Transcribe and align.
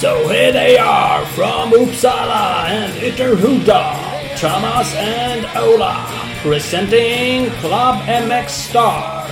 So 0.00 0.28
here 0.28 0.52
they 0.52 0.78
are 0.78 1.26
from 1.34 1.72
Uppsala 1.72 2.68
and 2.70 2.92
Ytterhuda, 3.02 4.38
Thomas 4.38 4.94
and 4.94 5.44
Ola, 5.56 6.06
presenting 6.42 7.50
Club 7.60 7.96
MX 8.06 8.48
Star. 8.48 9.26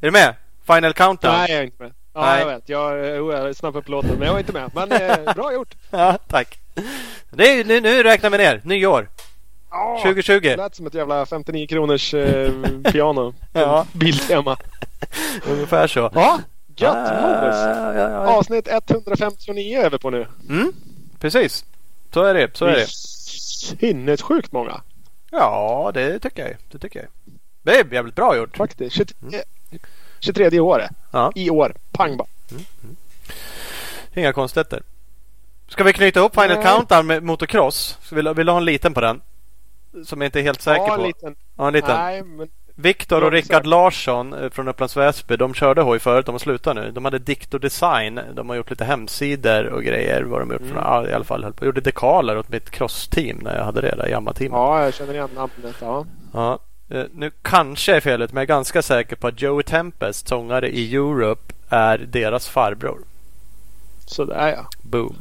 Är 0.00 0.06
du 0.06 0.10
med? 0.10 0.41
Final 0.66 0.92
countdown? 0.92 1.32
Nej, 1.34 1.50
jag 1.50 1.60
är 1.60 1.64
inte 1.64 1.82
med. 1.82 1.92
Ja, 2.14 2.20
Nej. 2.20 2.40
jag 2.40 2.46
vet. 2.46 2.68
Jag, 2.68 3.06
jag 3.06 3.48
är 3.48 3.52
snabb 3.52 3.76
upp 3.76 3.88
låten, 3.88 4.18
men 4.18 4.26
jag 4.28 4.34
är 4.34 4.38
inte 4.40 4.52
med. 4.52 4.70
Men 4.74 4.92
eh, 4.92 5.34
bra 5.34 5.52
gjort. 5.52 5.74
Ja, 5.90 6.18
tack. 6.28 6.58
Är, 7.38 7.64
nu, 7.64 7.80
nu 7.80 8.02
räknar 8.02 8.30
vi 8.30 8.38
ner. 8.38 8.60
Nyår. 8.64 9.08
Ja, 9.70 9.98
2020. 10.02 10.40
Det 10.40 10.56
lät 10.56 10.74
som 10.74 10.86
ett 10.86 10.94
jävla 10.94 11.26
59 11.26 11.66
kronors 11.66 12.14
eh, 12.14 12.52
piano. 12.92 13.34
Ja. 13.52 13.86
Biltema. 13.92 14.56
Ungefär 15.50 15.86
så. 15.86 16.10
Ja, 16.14 16.40
gött. 16.76 16.94
Mogus. 17.22 17.56
Ja, 17.56 17.94
ja, 17.94 18.10
ja. 18.10 18.36
Avsnitt 18.36 18.68
159 18.68 19.80
är 19.80 19.90
vi 19.90 19.98
på 19.98 20.10
nu. 20.10 20.26
Mm, 20.48 20.72
precis. 21.18 21.64
Så 22.14 22.22
är 22.22 22.34
det. 22.34 22.56
Så 22.56 22.64
är 22.66 22.72
det. 22.72 22.86
Sinnessjukt 23.78 24.52
många 24.52 24.80
Ja, 25.30 25.90
det 25.94 26.18
tycker 26.18 26.42
jag. 26.48 26.56
Det 26.70 26.78
tycker 26.78 27.00
jag. 27.00 27.08
Det 27.62 27.70
är 27.80 27.94
jävligt 27.94 28.14
bra 28.14 28.36
gjort. 28.36 28.56
faktiskt. 28.56 28.96
23, 28.96 29.38
23 30.22 30.60
året. 30.60 30.90
Ja. 31.10 31.32
I 31.34 31.50
år. 31.50 31.74
Pang 31.92 32.16
bara. 32.16 32.28
Inga 34.14 34.32
konstigheter. 34.32 34.82
Ska 35.68 35.84
vi 35.84 35.92
knyta 35.92 36.20
upp 36.20 36.34
Final. 36.34 36.62
Countdown 36.62 37.06
med 37.06 37.22
motocross? 37.22 37.98
Vill, 38.12 38.28
vill 38.28 38.46
du 38.46 38.52
ha 38.52 38.58
en 38.58 38.64
liten 38.64 38.94
på 38.94 39.00
den? 39.00 39.20
Som 40.04 40.20
jag 40.20 40.28
inte 40.28 40.40
är 40.40 40.42
helt 40.42 40.62
säker 40.62 40.82
Ja, 40.82 40.88
på. 40.96 41.00
en 41.02 41.06
liten. 41.06 41.34
Ja, 41.56 41.66
en 41.66 41.72
liten. 41.72 41.96
Nej, 41.96 42.22
men 42.22 42.48
Viktor 42.74 43.24
och 43.24 43.32
Rickard. 43.32 43.66
Larsson 43.66 44.32
eh, 44.32 44.50
från 44.50 44.68
Upplands 44.68 44.96
Väsby. 44.96 45.36
De 45.36 45.54
körde 45.54 45.82
hoj 45.82 45.98
förut. 45.98 46.26
De 46.26 46.32
har 46.32 46.38
slutat 46.38 46.76
nu. 46.76 46.90
De 46.90 47.04
hade 47.04 47.18
Dictor 47.18 47.58
Design. 47.58 48.20
De 48.34 48.48
har 48.48 48.56
gjort 48.56 48.70
lite 48.70 48.84
hemsidor 48.84 49.64
och 49.66 49.82
grejer. 49.82 50.22
Vad 50.22 50.40
de 50.40 50.48
har 50.50 50.54
gjort 50.54 50.62
Mm. 50.62 50.76
ja, 50.76 51.08
i 51.08 51.12
alla 51.12 51.24
fall. 51.24 51.42
Jag 51.58 51.66
gjorde 51.66 51.80
dekaler 51.80 52.38
åt 52.38 52.48
mitt 52.48 52.70
crossteam 52.70 53.36
när 53.42 53.56
jag 53.56 53.64
hade 53.64 53.80
det 53.80 53.94
där 53.96 54.08
Yamaha-teamet. 54.08 54.52
ja, 54.58 54.84
jag 54.84 54.94
känner 54.94 55.14
igen 55.14 55.28
namnet. 55.34 55.76
Ja. 55.80 56.06
Ja, 56.32 56.58
nu 57.12 57.30
kanske 57.42 57.96
är 57.96 58.00
felet, 58.00 58.32
men 58.32 58.40
jag 58.40 58.42
är 58.42 58.54
ganska 58.54 58.82
säker 58.82 59.16
på 59.16 59.26
att 59.26 59.42
Joey 59.42 59.62
Tempest, 59.62 60.28
sångare 60.28 60.70
i 60.70 60.94
Europe, 60.94 61.54
är 61.68 61.98
deras 61.98 62.48
farbror. 62.48 62.98
Sådär 64.06 64.48
ja. 64.56 64.66
Boom. 64.82 65.16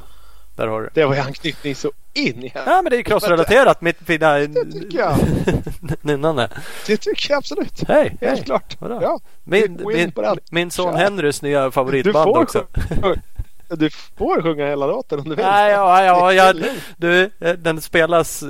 Där 0.56 0.68
har 0.68 0.82
du 0.82 0.90
det. 0.94 1.06
Var 1.06 1.16
ju 1.16 1.22
anknytning 1.22 1.76
så 1.76 1.92
in 2.14 2.44
i. 2.44 2.52
Ja, 2.56 2.82
men 2.82 2.90
det 2.90 2.96
är 2.96 2.98
ju 2.98 3.04
crossrelaterat. 3.04 3.82
Mitt 3.82 3.98
fina 3.98 4.34
Det 4.34 4.72
tycker 4.72 5.00
jag. 5.00 5.18
nynnande. 6.02 6.50
Det 6.88 6.98
tycker 6.98 7.32
jag 7.32 7.38
absolut. 7.38 7.84
Hej, 7.88 8.18
Helt 8.22 8.38
hej. 8.38 8.44
klart. 8.46 8.78
Vadå? 8.80 9.00
Ja. 9.02 9.20
Min, 9.44 9.82
min, 9.86 10.12
min 10.52 10.72
son. 10.72 10.96
Henrys 10.96 11.42
nya 11.42 11.72
favoritband 11.72 12.38
också. 12.38 12.66
du 13.80 13.90
får 14.18 14.42
sjunga 14.42 14.68
hela 14.68 14.88
låten 14.88 15.20
om 15.20 15.24
du 15.30 15.36
vill. 15.36 15.46
Nej, 15.46 15.72
ja, 15.72 16.04
ja, 16.04 16.34
ja, 16.34 16.44
är 16.44 16.70
du, 16.98 17.30
eh, 17.40 17.54
den 17.54 17.82
spelas 17.82 18.44
eh, 18.44 18.50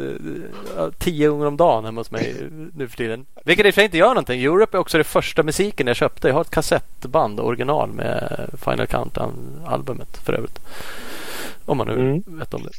ja, 0.77 0.91
tio 0.97 1.27
gånger 1.29 1.45
om 1.45 1.57
dagen 1.57 1.85
hemma 1.85 1.99
hos 1.99 2.11
mig 2.11 2.35
nu 2.73 2.87
för 2.87 2.97
tiden. 2.97 3.25
Vilket 3.45 3.65
i 3.65 3.69
och 3.69 3.73
för 3.73 3.81
sig 3.81 3.85
inte 3.85 3.97
gör 3.97 4.07
någonting. 4.07 4.43
Europe 4.43 4.77
är 4.77 4.79
också 4.79 4.97
det 4.97 5.03
första 5.03 5.43
musiken 5.43 5.87
jag 5.87 5.95
köpte. 5.95 6.27
Jag 6.27 6.35
har 6.35 6.41
ett 6.41 6.49
kassettband 6.49 7.39
original 7.39 7.89
med 7.89 8.49
Final 8.65 8.87
Countdown-albumet 8.87 10.17
för 10.25 10.33
övrigt. 10.33 10.59
Om 11.65 11.77
man 11.77 11.87
nu 11.87 11.93
Mm. 11.93 12.23
vet 12.25 12.53
om 12.53 12.63
det. 12.63 12.71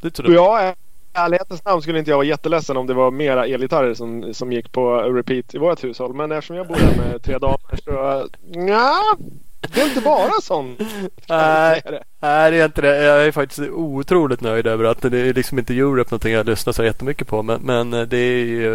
Det 0.00 0.18
är 0.18 0.30
jag, 0.32 0.68
i 0.70 0.74
ärlighetens 1.12 1.64
namn 1.64 1.82
skulle 1.82 1.98
inte 1.98 2.10
jag 2.10 2.16
vara 2.18 2.26
jätteledsen 2.26 2.76
om 2.76 2.86
det 2.86 2.94
var 2.94 3.10
mera 3.10 3.46
elgitarrer 3.46 3.94
som, 3.94 4.34
som 4.34 4.52
gick 4.52 4.72
på 4.72 4.96
repeat 4.96 5.54
i 5.54 5.58
vårt 5.58 5.84
hushåll. 5.84 6.14
Men 6.14 6.32
eftersom 6.32 6.56
jag 6.56 6.66
bor 6.66 6.74
här 6.74 6.96
med 6.96 7.22
tre 7.22 7.38
damer 7.38 7.76
så... 7.84 8.26
Ja, 8.68 9.16
det 9.60 9.80
är 9.80 9.84
inte 9.88 10.00
bara 10.00 10.32
sån. 10.42 10.76
Nej, 11.28 11.80
Det 11.84 11.88
är 11.88 11.92
det. 11.92 12.02
nej, 12.20 12.50
det 12.50 12.56
är 12.60 12.64
inte 12.64 12.80
det. 12.80 13.02
Jag 13.04 13.24
är 13.26 13.32
faktiskt 13.32 13.60
otroligt 13.70 14.40
nöjd 14.40 14.66
över 14.66 14.84
att 14.84 15.02
det 15.02 15.18
är 15.20 15.34
liksom 15.34 15.58
inte 15.58 15.74
Europe 15.74 16.10
någonting 16.10 16.32
jag 16.32 16.46
lyssnar 16.46 16.72
så 16.72 16.84
jättemycket 16.84 17.26
på. 17.28 17.42
Men, 17.42 17.60
men 17.62 17.90
det 17.90 18.16
är 18.16 18.44
ju... 18.44 18.74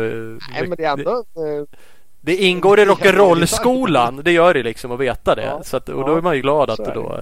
Nej, 0.52 0.68
men 0.68 0.78
det 0.78 0.84
är 0.84 0.91
ändå... 0.94 1.12
eh, 1.12 1.78
Det 2.22 2.36
ingår 2.36 2.80
i 2.80 2.86
rock'n'roll-skolan. 2.86 4.22
Det 4.24 4.31
gör 4.31 4.53
det 4.53 4.64
liksom 4.64 4.91
att 4.91 5.00
veta 5.00 5.36
det. 5.36 5.44
Ja. 5.44 5.62
Så 5.64 5.78
att, 5.78 5.90
och 5.90 6.06
då 6.08 6.16
är 6.16 6.22
man 6.22 6.36
ju 6.36 6.41
glad 6.41 6.70
att 6.70 6.78
det 6.86 6.91
då... 6.94 7.20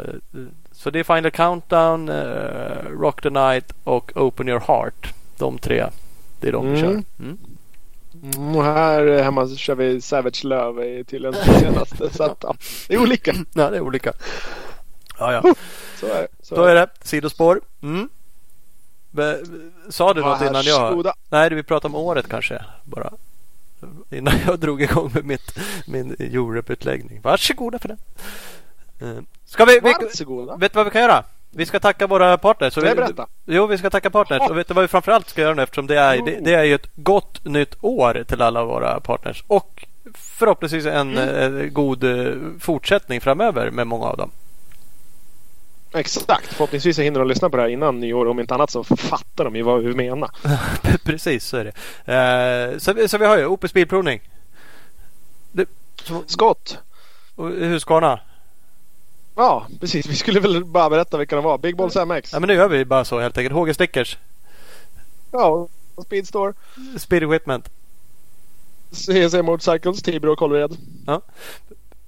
Så 0.72 0.90
det 0.90 1.00
är 1.00 1.03
Final 1.03 1.31
Countdown, 1.31 2.09
eh, 2.09 2.90
Rock 3.00 3.22
the 3.22 3.30
Night 3.30 3.74
och 3.84 4.12
Open 4.16 4.50
Your 4.50 4.59
Heart. 4.68 5.14
De 5.38 5.58
tre. 5.58 5.86
Det 6.40 6.48
är 6.48 6.52
de 6.52 6.72
vi 6.72 6.80
Mm. 6.80 6.81
kör. 6.81 7.03
Mm. 7.24 7.38
Mm, 8.24 8.56
här 8.56 9.22
hemma 9.24 9.47
så 9.47 9.56
kör 9.56 9.75
vi 9.75 10.02
Savage 10.02 10.46
i- 10.46 11.03
till 11.07 11.22
den 11.22 11.34
senaste. 11.34 12.09
Så 12.13 12.24
att, 12.24 12.38
ja, 12.44 12.56
det 12.88 12.94
är 12.94 13.02
olika. 13.02 13.34
Ja, 13.53 13.69
det 13.69 13.78
är 13.78 13.81
olika. 13.81 14.13
Ja, 15.19 15.34
ja. 15.34 15.53
Så 16.00 16.06
är 16.06 16.22
det. 16.22 16.28
Så 16.41 16.56
Då 16.56 16.63
är 16.63 16.75
det 16.75 16.88
sidospår. 17.03 17.62
Mm. 17.81 18.09
Be- 19.12 19.40
Sa 19.90 20.13
du 20.13 20.22
något 20.22 20.41
innan 20.41 20.63
jag... 20.63 21.06
Nej, 21.30 21.50
vi 21.50 21.63
pratar 21.63 21.90
om 21.90 21.96
året 21.96 22.28
kanske. 22.30 22.62
Bara. 22.84 23.13
Innan 24.09 24.34
jag 24.47 24.59
drog 24.59 24.81
igång 24.81 25.12
med 25.13 25.25
mitt, 25.25 25.57
min 25.88 26.16
Europe-utläggning. 26.19 27.22
Varsågoda 27.24 27.80
för 27.80 27.88
den. 27.88 27.97
Eh, 29.01 29.24
Ska 29.46 29.66
vi, 29.66 29.80
vi, 29.80 29.94
Varsågoda. 30.01 30.56
vet 30.57 30.74
du 30.74 30.78
vad 30.78 30.86
vi 30.86 30.91
kan 30.91 31.01
göra? 31.01 31.24
Vi 31.52 31.66
ska 31.66 31.80
tacka 31.80 32.08
våra 32.08 32.38
partners. 32.38 32.78
Vi. 32.78 32.84
Jo, 33.46 33.66
vi 33.68 33.78
ska 33.78 33.90
tacka 33.90 34.10
partners. 34.10 34.50
Och 34.50 34.58
vet 34.58 34.68
du 34.68 34.74
vad 34.74 34.82
vi 34.82 34.88
framförallt 34.88 35.30
ska 35.30 35.42
göra 35.42 35.54
nu? 35.54 35.62
Eftersom 35.64 35.88
det 35.88 36.00
är, 36.00 36.26
det, 36.26 36.40
det 36.42 36.54
är 36.54 36.64
ju 36.64 36.76
ett 36.76 36.90
gott 36.96 37.46
nytt 37.46 37.76
år 37.82 38.24
till 38.28 38.42
alla 38.42 38.64
våra 38.66 39.00
partners. 39.00 39.44
Och 39.48 39.86
förhoppningsvis 40.16 40.86
en 40.86 41.18
Mm. 41.18 41.58
eh, 41.58 41.66
god 41.66 42.04
eh, 42.04 42.34
fortsättning 42.60 43.22
framöver 43.22 43.72
med 43.72 43.88
många 43.88 44.06
av 44.06 44.18
dem. 44.18 44.32
Exakt. 45.94 46.54
Förhoppningsvis 46.54 46.96
så 46.96 47.02
hinner 47.02 47.20
de 47.20 47.28
lyssna 47.28 47.50
på 47.50 47.56
det 47.58 47.62
här 47.64 47.70
innan 47.70 48.00
nyår. 48.00 48.28
Om 48.28 48.40
inte 48.40 48.54
annat 48.54 48.70
så 48.72 48.84
fattar 48.84 49.44
de 49.44 49.56
ju 49.56 49.62
vad 49.62 49.81
vi 49.84 49.94
menar. 49.96 50.30
Precis, 51.06 51.46
så 51.46 51.58
är 51.58 51.64
det. 52.06 52.74
Eh, 52.74 52.78
så, 52.78 52.94
vi- 52.94 53.08
så 53.08 53.18
vi 53.18 53.26
har 53.26 53.38
ju 53.38 53.46
Opus 53.46 53.74
Bilprovning. 53.74 54.22
Det, 55.52 55.66
Skott. 56.26 56.78
Husqvarna. 57.38 58.20
Ja, 59.39 59.67
precis. 59.79 60.05
Vi 60.05 60.16
skulle 60.16 60.39
väl 60.39 60.66
bara 60.66 60.89
berätta 60.89 61.17
vilka 61.17 61.35
de 61.35 61.45
var. 61.45 61.57
Big 61.57 61.77
Balls 61.77 61.95
MX. 61.95 62.33
Ja, 62.33 62.39
men 62.39 62.47
nu 62.47 62.53
gör 62.53 62.67
vi 62.67 62.85
bara 62.85 63.05
så 63.05 63.19
helt 63.19 63.38
enkelt. 63.38 63.55
HG 63.55 63.73
Stickers. 63.73 64.17
Ja, 65.31 65.67
Speedstore. 66.05 66.53
Spirit 66.97 67.29
Whitment. 67.29 67.69
CC 68.91 69.33
Motorcycles, 69.44 70.01
Tibro 70.01 70.31
och 70.31 70.38
Kållered. 70.38 70.77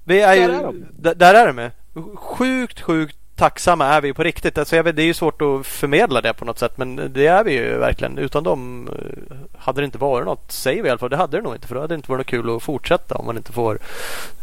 Vi 0.04 0.20
är 0.20 0.34
ju, 0.34 0.46
Där 0.46 0.58
är 0.58 0.62
de. 0.62 1.14
där 1.14 1.34
är 1.34 1.46
de 1.46 1.52
med. 1.52 1.70
Sjukt, 2.16 2.80
sjukt 2.80 3.16
tacksamma 3.36 3.86
är 3.86 4.00
vi 4.00 4.12
på 4.12 4.22
riktigt. 4.22 4.58
Alltså 4.58 4.76
jag 4.76 4.84
vet, 4.84 4.96
det 4.96 5.02
är 5.02 5.06
ju 5.06 5.14
svårt 5.14 5.42
att 5.42 5.66
förmedla 5.66 6.20
det 6.20 6.32
på 6.32 6.44
något 6.44 6.58
sätt. 6.58 6.78
Men 6.78 7.12
det 7.12 7.26
är 7.26 7.44
vi 7.44 7.52
ju 7.52 7.78
verkligen. 7.78 8.18
Utan 8.18 8.44
dem 8.44 8.88
eh, 8.88 9.36
hade 9.58 9.80
det 9.80 9.84
inte 9.84 9.98
varit 9.98 10.26
något. 10.26 10.52
Säger 10.52 10.82
vi 10.82 10.88
i 10.88 10.90
alla 10.90 10.98
fall. 10.98 11.10
Det 11.10 11.16
hade 11.16 11.36
det 11.36 11.42
nog 11.42 11.54
inte. 11.54 11.66
För 11.68 11.74
det 11.74 11.80
hade 11.80 11.94
inte 11.94 12.10
varit 12.10 12.18
något 12.18 12.26
kul 12.26 12.56
att 12.56 12.62
fortsätta 12.62 13.14
om 13.14 13.26
man 13.26 13.36
inte 13.36 13.52
får 13.52 13.78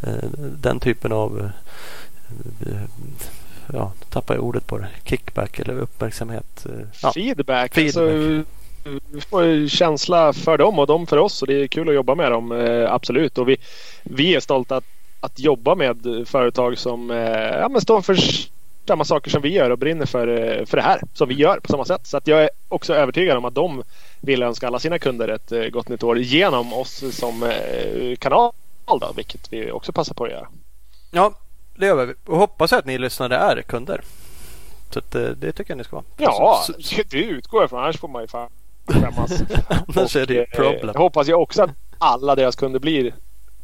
eh, 0.04 0.30
den 0.40 0.80
typen 0.80 1.12
av 1.12 1.40
eh, 1.40 1.50
ja, 3.74 3.92
tappar 4.10 4.36
jag 4.36 4.44
ordet 4.44 4.68
på 4.68 4.78
det. 4.78 4.88
Kickback 5.04 5.60
eller 5.60 5.80
uppmärksamhet. 5.80 6.66
eh, 6.66 6.72
Ja. 7.02 7.12
Feedback. 7.14 7.74
Feedback. 7.74 8.04
Alltså, 8.04 8.44
vi 9.12 9.22
får 9.22 9.44
ju 9.46 9.70
känsla 9.70 10.34
för 10.34 10.58
dem 10.58 10.80
och 10.80 10.88
de 10.88 11.08
för 11.08 11.18
oss. 11.18 11.42
Och 11.42 11.48
det 11.48 11.54
är 11.64 11.68
kul 11.68 11.90
att 11.90 11.96
jobba 11.96 12.16
med 12.16 12.32
dem. 12.32 12.52
Eh, 12.52 12.94
absolut. 12.94 13.38
Och 13.38 13.50
vi, 13.50 13.58
vi 14.04 14.36
är 14.36 14.40
stolta 14.40 14.76
att, 14.78 14.84
att 15.20 15.40
jobba 15.40 15.76
med 15.76 16.24
företag 16.26 16.78
som 16.78 17.12
eh, 17.12 17.18
ja, 17.60 17.70
men 17.70 17.82
står 17.82 18.02
för 18.02 18.18
samma 18.88 19.06
saker 19.06 19.32
som 19.32 19.42
vi 19.42 19.50
gör 19.50 19.70
och 19.70 19.78
brinner 19.78 20.06
för, 20.06 20.26
för 20.66 20.78
det 20.78 20.84
här 20.84 21.02
som 21.14 21.28
vi 21.30 21.36
gör 21.36 21.60
på 21.60 21.68
samma 21.72 21.86
sätt. 21.86 22.08
Så 22.08 22.18
att 22.18 22.28
jag 22.28 22.44
är 22.44 22.50
också 22.68 22.94
övertygad 22.94 23.38
om 23.38 23.46
att 23.46 23.56
de 23.56 23.84
vill 24.22 24.44
önska 24.44 24.68
alla 24.68 24.80
sina 24.80 25.00
kunder 25.00 25.28
ett 25.28 25.72
gott 25.74 25.90
nytt 25.90 26.04
år 26.04 26.20
genom 26.20 26.74
oss 26.74 27.04
som 27.12 27.52
kanal. 28.20 28.52
Då, 28.86 29.12
vilket 29.16 29.54
vi 29.54 29.72
också 29.72 29.92
passar 29.92 30.14
på 30.14 30.26
att 30.26 30.32
göra. 30.32 30.48
ja, 31.12 31.34
det 31.80 31.86
gör 31.86 32.06
vi. 32.06 32.14
Och 32.26 32.38
hoppas 32.38 32.74
att 32.74 32.86
ni 32.86 32.98
lyssnare 32.98 33.36
är 33.36 33.62
kunder. 33.62 34.02
Så 34.90 35.00
att, 35.00 35.16
eh, 35.16 35.22
det 35.24 35.52
tycker 35.52 35.72
jag 35.72 35.78
ni 35.78 35.84
ska 35.84 35.96
vara. 35.96 36.06
Ja, 36.18 36.64
Så- 36.68 36.74
så- 36.82 37.02
det 37.10 37.18
utgår 37.24 37.62
jag 37.64 37.70
från. 37.70 37.80
Annars 37.84 37.98
får 37.98 38.08
man 38.08 38.22
ju 38.22 38.28
fan 38.28 38.50
skämmas. 38.88 39.42
Annars 39.88 40.16
är 40.16 40.26
det 40.26 40.34
ju 40.34 40.40
eh, 40.40 40.46
problem. 40.56 40.92
Jag 40.94 41.02
hoppas 41.02 41.30
ju 41.30 41.34
också 41.34 41.64
att 41.64 41.70
alla 41.98 42.36
deras 42.36 42.56
kunder 42.56 42.80
blir 42.80 43.14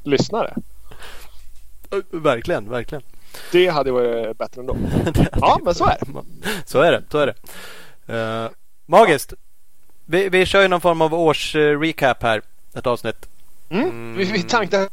lyssnare. 0.04 0.54
Verkligen, 2.12 2.70
verkligen. 2.70 3.04
Det 3.52 3.68
hade 3.68 3.92
varit 3.92 4.38
bättre 4.38 4.62
ändå. 4.62 4.78
Ja, 5.42 5.60
men 5.64 5.76
så 5.76 5.86
är 5.86 5.98
det. 6.00 6.06
Så 6.66 6.80
är 6.82 6.92
det. 6.92 7.04
Så 7.12 7.18
är 7.18 7.28
det. 7.28 7.36
Eh, 8.14 8.50
magiskt. 8.86 9.34
Vi, 10.06 10.30
vi 10.30 10.46
kör 10.46 10.62
ju 10.62 10.68
någon 10.68 10.82
form 10.82 11.02
av 11.02 11.14
års-recap 11.14 12.24
här. 12.24 12.42
Ett 12.74 12.88
avsnitt. 12.88 13.30
Mm. 13.70 13.84
Mm. 13.90 14.18
Vi, 14.18 14.24
vi 14.26 14.44
tänkte 14.44 14.90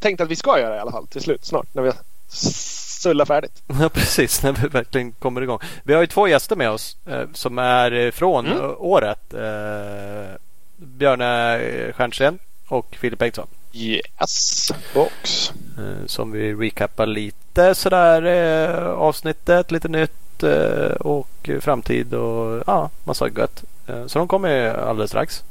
tänkt 0.00 0.20
att 0.20 0.28
vi 0.28 0.36
ska 0.36 0.60
göra 0.60 0.76
i 0.76 0.78
alla 0.78 0.90
fall 0.92 1.06
till 1.06 1.20
slut 1.22 1.44
snart 1.44 1.66
när 1.74 1.82
vi 1.82 1.92
sulla 2.28 3.26
färdigt. 3.26 3.62
Ja 3.80 3.88
precis, 3.88 4.42
när 4.42 4.52
vi 4.52 4.68
verkligen 4.68 5.12
kommer 5.12 5.42
igång. 5.42 5.58
Vi 5.82 5.94
har 5.94 6.00
ju 6.00 6.06
två 6.06 6.28
gäster 6.28 6.56
med 6.56 6.70
oss 6.70 6.96
eh, 7.06 7.24
som 7.32 7.58
är 7.58 8.10
från 8.10 8.46
mm. 8.46 8.74
året. 8.78 9.34
Eh, 9.34 10.36
Björne 10.76 11.92
Stjernsten 11.92 12.38
och 12.68 12.96
Filip 13.00 13.18
Bengtsson. 13.18 13.46
Yes, 13.72 14.72
box. 14.94 15.52
Eh, 15.78 16.06
som 16.06 16.32
vi 16.32 16.54
recappar 16.54 17.06
lite 17.06 17.74
sådär 17.74 18.22
eh, 18.22 18.88
avsnittet, 18.88 19.70
lite 19.70 19.88
nytt 19.88 20.42
eh, 20.42 20.90
och 20.90 21.50
framtid 21.60 22.14
och 22.14 22.62
ja, 22.66 22.90
massa 23.04 23.28
gött. 23.28 23.64
Eh, 23.86 24.06
så 24.06 24.18
de 24.18 24.28
kommer 24.28 24.74
alldeles 24.74 25.10
strax. 25.10 25.44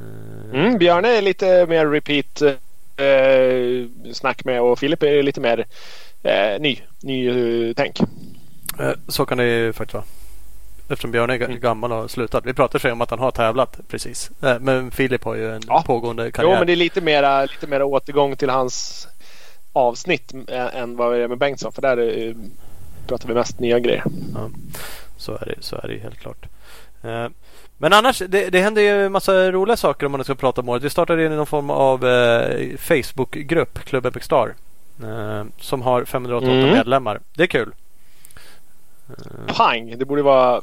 Eh, 0.00 0.60
mm, 0.60 0.78
Björne 0.78 1.08
är 1.08 1.22
lite 1.22 1.66
mer 1.66 1.86
repeat 1.86 2.42
eh, 3.02 4.12
snack 4.12 4.44
med 4.44 4.62
och 4.62 4.78
Filip 4.78 5.02
är 5.02 5.22
lite 5.22 5.40
mer 5.40 5.66
eh, 6.22 6.60
ny, 6.60 6.78
ny 7.02 7.30
uh, 7.30 7.74
tänk. 7.76 8.00
Eh, 8.80 8.92
så 9.08 9.26
kan 9.26 9.38
det 9.38 9.44
ju 9.44 9.72
faktiskt 9.72 9.94
vara. 9.94 10.04
Eftersom 10.88 11.10
Björn 11.10 11.30
är 11.30 11.34
mm. 11.34 11.60
gammal 11.60 11.92
och 11.92 11.98
har 11.98 12.08
slutat. 12.08 12.46
Vi 12.46 12.54
pratar 12.54 12.78
sig 12.78 12.92
om 12.92 13.00
att 13.00 13.10
han 13.10 13.18
har 13.18 13.30
tävlat 13.30 13.80
precis. 13.88 14.30
Eh, 14.42 14.58
men 14.60 14.90
Filip 14.90 15.24
har 15.24 15.34
ju 15.34 15.54
en 15.54 15.62
ja. 15.66 15.82
pågående 15.86 16.32
karriär. 16.32 16.52
Jo, 16.52 16.58
men 16.58 16.66
det 16.66 16.72
är 16.72 16.76
lite 16.76 17.00
mera, 17.00 17.42
lite 17.42 17.66
mera 17.66 17.84
återgång 17.84 18.36
till 18.36 18.50
hans 18.50 19.08
avsnitt 19.72 20.32
än 20.48 20.96
vad 20.96 21.12
det 21.12 21.22
är 21.22 21.28
med 21.28 21.38
Bengtsson. 21.38 21.72
För 21.72 21.82
där 21.82 22.34
pratar 23.06 23.28
vi 23.28 23.34
mest 23.34 23.60
nya 23.60 23.78
grejer. 23.78 24.04
Ja, 24.34 24.50
så 25.16 25.32
är 25.32 25.46
det, 25.46 25.54
så 25.60 25.76
är 25.76 25.88
det 25.88 25.98
helt 25.98 26.18
klart. 26.18 26.46
Men 27.82 27.92
annars, 27.92 28.22
det, 28.28 28.50
det 28.50 28.60
händer 28.60 28.82
ju 28.82 29.08
massa 29.08 29.50
roliga 29.50 29.76
saker 29.76 30.06
om 30.06 30.12
man 30.12 30.24
ska 30.24 30.34
prata 30.34 30.60
om 30.60 30.68
året. 30.68 30.82
Vi 30.82 30.90
startade 30.90 31.28
någon 31.28 31.46
form 31.46 31.70
av 31.70 32.06
eh, 32.06 32.76
Facebookgrupp, 32.76 33.78
Club 33.78 34.06
Epic 34.06 34.24
Star. 34.24 34.54
Eh, 35.02 35.44
som 35.60 35.82
har 35.82 36.04
588 36.04 36.52
mm. 36.52 36.70
medlemmar. 36.70 37.20
Det 37.34 37.42
är 37.42 37.46
kul. 37.46 37.74
Eh. 39.08 39.54
Pang! 39.54 39.98
Det 39.98 40.04
borde 40.04 40.22
vara 40.22 40.62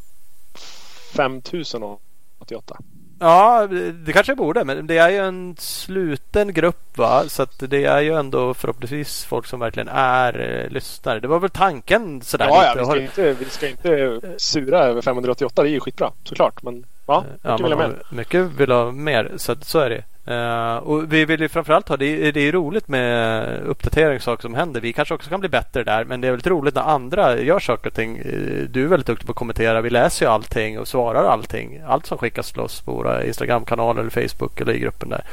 5088. 1.16 2.78
Ja, 3.20 3.68
det 3.94 4.14
kanske 4.14 4.36
borde. 4.36 4.66
Men 4.66 4.88
det 4.88 4.98
är 4.98 5.10
ju 5.10 5.18
en 5.18 5.56
sluten 5.60 6.54
grupp 6.54 6.98
va. 6.98 7.24
Så 7.28 7.44
att 7.44 7.60
det 7.70 7.86
är 7.86 8.02
ju 8.02 8.16
ändå 8.16 8.54
förhoppningsvis 8.54 9.26
folk 9.26 9.46
som 9.46 9.60
verkligen 9.60 9.90
är 9.94 10.64
eh, 10.64 10.72
lyssnare. 10.72 11.20
Det 11.20 11.28
var 11.28 11.40
väl 11.40 11.50
tanken 11.50 12.22
sådär. 12.22 12.48
Ja, 12.48 12.66
ja 12.66 12.76
vi, 12.76 12.86
ska 12.86 13.02
inte, 13.02 13.34
vi 13.34 13.50
ska 13.50 13.68
inte 13.68 14.20
sura 14.38 14.80
över 14.80 15.02
588. 15.02 15.64
Det 15.64 15.70
är 15.70 15.72
ju 15.72 15.80
skitbra 15.80 16.12
såklart. 16.24 16.64
Men 16.64 16.86
ja, 17.10 17.24
mycket 17.24 17.40
ja, 17.44 17.58
vill 17.58 17.74
ha 17.74 17.88
mer. 17.88 18.02
Mycket 18.10 18.46
vill 18.46 18.72
ha 18.72 18.92
mer. 18.92 19.32
Så, 19.38 19.56
så 19.62 19.80
är 19.80 19.90
det. 19.90 20.04
Uh, 20.30 20.78
och 20.78 21.14
vi 21.14 21.26
vill 21.26 21.42
ju 21.42 21.50
framförallt 21.50 21.90
ha, 21.90 21.98
det 21.98 22.28
är, 22.28 22.32
det 22.32 22.48
är 22.48 22.52
roligt 22.52 22.88
med 22.88 23.60
uppdatering 23.66 24.20
saker 24.20 24.42
som 24.42 24.54
händer. 24.54 24.82
Vi 24.82 24.94
kanske 24.94 25.14
också 25.14 25.30
kan 25.30 25.40
bli 25.40 25.50
bättre 25.50 25.84
där 25.84 26.06
men 26.06 26.22
det 26.22 26.28
är 26.28 26.32
väldigt 26.32 26.48
roligt 26.48 26.76
när 26.76 26.82
andra 26.82 27.40
gör 27.40 27.60
saker 27.60 27.90
och 27.90 27.94
ting. 27.94 28.18
Eh, 28.18 28.70
du 28.70 28.84
är 28.84 28.88
väldigt 28.88 29.08
duktig 29.08 29.26
på 29.26 29.32
att 29.32 29.38
kommentera. 29.38 29.82
Vi 29.82 29.90
läser 29.90 30.26
ju 30.26 30.32
allting 30.32 30.80
och 30.80 30.88
svarar 30.88 31.24
allting. 31.24 31.82
Allt 31.88 32.06
som 32.06 32.18
skickas 32.18 32.52
till 32.52 32.62
oss 32.62 32.82
på 32.82 32.92
våra 32.92 33.26
Instagramkanaler 33.26 34.02
eller 34.02 34.28
Facebook 34.28 34.62
eller 34.62 34.74
i 34.74 34.80
gruppen 34.80 35.10
där. 35.10 35.24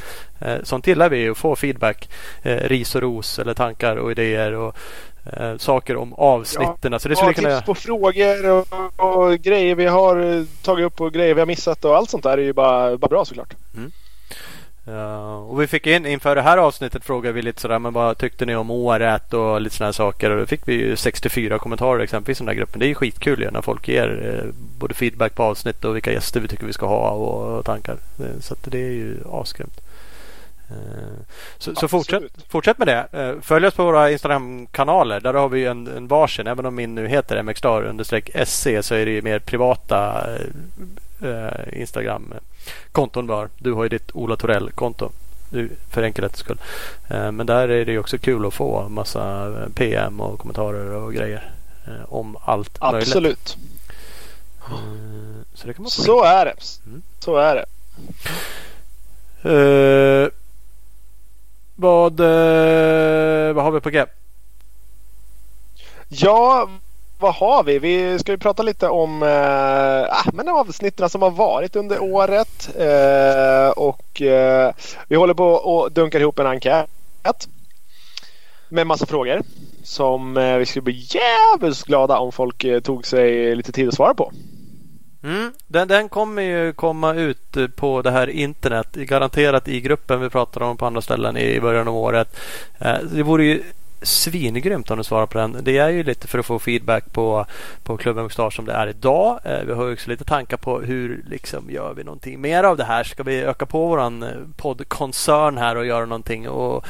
Uh, 0.46 0.62
sånt 0.62 0.86
gillar 0.86 1.08
vi 1.08 1.28
att 1.28 1.38
få 1.38 1.56
feedback. 1.56 2.08
Uh, 2.46 2.52
ris 2.52 2.94
och 2.94 3.02
ros 3.02 3.38
eller 3.38 3.54
tankar 3.54 3.96
och 3.96 4.10
idéer 4.10 4.54
och 4.54 4.76
uh, 5.40 5.56
saker 5.58 5.96
om 5.96 6.12
avsnitten. 6.12 6.92
Ja, 6.92 6.98
så 6.98 7.08
det 7.08 7.16
skulle 7.16 7.30
ja, 7.30 7.34
kunna... 7.34 7.56
tips 7.56 7.66
på 7.66 7.74
frågor 7.74 8.50
och, 8.50 8.66
och, 8.96 9.38
grejer 9.38 9.74
vi 9.74 9.86
har 9.86 10.46
tagit 10.62 10.86
upp 10.86 11.00
och 11.00 11.12
grejer 11.12 11.34
vi 11.34 11.40
har 11.40 11.46
missat 11.46 11.84
och 11.84 11.96
allt 11.96 12.10
sånt 12.10 12.22
där 12.22 12.38
är 12.38 12.42
ju 12.42 12.52
bara, 12.52 12.96
bara 12.96 13.08
bra 13.08 13.24
såklart. 13.24 13.54
Mm. 13.74 13.92
Uh, 14.88 15.50
och 15.50 15.62
vi 15.62 15.66
fick 15.66 15.86
in 15.86 16.06
inför 16.06 16.34
det 16.34 16.42
här 16.42 16.58
avsnittet 16.58 17.04
frågade 17.04 17.32
vi 17.32 17.42
lite 17.42 17.60
sådär 17.60 17.78
men 17.78 17.92
vad 17.92 18.18
tyckte 18.18 18.46
ni 18.46 18.56
om 18.56 18.70
året 18.70 19.34
och 19.34 19.60
lite 19.60 19.76
sådana 19.76 19.92
saker 19.92 20.30
och 20.30 20.38
då 20.38 20.46
fick 20.46 20.68
vi 20.68 20.74
ju 20.74 20.96
64 20.96 21.58
kommentarer 21.58 22.00
exempelvis 22.00 22.40
i 22.40 22.44
den 22.44 22.48
här 22.48 22.54
gruppen. 22.54 22.78
Det 22.80 22.86
är 22.86 22.88
ju 22.88 22.94
skitkul 22.94 23.40
ju 23.40 23.50
när 23.50 23.62
folk 23.62 23.88
ger 23.88 24.40
eh, 24.42 24.50
både 24.78 24.94
feedback 24.94 25.34
på 25.34 25.42
avsnitt 25.42 25.84
och 25.84 25.96
vilka 25.96 26.12
gäster 26.12 26.40
vi 26.40 26.48
tycker 26.48 26.66
vi 26.66 26.72
ska 26.72 26.86
ha 26.86 27.10
och, 27.10 27.58
och 27.58 27.64
tankar. 27.64 27.96
Eh, 28.18 28.40
så 28.40 28.54
det 28.64 28.78
är 28.78 28.92
ju 28.92 29.18
asgrymt. 29.32 29.80
Uh, 30.70 31.18
så, 31.58 31.74
så 31.74 31.88
fortsätt, 31.88 32.22
fortsätt 32.48 32.78
med 32.78 32.88
det. 32.88 33.06
Uh, 33.14 33.40
följ 33.40 33.66
oss 33.66 33.74
på 33.74 33.84
våra 33.84 34.10
Instagram-kanaler. 34.10 35.20
Där 35.20 35.34
har 35.34 35.48
vi 35.48 35.66
en, 35.66 35.86
en 35.86 36.08
varsin. 36.08 36.46
Även 36.46 36.66
om 36.66 36.74
min 36.74 36.94
nu 36.94 37.08
heter 37.08 37.42
mxstar-sc 37.42 38.82
så 38.82 38.94
är 38.94 39.06
det 39.06 39.12
ju 39.12 39.22
mer 39.22 39.38
privata 39.38 40.26
uh, 41.22 41.80
Instagram 41.80 42.34
konton 42.92 43.26
var. 43.26 43.48
Du 43.58 43.72
har 43.72 43.82
ju 43.82 43.88
ditt 43.88 44.10
Ola 44.14 44.36
Torell-konto 44.36 45.10
för 45.90 46.02
enkelhetens 46.02 46.40
skull. 46.40 46.58
Eh, 47.08 47.32
men 47.32 47.46
där 47.46 47.68
är 47.68 47.84
det 47.84 47.98
också 47.98 48.18
kul 48.18 48.46
att 48.46 48.54
få 48.54 48.88
massa 48.88 49.46
eh, 49.46 49.68
PM 49.74 50.20
och 50.20 50.38
kommentarer 50.38 50.90
och 50.90 51.14
grejer 51.14 51.50
eh, 51.86 52.12
om 52.12 52.36
allt 52.44 52.76
Absolut. 52.78 53.14
möjligt. 53.14 53.56
Absolut. 55.52 55.76
Så, 55.88 56.02
så 56.02 56.24
är 56.24 56.44
det. 56.44 56.54
Mm. 56.86 57.02
Så 57.18 57.36
är 57.36 57.54
det. 57.54 57.66
Uh, 59.44 59.52
vad, 61.76 62.20
eh, 62.20 63.52
vad 63.52 63.64
har 63.64 63.70
vi 63.70 63.80
på 63.80 63.90
G? 63.90 64.04
Ja, 66.08 66.68
vad 67.18 67.34
har 67.34 67.64
vi? 67.64 67.78
Vi 67.78 68.18
ska 68.18 68.32
ju 68.32 68.38
prata 68.38 68.62
lite 68.62 68.88
om 68.88 69.22
eh, 69.22 70.02
ah, 70.02 70.30
men 70.32 70.48
avsnitten 70.48 71.10
som 71.10 71.22
har 71.22 71.30
varit 71.30 71.76
under 71.76 72.02
året. 72.02 72.76
Eh, 72.76 73.68
och 73.70 74.22
eh, 74.22 74.72
vi 75.08 75.16
håller 75.16 75.34
på 75.34 75.84
att 75.84 75.94
dunka 75.94 76.18
ihop 76.18 76.38
en 76.38 76.46
enkät. 76.46 77.48
Med 78.68 78.86
massa 78.86 79.06
frågor. 79.06 79.42
Som 79.82 80.36
eh, 80.36 80.56
vi 80.56 80.66
skulle 80.66 80.82
bli 80.82 81.06
jävligt 81.08 81.84
glada 81.84 82.18
om 82.18 82.32
folk 82.32 82.64
eh, 82.64 82.80
tog 82.80 83.06
sig 83.06 83.56
lite 83.56 83.72
tid 83.72 83.88
att 83.88 83.94
svara 83.94 84.14
på. 84.14 84.32
Mm, 85.26 85.52
den, 85.66 85.88
den 85.88 86.08
kommer 86.08 86.42
ju 86.42 86.72
komma 86.72 87.14
ut 87.14 87.56
på 87.76 88.02
det 88.02 88.10
här 88.10 88.30
internet. 88.30 88.94
Garanterat 88.94 89.68
i 89.68 89.80
gruppen 89.80 90.20
vi 90.20 90.30
pratade 90.30 90.64
om 90.64 90.76
på 90.76 90.86
andra 90.86 91.00
ställen 91.00 91.36
i 91.36 91.60
början 91.60 91.88
av 91.88 91.96
året. 91.96 92.36
Eh, 92.78 92.98
det 93.12 93.22
vore 93.22 93.44
ju 93.44 93.62
svingrymt 94.02 94.90
om 94.90 94.98
du 94.98 95.04
svarar 95.04 95.26
på 95.26 95.38
den. 95.38 95.56
Det 95.62 95.78
är 95.78 95.88
ju 95.88 96.02
lite 96.02 96.28
för 96.28 96.38
att 96.38 96.46
få 96.46 96.58
feedback 96.58 97.12
på, 97.12 97.46
på 97.82 97.96
klubben 97.96 98.24
Mustasch 98.24 98.54
som 98.54 98.64
det 98.64 98.72
är 98.72 98.86
idag. 98.86 99.40
Eh, 99.44 99.64
vi 99.66 99.72
har 99.72 99.92
också 99.92 100.10
lite 100.10 100.24
tankar 100.24 100.56
på 100.56 100.80
hur 100.80 101.24
liksom 101.28 101.70
gör 101.70 101.94
vi 101.94 102.04
någonting 102.04 102.40
mer 102.40 102.64
av 102.64 102.76
det 102.76 102.84
här. 102.84 103.04
Ska 103.04 103.22
vi 103.22 103.42
öka 103.42 103.66
på 103.66 103.86
våran 103.86 104.22
eh, 104.22 104.30
poddkoncern 104.56 105.58
här 105.58 105.76
och 105.76 105.86
göra 105.86 106.06
någonting 106.06 106.48
och 106.48 106.86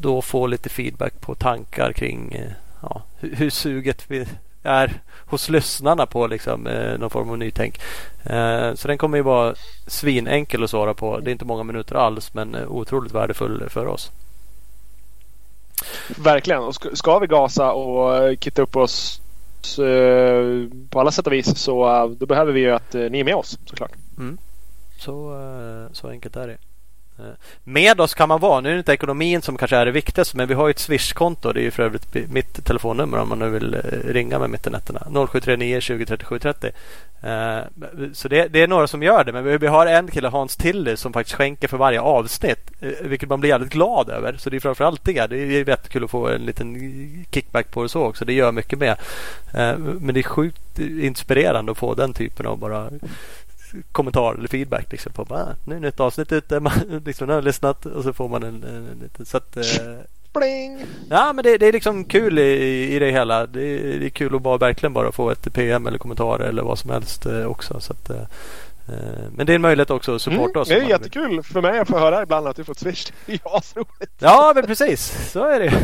då 0.00 0.22
få 0.22 0.46
lite 0.46 0.68
feedback 0.68 1.20
på 1.20 1.34
tankar 1.34 1.92
kring 1.92 2.42
ja, 2.82 3.02
hur, 3.18 3.36
hur 3.36 3.50
suget 3.50 4.04
vi 4.08 4.26
är 4.66 5.00
hos 5.26 5.48
lyssnarna 5.48 6.06
på 6.06 6.26
liksom, 6.26 6.66
eh, 6.66 6.98
någon 6.98 7.10
form 7.10 7.30
av 7.30 7.38
nytänk. 7.38 7.80
Eh, 8.24 8.74
så 8.74 8.88
den 8.88 8.98
kommer 8.98 9.16
ju 9.16 9.22
vara 9.22 9.54
svinenkel 9.86 10.64
att 10.64 10.70
svara 10.70 10.94
på. 10.94 11.20
Det 11.20 11.30
är 11.30 11.32
inte 11.32 11.44
många 11.44 11.62
minuter 11.62 11.94
alls 11.94 12.34
men 12.34 12.54
eh, 12.54 12.68
otroligt 12.68 13.12
värdefull 13.12 13.64
för 13.68 13.86
oss. 13.86 14.10
Verkligen. 16.08 16.62
Och 16.62 16.74
ska 16.74 17.18
vi 17.18 17.26
gasa 17.26 17.72
och 17.72 18.36
kitta 18.40 18.62
upp 18.62 18.76
oss 18.76 19.20
eh, 19.78 20.68
på 20.90 21.00
alla 21.00 21.10
sätt 21.10 21.26
och 21.26 21.32
vis 21.32 21.58
så 21.58 21.96
eh, 21.96 22.08
då 22.10 22.26
behöver 22.26 22.52
vi 22.52 22.60
ju 22.60 22.70
att 22.70 22.94
eh, 22.94 23.10
ni 23.10 23.20
är 23.20 23.24
med 23.24 23.34
oss 23.34 23.58
såklart. 23.66 23.92
Mm. 24.18 24.38
Så, 24.98 25.40
så 25.92 26.08
enkelt 26.08 26.36
är 26.36 26.46
det. 26.46 26.56
Eh, 27.18 27.24
med 27.64 28.00
oss 28.00 28.14
kan 28.14 28.28
man 28.28 28.40
vara. 28.40 28.60
Nu 28.60 28.68
är 28.68 28.72
det 28.72 28.78
inte 28.78 28.92
ekonomin 28.92 29.42
som 29.42 29.56
kanske 29.56 29.76
är 29.76 29.86
det 29.86 29.92
viktigaste 29.92 30.36
men 30.36 30.48
vi 30.48 30.54
har 30.54 30.70
ett 30.70 30.78
Swish-konto. 30.78 31.52
Det 31.52 31.66
är 31.66 31.70
för 31.70 31.82
övrigt 31.82 32.30
mitt 32.30 32.64
telefonnummer 32.64 33.18
om 33.18 33.28
man 33.28 33.38
nu 33.38 33.50
vill 33.50 33.74
eh, 33.74 33.80
ringa 34.04 34.38
mig 34.38 34.48
mitt 34.48 34.66
i 34.66 34.70
nätterna. 34.70 35.26
0739 35.28 35.80
20 35.80 36.06
37 36.06 36.38
30. 36.38 36.70
Så 38.12 38.28
det, 38.28 38.48
det, 38.48 38.62
är 38.62 38.68
några 38.68 38.86
som 38.86 39.02
gör 39.02 39.24
det. 39.24 39.32
Men 39.32 39.58
vi 39.58 39.66
har 39.66 39.86
en 39.86 40.08
kille, 40.08 40.28
Hans 40.28 40.56
Tilly, 40.56 40.96
som 40.96 41.12
faktiskt 41.12 41.36
skänker 41.36 41.68
för 41.68 41.76
varje 41.76 42.00
avsnitt. 42.00 42.70
Eh, 42.80 42.90
vilket 43.00 43.28
man 43.28 43.40
blir 43.40 43.50
jävligt 43.50 43.72
glad 43.72 44.10
över. 44.10 44.36
Så 44.38 44.50
det 44.50 44.56
är 44.56 44.60
framförallt 44.60 45.04
det. 45.04 45.26
Det 45.26 45.36
är 45.36 45.68
jättekul 45.68 46.04
att 46.04 46.10
få 46.10 46.28
en 46.28 46.46
liten 46.46 47.24
kickback 47.30 47.70
på 47.70 47.82
det 47.82 47.88
så 47.88 48.02
också. 48.02 48.24
Det 48.24 48.32
gör 48.32 48.52
mycket 48.52 48.78
med. 48.78 48.96
Men 49.76 50.14
det 50.14 50.20
är 50.20 50.22
sjukt 50.22 50.78
inspirerande 50.78 51.72
att 51.72 51.78
få 51.78 51.94
den 51.94 52.12
typen 52.12 52.46
av 52.46 52.58
bara 52.58 52.90
kommentar 53.92 54.34
eller 54.34 54.48
feedback 54.48 54.92
liksom 54.92 55.12
på 55.12 55.24
bara, 55.24 55.56
nu 55.64 55.76
är 55.76 55.80
nytt 55.80 56.00
avsnitt 56.00 56.32
ute. 56.32 56.60
Man 56.66 57.02
liksom, 57.04 57.28
har 57.28 57.42
lyssnat 57.42 57.86
och 57.86 58.02
så 58.02 58.12
får 58.12 58.28
man 58.28 58.42
en, 58.42 58.62
en, 58.62 58.88
en 58.92 58.98
liten 58.98 59.26
så 59.26 59.36
att, 59.36 59.56
eh, 59.56 59.64
Ja 61.10 61.32
men 61.32 61.44
det, 61.44 61.58
det, 61.58 61.66
är 61.66 61.72
liksom 61.72 62.04
kul 62.04 62.38
i, 62.38 62.94
i 62.94 62.98
det 62.98 63.10
hela. 63.10 63.46
Det, 63.46 63.78
det, 63.98 64.06
är 64.06 64.10
kul 64.10 64.34
att 64.34 64.42
bara 64.42 64.58
verkligen 64.58 64.92
bara 64.92 65.12
få 65.12 65.30
ett 65.30 65.52
PM 65.52 65.86
eller 65.86 65.98
kommentar 65.98 66.40
eller 66.40 66.62
vad 66.62 66.78
som 66.78 66.90
helst 66.90 67.26
eh, 67.26 67.44
också. 67.44 67.80
Så 67.80 67.92
att, 67.92 68.10
eh, 68.10 68.16
eh 68.88 69.30
men 69.36 69.46
det 69.46 69.52
är 69.52 69.54
en 69.54 69.62
möjlighet 69.62 69.90
också 69.90 70.14
att 70.14 70.22
supporta 70.22 70.50
mm, 70.50 70.60
oss. 70.60 70.68
Det 70.68 70.74
är 70.74 70.88
jättekul 70.88 71.42
för 71.42 71.62
mig 71.62 71.78
att 71.78 71.88
få 71.88 71.98
höra 71.98 72.22
ibland 72.22 72.48
att 72.48 72.56
du 72.56 72.64
fått 72.64 72.78
swish. 72.78 73.12
Det 73.26 73.32
är 73.32 73.56
asroligt. 73.58 74.12
Ja 74.18 74.52
men 74.54 74.66
precis, 74.66 75.30
så 75.32 75.44
är 75.44 75.60
det. 75.60 75.72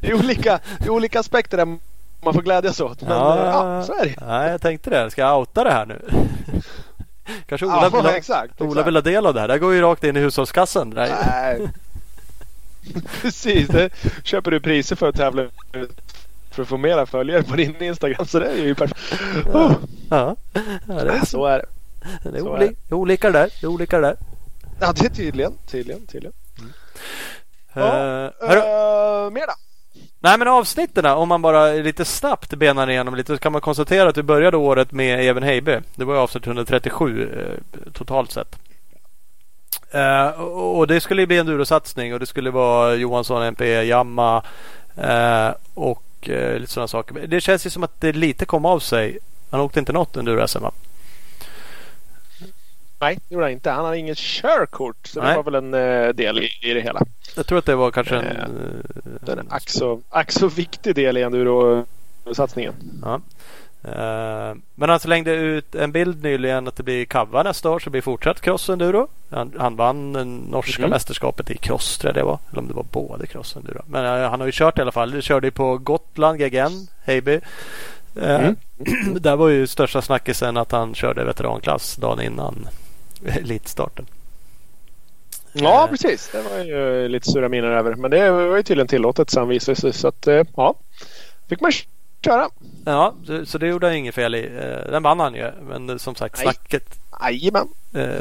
det 0.00 0.08
är 0.08 0.14
olika, 0.14 0.60
det 0.78 0.84
är 0.84 0.90
olika 0.90 1.20
aspekter 1.20 1.56
där 1.56 1.78
man 2.20 2.34
får 2.34 2.42
glädjas 2.42 2.80
åt. 2.80 3.02
Men 3.02 3.10
ja, 3.10 3.46
ja, 3.46 3.82
så 3.82 3.92
är 3.94 4.04
det. 4.04 4.14
Ja, 4.20 4.48
jag 4.48 4.60
tänkte 4.60 4.90
det. 4.90 5.10
Ska 5.10 5.20
jag 5.22 5.38
outa 5.38 5.64
det 5.64 5.70
här 5.70 5.86
nu? 5.86 6.02
Kanske 7.46 7.66
Ola, 7.66 7.74
Ja, 7.82 7.88
vill, 7.88 8.00
ha, 8.06 8.16
exakt, 8.16 8.60
Ola 8.60 8.70
exakt. 8.70 8.86
vill 8.86 8.94
ha 8.96 9.02
del 9.02 9.26
av 9.26 9.34
det 9.34 9.40
här. 9.40 9.48
Det 9.48 9.54
här 9.54 9.58
går 9.60 9.74
ju 9.74 9.80
rakt 9.80 10.04
in 10.04 10.16
i 10.16 10.20
hushållskassan. 10.20 10.90
Nej. 10.90 11.60
Precis, 13.22 13.68
det 13.68 13.90
köper 14.24 14.50
du 14.50 14.60
priser 14.60 14.96
för 14.96 15.08
att 15.08 15.16
tävla 15.16 15.42
ut 15.72 16.00
för 16.50 16.62
att 16.62 16.68
få 16.68 16.76
mera 16.76 17.06
följare 17.06 17.42
på 17.42 17.56
din 17.56 17.82
Instagram. 17.82 18.26
Så 18.26 18.38
det 18.38 18.46
är 18.46 18.64
ju 18.64 18.74
perfekt. 18.74 19.00
Oh, 19.54 19.72
Ja, 20.10 20.36
ja 20.88 20.94
det, 20.94 21.10
är, 21.12 21.24
så 21.26 21.46
är 21.46 21.58
det. 21.58 22.30
det, 22.30 22.38
är 22.38 22.42
så 22.42 22.48
oli, 22.54 22.76
det 22.88 22.94
olika 22.94 23.30
där. 23.30 23.50
Det 23.60 23.66
är 23.66 23.70
olika 23.70 23.98
där. 24.00 24.16
Ja, 24.80 24.92
det 24.92 25.04
är 25.06 25.10
tydligen. 25.10 25.52
Tydligen, 25.70 26.06
tydligen. 26.06 26.32
Ja, 27.72 27.82
Eh, 27.82 28.30
hörru, 28.48 28.58
eh, 29.26 29.30
mer 29.30 29.46
då? 29.46 29.52
Nej 30.20 30.38
men 30.38 30.48
avsnitten 30.48 31.06
om 31.06 31.28
man 31.28 31.42
bara 31.42 31.72
lite 31.72 32.04
snabbt 32.04 32.54
benar 32.54 32.90
igenom 32.90 33.14
lite 33.14 33.34
så 33.34 33.38
kan 33.38 33.52
man 33.52 33.60
konstatera 33.60 34.08
att 34.08 34.16
vi 34.16 34.22
började 34.22 34.56
året 34.56 34.92
med 34.92 35.24
Even 35.24 35.42
Heibe. 35.42 35.82
Det 35.94 36.04
var 36.04 36.14
ju 36.14 36.20
avsnitt 36.20 36.46
137 36.46 37.30
eh, 37.32 37.92
totalt 37.92 38.32
sett. 38.32 38.58
Eh, 39.90 40.40
och 40.40 40.86
det 40.86 41.00
skulle 41.00 41.22
ju 41.22 41.26
bli 41.26 41.38
en 41.38 41.46
durosatsning 41.46 42.14
och 42.14 42.20
det 42.20 42.26
skulle 42.26 42.50
vara 42.50 42.94
Johansson, 42.94 43.42
MP, 43.42 43.84
Jamma 43.84 44.42
eh, 44.96 45.50
och 45.74 46.28
eh, 46.28 46.58
lite 46.58 46.72
sådana 46.72 46.88
saker. 46.88 47.26
Det 47.26 47.40
känns 47.40 47.66
ju 47.66 47.70
som 47.70 47.82
att 47.84 48.00
det 48.00 48.12
lite 48.12 48.44
kom 48.44 48.64
av 48.64 48.78
sig. 48.80 49.18
Han 49.50 49.60
åkte 49.60 49.78
inte 49.78 49.92
något 49.92 50.16
enduro-SM 50.16 50.62
va? 50.62 50.72
Nej, 53.00 53.18
det 53.28 53.34
gjorde 53.34 53.44
han 53.44 53.52
inte. 53.52 53.70
Han 53.70 53.84
hade 53.84 53.98
inget 53.98 54.18
körkort. 54.18 55.06
Så 55.06 55.20
Nej. 55.22 55.30
det 55.30 55.36
var 55.36 55.42
väl 55.42 55.54
en 55.54 55.74
eh, 55.74 56.08
del 56.08 56.38
i, 56.38 56.48
i 56.62 56.74
det 56.74 56.80
hela. 56.80 57.02
Jag 57.36 57.46
tror 57.46 57.58
att 57.58 57.66
det 57.66 57.74
var 57.76 57.90
kanske 57.90 58.16
en... 58.16 58.26
Eh, 59.26 59.32
en 59.38 59.46
ack 59.50 59.68
så, 59.70 60.00
ack 60.10 60.32
så 60.32 60.48
viktig 60.48 60.94
del 60.94 61.16
i 61.16 61.22
enduro-satsningen. 61.22 62.74
Ja. 63.04 63.20
Eh, 63.84 64.56
Men 64.74 64.90
han 64.90 65.00
slängde 65.00 65.30
ut 65.32 65.74
en 65.74 65.92
bild 65.92 66.22
nyligen 66.22 66.68
att 66.68 66.76
det 66.76 66.82
blir 66.82 67.04
Kava 67.04 67.42
nästa 67.42 67.70
år 67.70 67.78
så 67.78 67.84
det 67.84 67.90
blir 67.90 68.00
fortsatt 68.02 68.40
cross-enduro. 68.40 69.08
Han, 69.30 69.52
han 69.58 69.76
vann 69.76 70.12
det 70.12 70.24
norska 70.24 70.82
Mhm. 70.82 70.90
mästerskapet 70.90 71.50
i 71.50 71.56
cross 71.58 71.98
tror 71.98 72.08
jag 72.08 72.14
det 72.22 72.26
var. 72.26 72.38
Eller 72.50 72.60
om 72.60 72.68
det 72.68 72.74
var 72.74 72.86
både 72.92 73.26
cross-enduro. 73.26 73.82
Men 73.86 74.04
eh, 74.22 74.30
han 74.30 74.40
har 74.40 74.46
ju 74.46 74.52
kört 74.54 74.78
i 74.78 74.82
alla 74.82 74.92
fall. 74.92 75.12
Han 75.12 75.22
körde 75.22 75.46
ju 75.46 75.50
på 75.50 75.78
Gotland 75.78 76.38
GGN, 76.38 76.88
Heiby. 77.04 77.34
Eh, 77.34 78.40
Mm. 78.40 78.56
Där 79.20 79.36
var 79.36 79.48
ju 79.48 79.66
största 79.66 80.02
snackisen 80.02 80.56
att 80.56 80.72
han 80.72 80.94
körde 80.94 81.24
veteranklass 81.24 81.96
dagen 81.96 82.20
innan 82.20 82.68
elitstarten. 83.40 84.06
Ja, 85.52 85.84
Eh, 85.84 85.90
precis. 85.90 86.28
Det 86.32 86.42
var 86.42 86.64
ju 86.64 87.08
lite 87.08 87.30
sura 87.30 87.48
miner 87.48 87.68
över. 87.70 87.94
Men 87.94 88.10
det 88.10 88.30
var 88.30 88.56
ju 88.56 88.62
tydligen 88.62 88.88
tillåtet 88.88 89.30
sen 89.30 89.48
visade 89.48 89.76
sig. 89.76 89.92
Så 89.92 90.08
att, 90.08 90.26
eh, 90.26 90.42
ja. 90.56 90.74
Fick 91.48 91.60
man 91.60 91.72
köra. 92.24 92.48
Ja, 92.84 93.14
så- 93.46 93.58
det 93.58 93.66
gjorde 93.66 93.86
han 93.86 93.96
inget 93.96 94.14
fel 94.14 94.34
i. 94.34 94.46
Eh, 94.46 94.90
Den 94.90 95.02
vann 95.02 95.20
han 95.20 95.34
ju. 95.34 95.50
Men 95.68 95.98
som 95.98 96.14
sagt 96.14 96.38
snacket 96.38 96.98
Jajamän. 97.22 97.68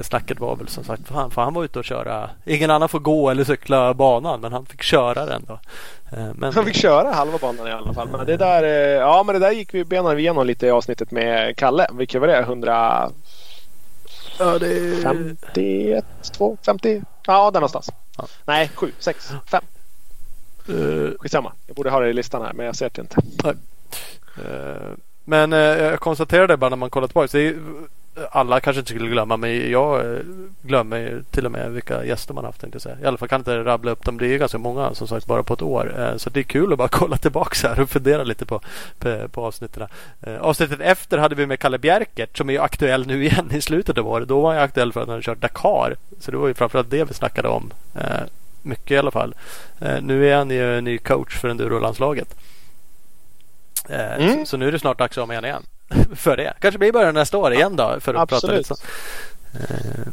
Snacket 0.01 0.39
var 0.39 0.55
väl 0.55 0.67
som 0.67 0.83
sagt 0.83 1.07
fan, 1.07 1.31
för 1.31 1.41
han 1.41 1.53
var 1.53 1.63
ute 1.63 1.79
och 1.79 1.85
köra. 1.85 2.29
Ingen 2.45 2.71
annan 2.71 2.89
får 2.89 2.99
gå 2.99 3.29
eller 3.29 3.43
cykla 3.43 3.93
banan 3.93 4.41
men 4.41 4.53
han 4.53 4.65
fick 4.65 4.81
köra 4.81 5.25
den 5.25 5.45
då. 5.47 5.59
Men, 6.35 6.53
Han 6.53 6.65
fick 6.65 6.75
köra 6.75 7.11
halva 7.11 7.37
banan 7.37 7.67
i 7.67 7.71
alla 7.71 7.93
fall. 7.93 8.09
Men 8.09 8.25
det 8.25 8.37
där, 8.37 8.63
ja, 8.95 9.23
men 9.23 9.33
det 9.33 9.39
där 9.39 9.51
gick 9.51 9.73
vi 9.73 9.83
benade 9.83 10.15
vi 10.15 10.21
igenom 10.21 10.47
lite 10.47 10.67
i 10.67 10.71
avsnittet 10.71 11.11
med 11.11 11.55
Kalle. 11.57 11.87
Vilket 11.93 12.21
var 12.21 12.27
det? 12.27 12.39
151, 12.39 13.13
ja, 14.37 14.59
det, 14.59 16.01
2, 16.37 16.57
50? 16.65 17.01
Ja, 17.27 17.51
där 17.51 17.59
någonstans. 17.59 17.89
Ja. 18.17 18.27
Nej, 18.45 18.71
7, 18.75 18.91
6, 18.99 19.31
5. 19.45 19.63
eh, 20.69 21.11
Skitsamma. 21.19 21.53
Jag 21.67 21.75
borde 21.75 21.89
ha 21.89 21.99
det 21.99 22.09
i 22.09 22.13
listan 22.13 22.41
här 22.41 22.53
men 22.53 22.65
jag 22.65 22.75
ser 22.75 22.89
det 22.93 23.01
inte. 23.01 23.21
eh, 24.37 24.91
men 25.25 25.53
eh, 25.53 25.59
jag 25.59 25.99
konstaterade 25.99 26.57
bara 26.57 26.69
när 26.69 26.77
man 26.77 26.89
kollar 26.89 27.07
tillbaka. 27.07 27.27
Så 27.27 27.37
det 27.37 27.47
är, 27.47 27.59
alla 28.31 28.59
kanske 28.59 28.79
inte 28.79 28.89
skulle 28.89 29.09
glömma 29.09 29.37
men 29.37 29.71
jag 29.71 29.99
eh, 30.13 30.19
glömmer 30.61 31.23
till 31.31 31.45
och 31.45 31.51
med 31.51 31.71
vilka 31.71 32.05
gäster 32.05 32.33
man 32.33 32.45
haft 32.45 32.61
tänkte 32.61 32.79
säga. 32.79 32.97
I 33.03 33.05
alla 33.05 33.17
fall 33.17 33.27
kan 33.27 33.35
jag 33.35 33.41
inte 33.41 33.69
rabbla 33.69 33.91
upp 33.91 34.05
dem. 34.05 34.17
Det 34.17 34.27
är 34.27 34.37
ganska 34.37 34.57
många 34.57 34.93
som 34.93 35.07
sagt 35.07 35.25
bara 35.25 35.43
på 35.43 35.53
ett 35.53 35.61
år. 35.61 35.99
Eh, 35.99 36.17
Så 36.17 36.29
det 36.29 36.39
är 36.39 36.43
kul 36.43 36.71
att 36.71 36.77
bara 36.77 36.87
kolla 36.91 37.17
tillbaka 37.17 37.67
här 37.67 37.79
och 37.79 37.89
fundera 37.89 38.23
lite 38.23 38.45
på, 38.45 38.61
på, 38.99 39.27
på 39.31 39.45
avsnitten. 39.45 39.87
Eh, 40.21 40.37
Avsnittet 40.41 40.79
efter 40.79 41.17
hade 41.17 41.35
vi 41.35 41.45
med 41.45 41.59
Kalle 41.59 41.77
Bjerkert 41.77 42.37
som 42.37 42.49
är 42.49 42.59
aktuell 42.59 43.07
nu 43.07 43.25
igen 43.25 43.49
i 43.51 43.61
slutet 43.61 43.97
av 43.97 44.07
året. 44.07 44.27
Då 44.27 44.41
var 44.41 44.53
han 44.53 44.63
aktuell 44.63 44.93
för 44.93 45.01
att 45.01 45.09
han 45.09 45.21
kört 45.21 45.41
Dakar. 45.41 45.95
Så 46.19 46.31
det 46.31 46.37
var 46.37 46.47
ju 46.47 46.53
framförallt 46.53 46.89
det 46.89 47.03
vi 47.03 47.13
snackade 47.13 47.47
om. 47.47 47.73
Mycket 48.61 48.91
i 48.91 48.97
alla 48.97 49.11
fall. 49.11 49.35
Nu 50.01 50.29
är 50.29 50.37
han 50.37 50.49
ju 50.49 50.81
ny 50.81 50.97
coach 50.97 51.37
för 51.37 51.49
Enduro-landslaget. 51.49 52.35
Mm. 53.89 54.39
Så, 54.39 54.45
så 54.45 54.57
nu 54.57 54.67
är 54.67 54.71
det 54.71 54.79
snart 54.79 54.97
dags 54.97 55.17
att 55.17 55.21
ha 55.21 55.25
med 55.25 55.37
honom 55.37 55.49
igen. 55.49 55.63
för 56.15 56.37
det. 56.37 56.53
Kanske 56.59 56.79
blir 56.79 56.91
början 56.91 57.13
nästa 57.13 57.37
år 57.37 57.53
igen 57.53 57.75
då. 57.75 57.99
För 57.99 58.13
att 58.13 58.29
prata 58.29 58.35
Absolut. 58.35 58.57
lite 58.57 58.75
så. 58.75 58.83
Eh, 59.59 60.07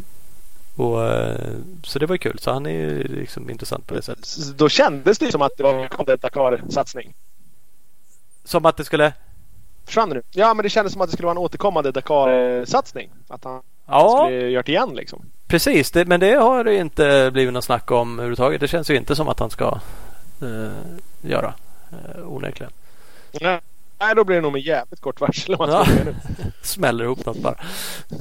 och, 0.76 1.06
eh, 1.06 1.50
så 1.82 1.98
det 1.98 2.06
var 2.06 2.14
ju 2.14 2.18
kul. 2.18 2.38
Så 2.38 2.52
han 2.52 2.66
är 2.66 2.70
ju 2.70 3.02
liksom 3.02 3.50
intressant 3.50 3.86
på 3.86 3.94
det 3.94 4.02
sättet. 4.02 4.36
Då 4.56 4.68
kändes 4.68 5.18
det 5.18 5.32
som 5.32 5.42
att 5.42 5.56
det 5.56 5.62
var 5.62 5.74
en 5.74 6.18
Dakar-satsning. 6.20 7.14
Som 8.44 8.66
att 8.66 8.76
det 8.76 8.84
skulle... 8.84 9.12
Försvann 9.86 10.08
det 10.08 10.14
nu? 10.14 10.22
Ja, 10.30 10.54
men 10.54 10.62
det 10.62 10.70
kändes 10.70 10.92
som 10.92 11.02
att 11.02 11.08
det 11.08 11.12
skulle 11.12 11.26
vara 11.26 11.34
en 11.34 11.38
återkommande 11.44 11.90
Dakar-satsning. 11.90 13.10
Att 13.28 13.44
han 13.44 13.62
Ja, 13.86 14.24
skulle 14.26 14.48
gjort 14.48 14.68
igen 14.68 14.90
liksom. 14.94 15.22
precis. 15.46 15.90
Det, 15.90 16.04
men 16.04 16.20
det 16.20 16.34
har 16.34 16.64
det 16.64 16.76
inte 16.76 17.30
blivit 17.32 17.54
något 17.54 17.64
snack 17.64 17.90
om 17.90 18.18
överhuvudtaget. 18.18 18.60
Det 18.60 18.68
känns 18.68 18.90
ju 18.90 18.96
inte 18.96 19.16
som 19.16 19.28
att 19.28 19.40
han 19.40 19.50
ska 19.50 19.80
eh, 20.42 21.28
göra. 21.30 21.54
Eh, 21.92 22.32
onekligen. 22.32 22.72
Nej, 23.40 23.60
Nej, 24.06 24.14
då 24.14 24.24
blir 24.24 24.36
det 24.36 24.42
nog 24.42 24.52
med 24.52 24.62
jävligt 24.62 25.00
kort 25.00 25.20
varsel 25.20 25.54
om 25.54 25.58
man 25.58 25.70
Ja. 25.70 25.86
Smäller 26.62 27.04
ihop 27.04 27.26
något 27.26 27.36
bara. 27.36 27.54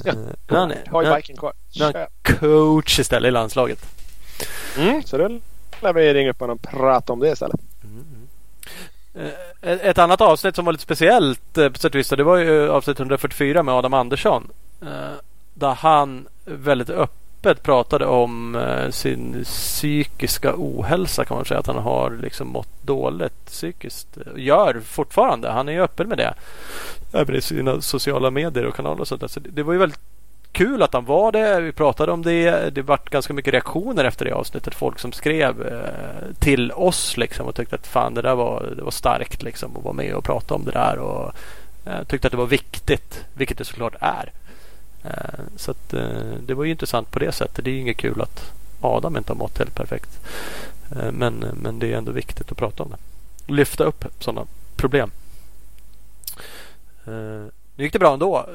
Ja. 0.04 0.10
Eh, 0.12 0.16
men 0.48 0.58
han 0.58 0.72
Har 0.90 1.02
ju 1.02 1.14
biken 1.14 1.36
kvar. 1.36 1.52
han 1.80 1.92
coach 2.40 2.98
istället 2.98 3.28
i 3.28 3.30
landslaget. 3.30 3.86
Mm, 4.78 5.02
så 5.02 5.18
då 5.18 5.28
lär 5.80 5.92
vi 5.92 6.14
ringa 6.14 6.30
upp 6.30 6.40
honom 6.40 6.58
och 6.62 6.70
prata 6.70 7.12
om 7.12 7.20
det 7.20 7.28
istället. 7.32 7.60
Eh, 9.14 9.72
Ett 9.72 9.98
annat 9.98 10.20
avsnitt 10.20 10.56
som 10.56 10.64
var 10.64 10.72
lite 10.72 10.82
speciellt 10.84 11.58
eh, 11.58 11.68
på 11.68 11.78
sätt 11.78 11.94
och 11.94 11.98
vis. 11.98 12.08
Det 12.08 12.24
var 12.24 12.36
ju 12.36 12.68
avsnitt 12.70 12.98
144 12.98 13.62
med 13.62 13.74
Adam 13.74 13.94
Andersson. 13.94 14.50
Där 15.54 15.74
han 15.74 16.26
väldigt 16.44 16.90
öppet 16.90 17.23
pratade 17.62 18.06
om 18.06 18.54
eh, 18.54 18.90
sin 18.90 19.44
psykiska 19.44 20.54
ohälsa 20.56 21.24
kan 21.24 21.36
man 21.36 21.44
säga. 21.44 21.60
Att 21.60 21.66
han 21.66 21.78
har 21.78 22.18
liksom 22.22 22.48
mått 22.48 22.82
dåligt 22.82 23.46
psykiskt. 23.46 24.18
Gör 24.36 24.80
fortfarande. 24.80 25.50
Han 25.50 25.68
är 25.68 25.72
ju 25.72 25.82
öppen 25.82 26.08
med 26.08 26.18
det. 26.18 26.34
Även 27.12 27.36
i 27.36 27.40
sina 27.40 27.80
sociala 27.80 28.30
medier 28.30 28.64
och 28.64 28.74
kanaler 28.74 29.00
och 29.00 29.08
sånt 29.08 29.20
där. 29.20 29.28
Så 29.28 29.40
det 29.40 29.50
det 29.50 29.62
var 29.62 29.72
ju 29.72 29.78
väldigt 29.78 30.00
kul 30.54 30.82
att 30.82 30.94
han 30.94 31.04
var 31.04 31.32
det. 31.32 31.60
Vi 31.60 31.72
pratade 31.72 32.12
om 32.12 32.22
det. 32.22 32.74
Det 32.74 32.82
vart 32.82 33.10
ganska 33.10 33.34
mycket 33.34 33.52
reaktioner 33.52 34.04
efter 34.04 34.24
det 34.24 34.32
avsnittet. 34.32 34.74
Folk 34.74 34.98
som 34.98 35.12
skrev 35.12 35.66
eh, 35.66 36.34
till 36.38 36.72
oss 36.72 37.16
liksom 37.16 37.46
och 37.46 37.54
tyckte 37.54 37.76
att 37.76 37.86
fan 37.86 38.14
det 38.14 38.22
där 38.22 38.34
var, 38.34 38.72
det 38.76 38.82
var 38.82 38.90
starkt 38.90 39.42
liksom 39.42 39.76
att 39.76 39.84
vara 39.84 39.94
med 39.94 40.14
och 40.14 40.24
prata 40.24 40.54
om 40.54 40.64
det 40.64 40.70
där 40.70 40.98
och 40.98 41.32
eh, 41.86 42.04
tyckte 42.08 42.28
att 42.28 42.32
det 42.32 42.36
var 42.36 42.46
viktigt, 42.46 43.24
vilket 43.34 43.58
det 43.58 43.64
såklart 43.64 43.94
är. 44.00 44.32
Eh, 45.04 45.40
så 45.56 45.70
att 45.70 45.92
eh, 45.92 46.32
det 46.40 46.54
var 46.54 46.64
ju 46.64 46.70
intressant 46.70 47.10
på 47.10 47.18
det 47.18 47.32
sättet. 47.32 47.64
Det 47.64 47.70
är 47.70 47.80
inget 47.80 47.96
kul 47.96 48.20
att 48.20 48.52
Adam 48.80 49.16
inte 49.16 49.32
har 49.32 49.36
mått 49.36 49.58
helt 49.58 49.74
perfekt. 49.74 50.18
Eh, 50.96 51.12
men, 51.12 51.34
men 51.34 51.78
det 51.78 51.92
är 51.92 51.96
ändå 51.96 52.12
viktigt 52.12 52.52
att 52.52 52.58
prata 52.58 52.82
om 52.82 52.90
det. 52.90 52.96
Lyfta 53.52 53.84
upp 53.84 54.04
sådana 54.20 54.46
problem. 54.76 55.10
Nu 57.76 57.84
gick 57.84 57.92
det 57.92 57.98
bra 57.98 58.12
ändå 58.12 58.48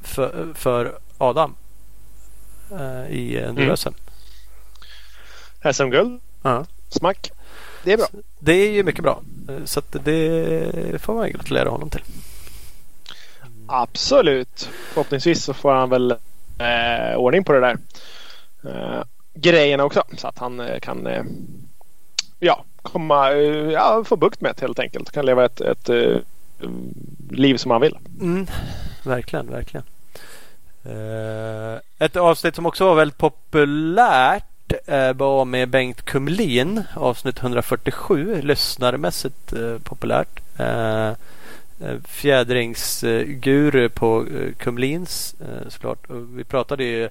för, 0.00 0.52
för 0.54 0.98
Adam 1.18 1.54
i 3.08 3.38
enduro-SM. 3.38 3.94
SM-guld. 5.72 6.20
Ja. 6.42 6.64
Smack. 6.88 7.30
Det 7.84 7.92
är 7.92 7.96
bra. 7.96 8.06
Det 8.38 8.52
är 8.52 8.70
ju 8.70 8.82
mycket 8.82 9.02
bra. 9.02 9.22
Så 9.64 9.82
det 9.90 11.02
får 11.02 11.14
man 11.14 11.30
gratulera 11.30 11.68
honom 11.68 11.90
till. 11.90 12.02
Absolut. 13.66 14.70
Förhoppningsvis 14.92 15.44
så 15.44 15.54
får 15.54 15.72
han 15.72 15.90
väl 15.90 16.10
eh, 16.58 17.16
ordning 17.16 17.44
på 17.44 17.52
det 17.52 17.60
där. 17.60 17.78
Eh, 18.64 19.02
grejerna 19.34 19.84
också. 19.84 20.02
Så 20.16 20.28
att 20.28 20.38
han 20.38 20.60
eh, 20.60 20.78
kan 20.78 21.06
eh, 21.06 21.22
ja, 22.38 22.64
komma, 22.82 23.32
eh, 23.32 23.70
ja, 23.70 24.04
få 24.06 24.16
bukt 24.16 24.40
med 24.40 24.54
det 24.56 24.60
helt 24.60 24.78
enkelt. 24.78 25.12
Kan 25.12 25.26
leva 25.26 25.44
ett, 25.44 25.60
ett 25.60 25.88
eh, 25.88 26.16
liv 27.30 27.56
som 27.56 27.70
han 27.70 27.80
vill. 27.80 27.98
Mm, 28.20 28.46
verkligen, 29.04 29.50
verkligen. 29.50 29.84
Eh, 30.84 31.80
ett 31.98 32.16
avsnitt 32.16 32.54
som 32.54 32.66
också 32.66 32.84
var 32.84 32.94
väldigt 32.94 33.18
populärt 33.18 34.44
eh, 34.86 35.12
var 35.12 35.44
med 35.44 35.68
Bengt 35.68 36.02
Kumlin. 36.02 36.82
Avsnitt 36.94 37.38
147. 37.38 38.40
Lyssnarmässigt 38.42 39.52
eh, 39.52 39.78
populärt. 39.78 40.40
Eh, 40.58 41.12
Eh, 41.82 41.96
Fjädringsguru 42.04 43.88
på 43.88 44.24
eh, 44.26 44.52
Kumlins 44.58 45.34
eh, 45.40 45.68
såklart. 45.68 45.98
Vi 46.08 46.44
pratade 46.44 46.84
ju 46.84 47.08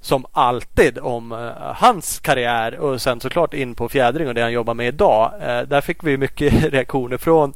som 0.00 0.26
alltid 0.32 0.98
om 0.98 1.52
hans 1.76 2.18
karriär 2.18 2.78
och 2.78 3.02
sen 3.02 3.20
såklart 3.20 3.54
in 3.54 3.74
på 3.74 3.88
fjädring 3.88 4.28
och 4.28 4.34
det 4.34 4.42
han 4.42 4.52
jobbar 4.52 4.74
med 4.74 4.88
idag. 4.88 5.32
Där 5.40 5.80
fick 5.80 6.04
vi 6.04 6.16
mycket 6.16 6.64
reaktioner 6.72 7.16
från 7.16 7.54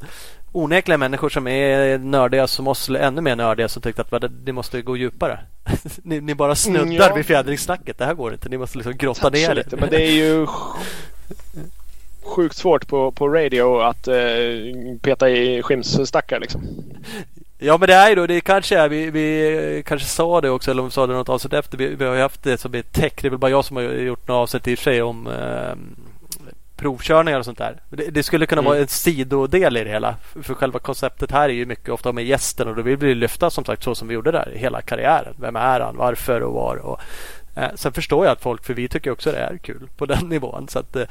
onekligen 0.51 0.99
människor 0.99 1.29
som 1.29 1.47
är 1.47 1.97
nördiga 1.97 2.47
som 2.47 2.67
oss, 2.67 2.89
eller 2.89 2.99
ännu 2.99 3.21
mer 3.21 3.35
nördiga 3.35 3.69
som 3.69 3.81
tyckte 3.81 4.01
att 4.01 4.23
det 4.45 4.53
måste 4.53 4.81
gå 4.81 4.97
djupare. 4.97 5.39
ni, 6.03 6.21
ni, 6.21 6.35
bara 6.35 6.55
snuddar 6.55 6.83
mm, 6.83 6.95
ja. 6.95 7.13
vid 7.15 7.25
fjädringssnacket. 7.25 7.97
Det 7.97 8.05
här 8.05 8.13
går 8.13 8.33
inte. 8.33 8.49
Ni 8.49 8.57
måste 8.57 8.77
liksom 8.77 8.97
grotta 8.97 9.29
ner 9.29 9.55
lite. 9.55 9.77
Men 9.77 9.89
det 9.89 10.01
är 10.01 10.11
ju 10.11 10.47
sjukt 12.27 12.55
svårt 12.55 12.87
på, 12.87 13.11
på 13.11 13.27
radio 13.27 13.79
att 13.79 14.07
eh, 14.07 14.15
peta 15.01 15.29
i 15.29 15.63
skimsstackar 15.63 16.39
liksom. 16.39 16.61
Ja 17.59 17.77
men 17.77 17.87
det 17.87 17.93
är 17.93 18.09
ju 18.09 18.15
då, 18.15 18.27
det 18.27 18.41
kanske 18.41 18.77
är, 18.77 18.89
vi, 18.89 19.11
vi 19.11 19.83
kanske 19.85 20.07
sa 20.07 20.41
det 20.41 20.49
också 20.49 20.71
eller 20.71 20.81
om 20.81 20.87
vi 20.87 20.93
sa 20.93 21.07
det 21.07 21.13
något 21.13 21.29
avsnitt 21.29 21.53
efter. 21.53 21.77
Vi, 21.77 21.95
vi 21.95 22.05
har 22.05 22.15
ju 22.15 22.21
haft 22.21 22.43
det 22.43 22.57
som 22.57 22.73
ett 22.73 22.93
tech. 22.93 23.13
Det 23.21 23.27
är 23.27 23.29
väl 23.29 23.39
bara 23.39 23.51
jag 23.51 23.65
som 23.65 23.77
har 23.77 23.83
gjort 23.83 24.27
något 24.27 24.35
avsnitt 24.35 24.67
i 24.67 24.73
och 24.73 24.77
för 24.77 24.83
sig 24.83 25.01
om 25.01 25.27
eh, 25.27 25.75
provkörningar 26.77 27.39
och 27.39 27.45
sånt 27.45 27.57
där. 27.57 27.81
Det, 27.89 28.09
det 28.09 28.23
skulle 28.23 28.45
kunna 28.45 28.59
mm. 28.59 28.69
vara 28.69 28.79
en 28.79 28.87
sidodel 28.87 29.77
i 29.77 29.83
det 29.83 29.89
hela. 29.89 30.15
För 30.43 30.53
själva 30.53 30.79
konceptet 30.79 31.31
här 31.31 31.49
är 31.49 31.53
ju 31.53 31.65
mycket 31.65 31.89
ofta 31.89 32.11
med 32.11 32.25
gästen 32.25 32.67
och 32.67 32.75
då 32.75 32.81
vill 32.81 32.97
vi 32.97 33.15
lyfta 33.15 33.49
som 33.49 33.65
sagt 33.65 33.83
så 33.83 33.95
som 33.95 34.07
vi 34.07 34.13
gjorde 34.13 34.31
där 34.31 34.53
hela 34.55 34.81
karriären. 34.81 35.33
Vem 35.39 35.55
är 35.55 35.79
han? 35.79 35.97
Varför 35.97 36.43
och 36.43 36.53
var? 36.53 36.75
Och, 36.75 36.99
eh, 37.57 37.69
sen 37.75 37.93
förstår 37.93 38.25
jag 38.25 38.31
att 38.31 38.41
folk, 38.41 38.65
för 38.65 38.73
vi 38.73 38.87
tycker 38.87 39.11
också 39.11 39.31
det 39.31 39.37
är 39.37 39.57
kul 39.57 39.89
på 39.97 40.05
den 40.05 40.25
nivån. 40.29 40.67
Så 40.67 40.79
att, 40.79 40.95
eh, 40.95 41.07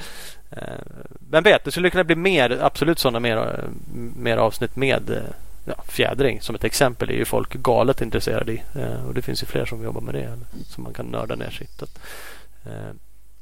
vem 1.31 1.45
vet, 1.45 1.65
det 1.65 1.71
skulle 1.71 1.91
kunna 1.91 2.05
bli 2.05 2.17
mer, 2.17 2.59
absolut 2.63 2.99
sådana 2.99 3.21
mer, 3.21 3.37
eh, 3.37 3.69
mer 4.17 4.37
avsnitt 4.37 4.77
med 4.77 5.11
eh, 5.11 5.23
ja, 5.65 5.83
fjädring 5.89 6.41
som 6.41 6.55
ett 6.55 6.65
exempel 6.65 7.11
är 7.11 7.15
ju 7.15 7.25
folk 7.25 7.53
galet 7.53 8.03
intresserade 8.03 8.53
i. 8.53 8.63
Eh, 8.75 9.07
och 9.07 9.15
det 9.15 9.23
finns 9.23 9.43
ju 9.43 9.47
fler 9.47 9.65
som 9.65 9.85
jobbar 9.85 10.01
med 10.01 10.15
det 10.15 10.39
som 10.67 10.85
man 10.85 10.93
kan 10.93 11.07
nörda 11.07 11.35
ner 11.35 11.51
sig 11.51 11.69
eh, 12.65 12.93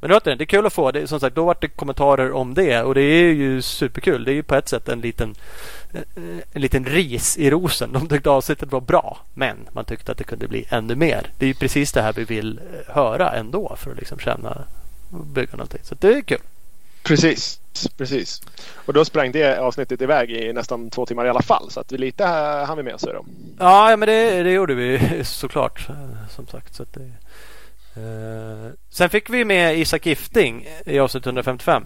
men 0.05 0.13
återigen, 0.13 0.39
det 0.39 0.45
är 0.45 0.47
kul 0.47 0.67
att 0.67 0.73
få. 0.73 0.91
Det, 0.91 1.07
som 1.07 1.21
sagt, 1.21 1.37
då 1.37 1.45
var 1.45 1.57
det 1.61 1.69
kommentarer 1.69 2.33
om 2.33 2.55
det 2.55 2.83
och 2.83 2.95
det 2.95 3.01
är 3.01 3.33
ju 3.33 3.63
superkul. 3.63 4.25
Det 4.25 4.33
är 4.33 4.35
ju 4.35 4.43
på 4.43 4.55
ett 4.55 4.69
sätt 4.69 4.89
en 4.89 5.01
liten, 5.01 5.35
en 6.53 6.63
liten 6.63 6.85
ris 6.85 7.39
i 7.39 7.51
rosen. 7.51 7.93
De 7.93 8.09
tyckte 8.09 8.31
avsnittet 8.31 8.73
var 8.73 8.81
bra, 8.81 9.19
men 9.35 9.57
man 9.73 9.85
tyckte 9.85 10.13
att 10.13 10.19
det 10.19 10.25
kunde 10.25 10.49
bli 10.49 10.67
ännu 10.69 10.95
mer. 10.95 11.31
Det 11.39 11.45
är 11.45 11.49
ju 11.49 11.55
precis 11.55 11.93
det 11.93 12.03
här 12.03 12.13
vi 12.13 12.25
vill 12.25 12.59
eh, 12.59 12.95
höra 12.95 13.33
ändå 13.33 13.77
för 13.77 13.91
att 13.91 13.97
liksom 13.97 14.19
känna 14.19 14.65
och 15.11 15.27
bygga 15.27 15.53
någonting. 15.53 15.81
Så 15.83 15.95
det 15.95 16.09
är 16.09 16.23
kul. 16.23 16.39
Precis, 17.03 17.61
precis. 17.97 18.43
Och 18.75 18.93
då 18.93 19.05
sprang 19.05 19.33
det 19.33 19.59
avsnittet 19.59 20.03
iväg 20.03 20.31
i 20.31 20.53
nästan 20.53 20.91
två 20.91 21.07
timmar 21.07 21.27
i 21.27 21.29
alla 21.29 21.43
fall. 21.43 21.71
Så 21.71 21.81
att 21.81 21.91
lite 21.91 22.25
hann 22.67 22.77
vi 22.77 22.83
med 22.83 22.95
oss. 22.95 23.03
Då. 23.03 23.25
Ja, 23.59 23.97
men 23.97 24.09
det, 24.09 24.43
det 24.43 24.53
gjorde 24.53 24.75
vi 24.75 25.01
såklart. 25.25 25.89
Som 26.31 26.47
sagt. 26.47 26.75
Så 26.75 26.85
det, 26.93 27.11
sen 28.91 29.11
fick 29.11 29.31
vi 29.31 29.45
med 29.45 29.79
Isak 29.79 30.07
Gifting 30.07 30.69
i 30.87 30.99
avsnitt 30.99 31.27
155 31.27 31.85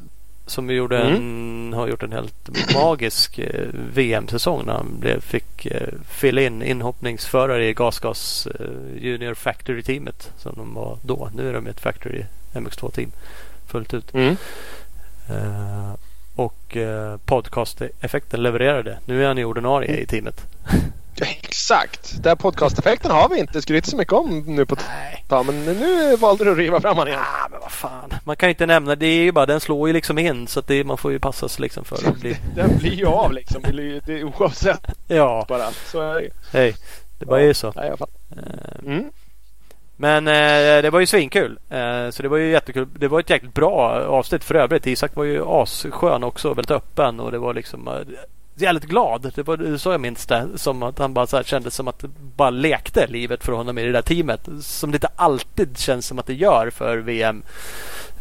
som 0.49 0.71
gjorde 0.71 0.99
mm. 0.99 1.14
en, 1.14 1.73
har 1.73 1.88
gjort 1.88 2.02
en 2.02 2.12
helt 2.12 2.49
magisk 2.75 3.38
uh, 3.38 3.69
VM-säsong 3.73 4.62
när 4.67 4.73
han 4.73 4.97
blev, 5.00 5.21
fick 5.21 5.67
uh, 5.67 5.88
fylla 6.09 6.43
in 6.43 6.62
inhoppningsförare 6.62 7.69
i 7.69 7.73
GasGas 7.73 8.49
Junior 8.97 9.35
Factory-teamet 9.35 10.31
som 10.38 10.52
de 10.57 10.75
var 10.75 10.99
då. 11.02 11.31
Nu 11.35 11.49
är 11.49 11.52
de 11.52 11.67
ett 11.67 11.81
Factory 11.81 12.25
MX2-team 12.52 13.11
fullt 13.67 13.95
ut. 13.95 14.14
Mm. 14.14 14.37
och 16.35 16.76
podcast-effekten 17.25 18.43
levererade. 18.43 18.99
Nu 19.05 19.23
är 19.23 19.28
han 19.28 19.38
i 19.38 19.45
ordinarie 19.45 19.97
i 19.97 20.07
teamet. 20.07 20.47
Exakt. 21.21 22.23
Den 22.23 22.37
podcasteffekten 22.37 23.11
har 23.11 23.29
vi 23.29 23.39
inte 23.39 23.63
skrytit 23.63 23.91
så 23.91 23.97
mycket 23.97 24.13
om 24.13 24.39
nu 24.47 24.67
på 24.67 24.77
ta, 25.29 25.43
men 25.43 25.65
nu 25.65 26.17
valde 26.17 26.45
du 26.45 26.53
att 26.53 26.59
riva 26.59 26.81
fram 26.81 26.97
den 26.97 27.09
igen. 27.09 27.21
Ah, 27.21 27.49
men 27.51 27.61
vad 27.61 27.73
fan. 27.73 28.15
Man 28.25 28.37
kan 28.37 28.49
ju 28.49 28.51
inte 28.51 28.67
nämna 28.67 28.95
det. 28.95 29.07
är 29.07 29.23
ju 29.23 29.33
bara, 29.33 29.47
den 29.47 29.61
slår 29.61 29.89
ju 29.89 29.95
liksom 29.95 30.19
in 30.19 30.47
så 30.47 30.61
det, 30.61 30.85
man 30.85 30.99
får 30.99 31.13
ju 31.13 31.19
passa 31.19 31.49
sig 31.49 31.63
liksom 31.63 31.85
för 31.85 32.09
att 32.09 32.21
bli... 32.21 32.37
den 32.55 32.79
blir 32.79 32.95
ju 32.95 33.07
av 33.07 33.33
liksom. 33.33 33.63
Det 33.63 33.73
blir, 33.73 34.03
det, 34.07 34.25
oavsett. 34.25 34.87
Ja. 35.09 35.45
Bara. 35.49 35.71
Så 35.73 36.01
är 36.01 36.21
det 36.21 36.31
Hej. 36.53 36.75
Det 37.19 37.27
bara 37.27 37.43
ja. 37.43 37.49
är 37.49 37.53
så. 37.53 37.73
Nej, 37.77 37.93
eh, 38.31 38.93
mm. 38.93 39.11
Men 40.01 40.29
eh, 40.29 40.83
det 40.83 40.91
var 40.91 41.01
ju 41.01 41.07
svinkul. 41.07 41.59
Eh, 41.71 42.11
så 42.11 42.23
det 42.23 42.29
var 42.29 42.37
ju 42.37 42.51
jättekul. 42.51 42.89
Det 42.99 43.09
var 43.09 43.21
ett 43.21 43.31
jäkligt 43.31 43.55
bra 43.55 44.03
avsnitt 44.07 44.45
för 44.45 44.55
övrigt. 44.55 44.87
Isak 44.87 45.17
var 45.17 45.25
ju 45.25 45.43
asskön 45.47 46.25
också. 46.25 46.55
Väldigt 46.55 46.71
öppen 46.71 47.21
och 47.21 47.33
det 47.33 47.39
var 47.39 47.55
liksom 47.55 47.89
eh, 47.89 47.95
jävligt 48.61 48.85
glad. 48.85 49.33
Det 49.35 49.43
var 49.43 49.77
så 49.77 49.93
jag 49.93 50.00
minns 50.00 50.27
det. 50.27 50.49
Som 50.57 50.83
att 50.83 50.99
han 50.99 51.14
bara 51.14 51.27
så 51.27 51.37
här 51.37 51.44
kände 51.44 51.71
som 51.71 51.88
att 51.88 51.99
det 51.99 52.09
bara 52.37 52.51
lekte 52.51 53.07
livet 53.07 53.44
för 53.44 53.53
honom 53.53 53.79
i 53.79 53.85
det 53.85 53.92
där 53.92 54.03
teamet. 54.03 54.49
Som 54.61 54.90
det 54.90 54.97
inte 54.97 55.11
alltid 55.16 55.79
känns 55.79 56.07
som 56.07 56.18
att 56.18 56.27
det 56.27 56.35
gör 56.35 56.71
för 56.71 56.99
VM. 56.99 57.42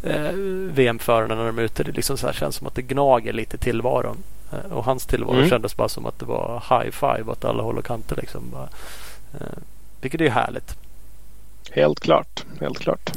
Eh, 0.03 0.31
VM-förarna 0.71 1.35
när 1.35 1.45
de 1.45 1.57
är 1.57 1.63
ute. 1.63 1.83
Det 1.83 1.91
liksom 1.91 2.17
så 2.17 2.25
här 2.25 2.33
känns 2.33 2.55
som 2.55 2.67
att 2.67 2.75
det 2.75 2.81
gnager 2.81 3.33
lite 3.33 3.57
tillvaron. 3.57 4.17
Eh, 4.51 4.71
och 4.71 4.83
hans 4.83 5.05
tillvaro 5.05 5.37
mm. 5.37 5.49
kändes 5.49 5.77
bara 5.77 5.89
som 5.89 6.05
att 6.05 6.19
det 6.19 6.25
var 6.25 6.63
high 6.69 6.91
five 6.91 7.31
åt 7.31 7.45
alla 7.45 7.63
håll 7.63 7.77
och 7.77 7.85
kanter. 7.85 8.15
Liksom. 8.15 8.43
Bara, 8.51 8.69
eh, 9.33 9.57
vilket 10.01 10.21
är 10.21 10.29
härligt. 10.29 10.75
Helt 11.71 11.99
klart. 11.99 12.45
Helt 12.59 12.79
klart. 12.79 13.11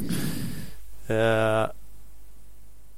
Eh, 1.07 1.65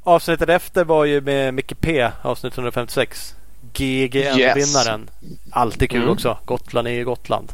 avsnittet 0.03 0.49
efter 0.49 0.83
var 0.83 1.05
ju 1.05 1.21
med 1.21 1.53
Micke 1.53 1.81
P. 1.81 2.09
Avsnitt 2.21 2.53
156. 2.53 3.35
GGN-vinnaren. 3.73 5.09
Yes. 5.21 5.39
Alltid 5.51 5.89
kul 5.89 6.01
mm. 6.01 6.13
också. 6.13 6.37
Gotland 6.45 6.87
är 6.87 6.91
ju 6.91 7.05
Gotland. 7.05 7.51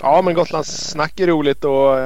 Ja, 0.00 0.22
men 0.22 0.34
Gotlands 0.34 0.90
snack 0.90 1.20
är 1.20 1.26
roligt 1.26 1.64
och 1.64 1.98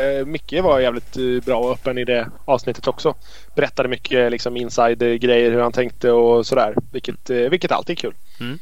eh, 0.00 0.26
Micke 0.26 0.54
var 0.62 0.80
jävligt 0.80 1.16
eh, 1.16 1.44
bra 1.44 1.58
och 1.58 1.72
öppen 1.72 1.98
i 1.98 2.04
det 2.04 2.30
avsnittet 2.44 2.88
också. 2.88 3.14
Berättade 3.54 3.88
mycket 3.88 4.30
liksom 4.30 4.56
inside-grejer 4.56 5.50
hur 5.50 5.60
han 5.60 5.72
tänkte 5.72 6.10
och 6.10 6.46
sådär. 6.46 6.74
Vilket, 6.92 7.30
eh, 7.30 7.36
vilket 7.36 7.72
alltid 7.72 7.96
är 7.96 8.00
kul. 8.00 8.14
Mm. 8.40 8.58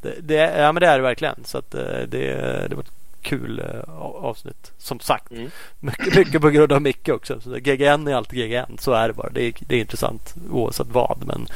Det, 0.00 0.14
det, 0.20 0.34
ja, 0.34 0.72
men 0.72 0.80
det 0.80 0.86
är 0.86 0.96
det 0.96 1.02
verkligen. 1.02 1.44
Så 1.44 1.58
att, 1.58 1.70
det, 1.70 2.66
det 2.68 2.74
var 2.74 2.84
kul 3.28 3.60
uh, 3.60 3.94
avsnitt. 4.24 4.72
Som 4.78 5.00
sagt, 5.00 5.30
mm. 5.30 5.50
mycket, 5.80 6.14
mycket 6.14 6.40
på 6.40 6.50
grund 6.50 6.72
av 6.72 6.82
Micke 6.82 7.08
också. 7.08 7.40
Så 7.40 7.50
GGN 7.50 8.08
är 8.08 8.14
alltid 8.14 8.38
GGN. 8.38 8.78
Så 8.78 8.92
är 8.92 9.08
det 9.08 9.14
bara. 9.14 9.30
Det 9.30 9.42
är, 9.42 9.52
det 9.60 9.76
är 9.76 9.80
intressant 9.80 10.34
oavsett 10.50 10.86
vad. 10.92 11.22
Men, 11.26 11.46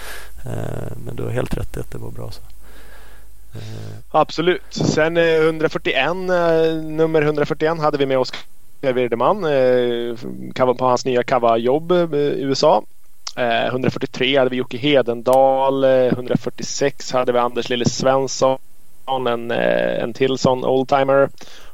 uh, 0.47 0.93
men 1.07 1.17
du 1.17 1.23
har 1.23 1.31
helt 1.31 1.57
rätt 1.57 1.77
i 1.77 1.81
att 1.81 1.91
det 1.91 1.99
var 1.99 2.11
bra. 2.11 2.31
så. 2.31 2.41
Uh. 3.57 3.99
Absolut. 4.11 4.75
Sen 4.75 5.17
141, 5.17 6.17
nummer 6.85 7.23
141 7.23 7.79
hade 7.79 7.99
vi 7.99 8.07
med 8.07 8.19
oss 8.19 8.33
Wirdeman 8.81 9.43
på 10.55 10.85
hans 10.85 11.05
nya 11.05 11.23
Kava-jobb 11.23 11.93
i 11.93 12.43
USA. 12.43 12.85
143 13.37 14.39
hade 14.39 14.51
vi 14.51 14.57
Jocke 14.57 14.79
Hedendal. 14.79 15.85
146 15.85 17.13
hade 17.13 17.33
vi 17.33 17.39
Anders 17.39 17.69
Lille 17.69 17.85
Svensson 17.85 18.59
en, 19.07 19.51
eh, 19.51 20.03
en 20.03 20.13
till 20.13 20.39
sån 20.39 20.65
oldtimer. 20.65 21.29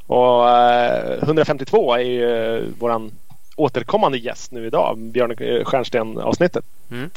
Och 0.08 0.50
eh, 0.50 1.22
152 1.22 1.94
är 1.94 1.98
ju 1.98 2.56
eh, 2.56 2.62
våran 2.78 3.12
återkommande 3.56 4.18
gäst 4.18 4.52
nu 4.52 4.66
idag, 4.66 4.98
Björn 4.98 5.64
Stjernsten 5.64 6.18
avsnittet. 6.18 6.64
Mm. 6.90 7.10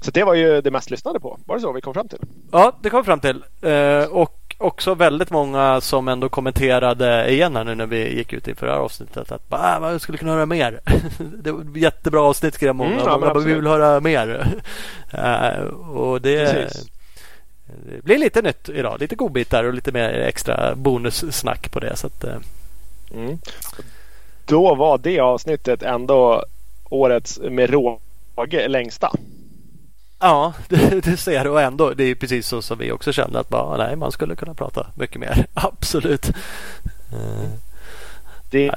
Så 0.00 0.10
det 0.10 0.24
var 0.24 0.34
ju 0.34 0.60
det 0.60 0.70
mest 0.70 0.90
lyssnade 0.90 1.20
på. 1.20 1.38
Var 1.46 1.56
det 1.56 1.62
så 1.62 1.72
vi 1.72 1.80
kom 1.80 1.94
fram 1.94 2.08
till? 2.08 2.18
Ja, 2.52 2.72
det 2.82 2.90
kom 2.90 3.00
vi 3.00 3.04
fram 3.04 3.20
till. 3.20 3.42
Eh, 3.60 4.04
och 4.04 4.54
också 4.58 4.94
väldigt 4.94 5.30
många 5.30 5.80
som 5.80 6.08
ändå 6.08 6.28
kommenterade 6.28 7.30
igen 7.30 7.56
här 7.56 7.64
nu 7.64 7.74
när 7.74 7.86
vi 7.86 8.16
gick 8.16 8.32
ut 8.32 8.48
inför 8.48 8.66
det 8.66 8.72
här 8.72 8.80
avsnittet 8.80 9.32
att 9.32 9.42
ah, 9.48 9.80
man 9.80 10.00
skulle 10.00 10.18
kunna 10.18 10.32
höra 10.32 10.46
mer. 10.46 10.80
det 11.18 11.52
var 11.52 11.76
jättebra 11.76 12.22
avsnitt 12.22 12.54
skrev 12.54 12.74
många. 12.74 12.90
Mm, 12.90 13.04
ja, 13.06 13.18
många 13.18 13.34
bara, 13.34 13.44
vi 13.44 13.54
vill 13.54 13.66
höra 13.66 14.00
mer. 14.00 14.46
eh, 15.10 15.62
och 15.72 16.20
det, 16.20 16.52
Precis. 16.52 16.86
Det 17.86 18.04
blir 18.04 18.18
lite 18.18 18.42
nytt 18.42 18.68
idag. 18.68 19.00
Lite 19.00 19.14
godbitar 19.14 19.64
och 19.64 19.74
lite 19.74 19.92
mer 19.92 20.08
extra 20.08 20.74
bonussnack 20.74 21.70
på 21.70 21.80
det. 21.80 21.96
Så 21.96 22.06
att, 22.06 22.24
eh. 22.24 22.36
mm. 23.14 23.38
Då 24.46 24.74
var 24.74 24.98
det 24.98 25.20
avsnittet 25.20 25.82
ändå 25.82 26.44
årets 26.84 27.40
med 27.40 27.70
råge 27.70 28.68
längsta. 28.68 29.12
Ja, 30.20 30.52
du, 30.68 31.00
du 31.00 31.16
ser 31.16 31.46
och 31.46 31.62
ändå. 31.62 31.90
Det 31.90 32.04
är 32.04 32.14
precis 32.14 32.46
så 32.46 32.62
som 32.62 32.78
vi 32.78 32.92
också 32.92 33.12
kände 33.12 33.40
att 33.40 33.48
bara, 33.48 33.76
nej, 33.76 33.96
man 33.96 34.12
skulle 34.12 34.36
kunna 34.36 34.54
prata 34.54 34.86
mycket 34.94 35.20
mer. 35.20 35.46
Absolut. 35.54 36.30
Det 38.50 38.70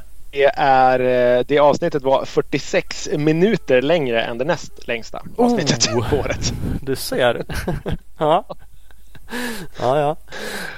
är, 0.56 1.00
eh, 1.00 1.46
det 1.48 1.60
avsnittet 1.60 2.04
var 2.04 2.26
46 2.26 3.10
minuter 3.18 3.82
längre 3.82 4.22
än 4.22 4.38
det 4.38 4.46
näst 4.46 4.88
längsta 4.88 5.22
avsnittet 5.38 5.88
oh, 5.88 6.10
på 6.10 6.16
året. 6.16 6.54
Du 6.82 6.96
ser. 6.96 7.46
ja 8.18 8.46
ja, 9.80 10.00
ja. 10.00 10.16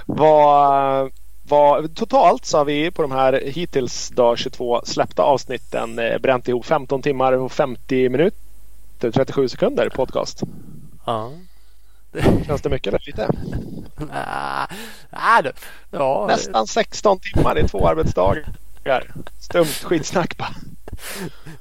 Vad, 0.06 1.12
vad, 1.44 1.96
totalt 1.96 2.46
så 2.46 2.58
har 2.58 2.66
vi 2.66 2.92
på 2.92 3.02
de 3.02 3.12
här 3.12 3.42
hittills 3.46 4.10
dag 4.10 4.38
22 4.38 4.82
släppta 4.86 5.24
avsnitten 5.24 6.00
eh, 6.00 6.18
bränt 6.18 6.48
ihop 6.48 6.66
15 6.66 7.02
timmar 7.02 7.34
och 7.34 7.52
50 7.52 8.10
minuter 8.10 9.12
37 9.12 9.50
sekunder 9.50 9.90
podcast. 9.90 10.44
Ja. 11.06 11.32
Känns 12.46 12.62
det 12.62 12.70
mycket 12.70 12.88
eller 12.88 13.04
lite? 13.06 13.30
Nej, 13.98 14.68
ja. 15.92 16.26
Nästan 16.28 16.68
16 16.68 17.20
timmar 17.20 17.58
i 17.60 17.68
två 17.68 17.88
arbetsdagar. 17.88 18.46
Stumt 19.40 19.66
skitsnack 19.84 20.38
bara. 20.38 20.56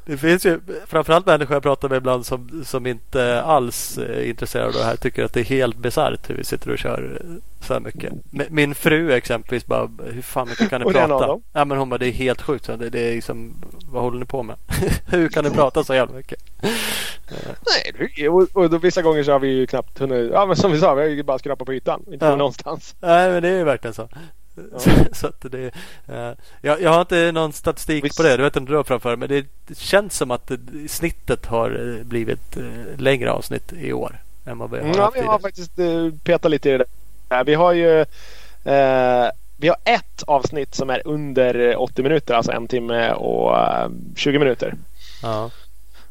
Det 0.05 0.17
finns 0.17 0.47
ju 0.47 0.61
framförallt 0.87 1.27
människor 1.27 1.55
jag 1.55 1.63
pratar 1.63 1.89
med 1.89 1.97
ibland 1.97 2.27
som, 2.27 2.65
som 2.65 2.87
inte 2.87 3.43
alls 3.43 3.99
är 3.99 4.23
intresserade 4.23 4.69
av 4.69 4.75
det 4.75 4.85
här. 4.85 4.97
Tycker 4.97 5.25
att 5.25 5.33
det 5.33 5.41
är 5.41 5.45
helt 5.45 5.77
bisarrt 5.77 6.31
hur 6.31 6.35
vi 6.35 6.45
sitter 6.45 6.71
och 6.71 6.79
kör 6.79 7.23
så 7.61 7.73
här 7.73 7.81
mycket. 7.81 8.13
Min 8.51 8.75
fru 8.75 9.13
exempelvis 9.13 9.67
bara, 9.67 9.91
hur 10.05 10.23
fan 10.23 10.49
mycket 10.49 10.71
kan 10.71 10.81
ni 10.81 10.93
prata? 10.93 11.41
Ja 11.53 11.65
men 11.65 11.79
hon 11.79 11.89
bara, 11.89 11.99
det 11.99 12.07
är 12.07 12.13
helt 12.13 12.43
sjukt. 12.43 12.67
Det, 12.67 12.91
det 12.91 13.01
är 13.01 13.15
liksom, 13.15 13.55
vad 13.91 14.03
håller 14.03 14.19
ni 14.19 14.27
på 14.27 14.43
med? 14.43 14.57
hur 15.07 15.29
kan 15.29 15.45
ni 15.45 15.51
prata 15.51 15.85
så 15.85 15.95
jävla 15.95 16.17
mycket? 16.17 16.43
Nej, 18.17 18.29
och, 18.29 18.49
och 18.53 18.71
då, 18.71 18.79
vissa 18.79 19.03
gånger 19.03 19.23
så 19.23 19.33
har 19.33 19.39
vi 19.39 19.49
ju 19.49 19.67
knappt 19.67 19.99
hunnit, 19.99 20.31
ja 20.33 20.47
men 20.47 20.57
som 20.57 20.73
vi 20.73 20.79
sa, 20.79 20.95
vi 20.95 21.03
har 21.03 21.09
ju 21.09 21.23
bara 21.23 21.39
skrapat 21.39 21.67
på 21.67 21.75
ytan. 21.75 22.05
Inte 22.13 22.27
ja. 22.27 22.37
någonstans. 22.37 22.95
Nej 23.01 23.33
men 23.33 23.43
det 23.43 23.49
är 23.49 23.59
ju 23.59 23.65
verkligen 23.65 23.95
så. 23.95 24.09
Ja. 24.73 24.79
så 25.13 25.27
att 25.27 25.41
det, 25.41 25.71
uh, 26.09 26.33
jag, 26.61 26.83
jag 26.83 26.91
har 26.91 27.01
inte 27.01 27.33
någon 27.33 27.53
statistik 27.53 28.05
Visst. 28.05 28.17
på 28.17 28.23
det. 28.23 28.37
Du 28.37 28.43
vet 28.43 28.57
inte 28.57 28.73
du 28.73 28.77
har 28.77 28.85
framför 28.85 29.17
Men 29.17 29.29
det, 29.29 29.47
det 29.67 29.79
känns 29.79 30.17
som 30.17 30.31
att 30.31 30.47
det, 30.47 30.89
snittet 30.89 31.47
har 31.47 31.71
eh, 31.71 32.05
blivit 32.05 32.57
uh, 32.57 32.99
längre 32.99 33.33
avsnitt 33.33 33.73
i 33.73 33.93
år. 33.93 34.17
Än 34.47 34.59
vad 34.59 34.71
vi 34.71 34.77
har 34.77 34.85
mm, 34.85 34.97
ja, 34.97 35.13
vi 35.15 35.21
har 35.21 35.39
faktiskt 35.39 35.79
uh, 35.79 36.13
petat 36.25 36.51
lite 36.51 36.71
i 36.71 36.73
det 36.73 36.85
där. 37.29 37.45
Vi 37.45 37.55
har 37.55 37.73
ju 37.73 38.05
vi 39.59 39.69
har 39.69 39.77
ett 39.85 40.23
avsnitt 40.27 40.75
som 40.75 40.91
är 40.91 41.03
under 41.05 41.77
80 41.77 42.03
minuter. 42.03 42.35
Alltså 42.35 42.53
en 42.53 42.69
timme 42.69 43.13
och 43.13 43.57
20 44.17 44.39
minuter. 44.39 44.75
Ja. 45.23 45.51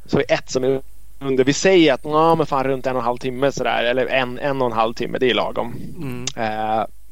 Så 0.06 0.18
vi 0.18 0.24
har 0.30 0.38
ett 0.38 0.50
som 0.50 0.64
är 0.64 0.82
under. 1.20 1.44
Vi 1.44 1.54
säger 1.54 1.94
att 1.94 2.38
men 2.38 2.46
fan, 2.46 2.64
runt 2.64 2.88
en 2.88 2.96
och 2.96 3.02
en 3.02 3.06
halv 3.06 3.18
timme 3.18 3.52
sådär. 3.52 3.84
Eller 3.84 4.06
en, 4.06 4.40
en 4.40 4.62
och 4.62 4.68
en 4.68 4.74
halv 4.74 4.94
timme. 4.94 5.18
Det 5.18 5.30
är 5.30 5.34
lagom. 5.34 5.76
Mm. 5.98 6.26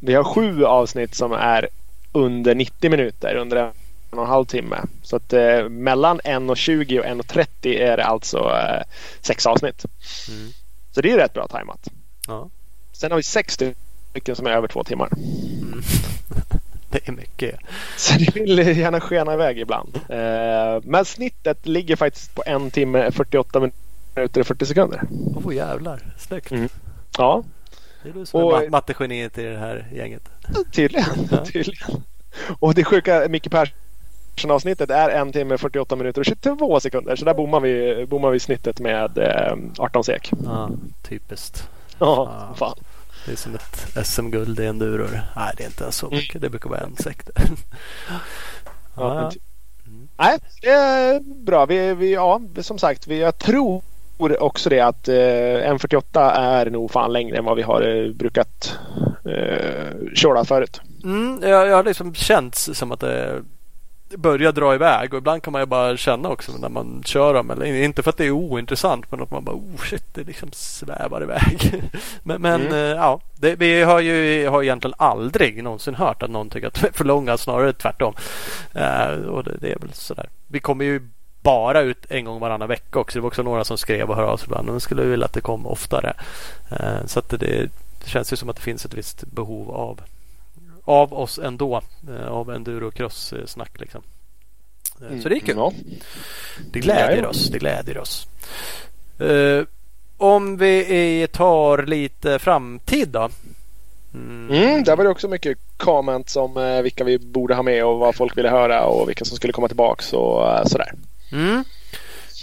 Vi 0.05 0.13
har 0.13 0.23
sju 0.23 0.65
avsnitt 0.65 1.15
som 1.15 1.31
är 1.31 1.67
under 2.11 2.55
90 2.55 2.89
minuter, 2.89 3.35
under 3.35 3.57
en 3.57 3.71
och 4.11 4.23
en 4.23 4.29
halv 4.29 4.45
timme. 4.45 4.81
Så 5.01 5.15
att 5.15 5.33
eh, 5.33 5.69
mellan 5.69 6.19
1.20 6.19 6.99
och 6.99 7.05
1.30 7.05 7.47
är 7.77 7.97
det 7.97 8.05
alltså 8.05 8.37
eh, 8.37 8.83
sex 9.21 9.45
avsnitt. 9.45 9.85
Mm. 10.29 10.51
Så 10.91 11.01
det 11.01 11.11
är 11.11 11.17
rätt 11.17 11.33
bra 11.33 11.47
tajmat. 11.47 11.87
Ja. 12.27 12.49
Sen 12.91 13.11
har 13.11 13.17
vi 13.17 13.23
sex 13.23 13.53
stycken 13.53 14.35
som 14.35 14.45
är 14.47 14.51
över 14.51 14.67
två 14.67 14.83
timmar. 14.83 15.09
Mm. 15.17 15.81
det 16.89 17.07
är 17.07 17.11
mycket. 17.11 17.59
Så 17.97 18.13
det 18.13 18.35
vill 18.35 18.57
gärna 18.57 18.99
skena 18.99 19.33
iväg 19.33 19.59
ibland. 19.59 19.95
Eh, 20.09 20.81
men 20.83 21.05
snittet 21.05 21.65
ligger 21.65 21.95
faktiskt 21.95 22.35
på 22.35 22.43
en 22.45 22.71
timme 22.71 23.11
48 23.11 23.59
minuter 23.59 24.39
och 24.39 24.47
40 24.47 24.65
sekunder. 24.65 25.01
Åh 25.35 25.47
oh, 25.47 25.55
jävlar, 25.55 25.99
snyggt. 26.17 26.51
Mm. 26.51 26.69
Ja. 27.17 27.43
Det 28.03 28.09
är 28.09 28.13
du 28.13 28.25
som 28.25 28.43
och, 28.43 28.63
är 28.63 28.69
mattegeniet 28.69 29.37
i 29.37 29.43
det 29.43 29.57
här 29.57 29.87
gänget. 29.93 30.29
Tydligen. 30.71 31.27
Ja. 31.31 31.45
tydligen. 31.45 32.03
Och 32.59 32.73
det 32.73 32.83
sjuka 32.83 33.25
Micke 33.29 33.51
Persson 33.51 34.51
avsnittet 34.51 34.89
är 34.89 35.09
en 35.09 35.31
timme 35.31 35.57
48 35.57 35.95
minuter 35.95 36.21
och 36.21 36.25
22 36.25 36.79
sekunder. 36.79 37.15
Så 37.15 37.25
där 37.25 37.33
bommar 37.33 37.59
vi, 37.59 38.05
bommar 38.05 38.31
vi 38.31 38.39
snittet 38.39 38.79
med 38.79 39.17
eh, 39.17 39.57
18 39.77 40.03
sek. 40.03 40.31
Ja, 40.45 40.69
typiskt. 41.01 41.69
Ja, 41.99 42.47
ja. 42.49 42.55
fan. 42.55 42.75
Det 43.25 43.31
är 43.31 43.35
som 43.35 43.55
ett 43.55 44.07
SM-guld 44.07 44.59
i 44.59 44.65
enduro. 44.65 45.07
Nej, 45.35 45.53
det 45.57 45.63
är 45.63 45.67
inte 45.67 45.91
så 45.91 46.05
mm. 46.05 46.17
mycket. 46.17 46.35
Mm. 46.35 46.41
Det 46.41 46.49
brukar 46.49 46.69
vara 46.69 46.79
en 46.79 46.95
sekt. 46.95 47.29
ja, 48.05 48.19
ja. 48.95 49.31
Mm. 49.85 50.07
Nej, 50.17 50.39
det 50.61 50.69
är 50.69 51.19
bra. 51.19 51.65
Vi, 51.65 51.93
vi, 51.93 52.13
ja, 52.13 52.41
som 52.61 52.79
sagt, 52.79 53.07
vi, 53.07 53.19
jag 53.19 53.37
tror 53.37 53.81
också 54.17 54.69
det 54.69 54.79
att 54.79 55.07
eh, 55.07 55.13
M48 55.13 56.31
är 56.35 56.69
nog 56.69 56.91
fan 56.91 57.13
längre 57.13 57.37
än 57.37 57.45
vad 57.45 57.57
vi 57.57 57.61
har 57.61 57.81
eh, 57.81 58.11
brukat 58.11 58.77
eh, 59.25 60.13
köra 60.15 60.45
förut. 60.45 60.81
Mm, 61.03 61.39
jag, 61.41 61.67
jag 61.67 61.75
har 61.75 61.83
liksom 61.83 62.13
känt 62.13 62.55
som 62.55 62.91
att 62.91 62.99
det 62.99 63.41
börjar 64.17 64.51
dra 64.51 64.75
iväg 64.75 65.13
och 65.13 65.17
ibland 65.17 65.43
kan 65.43 65.51
man 65.51 65.61
ju 65.61 65.65
bara 65.65 65.97
känna 65.97 66.29
också 66.29 66.51
när 66.51 66.69
man 66.69 67.01
kör 67.05 67.33
dem. 67.33 67.51
Eller, 67.51 67.65
inte 67.65 68.03
för 68.03 68.09
att 68.09 68.17
det 68.17 68.25
är 68.25 68.31
ointressant 68.31 69.11
men 69.11 69.21
att 69.21 69.31
man 69.31 69.43
bara 69.43 69.55
oh 69.55 69.77
shit 69.77 70.13
det 70.13 70.23
liksom 70.23 70.49
svävar 70.51 71.23
iväg. 71.23 71.83
men, 72.23 72.41
men 72.41 72.61
mm. 72.61 72.73
eh, 72.73 72.79
ja, 72.79 73.19
det, 73.35 73.55
vi 73.55 73.81
har 73.81 73.99
ju 73.99 74.47
har 74.47 74.63
egentligen 74.63 74.95
aldrig 74.97 75.63
någonsin 75.63 75.95
hört 75.95 76.23
att 76.23 76.29
någon 76.29 76.49
tycker 76.49 76.67
att 76.67 76.81
de 76.81 76.87
är 76.87 76.91
för 76.91 77.05
långa. 77.05 77.37
Snarare 77.37 77.73
tvärtom. 77.73 78.13
Eh, 78.73 79.11
och 79.11 79.43
det, 79.43 79.57
det, 79.61 79.71
är 79.71 79.79
väl 79.79 79.93
sådär. 79.93 80.29
Vi 80.47 80.59
kommer 80.59 80.85
ju 80.85 81.09
bara 81.43 81.81
ut 81.81 82.05
en 82.09 82.25
gång 82.25 82.39
varannan 82.39 82.67
vecka 82.67 82.99
också. 82.99 83.17
Det 83.17 83.21
var 83.21 83.27
också 83.27 83.43
några 83.43 83.63
som 83.63 83.77
skrev 83.77 84.09
och 84.09 84.15
hörde 84.15 84.27
av 84.27 84.37
sig 84.37 84.45
ibland. 84.45 84.67
De 84.67 84.79
skulle 84.79 85.03
vilja 85.03 85.25
att 85.25 85.33
det 85.33 85.41
kom 85.41 85.67
oftare. 85.67 86.13
Eh, 86.71 87.05
så 87.05 87.19
att 87.19 87.29
det, 87.29 87.69
känns 88.05 88.33
ju 88.33 88.37
som 88.37 88.49
att 88.49 88.55
det 88.55 88.61
finns 88.61 88.85
ett 88.85 88.93
visst 88.93 89.23
behov 89.23 89.71
av 89.71 90.01
av 90.85 91.13
oss 91.13 91.39
ändå. 91.39 91.81
Eh, 92.09 92.27
av 92.27 92.51
endurocross-snack 92.51 93.79
liksom. 93.79 94.01
Eh, 95.01 95.19
så 95.21 95.29
det 95.29 95.35
är 95.35 95.39
kul. 95.39 95.57
Mm, 95.57 95.73
det 96.71 96.79
gläder 96.79 97.25
oss. 97.25 97.49
Det 97.49 97.59
gläder 97.59 97.97
oss. 97.97 98.27
om 100.17 100.57
vi 100.57 101.27
tar 101.31 101.85
lite 101.85 102.39
framtid 102.39 103.09
då. 103.09 103.29
Mm. 104.13 104.49
Mm, 104.51 104.83
där 104.83 104.95
var 104.95 105.03
det 105.03 105.09
också 105.09 105.27
mycket 105.27 105.57
comments 105.77 106.35
om 106.35 106.79
vilka 106.83 107.03
vi 107.03 107.17
borde 107.19 107.55
ha 107.55 107.63
med 107.63 107.85
och 107.85 107.99
vad 107.99 108.15
folk 108.15 108.37
ville 108.37 108.49
höra 108.49 108.85
och 108.85 109.09
vilka 109.09 109.25
som 109.25 109.37
skulle 109.37 109.53
komma 109.53 109.67
tillbaks 109.67 110.13
och 110.13 110.69
sådär. 110.69 110.93
Mm. 111.33 111.63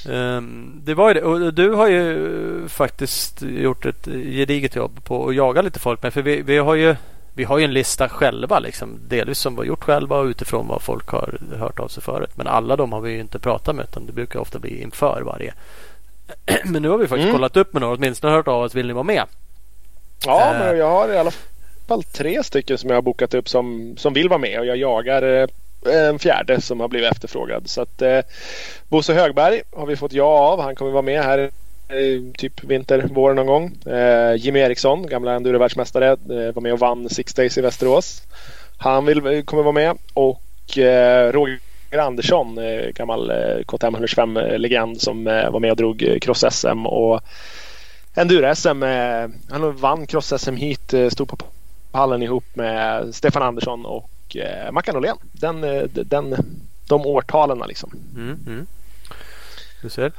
Um, 0.09 0.81
det 0.85 0.95
var 0.95 1.09
ju 1.09 1.15
det. 1.15 1.23
Och 1.23 1.55
du 1.55 1.71
har 1.71 1.89
ju 1.89 2.69
faktiskt 2.69 3.43
gjort 3.43 3.87
ett 3.87 4.05
gediget 4.07 4.77
jobb 4.77 5.05
på 5.05 5.29
att 5.29 5.35
jaga 5.35 5.63
lite 5.63 5.79
folk 5.79 6.03
med. 6.03 6.13
För 6.13 6.23
vi, 6.23 6.43
vi 6.43 6.59
har 6.59 6.75
ju 6.75 6.97
vi 7.35 7.45
har 7.45 7.59
ju 7.59 7.65
en 7.65 7.73
lista 7.73 8.09
själva 8.09 8.59
liksom. 8.59 8.99
Delvis 9.09 9.39
som 9.39 9.55
vi 9.55 9.59
har 9.59 9.65
gjort 9.65 9.85
själva 9.85 10.19
och 10.19 10.25
utifrån 10.25 10.69
vad 10.69 10.83
folk 10.83 11.09
har 11.09 11.39
hört 11.59 11.79
av 11.79 11.89
sig 11.89 12.03
förut. 12.03 12.31
Men 12.35 12.47
alla 12.47 12.77
de 12.77 12.93
har 12.93 13.01
vi 13.01 13.13
ju 13.13 13.21
inte 13.21 13.39
pratat 13.39 13.77
med 13.77 13.85
utan 13.85 14.07
det 14.07 14.13
brukar 14.13 14.41
ofta 14.41 14.59
bli 14.59 14.83
inför 14.83 15.23
varje. 15.23 15.55
Men 16.65 16.83
nu 16.83 16.89
har 16.89 16.99
vi 16.99 17.07
faktiskt 17.07 17.25
mm. 17.25 17.37
kollat 17.37 17.57
upp 17.57 17.73
med 17.73 17.83
några. 17.83 17.95
Åtminstone 17.95 18.33
hört 18.33 18.49
av 18.49 18.63
oss. 18.63 18.75
Vill 18.75 18.87
ni 18.87 18.93
vara 18.93 19.05
med? 19.05 19.25
Ja, 20.27 20.51
uh, 20.53 20.59
men 20.59 20.79
jag 20.79 20.91
har 20.91 21.13
i 21.13 21.19
alla 21.19 21.31
fall 21.89 22.03
tre 22.03 22.43
stycken 22.43 22.79
som 22.79 22.91
jag 22.91 22.97
har 22.97 23.03
bokat 23.03 23.35
upp 23.35 23.49
som, 23.49 23.95
som 23.97 24.13
vill 24.13 24.29
vara 24.29 24.39
med 24.39 24.61
och 24.61 24.67
jag 24.67 24.77
jagar 24.77 25.23
eh, 25.23 25.47
en 25.87 26.19
fjärde 26.19 26.61
som 26.61 26.81
har 26.81 26.89
blivit 26.89 27.11
efterfrågad. 27.11 27.69
Så 27.69 27.83
att 27.83 28.03
eh, 28.03 28.21
Bosse 28.89 29.15
Högberg 29.15 29.63
har 29.73 29.87
vi 29.87 29.97
fått 29.97 30.13
ja 30.13 30.25
av. 30.25 30.61
Han 30.61 30.75
kommer 30.75 30.91
vara 30.91 31.03
med 31.03 31.23
här 31.23 31.51
typ 32.37 32.65
vinter, 32.65 33.09
vår 33.13 33.35
någon 33.35 33.47
gång. 33.47 33.93
Eh, 33.95 34.35
Jimmy 34.35 34.59
Eriksson, 34.59 35.07
gamla 35.07 35.33
endurovärldsmästare, 35.33 36.11
eh, 36.11 36.55
var 36.55 36.61
med 36.61 36.73
och 36.73 36.79
vann 36.79 37.09
Six 37.09 37.35
Days 37.35 37.59
i 37.59 37.61
Västerås. 37.61 38.23
Han 38.79 39.05
vill, 39.05 39.27
eh, 39.27 39.43
kommer 39.43 39.63
vara 39.63 39.73
med 39.73 39.99
och 40.15 40.79
eh, 40.79 41.33
Roger 41.33 41.59
Andersson, 41.99 42.59
eh, 42.59 42.89
gammal 42.95 43.31
eh, 43.31 43.63
KTM 43.67 43.97
125-legend 43.97 45.01
som 45.01 45.27
eh, 45.27 45.51
var 45.51 45.61
med 45.61 45.71
och 45.71 45.77
drog 45.77 46.03
eh, 46.03 46.19
cross-SM 46.19 46.87
och 46.87 47.21
enduro-SM. 48.15 48.83
Eh, 48.83 49.29
han 49.51 49.77
vann 49.77 50.07
cross-SM 50.07 50.57
hit, 50.57 50.95
eh, 50.95 51.09
stod 51.09 51.29
på 51.29 51.37
pallen 51.91 52.23
ihop 52.23 52.45
med 52.55 53.15
Stefan 53.15 53.43
Andersson 53.43 53.87
och 53.87 54.11
och 54.31 54.37
eh, 54.37 54.73
Mackan 54.73 54.97
Åhlén. 54.97 55.17
Den, 55.33 55.65
eh, 55.65 55.83
den, 55.83 56.37
de 56.89 57.07
årtalen 57.07 57.63
liksom. 57.69 57.93
Mm, 58.15 58.39
mm. 58.47 58.67
Du 59.83 59.89
ser. 59.91 60.13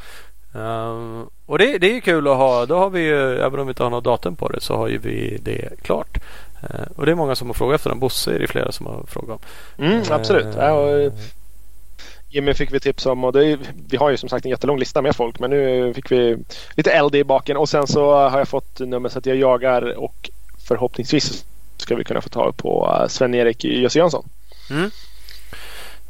Uh, 0.56 1.24
och 1.45 1.58
det, 1.58 1.78
det 1.78 1.97
är 1.97 2.00
kul 2.00 2.28
att 2.28 2.38
ha. 2.38 2.65
Då 2.65 2.78
har 2.78 2.89
vi 2.89 3.00
ju, 3.00 3.39
även 3.39 3.60
om 3.60 3.67
vi 3.67 3.71
inte 3.71 3.84
har 3.84 3.89
något 3.89 4.04
datum 4.04 4.36
på 4.36 4.50
det 4.50 4.62
så 4.62 4.78
har 4.78 4.88
ju 4.88 4.97
vi 4.97 5.38
det 5.41 5.82
klart. 5.82 6.17
Uh, 6.63 6.91
och 6.95 7.06
det 7.06 7.12
är 7.12 7.15
många 7.15 7.36
som 7.36 7.47
har 7.47 7.54
frågat 7.54 7.76
efter 7.76 7.89
den. 7.89 8.00
Bosse 8.00 8.36
är 8.36 8.39
det 8.39 8.47
flera 8.47 8.71
som 8.71 8.86
har 8.86 9.04
frågat 9.08 9.39
om. 9.78 9.86
Mm, 9.86 10.04
absolut. 10.10 10.45
Uh, 10.45 10.62
ja, 10.62 11.12
Jimmy 12.30 12.54
fick 12.54 12.74
vi 12.74 12.80
tips 12.80 13.06
om 13.06 13.24
och 13.24 13.36
är, 13.36 13.60
vi 13.89 13.97
har 13.97 14.10
ju 14.10 14.17
som 14.17 14.30
sagt 14.30 14.45
en 14.45 14.52
jättelång 14.52 14.80
lista 14.80 15.02
med 15.02 15.15
folk 15.15 15.39
men 15.39 15.50
nu 15.50 15.93
fick 15.93 16.12
vi 16.12 16.38
lite 16.76 17.02
LD 17.02 17.15
i 17.15 17.24
baken 17.24 17.58
och 17.58 17.69
sen 17.69 17.88
så 17.88 18.30
har 18.30 18.38
jag 18.38 18.47
fått 18.47 18.80
nummer 18.80 19.10
så 19.10 19.19
att 19.19 19.26
jag 19.26 19.36
jagar 19.36 19.97
och 19.97 20.30
förhoppningsvis 20.67 21.45
ska 21.82 21.96
vi 21.96 22.04
kunna 22.04 22.22
få 22.22 22.30
tag 22.30 22.58
på 22.58 22.98
uh, 23.02 23.08
Sven-Erik 23.08 23.63
Jösse 23.63 24.00
Jönsson. 24.00 24.30
Mm. 24.70 24.89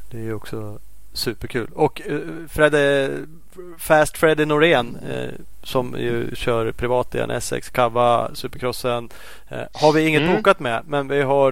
Det 0.10 0.17
är 0.17 0.21
ju 0.21 0.34
också 0.34 0.79
superkul. 1.13 1.69
Och 1.73 2.01
uh, 2.10 2.47
Fredde, 2.49 3.10
Fast 3.77 4.17
Freddy 4.17 4.45
Norén 4.45 4.97
uh, 5.10 5.29
som 5.63 5.95
ju 5.99 6.36
kör 6.36 6.71
privat 6.71 7.15
i 7.15 7.19
en 7.19 7.31
Essex, 7.31 7.69
Kava, 7.69 8.29
Supercrossen. 8.34 9.10
Har 9.73 9.93
vi 9.93 10.07
inget 10.07 10.21
mm. 10.21 10.36
bokat 10.36 10.60
med 10.60 10.81
men 10.88 11.07
vi 11.07 11.21
har 11.21 11.51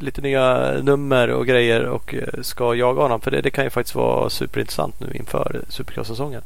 lite 0.00 0.20
nya 0.20 0.72
nummer 0.82 1.28
och 1.28 1.46
grejer 1.46 1.84
och 1.84 2.14
ska 2.42 2.74
jaga 2.74 3.02
honom. 3.02 3.20
För 3.20 3.30
det, 3.30 3.40
det 3.40 3.50
kan 3.50 3.64
ju 3.64 3.70
faktiskt 3.70 3.94
vara 3.94 4.30
superintressant 4.30 5.00
nu 5.00 5.12
inför 5.14 5.60
Supercross-säsongen 5.68 6.42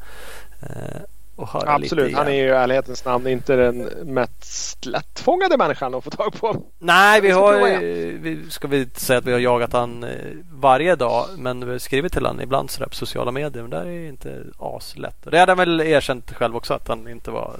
och 1.40 1.48
höra 1.48 1.72
Absolut, 1.72 2.06
lite 2.06 2.18
han 2.18 2.28
är 2.28 2.32
ju 2.32 2.46
i 2.46 2.48
ärlighetens 2.48 3.04
namn 3.04 3.26
inte 3.26 3.56
den 3.56 3.76
mest 4.02 4.86
lättfångade 4.86 5.56
människan 5.56 5.94
att 5.94 6.04
få 6.04 6.10
tag 6.10 6.32
på. 6.40 6.62
Nej, 6.78 7.20
vi 7.20 7.30
har 7.30 7.78
vi, 8.18 8.50
ska 8.50 8.68
vi 8.68 8.88
säga 8.94 9.18
att 9.18 9.24
vi 9.24 9.32
har 9.32 9.38
jagat 9.38 9.72
han 9.72 10.04
eh, 10.04 10.10
varje 10.52 10.96
dag 10.96 11.26
men 11.36 11.66
vi 11.66 11.72
har 11.72 11.78
skrivit 11.78 12.12
till 12.12 12.26
honom 12.26 12.40
ibland 12.40 12.70
sådär 12.70 12.86
på 12.86 12.94
sociala 12.94 13.30
medier 13.30 13.62
men 13.62 13.70
det 13.70 13.76
är 13.76 14.08
inte 14.08 14.42
aslätt. 14.58 15.16
Det 15.22 15.38
hade 15.38 15.52
han 15.52 15.58
väl 15.58 15.80
erkänt 15.80 16.32
själv 16.32 16.56
också 16.56 16.74
att 16.74 16.88
han 16.88 17.08
inte 17.08 17.30
var 17.30 17.56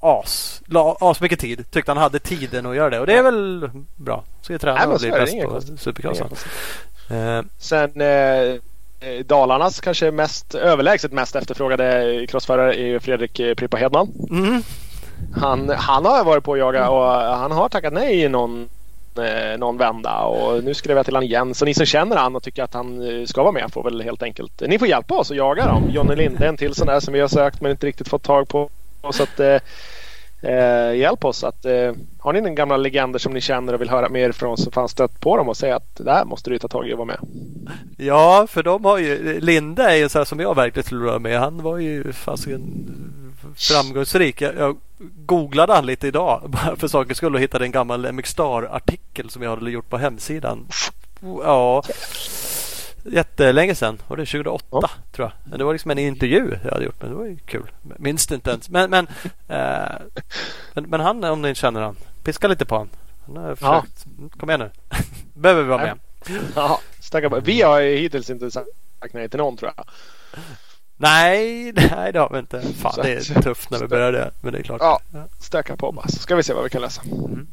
as, 0.00 0.62
la 0.66 0.96
as 1.00 1.20
mycket 1.20 1.40
tid. 1.40 1.70
Tyckte 1.70 1.90
han 1.90 1.98
hade 1.98 2.18
tiden 2.18 2.66
att 2.66 2.76
göra 2.76 2.90
det 2.90 3.00
och 3.00 3.06
det 3.06 3.14
är 3.18 3.22
väl 3.22 3.70
bra. 3.96 4.24
Ska 4.42 4.52
ju 4.52 4.58
träna 4.58 4.86
och 4.86 5.00
bli 5.00 5.10
bäst 5.10 5.42
på 5.42 5.60
supercrossen. 5.78 6.28
Uh, 7.10 7.42
Sen 7.58 8.00
uh, 8.00 8.60
Dalarnas 9.26 9.80
kanske 9.80 10.10
mest 10.10 10.54
överlägset 10.54 11.12
mest 11.12 11.36
efterfrågade 11.36 12.26
crossförare 12.28 12.74
är 12.80 12.98
Fredrik 12.98 13.36
Prippa 13.56 13.76
Hedman. 13.76 14.12
Mm. 14.30 14.62
Han, 15.36 15.68
han 15.68 16.04
har 16.04 16.24
varit 16.24 16.44
på 16.44 16.52
att 16.52 16.58
jaga 16.58 16.88
och 16.88 17.04
han 17.36 17.50
har 17.50 17.68
tackat 17.68 17.92
nej 17.92 18.20
i 18.20 18.28
någon, 18.28 18.68
eh, 19.18 19.58
någon 19.58 19.78
vända 19.78 20.20
och 20.20 20.64
nu 20.64 20.74
skrev 20.74 20.96
jag 20.96 21.06
till 21.06 21.14
honom 21.14 21.28
igen. 21.28 21.54
Så 21.54 21.64
ni 21.64 21.74
som 21.74 21.86
känner 21.86 22.16
han 22.16 22.36
och 22.36 22.42
tycker 22.42 22.62
att 22.62 22.74
han 22.74 23.20
eh, 23.20 23.26
ska 23.26 23.42
vara 23.42 23.52
med 23.52 23.72
får 23.72 23.82
väl 23.82 24.00
helt 24.02 24.22
enkelt. 24.22 24.62
Ni 24.68 24.78
får 24.78 24.88
hjälpa 24.88 25.14
oss 25.14 25.30
att 25.30 25.36
jaga 25.36 25.66
dem. 25.66 25.90
Jonny 25.90 26.16
Linde 26.16 26.48
en 26.48 26.56
till 26.56 26.74
sån 26.74 26.86
där 26.86 27.00
som 27.00 27.14
vi 27.14 27.20
har 27.20 27.28
sökt 27.28 27.60
men 27.60 27.70
inte 27.70 27.86
riktigt 27.86 28.08
fått 28.08 28.22
tag 28.22 28.48
på. 28.48 28.70
Så 29.10 29.22
att, 29.22 29.40
eh, 30.42 30.96
hjälp 30.96 31.24
oss. 31.24 31.44
Att, 31.44 31.64
eh, 31.64 31.92
har 32.18 32.32
ni 32.32 32.40
några 32.40 32.54
gamla 32.54 32.76
legender 32.76 33.18
som 33.18 33.32
ni 33.32 33.40
känner 33.40 33.72
och 33.72 33.80
vill 33.80 33.90
höra 33.90 34.08
mer 34.08 34.32
från 34.32 34.56
så 34.56 34.70
fan 34.70 34.88
stött 34.88 35.20
på 35.20 35.36
dem 35.36 35.48
och 35.48 35.56
säg 35.56 35.70
att 35.70 35.96
det 35.96 36.12
här 36.12 36.24
måste 36.24 36.50
du 36.50 36.58
ta 36.58 36.68
tag 36.68 36.88
i 36.88 36.92
och 36.92 36.98
vara 36.98 37.06
med. 37.06 37.18
Ja, 37.96 38.46
för 38.50 38.62
de 38.62 38.84
har 38.84 38.98
ju 38.98 39.40
Linde 39.40 39.82
är 39.82 39.96
ju 39.96 40.08
så 40.08 40.18
här 40.18 40.24
som 40.24 40.40
jag 40.40 40.56
verkligen 40.56 40.84
skulle 40.84 41.04
vara 41.04 41.18
med. 41.18 41.40
Han 41.40 41.62
var 41.62 41.78
ju 41.78 42.12
fasiken 42.12 42.62
framgångsrik. 43.56 44.40
Jag, 44.40 44.54
jag 44.56 44.76
googlade 45.26 45.72
han 45.72 45.86
lite 45.86 46.06
idag 46.06 46.42
bara 46.46 46.76
för 46.76 46.88
sakens 46.88 47.18
skull 47.18 47.34
och 47.34 47.40
hittade 47.40 47.64
en 47.64 47.72
gammal 47.72 48.12
MXstar-artikel 48.12 49.30
som 49.30 49.42
jag 49.42 49.50
hade 49.50 49.70
gjort 49.70 49.88
på 49.88 49.98
hemsidan. 49.98 50.66
Ja, 51.42 51.82
jättelänge 53.04 53.74
sedan. 53.74 53.98
Var 54.08 54.16
det 54.16 54.26
2008 54.26 54.64
ja. 54.70 54.90
tror 55.12 55.32
jag. 55.44 55.58
Det 55.58 55.64
var 55.64 55.72
liksom 55.72 55.90
en 55.90 55.98
intervju 55.98 56.58
jag 56.64 56.70
hade 56.70 56.84
gjort. 56.84 57.00
Men 57.02 57.10
det 57.10 57.16
var 57.16 57.24
ju 57.24 57.36
kul. 57.36 57.70
Minns 57.82 58.26
det 58.26 58.34
inte 58.34 58.50
ens. 58.50 58.70
Men, 58.70 58.90
men, 58.90 59.06
eh, 59.48 59.96
men, 60.72 60.84
men, 60.84 61.00
han 61.00 61.24
om 61.24 61.42
ni 61.42 61.54
känner 61.54 61.80
han. 61.80 61.96
Piska 62.24 62.48
lite 62.48 62.64
på 62.64 62.76
han. 62.76 62.88
han 63.26 63.36
har 63.36 63.54
försökt. 63.54 64.06
Ja. 64.20 64.28
Kom 64.40 64.50
igen 64.50 64.60
nu. 64.60 64.70
Behöver 65.34 65.62
vi 65.62 65.68
vara 65.68 65.82
med. 65.82 65.98
Ja, 66.54 66.80
Vi 67.42 67.62
har 67.62 67.80
hittills 67.80 68.30
inte 68.30 68.50
sagt 68.50 68.68
nej 69.12 69.28
till 69.28 69.38
någon 69.38 69.56
tror 69.56 69.72
jag. 69.76 69.86
Nej, 70.96 71.72
nej 71.72 72.12
det 72.12 72.18
har 72.18 72.30
vi 72.32 72.38
inte. 72.38 72.62
Fan, 72.62 72.94
det 73.02 73.12
är 73.12 73.42
tufft 73.42 73.70
när 73.70 73.78
vi 73.78 73.86
börjar 73.86 74.12
det. 74.12 74.30
Men 74.40 74.52
det 74.52 74.58
är 74.58 74.62
klart. 74.62 74.80
Ja, 74.80 75.00
stöka 75.40 75.76
på 75.76 75.92
bara 75.92 76.08
så 76.08 76.18
ska 76.18 76.36
vi 76.36 76.42
se 76.42 76.52
vad 76.52 76.64
vi 76.64 76.70
kan 76.70 76.82
lösa. 76.82 77.02
Mm. 77.02 77.46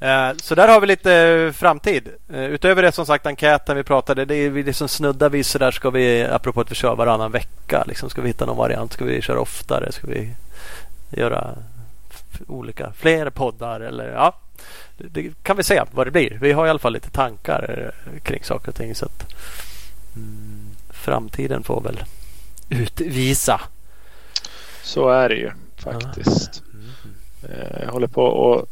Eh, 0.00 0.32
så 0.36 0.54
där 0.54 0.68
har 0.68 0.80
vi 0.80 0.86
lite 0.86 1.52
framtid. 1.56 2.08
Eh, 2.32 2.44
utöver 2.44 2.82
det 2.82 2.92
som 2.92 3.06
sagt 3.06 3.26
enkäten 3.26 3.76
vi 3.76 3.82
pratade. 3.82 4.24
Det 4.24 4.34
är 4.34 4.50
vi 4.50 4.62
liksom 4.62 4.88
snuddar 4.88 5.30
vid 5.30 5.46
så 5.46 5.58
där 5.58 5.70
ska 5.70 5.90
vi 5.90 6.24
apropå 6.24 6.60
att 6.60 6.70
vi 6.70 6.74
kör 6.74 6.96
varannan 6.96 7.32
vecka. 7.32 7.84
Liksom, 7.86 8.10
ska 8.10 8.22
vi 8.22 8.28
hitta 8.28 8.46
någon 8.46 8.56
variant? 8.56 8.92
Ska 8.92 9.04
vi 9.04 9.22
köra 9.22 9.40
oftare? 9.40 9.92
Ska 9.92 10.06
vi 10.06 10.30
göra 11.10 11.54
olika 12.46 12.92
fler 12.92 13.30
poddar? 13.30 13.80
Eller 13.80 14.12
ja, 14.12 14.36
det 14.96 15.42
kan 15.42 15.56
vi 15.56 15.62
se 15.62 15.82
vad 15.90 16.06
det 16.06 16.10
blir. 16.10 16.38
Vi 16.40 16.52
har 16.52 16.66
i 16.66 16.70
alla 16.70 16.78
fall 16.78 16.92
lite 16.92 17.10
tankar 17.10 17.92
eh, 18.06 18.20
kring 18.20 18.44
saker 18.44 18.68
och 18.68 18.74
ting. 18.74 18.94
Så 18.94 19.06
att, 19.06 19.34
mm, 20.16 20.66
framtiden 20.90 21.62
får 21.62 21.80
väl 21.80 22.04
utvisa. 22.68 23.60
Så 24.82 25.08
är 25.08 25.28
det 25.28 25.34
ju 25.34 25.50
faktiskt. 25.76 26.62
Mm. 26.72 27.82
Jag 27.82 27.92
håller 27.92 28.06
på 28.06 28.54
att 28.54 28.68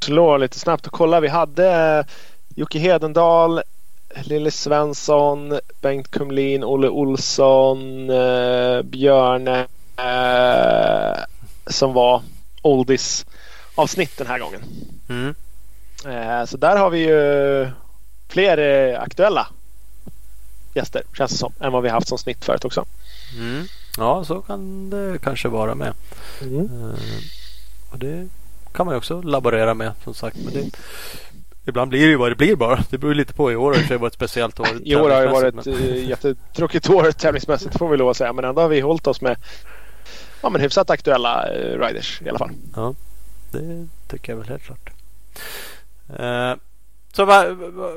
slå 0.00 0.36
lite 0.36 0.58
snabbt 0.58 0.86
och 0.86 0.92
kolla. 0.92 1.20
Vi 1.20 1.28
hade 1.28 2.04
Jocke 2.54 2.78
Hedendal, 2.78 3.62
Lille 4.24 4.50
Svensson, 4.50 5.58
Bengt 5.80 6.10
Kumlin, 6.10 6.64
Olle 6.64 6.88
Olsson, 6.88 8.10
eh, 8.10 8.82
Björne 8.82 9.66
eh, 9.96 11.24
som 11.66 11.92
var 11.92 12.22
oldies 12.62 13.26
avsnitt 13.74 14.16
den 14.16 14.26
här 14.26 14.38
gången. 14.38 14.60
Mm. 15.08 15.34
Eh, 16.06 16.44
så 16.44 16.56
där 16.56 16.76
har 16.76 16.90
vi 16.90 16.98
ju 16.98 17.70
fler 18.28 18.58
eh, 18.58 19.00
aktuella 19.00 19.48
gäster 20.74 21.02
känns 21.12 21.30
det 21.30 21.38
som 21.38 21.52
än 21.60 21.72
vad 21.72 21.82
vi 21.82 21.88
haft 21.88 22.08
som 22.08 22.18
snitt 22.18 22.44
förut 22.44 22.64
också. 22.64 22.84
Mm. 23.38 23.66
Ja, 23.96 24.24
så 24.24 24.42
kan 24.42 24.90
det 24.90 25.18
kanske 25.22 25.48
vara 25.48 25.74
med. 25.74 25.94
Mm. 26.42 26.94
Och 27.90 27.98
det 27.98 28.28
kan 28.72 28.86
man 28.86 28.94
ju 28.94 28.98
också 28.98 29.22
laborera 29.22 29.74
med 29.74 29.92
som 30.04 30.14
sagt. 30.14 30.36
Men 30.44 30.54
det, 30.54 30.70
ibland 31.66 31.88
blir 31.88 32.00
det 32.00 32.10
ju 32.10 32.16
vad 32.16 32.30
det 32.30 32.36
blir 32.36 32.56
bara. 32.56 32.84
Det 32.90 32.98
beror 32.98 33.14
lite 33.14 33.34
på. 33.34 33.52
I 33.52 33.56
år 33.56 33.74
har 33.74 33.88
det 33.88 33.96
varit 33.96 34.12
ett 34.12 34.16
speciellt 34.16 34.60
år. 34.60 34.68
I 34.84 34.96
år 34.96 35.10
har 35.10 35.20
det 35.20 35.30
varit 35.30 35.54
men... 35.54 36.08
jättetråkigt 36.08 36.90
år 36.90 37.12
tävlingsmässigt 37.12 37.78
får 37.78 37.88
vi 37.88 37.96
lov 37.96 38.08
att 38.08 38.16
säga. 38.16 38.32
Men 38.32 38.44
ändå 38.44 38.60
har 38.60 38.68
vi 38.68 38.80
hållit 38.80 39.06
oss 39.06 39.20
med 39.20 39.36
ja, 40.42 40.50
men 40.50 40.60
hyfsat 40.60 40.90
aktuella 40.90 41.48
uh, 41.48 41.80
riders 41.80 42.22
i 42.22 42.28
alla 42.28 42.38
fall. 42.38 42.50
Ja, 42.76 42.94
det 43.52 43.88
tycker 44.08 44.32
jag 44.32 44.38
väl 44.38 44.48
helt 44.48 44.62
klart. 44.62 44.90
Uh, 46.20 46.60
så 47.12 47.24
vad, 47.24 47.46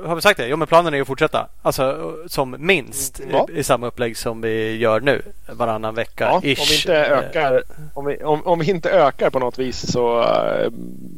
har 0.06 0.16
vi 0.16 0.22
sagt 0.22 0.38
det? 0.38 0.48
Jo 0.48 0.58
men 0.58 0.68
planen 0.68 0.94
är 0.94 1.02
att 1.02 1.08
fortsätta. 1.08 1.48
Alltså 1.62 2.16
som 2.28 2.56
minst 2.60 3.22
ja. 3.32 3.48
i, 3.50 3.60
i, 3.60 3.64
samma 3.64 3.88
upplägg 3.88 4.18
som 4.18 4.42
vi 4.42 4.78
gör 4.78 5.00
nu. 5.00 5.22
Varannan 5.48 5.96
vecka 5.96 6.26
ja, 6.26 6.42
ish. 6.44 6.60
Om 6.60 6.66
vi 6.70 6.76
inte 6.76 6.96
ökar, 6.96 7.64
om 7.94 8.06
vi, 8.06 8.24
om, 8.24 8.48
om 8.48 8.60
vi 8.60 8.70
inte 8.70 8.90
ökar 8.90 9.30
på 9.30 9.40
något 9.40 9.60
vis 9.60 9.92
så 9.92 10.20
uh, 10.20 10.70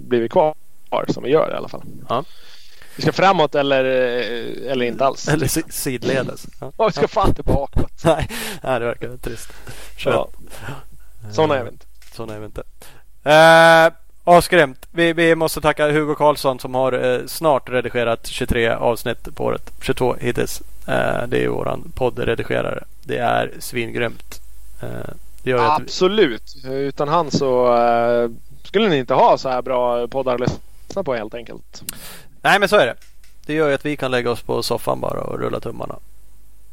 blir 0.07 0.21
vi 0.21 0.29
kvar 0.29 0.55
som 1.07 1.23
vi 1.23 1.29
gör 1.29 1.51
i 1.51 1.57
alla 1.57 1.67
fall. 1.67 1.83
Ja. 2.09 2.23
Vi 2.95 3.01
ska 3.01 3.13
framåt 3.13 3.55
eller, 3.55 3.85
eh, 3.85 4.71
eller 4.71 4.85
inte 4.85 5.05
alls. 5.05 5.27
Eller 5.27 5.71
sidledes. 5.71 6.45
Ja. 6.61 6.71
ja, 6.77 6.87
vi 6.87 6.93
ska 6.93 7.07
fan 7.07 7.29
inte 7.29 7.43
bakåt. 7.43 8.03
nej, 8.03 8.27
nej, 8.63 8.79
det 8.79 8.85
verkar 8.85 9.17
trist. 9.17 9.49
Ja. 10.05 10.29
Sådana 11.31 11.57
är 11.57 11.63
vi 11.63 11.69
inte. 11.69 11.85
Sådana 12.13 12.35
är 12.35 12.39
vi 12.39 12.45
inte. 12.45 12.61
Uh, 12.61 14.04
Asgrymt. 14.27 14.87
Vi, 14.91 15.13
vi 15.13 15.35
måste 15.35 15.61
tacka 15.61 15.91
Hugo 15.91 16.15
Karlsson 16.15 16.59
som 16.59 16.75
har 16.75 16.93
eh, 16.93 17.25
snart 17.25 17.69
redigerat 17.69 18.27
23 18.27 18.69
avsnitt 18.69 19.35
på 19.35 19.43
året. 19.43 19.71
22 19.81 20.15
hittills. 20.19 20.61
Eh, 20.87 21.27
det 21.27 21.43
är 21.43 21.47
våran 21.47 21.91
poddredigerare. 21.95 22.83
Det 23.03 23.17
är 23.17 23.53
svingrymt. 23.59 24.41
Eh, 24.81 25.57
Absolut. 25.57 26.55
Vi... 26.63 26.69
Utan 26.69 27.07
han 27.07 27.31
så 27.31 27.77
eh, 27.77 28.29
skulle 28.63 28.89
ni 28.89 28.97
inte 28.97 29.13
ha 29.13 29.37
så 29.37 29.49
här 29.49 29.61
bra 29.61 30.07
poddar 30.07 30.33
att 30.33 30.39
lyssna 30.39 31.03
på 31.03 31.15
helt 31.15 31.33
enkelt. 31.33 31.83
Nej 32.41 32.59
men 32.59 32.69
så 32.69 32.75
är 32.75 32.85
det. 32.85 32.95
Det 33.45 33.53
gör 33.53 33.67
ju 33.67 33.73
att 33.73 33.85
vi 33.85 33.97
kan 33.97 34.11
lägga 34.11 34.31
oss 34.31 34.41
på 34.41 34.63
soffan 34.63 34.99
bara 35.01 35.21
och 35.21 35.39
rulla 35.39 35.59
tummarna. 35.59 35.95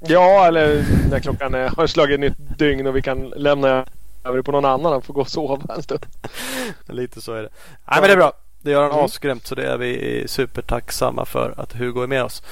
Ja, 0.00 0.46
eller 0.46 0.84
när 1.10 1.20
klockan 1.20 1.54
har 1.54 1.86
slagit 1.86 2.20
nytt 2.20 2.58
dygn 2.58 2.86
och 2.86 2.96
vi 2.96 3.02
kan 3.02 3.32
lämna 3.36 3.84
över 4.24 4.42
på 4.42 4.52
någon 4.52 4.64
annan. 4.64 4.92
Han 4.92 5.02
får 5.02 5.14
gå 5.14 5.20
och 5.20 5.28
sova 5.28 5.74
en 5.74 5.82
stund. 5.82 6.06
Lite 6.86 7.20
så 7.20 7.32
är 7.32 7.42
det. 7.42 7.48
Nej 7.90 8.00
men 8.00 8.02
det 8.02 8.12
är 8.12 8.16
bra. 8.16 8.32
Det 8.60 8.70
gör 8.70 8.82
han 8.82 8.92
mm. 8.92 9.04
asgrymt 9.04 9.46
så 9.46 9.54
det 9.54 9.66
är 9.66 9.78
vi 9.78 10.24
supertacksamma 10.26 11.24
för 11.24 11.54
att 11.56 11.72
Hugo 11.72 12.02
är 12.02 12.06
med 12.06 12.24
oss. 12.24 12.42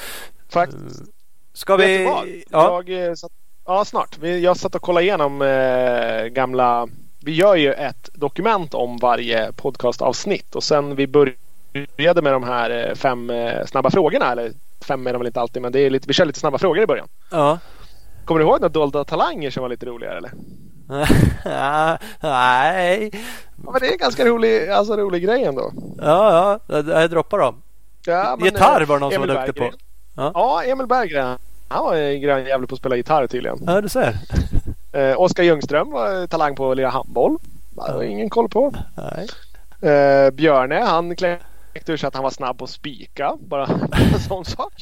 Faktiskt. 0.48 1.00
Eh, 1.00 1.06
ska 1.52 1.76
vi? 1.76 2.04
Ja. 2.50 2.83
Jag 2.87 3.06
eh, 3.09 3.14
satt, 3.14 3.33
ja, 3.66 3.85
snart. 3.85 4.18
Jag 4.22 4.56
satt 4.56 4.74
och 4.74 4.83
kollade 4.83 5.06
igenom 5.06 5.42
eh, 5.42 6.24
gamla 6.24 6.88
vi 7.24 7.33
gör 7.33 7.56
ju 7.56 7.72
ett 7.72 8.11
dokument 8.14 8.74
om 8.74 8.98
varje 8.98 9.52
podcastavsnitt 9.52 10.54
och 10.54 10.62
sen 10.62 10.96
vi 10.96 11.06
började 11.06 12.22
med 12.22 12.33
de 12.33 12.44
här 12.44 12.94
fem 12.94 13.33
snabba 13.66 13.90
frågorna 13.90 14.33
eller 14.33 14.52
fem 14.85 15.06
är 15.06 15.12
de 15.12 15.18
väl 15.18 15.26
inte 15.26 15.40
alltid 15.40 15.62
men 15.62 15.72
det 15.72 15.80
är 15.80 15.90
lite, 15.90 16.09
vi 16.09 16.14
kör 16.14 16.24
lite 16.24 16.38
snabba 16.38 16.59
frågor 16.59 16.83
i 16.83 16.87
början. 16.87 17.09
Ja. 17.30 17.59
Kommer 18.24 18.38
du 18.38 18.46
ihåg 18.46 18.61
några 18.61 18.68
dolda 18.68 19.04
talanger 19.04 19.50
som 19.50 19.62
var 19.62 19.68
lite 19.68 19.87
roligare 19.87 20.16
eller? 20.16 20.30
Nej. 22.20 23.11
Ja, 23.64 23.70
men 23.70 23.81
det 23.81 23.88
är 23.88 23.92
en 23.92 23.98
ganska 23.98 24.24
rolig, 24.24 24.68
alltså, 24.68 24.96
rolig 24.96 25.24
grej 25.24 25.44
ändå. 25.44 25.72
Ja, 25.98 26.61
ja. 26.68 26.83
Jag 26.87 27.11
droppar 27.11 27.38
dem. 27.38 27.62
Ja, 28.07 28.37
men, 28.38 28.44
Gitarr 28.44 28.85
var 28.85 28.96
det 28.96 29.00
någon 29.00 29.12
Emil 29.12 29.29
som 29.29 29.37
var 29.37 29.46
duktig 29.46 29.62
på. 29.62 29.70
Ja. 30.16 30.31
ja, 30.35 30.62
Emil 30.64 30.87
Berggren. 30.87 31.38
Han 31.68 31.85
var 31.85 31.96
en 31.96 32.20
grön 32.20 32.44
jävel 32.44 32.66
på 32.66 32.74
att 32.74 32.79
spela 32.79 32.96
gitarr 32.96 33.26
tydligen. 33.26 33.59
Ja, 33.66 33.81
du 33.81 33.88
ser. 33.88 34.14
Eh, 34.92 35.20
Oskar 35.20 35.42
Ljungström 35.42 35.90
var 35.90 36.26
talang 36.26 36.57
på 36.57 36.70
att 36.70 36.76
lira 36.76 36.88
handboll. 36.88 37.37
Det 37.70 37.92
har 37.92 38.03
ingen 38.03 38.31
koll 38.31 38.48
på. 38.48 38.74
Nej. 38.94 39.29
Eh, 39.92 40.31
Björne, 40.31 40.81
han 40.81 41.16
kläckte 41.16 41.92
ur 41.92 41.96
sig 41.96 42.07
att 42.07 42.14
han 42.14 42.22
var 42.22 42.31
snabb 42.31 42.59
på 42.59 42.64
att 42.64 42.70
spika. 42.70 43.37
Bara 43.40 43.66
en 44.14 44.20
sån 44.20 44.44
sak 44.44 44.72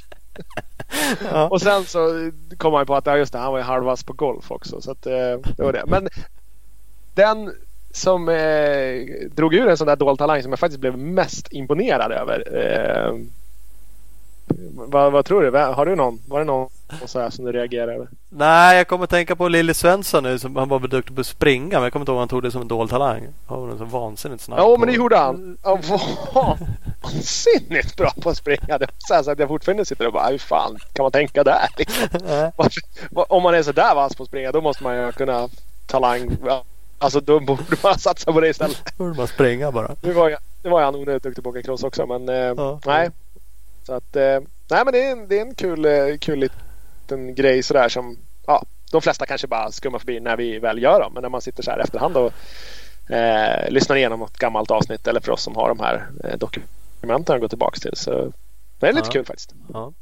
ja. 1.32 1.48
Och 1.48 1.60
sen 1.60 1.84
så 1.84 2.30
kom 2.56 2.74
han 2.74 2.86
på 2.86 2.94
att 2.94 3.06
ja, 3.06 3.16
just 3.16 3.32
det, 3.32 3.38
han 3.38 3.52
var 3.52 3.58
ju 3.58 3.64
halvvass 3.64 4.04
på 4.04 4.12
golf 4.12 4.50
också. 4.50 4.80
Så 4.80 4.90
att, 4.90 5.06
eh, 5.06 5.38
det 5.56 5.62
var 5.62 5.72
det. 5.72 5.84
Men 5.86 6.08
den 7.14 7.52
som 7.90 8.28
eh, 8.28 9.28
drog 9.30 9.54
ur 9.54 9.68
en 9.68 9.76
sån 9.76 9.86
där 9.86 9.96
dold 9.96 10.18
talang 10.18 10.42
som 10.42 10.52
jag 10.52 10.58
faktiskt 10.58 10.80
blev 10.80 10.98
mest 10.98 11.52
imponerad 11.52 12.12
över. 12.12 12.56
Eh, 12.56 13.14
vad, 14.74 15.12
vad, 15.12 15.24
tror 15.24 15.42
du? 15.42 15.58
Har 15.58 15.86
du 15.86 15.96
någon? 15.96 16.20
Var 16.26 16.38
det 16.38 16.44
någon 16.44 16.70
så 17.06 17.20
här 17.20 17.30
som 17.30 17.44
du 17.44 17.52
reagerade 17.52 17.92
över? 17.92 18.08
Nej, 18.28 18.76
jag 18.76 18.88
kommer 18.88 19.04
att 19.04 19.10
tänka 19.10 19.36
på 19.36 19.48
Lille 19.48 19.74
Svensson 19.74 20.22
nu. 20.22 20.38
Som, 20.38 20.56
han 20.56 20.68
var 20.68 20.78
duktig 20.78 21.14
på 21.14 21.20
att 21.20 21.26
springa. 21.26 21.76
Men 21.76 21.82
jag 21.82 21.92
kommer 21.92 22.02
inte 22.02 22.12
ihåg 22.12 22.16
om 22.16 22.20
han 22.20 22.28
tog 22.28 22.42
det 22.42 22.50
som 22.50 22.62
en 22.62 22.68
dold 22.68 22.90
talang. 22.90 23.28
Han 23.46 23.68
var 23.68 23.76
så 23.76 23.84
vansinnigt 23.84 24.42
snabb. 24.42 24.58
Ja, 24.58 24.76
men 24.78 24.88
det 24.88 24.94
gjorde 24.94 25.16
han. 25.16 25.58
Han 25.62 25.80
var 25.80 26.58
vansinnigt 27.02 27.96
bra 27.96 28.12
på 28.20 28.30
att 28.30 28.36
springa. 28.36 28.78
Det 28.78 28.86
var 29.10 29.22
så 29.22 29.30
att 29.30 29.38
jag 29.38 29.48
fortfarande 29.48 29.84
sitter 29.84 30.06
och 30.06 30.12
bara, 30.12 30.28
hur 30.28 30.38
fan 30.38 30.78
kan 30.92 31.02
man 31.02 31.12
tänka 31.12 31.44
där? 31.44 31.68
Liksom. 31.78 32.82
om 33.12 33.42
man 33.42 33.54
är 33.54 33.62
så 33.62 33.72
där 33.72 33.94
vass 33.94 34.16
på 34.16 34.22
att 34.22 34.28
springa 34.28 34.52
då 34.52 34.60
måste 34.60 34.82
man 34.82 34.96
ju 34.96 35.12
kunna 35.12 35.48
talang. 35.86 36.36
Alltså 36.98 37.20
då 37.20 37.40
borde 37.40 37.76
man 37.82 37.98
satsa 37.98 38.32
på 38.32 38.40
det 38.40 38.48
istället. 38.48 38.82
Då 38.96 39.04
borde 39.04 39.16
man 39.16 39.28
springa 39.28 39.72
bara. 39.72 39.96
Nu 40.02 40.12
var, 40.12 40.28
jag, 40.28 40.40
nu 40.62 40.70
var 40.70 40.82
han 40.82 40.94
onödigt 40.94 41.22
duktig 41.22 41.44
på 41.44 41.50
att 41.50 41.56
åka 41.56 41.62
cross 41.62 41.82
också 41.82 42.06
men 42.06 42.28
eh, 42.28 42.34
ja, 42.34 42.80
nej. 42.86 43.10
Så 43.86 43.92
att 43.94 44.16
eh, 44.16 44.40
nej 44.70 44.84
men 44.84 44.92
det 44.92 45.06
är 45.06 45.12
en, 45.12 45.28
det 45.28 45.38
är 45.38 45.42
en 45.42 45.54
kul, 45.54 45.84
eh, 45.84 46.18
kul 46.20 46.48
liten 47.08 47.34
grej 47.34 47.62
sådär 47.62 47.88
som 47.88 48.18
ja, 48.46 48.64
de 48.92 49.02
flesta 49.02 49.26
kanske 49.26 49.46
bara 49.46 49.70
skummar 49.70 49.98
förbi 49.98 50.20
när 50.20 50.36
vi 50.36 50.58
väl 50.58 50.82
gör 50.82 51.00
dem. 51.00 51.12
Men 51.14 51.22
när 51.22 51.28
man 51.28 51.40
sitter 51.40 51.62
så 51.62 51.70
här 51.70 51.78
efterhand 51.78 52.16
och 52.16 52.32
eh, 53.10 53.70
lyssnar 53.70 53.96
igenom 53.96 54.20
något 54.20 54.38
gammalt 54.38 54.70
avsnitt 54.70 55.06
eller 55.06 55.20
för 55.20 55.32
oss 55.32 55.42
som 55.42 55.56
har 55.56 55.68
de 55.68 55.80
här 55.80 56.08
eh, 56.24 56.38
dokumenten 56.38 57.34
att 57.34 57.40
gå 57.40 57.48
tillbaka 57.48 57.78
till. 57.78 57.96
Så 57.96 58.32
det 58.78 58.86
är 58.86 58.92
lite 58.92 59.08
ja. 59.08 59.12
kul 59.12 59.24
faktiskt. 59.24 59.54
Ja. 59.72 59.92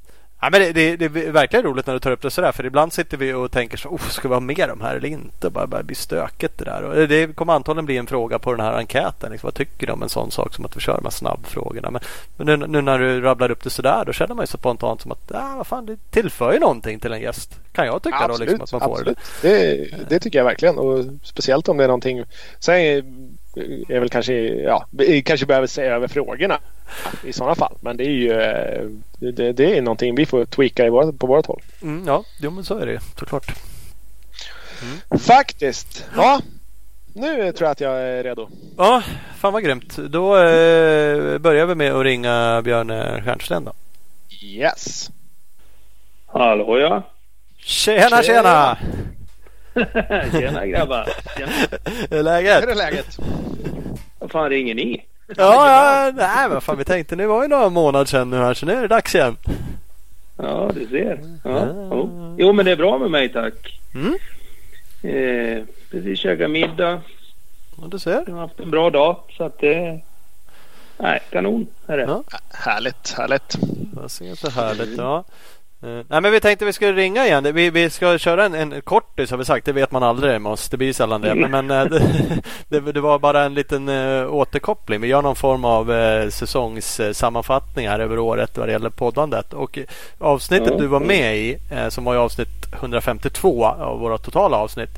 Ja, 0.40 0.48
men 0.50 0.60
det, 0.60 0.72
det, 0.72 0.96
det, 0.96 1.26
är 1.26 1.32
verkligen 1.32 1.64
roligt 1.64 1.86
när 1.86 1.94
du 1.94 2.00
tar 2.00 2.10
upp 2.10 2.22
det 2.22 2.30
sådär. 2.30 2.52
För 2.52 2.66
ibland 2.66 2.92
sitter 2.92 3.16
vi 3.16 3.32
och 3.32 3.50
tänker 3.50 3.76
så, 3.76 3.88
oh, 3.88 4.08
ska 4.08 4.28
vi 4.28 4.34
ha 4.34 4.40
med 4.40 4.68
de 4.68 4.80
här 4.80 4.96
eller 4.96 5.08
inte? 5.08 5.50
Bara, 5.50 5.66
bara 5.66 5.82
blir 5.82 5.96
stökigt 5.96 6.58
det 6.58 6.64
där. 6.64 6.82
Och 6.82 7.08
det 7.08 7.36
kommer 7.36 7.52
antagligen 7.52 7.86
bli 7.86 7.96
en 7.96 8.06
fråga 8.06 8.38
på 8.38 8.52
den 8.52 8.66
här 8.66 8.72
enkäten. 8.72 9.32
Liksom, 9.32 9.46
vad 9.46 9.54
tycker 9.54 9.86
du 9.86 9.92
om 9.92 10.02
en 10.02 10.08
sån 10.08 10.30
sak 10.30 10.54
som 10.54 10.64
att 10.64 10.76
vi 10.76 10.80
kör 10.80 10.96
de 10.96 11.04
här 11.04 11.10
snabbfrågorna? 11.10 11.90
Men, 11.90 12.00
men 12.36 12.46
nu, 12.60 12.66
nu, 12.66 12.80
när 12.80 12.98
du 12.98 13.20
rabblar 13.20 13.50
upp 13.50 13.64
det 13.64 13.70
sådär 13.70 14.04
då 14.06 14.12
känner 14.12 14.34
man 14.34 14.42
ju 14.42 14.46
så 14.46 14.58
spontant 14.58 15.00
som 15.00 15.12
att 15.12 15.32
ah, 15.34 15.54
vad 15.56 15.66
fan, 15.66 15.86
det 15.86 15.96
tillför 16.10 16.52
ju 16.52 16.58
någonting 16.58 17.00
till 17.00 17.12
en 17.12 17.20
gäst. 17.20 17.60
Kan 17.72 17.86
jag 17.86 18.02
tycka 18.02 18.16
absolut, 18.16 18.38
då 18.38 18.44
liksom, 18.44 18.64
att 18.64 18.72
man 18.72 18.90
får 18.90 18.98
absolut. 18.98 19.18
det. 19.42 19.48
det. 19.48 20.08
Det 20.08 20.20
tycker 20.20 20.38
jag 20.38 20.44
verkligen. 20.44 20.78
Och 20.78 21.04
speciellt 21.22 21.68
om 21.68 21.76
det 21.76 21.84
är 21.84 21.88
någonting. 21.88 22.24
Sen 22.58 23.35
är 23.88 24.00
väl 24.00 24.08
kanske, 24.08 24.34
ja, 24.54 24.86
kanske 25.24 25.46
behöver 25.46 25.66
se 25.66 25.82
över 25.82 26.08
frågorna 26.08 26.58
i 27.24 27.32
sådana 27.32 27.54
fall. 27.54 27.74
Men 27.80 27.96
det 27.96 28.04
är 28.04 28.10
ju 28.10 28.32
eh, 28.32 28.88
det, 29.32 29.52
det 29.52 29.78
är 29.78 29.82
någonting 29.82 30.14
vi 30.14 30.26
får 30.26 30.44
tweaka 30.44 30.86
i 30.86 30.90
vår, 30.90 31.12
på 31.12 31.26
vårt 31.26 31.46
håll. 31.46 31.62
Mm, 31.82 32.04
ja, 32.06 32.24
jo, 32.40 32.50
men 32.50 32.64
så 32.64 32.78
är 32.78 32.86
det 32.86 33.00
såklart. 33.18 33.46
Mm. 34.82 35.20
Faktiskt. 35.20 36.06
Ja, 36.16 36.40
nu 37.12 37.52
tror 37.52 37.66
jag 37.66 37.72
att 37.72 37.80
jag 37.80 38.02
är 38.02 38.22
redo. 38.22 38.48
Ja, 38.76 39.02
fan 39.36 39.52
vad 39.52 39.64
grymt. 39.64 39.96
Då 39.96 40.36
eh, 40.36 41.38
börjar 41.38 41.66
vi 41.66 41.74
med 41.74 41.92
att 41.92 42.04
ringa 42.04 42.62
Björn 42.62 43.22
Stjernsten 43.22 43.64
då. 43.64 43.72
Yes. 44.42 45.10
Hallå 46.26 46.78
ja. 46.78 47.02
Tjena 47.58 48.22
tjena! 48.22 48.22
tjena. 48.22 48.76
Tjena 50.32 50.66
grabbar! 50.66 51.08
Tjena. 51.36 51.52
Hur 52.10 52.18
är 52.18 52.22
läget? 52.22 52.62
Hur 52.62 52.70
är 52.70 52.74
läget? 52.74 53.18
Fan 54.36 54.50
ringer 54.50 54.74
ni? 54.74 55.04
Ja, 55.26 55.34
ja 55.36 56.12
nej 56.16 56.48
men 56.48 56.60
fan 56.60 56.78
vi 56.78 56.84
tänkte 56.84 57.16
nu 57.16 57.26
var 57.26 57.42
ju 57.42 57.48
några 57.48 57.68
månader 57.68 58.04
sedan 58.04 58.30
nu 58.30 58.36
här 58.36 58.54
så 58.54 58.66
nu 58.66 58.72
är 58.72 58.82
det 58.82 58.88
dags 58.88 59.14
igen. 59.14 59.36
Ja, 60.36 60.70
du 60.74 60.86
ser. 60.86 61.20
Ja, 61.44 61.66
ja. 61.90 62.08
Jo, 62.38 62.52
men 62.52 62.64
det 62.64 62.72
är 62.72 62.76
bra 62.76 62.98
med 62.98 63.10
mig 63.10 63.28
tack. 63.28 63.80
Mm. 63.94 64.14
Eh, 65.02 65.64
precis 65.90 66.18
käkat 66.18 66.50
middag. 66.50 67.00
Ja, 67.80 67.88
du 67.88 67.98
ser. 67.98 68.24
Jag 68.26 68.34
har 68.34 68.40
haft 68.40 68.60
en 68.60 68.70
bra 68.70 68.90
dag 68.90 69.16
så 69.36 69.44
att 69.44 69.58
det... 69.58 69.74
Eh, 69.74 69.98
nej, 70.98 71.20
kanon 71.30 71.66
är 71.86 71.96
det. 71.96 72.02
Ja. 72.02 72.22
Härligt, 72.52 73.14
härligt. 73.16 73.56
Det 74.02 74.08
ser 74.08 74.34
så 74.34 74.50
härligt. 74.50 74.98
Ja. 74.98 75.24
Uh, 75.86 76.02
nej 76.08 76.20
men 76.20 76.32
vi 76.32 76.40
tänkte 76.40 76.64
vi 76.64 76.72
skulle 76.72 76.92
ringa 76.92 77.26
igen. 77.26 77.54
Vi, 77.54 77.70
vi 77.70 77.90
ska 77.90 78.18
köra 78.18 78.44
en, 78.44 78.54
en 78.54 78.80
kortis 78.80 79.30
har 79.30 79.38
vi 79.38 79.44
sagt. 79.44 79.66
Det 79.66 79.72
vet 79.72 79.92
man 79.92 80.02
aldrig 80.02 80.40
med 80.40 80.52
oss. 80.52 80.68
Det 80.68 80.76
blir 80.76 80.92
sällan 80.92 81.20
det. 81.20 81.34
Men, 81.34 81.66
men 81.66 81.92
uh, 81.92 82.00
det, 82.68 82.80
det, 82.80 83.00
var 83.00 83.18
bara 83.18 83.44
en 83.44 83.54
liten 83.54 83.88
uh, 83.88 84.34
återkoppling. 84.34 85.00
Vi 85.00 85.08
gör 85.08 85.22
någon 85.22 85.36
form 85.36 85.64
av 85.64 85.90
uh, 85.90 86.28
säsongssammanfattning 86.28 87.88
här 87.88 88.00
över 88.00 88.18
året 88.18 88.58
vad 88.58 88.68
det 88.68 88.72
gäller 88.72 88.90
poddandet. 88.90 89.52
Och 89.52 89.78
avsnittet 90.18 90.78
du 90.78 90.86
var 90.86 91.00
med 91.00 91.36
i 91.36 91.58
som 91.88 92.04
var 92.04 92.14
i 92.14 92.18
avsnitt 92.18 92.48
152 92.72 93.64
av 93.64 94.00
våra 94.00 94.18
totala 94.18 94.56
avsnitt. 94.56 94.90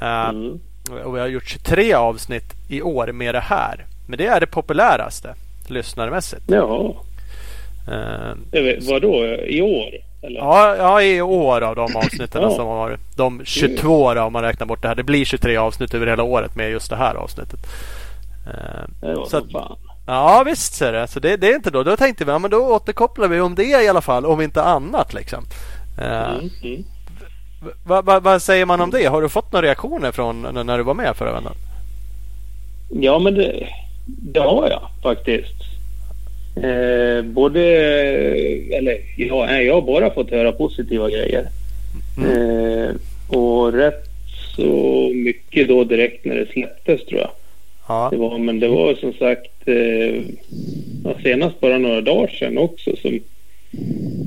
Mm. 0.00 0.60
Och 1.04 1.16
vi 1.16 1.20
har 1.20 1.26
gjort 1.26 1.48
23 1.48 1.92
avsnitt 1.94 2.54
i 2.68 2.82
år 2.82 3.12
med 3.12 3.34
det 3.34 3.40
här. 3.40 3.84
Men 4.08 4.18
det 4.18 4.26
är 4.26 4.40
det 4.40 4.46
populäraste 4.46 5.34
lyssnarmässigt. 5.68 6.42
Ja. 6.46 6.94
Uh, 7.88 8.34
vadå, 8.88 9.24
i 9.46 9.62
år? 9.62 10.05
Eller? 10.26 10.40
Ja, 10.40 10.76
ja, 10.76 11.02
i 11.02 11.22
år 11.22 11.60
av 11.60 11.76
de 11.76 11.96
avsnitten 11.96 12.42
ja. 12.42 12.50
som 12.50 12.66
har 12.66 12.98
De 13.16 13.44
22 13.44 14.14
då, 14.14 14.22
om 14.22 14.32
man 14.32 14.42
räknar 14.42 14.66
bort 14.66 14.82
det 14.82 14.88
här. 14.88 14.94
Det 14.94 15.02
blir 15.02 15.24
23 15.24 15.56
avsnitt 15.56 15.94
över 15.94 16.06
hela 16.06 16.22
året 16.22 16.56
med 16.56 16.70
just 16.70 16.90
det 16.90 16.96
här 16.96 17.14
avsnittet. 17.14 17.60
Uh, 18.46 19.08
det 19.08 19.30
så 19.30 19.36
att, 19.36 19.52
fan. 19.52 19.78
Ja 20.06 20.42
visst 20.46 20.74
ser 20.74 20.92
det. 20.92 21.06
Så 21.06 21.20
det, 21.20 21.36
det, 21.36 21.50
är 21.50 21.54
inte 21.54 21.70
då. 21.70 21.82
Då 21.82 21.96
tänkte 21.96 22.24
vi 22.24 22.30
ja, 22.30 22.38
men 22.38 22.50
då 22.50 22.56
återkopplar 22.56 23.28
vi 23.28 23.40
om 23.40 23.54
det 23.54 23.64
i 23.64 23.88
alla 23.88 24.00
fall. 24.00 24.26
Om 24.26 24.40
inte 24.40 24.62
annat 24.62 25.14
liksom. 25.14 25.44
Uh, 25.98 26.04
mm, 26.04 26.50
mm. 26.62 26.84
Vad 27.84 28.04
va, 28.04 28.20
va 28.20 28.40
säger 28.40 28.66
man 28.66 28.80
om 28.80 28.90
det? 28.90 29.06
Har 29.06 29.22
du 29.22 29.28
fått 29.28 29.52
några 29.52 29.66
reaktioner 29.66 30.12
från 30.12 30.42
när 30.42 30.78
du 30.78 30.84
var 30.84 30.94
med 30.94 31.16
förra 31.16 31.32
vändan? 31.32 31.54
Ja 32.90 33.18
men 33.18 33.34
det, 33.34 33.68
det 34.06 34.40
har 34.40 34.68
jag 34.68 34.88
faktiskt. 35.02 35.55
Eh, 36.56 37.22
både, 37.22 37.60
eller 38.76 38.98
ja, 39.16 39.60
jag 39.60 39.74
har 39.74 39.82
bara 39.82 40.10
fått 40.10 40.30
höra 40.30 40.52
positiva 40.52 41.10
grejer. 41.10 41.46
Mm. 42.18 42.30
Eh, 42.30 42.94
och 43.28 43.72
rätt 43.72 44.04
så 44.56 45.10
mycket 45.14 45.68
då 45.68 45.84
direkt 45.84 46.24
när 46.24 46.34
det 46.34 46.46
släpptes 46.46 47.06
tror 47.06 47.20
jag. 47.20 47.30
Ja. 47.88 48.08
Det 48.10 48.16
var, 48.16 48.38
men 48.38 48.60
det 48.60 48.68
var 48.68 48.94
som 48.94 49.12
sagt 49.12 49.68
eh, 49.68 50.22
senast 51.22 51.60
bara 51.60 51.78
några 51.78 52.00
dagar 52.00 52.28
sedan 52.28 52.58
också 52.58 52.96
som 52.96 53.20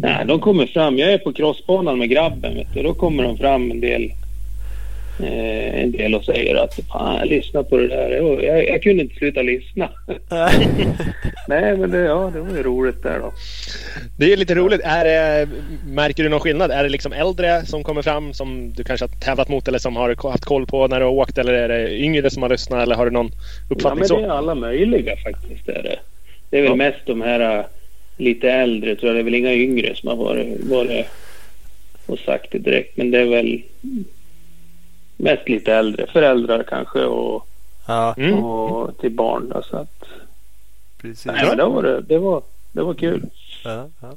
Nej, 0.01 0.25
de 0.25 0.39
kommer 0.39 0.65
fram. 0.65 0.97
Jag 0.97 1.13
är 1.13 1.17
på 1.17 1.33
crossbanan 1.33 1.99
med 1.99 2.09
grabben. 2.09 2.55
Vet 2.55 2.73
du. 2.73 2.83
Då 2.83 2.93
kommer 2.93 3.23
de 3.23 3.37
fram 3.37 3.71
en 3.71 3.79
del 3.79 4.11
en 5.23 5.91
del 5.91 6.15
och 6.15 6.25
säger 6.25 6.55
att 6.55 6.79
fan, 6.91 7.27
lyssna 7.27 7.63
på 7.63 7.77
det 7.77 7.87
där. 7.87 8.09
Jag, 8.11 8.43
jag, 8.43 8.67
jag 8.67 8.83
kunde 8.83 9.03
inte 9.03 9.15
sluta 9.15 9.41
lyssna. 9.41 9.89
Nej, 11.47 11.77
men 11.77 11.91
det, 11.91 11.97
ja, 11.97 12.31
det 12.33 12.39
var 12.39 12.57
ju 12.57 12.63
roligt 12.63 13.03
där 13.03 13.19
då. 13.19 13.33
Det 14.17 14.33
är 14.33 14.37
lite 14.37 14.55
roligt. 14.55 14.81
Är 14.83 15.05
det, 15.05 15.49
märker 15.87 16.23
du 16.23 16.29
någon 16.29 16.39
skillnad? 16.39 16.71
Är 16.71 16.83
det 16.83 16.89
liksom 16.89 17.13
äldre 17.13 17.65
som 17.65 17.83
kommer 17.83 18.01
fram 18.01 18.33
som 18.33 18.73
du 18.73 18.83
kanske 18.83 19.05
har 19.05 19.19
tävlat 19.19 19.49
mot 19.49 19.67
eller 19.67 19.79
som 19.79 19.95
har 19.95 20.29
haft 20.29 20.45
koll 20.45 20.65
på 20.65 20.87
när 20.87 20.99
du 20.99 21.05
har 21.05 21.11
åkt? 21.11 21.37
Eller 21.37 21.53
är 21.53 21.67
det 21.67 21.95
yngre 21.95 22.29
som 22.29 22.43
har 22.43 22.49
lyssnat? 22.49 22.83
Eller 22.83 22.95
har 22.95 23.05
du 23.05 23.11
någon 23.11 23.31
uppfattning 23.69 24.05
ja, 24.09 24.15
men 24.15 24.23
Det 24.23 24.29
är 24.29 24.37
alla 24.37 24.55
möjliga 24.55 25.15
faktiskt. 25.15 25.69
Är 25.69 25.83
det. 25.83 25.99
det 26.49 26.57
är 26.57 26.61
väl 26.61 26.71
ja. 26.71 26.75
mest 26.75 27.05
de 27.05 27.21
här 27.21 27.59
äh, 27.59 27.65
lite 28.17 28.51
äldre 28.51 28.95
tror 28.95 29.07
jag. 29.07 29.15
Det 29.15 29.21
är 29.21 29.23
väl 29.23 29.35
inga 29.35 29.53
yngre 29.53 29.95
som 29.95 30.09
har 30.09 30.15
varit, 30.15 30.63
varit 30.63 31.05
och 32.05 32.19
sagt 32.19 32.51
det 32.51 32.59
direkt. 32.59 32.97
Men 32.97 33.11
det 33.11 33.19
är 33.19 33.25
väl 33.25 33.61
mest 35.19 35.49
lite 35.49 35.73
äldre 35.73 36.07
föräldrar 36.07 36.63
kanske 36.63 37.05
och, 37.05 37.47
ja. 37.87 38.13
mm. 38.17 38.43
och 38.43 38.97
till 38.97 39.11
barn. 39.11 39.49
Då, 39.49 39.61
så 39.61 39.77
att, 39.77 40.03
Precis. 41.01 41.25
Nej, 41.25 41.45
men 41.47 41.57
det, 41.57 41.65
var, 41.65 41.83
det, 41.83 42.01
det, 42.01 42.17
var, 42.17 42.41
det 42.71 42.81
var 42.81 42.93
kul. 42.93 43.25
Ja, 43.63 43.87
ja. 44.01 44.15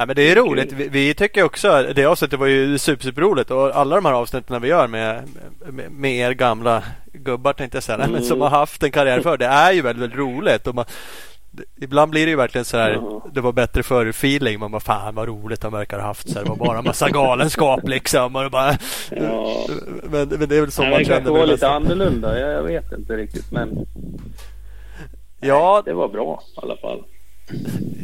Ja, 0.00 0.06
men 0.06 0.16
det 0.16 0.32
är 0.32 0.36
roligt. 0.36 0.72
Vi, 0.72 0.88
vi 0.88 1.14
tycker 1.14 1.42
också 1.42 1.86
det 1.94 2.04
avsnittet 2.04 2.38
var 2.38 2.46
ju 2.46 2.78
super, 2.78 3.04
superroligt 3.04 3.50
och 3.50 3.76
alla 3.76 3.96
de 3.96 4.04
här 4.04 4.12
avsnitten 4.12 4.62
vi 4.62 4.68
gör 4.68 4.86
med, 4.86 5.28
med, 5.66 5.92
med 5.92 6.12
er 6.12 6.32
gamla 6.32 6.82
gubbar 7.12 7.52
tänkte 7.52 7.76
jag 7.76 7.82
säga, 7.82 7.98
mm. 7.98 8.12
men 8.12 8.22
som 8.22 8.40
har 8.40 8.48
haft 8.48 8.82
en 8.82 8.90
karriär 8.90 9.20
för 9.20 9.36
det 9.36 9.46
är 9.46 9.72
ju 9.72 9.82
väldigt, 9.82 10.02
väldigt 10.02 10.18
roligt. 10.18 10.66
Och 10.66 10.74
man, 10.74 10.84
ibland 11.80 12.10
blir 12.10 12.26
det 12.26 12.30
ju 12.30 12.36
verkligen 12.36 12.64
så 12.64 12.76
här. 12.76 12.90
Ja. 12.90 13.26
Det 13.32 13.40
var 13.40 13.52
bättre 13.52 13.82
förr 13.82 14.06
feeling. 14.06 14.60
Man 14.60 14.70
bara 14.70 14.80
fan 14.80 15.14
vad 15.14 15.28
roligt 15.28 15.60
de 15.60 15.72
verkar 15.72 15.98
ha 15.98 16.06
haft. 16.06 16.30
Så 16.30 16.38
det 16.38 16.48
var 16.48 16.56
bara 16.56 16.82
massa 16.82 17.08
galenskap 17.10 17.88
liksom. 17.88 18.36
Och 18.36 18.50
bara, 18.50 18.78
ja. 19.10 19.66
men, 20.02 20.28
men 20.28 20.48
det 20.48 20.56
är 20.56 20.60
väl 20.60 20.70
så 20.70 20.82
Nej, 20.82 20.90
man 20.90 21.04
känner. 21.04 21.20
Det 21.20 21.30
var 21.30 21.46
lite 21.46 21.68
annorlunda. 21.68 22.40
Jag, 22.40 22.52
jag 22.52 22.62
vet 22.62 22.92
inte 22.92 23.16
riktigt 23.16 23.52
men. 23.52 23.86
Ja. 25.40 25.82
Det 25.84 25.92
var 25.92 26.08
bra 26.08 26.42
i 26.56 26.60
alla 26.62 26.76
fall. 26.76 27.04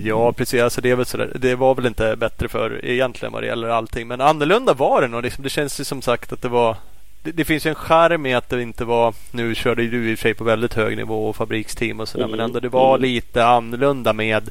Ja 0.04 0.32
precis, 0.32 0.62
alltså 0.62 0.80
det, 0.80 0.90
är 0.90 0.96
väl 0.96 1.06
sådär, 1.06 1.32
det 1.34 1.54
var 1.54 1.74
väl 1.74 1.86
inte 1.86 2.16
bättre 2.16 2.48
för 2.48 2.84
egentligen 2.84 3.32
vad 3.32 3.42
det 3.42 3.46
gäller 3.46 3.68
allting. 3.68 4.08
Men 4.08 4.20
annorlunda 4.20 4.74
var 4.74 5.02
det 5.02 5.08
nog. 5.08 5.22
Liksom, 5.22 5.44
det 5.44 5.50
känns 5.50 5.80
ju 5.80 5.84
som 5.84 6.02
sagt 6.02 6.32
att 6.32 6.42
det 6.42 6.48
var 6.48 6.76
det, 7.24 7.32
det, 7.32 7.44
finns 7.44 7.66
en 7.66 7.74
charm 7.74 8.26
i 8.26 8.34
att 8.34 8.48
det 8.48 8.62
inte 8.62 8.84
var, 8.84 9.14
nu 9.30 9.54
körde 9.54 9.86
du 9.86 10.10
i 10.10 10.14
och 10.14 10.18
för 10.18 10.22
sig 10.22 10.34
på 10.34 10.44
väldigt 10.44 10.74
hög 10.74 10.96
nivå 10.96 11.28
och 11.28 11.36
fabriksteam 11.36 12.00
och 12.00 12.08
sådär, 12.08 12.24
mm. 12.24 12.36
men 12.36 12.44
ändå 12.44 12.60
det 12.60 12.68
var 12.68 12.98
lite 12.98 13.44
annorlunda 13.44 14.12
med 14.12 14.50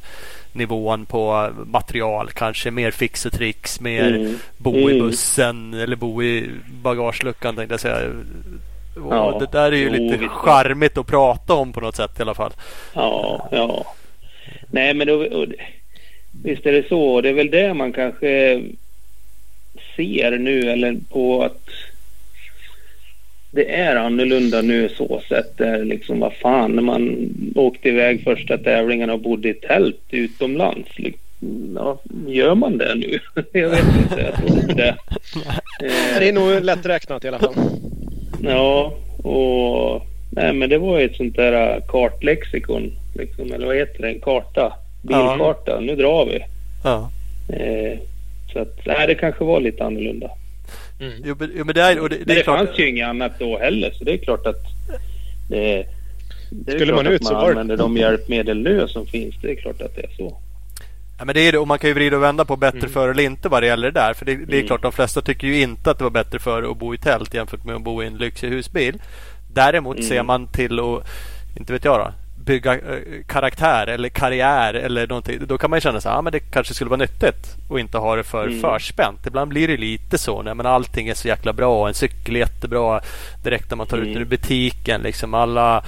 nivån 0.53 1.05
på 1.05 1.49
material. 1.65 2.29
Kanske 2.31 2.71
mer 2.71 2.91
fix 2.91 3.25
och 3.25 3.33
tricks, 3.33 3.79
mer 3.79 4.15
mm. 4.15 4.35
bo 4.57 4.89
i 4.89 4.93
mm. 4.93 4.99
bussen 4.99 5.73
eller 5.73 5.95
bo 5.95 6.23
i 6.23 6.49
bagageluckan 6.81 7.55
tänkte 7.55 7.73
jag 7.73 7.79
säga. 7.79 8.11
Ja, 9.09 9.37
det 9.39 9.57
där 9.57 9.71
är 9.71 9.77
ju 9.77 9.89
lite 9.89 10.27
charmigt 10.27 10.97
att 10.97 11.07
prata 11.07 11.53
om 11.53 11.73
på 11.73 11.81
något 11.81 11.95
sätt 11.95 12.19
i 12.19 12.21
alla 12.21 12.33
fall. 12.33 12.51
Ja, 12.93 13.49
ja. 13.51 13.85
Nej 14.71 14.93
men 14.93 15.07
då, 15.07 15.45
visst 16.43 16.65
är 16.65 16.71
det 16.71 16.87
så. 16.89 17.21
Det 17.21 17.29
är 17.29 17.33
väl 17.33 17.51
det 17.51 17.73
man 17.73 17.93
kanske 17.93 18.61
ser 19.95 20.37
nu 20.37 20.71
eller 20.71 20.95
på 21.11 21.43
att 21.43 21.69
det 23.55 23.75
är 23.75 23.95
annorlunda 23.95 24.61
nu 24.61 24.89
så. 24.89 25.21
Där 25.57 25.85
liksom 25.85 26.19
vad 26.19 26.33
fan 26.33 26.71
när 26.71 26.81
man 26.81 27.29
åkte 27.55 27.89
iväg 27.89 28.23
första 28.23 28.57
tävlingen 28.57 29.09
och 29.09 29.19
bodde 29.19 29.49
i 29.49 29.53
tält 29.53 30.01
utomlands. 30.09 30.89
Ja, 31.75 31.99
gör 32.27 32.55
man 32.55 32.77
det 32.77 32.95
nu? 32.95 33.19
jag 33.51 33.69
vet 33.69 33.79
inte. 34.01 34.21
Jag 34.21 34.35
tror 34.35 34.75
det. 34.75 34.95
det 36.19 36.29
är 36.29 36.33
nog 36.33 36.63
lätt 36.63 36.85
räknat 36.85 37.25
i 37.25 37.27
alla 37.27 37.39
fall. 37.39 37.53
Ja, 38.43 38.93
och 39.23 40.01
nej, 40.31 40.53
men 40.53 40.69
det 40.69 40.77
var 40.77 40.99
ju 40.99 41.05
ett 41.05 41.15
sånt 41.15 41.35
där 41.35 41.81
kartlexikon. 41.87 42.91
Liksom, 43.15 43.53
eller 43.53 43.65
vad 43.65 43.75
heter 43.75 44.01
det? 44.01 44.09
En 44.09 44.19
karta. 44.19 44.73
Bilkarta. 45.01 45.71
Ja. 45.71 45.79
Nu 45.79 45.95
drar 45.95 46.25
vi. 46.25 46.39
Ja. 46.83 47.11
Eh, 47.55 47.99
så 48.53 48.59
att, 48.59 48.85
nej, 48.85 49.07
det 49.07 49.15
kanske 49.15 49.43
var 49.43 49.59
lite 49.59 49.83
annorlunda. 49.83 50.29
Mm. 50.99 51.13
Jo, 51.25 51.35
men, 51.39 51.67
det, 51.75 51.81
är, 51.81 51.99
och 51.99 52.09
det, 52.09 52.15
det, 52.17 52.25
men 52.25 52.35
det 52.35 52.43
fanns 52.43 52.69
ju 52.79 52.89
inget 52.89 53.07
annat 53.07 53.39
då 53.39 53.57
heller 53.57 53.91
så 53.91 54.03
det 54.03 54.13
är 54.13 54.17
klart 54.17 54.45
att 54.45 54.63
det, 55.49 55.85
det 56.49 56.71
är 56.71 56.75
Skulle 56.75 56.93
man 56.93 57.07
ut 57.07 57.25
så 57.25 57.33
man 57.33 57.49
använder 57.49 57.77
de 57.77 57.97
hjälpmedel 57.97 58.61
nu 58.61 58.87
som 58.87 59.05
finns. 59.05 59.35
Det 59.41 59.51
är 59.51 59.55
klart 59.55 59.81
att 59.81 59.95
det 59.95 60.01
är 60.01 60.09
så. 60.17 60.37
Ja, 61.17 61.25
men 61.25 61.35
det 61.35 61.41
är 61.41 61.51
det 61.51 61.57
och 61.57 61.67
man 61.67 61.79
kan 61.79 61.89
ju 61.89 61.93
vrida 61.93 62.17
och 62.17 62.23
vända 62.23 62.45
på 62.45 62.55
bättre 62.55 62.79
mm. 62.79 62.89
för 62.89 63.09
eller 63.09 63.23
inte 63.23 63.49
vad 63.49 63.63
det 63.63 63.67
gäller 63.67 63.91
det 63.91 63.99
där. 63.99 64.13
För 64.13 64.25
det, 64.25 64.35
det 64.35 64.53
är 64.53 64.57
mm. 64.57 64.67
klart 64.67 64.81
de 64.81 64.91
flesta 64.91 65.21
tycker 65.21 65.47
ju 65.47 65.61
inte 65.61 65.91
att 65.91 65.97
det 65.97 66.03
var 66.03 66.11
bättre 66.11 66.39
för 66.39 66.71
att 66.71 66.77
bo 66.77 66.93
i 66.93 66.97
tält 66.97 67.33
jämfört 67.33 67.63
med 67.63 67.75
att 67.75 67.81
bo 67.81 68.03
i 68.03 68.07
en 68.07 68.17
lyxig 68.17 68.49
husbil. 68.49 69.01
Däremot 69.53 69.97
mm. 69.97 70.09
ser 70.09 70.23
man 70.23 70.47
till 70.47 70.79
att, 70.79 71.07
inte 71.57 71.73
vet 71.73 71.85
jag 71.85 71.99
då, 71.99 72.13
bygga 72.45 72.73
eh, 72.73 72.79
karaktär 73.27 73.87
eller 73.87 74.09
karriär 74.09 74.73
eller 74.73 75.07
någonting. 75.07 75.39
Då 75.47 75.57
kan 75.57 75.69
man 75.69 75.81
känna 75.81 76.01
så 76.01 76.09
här, 76.09 76.15
ja, 76.15 76.21
men 76.21 76.31
det 76.31 76.39
kanske 76.39 76.73
skulle 76.73 76.89
vara 76.89 76.97
nyttigt 76.97 77.55
att 77.69 77.79
inte 77.79 77.97
ha 77.97 78.15
det 78.15 78.23
för 78.23 78.47
mm. 78.47 78.61
förspänt. 78.61 79.27
Ibland 79.27 79.49
blir 79.49 79.67
det 79.67 79.77
lite 79.77 80.17
så. 80.17 80.41
Nej, 80.41 80.55
men 80.55 80.65
allting 80.65 81.07
är 81.07 81.13
så 81.13 81.27
jäkla 81.27 81.53
bra. 81.53 81.87
En 81.87 81.93
cykel 81.93 82.35
är 82.35 82.39
jättebra 82.39 83.01
direkt 83.43 83.69
när 83.69 83.77
man 83.77 83.87
tar 83.87 83.97
mm. 83.97 84.09
ut 84.09 84.13
den 84.13 84.21
ur 84.21 84.27
butiken. 84.27 85.01
Liksom 85.01 85.33
alla, 85.33 85.83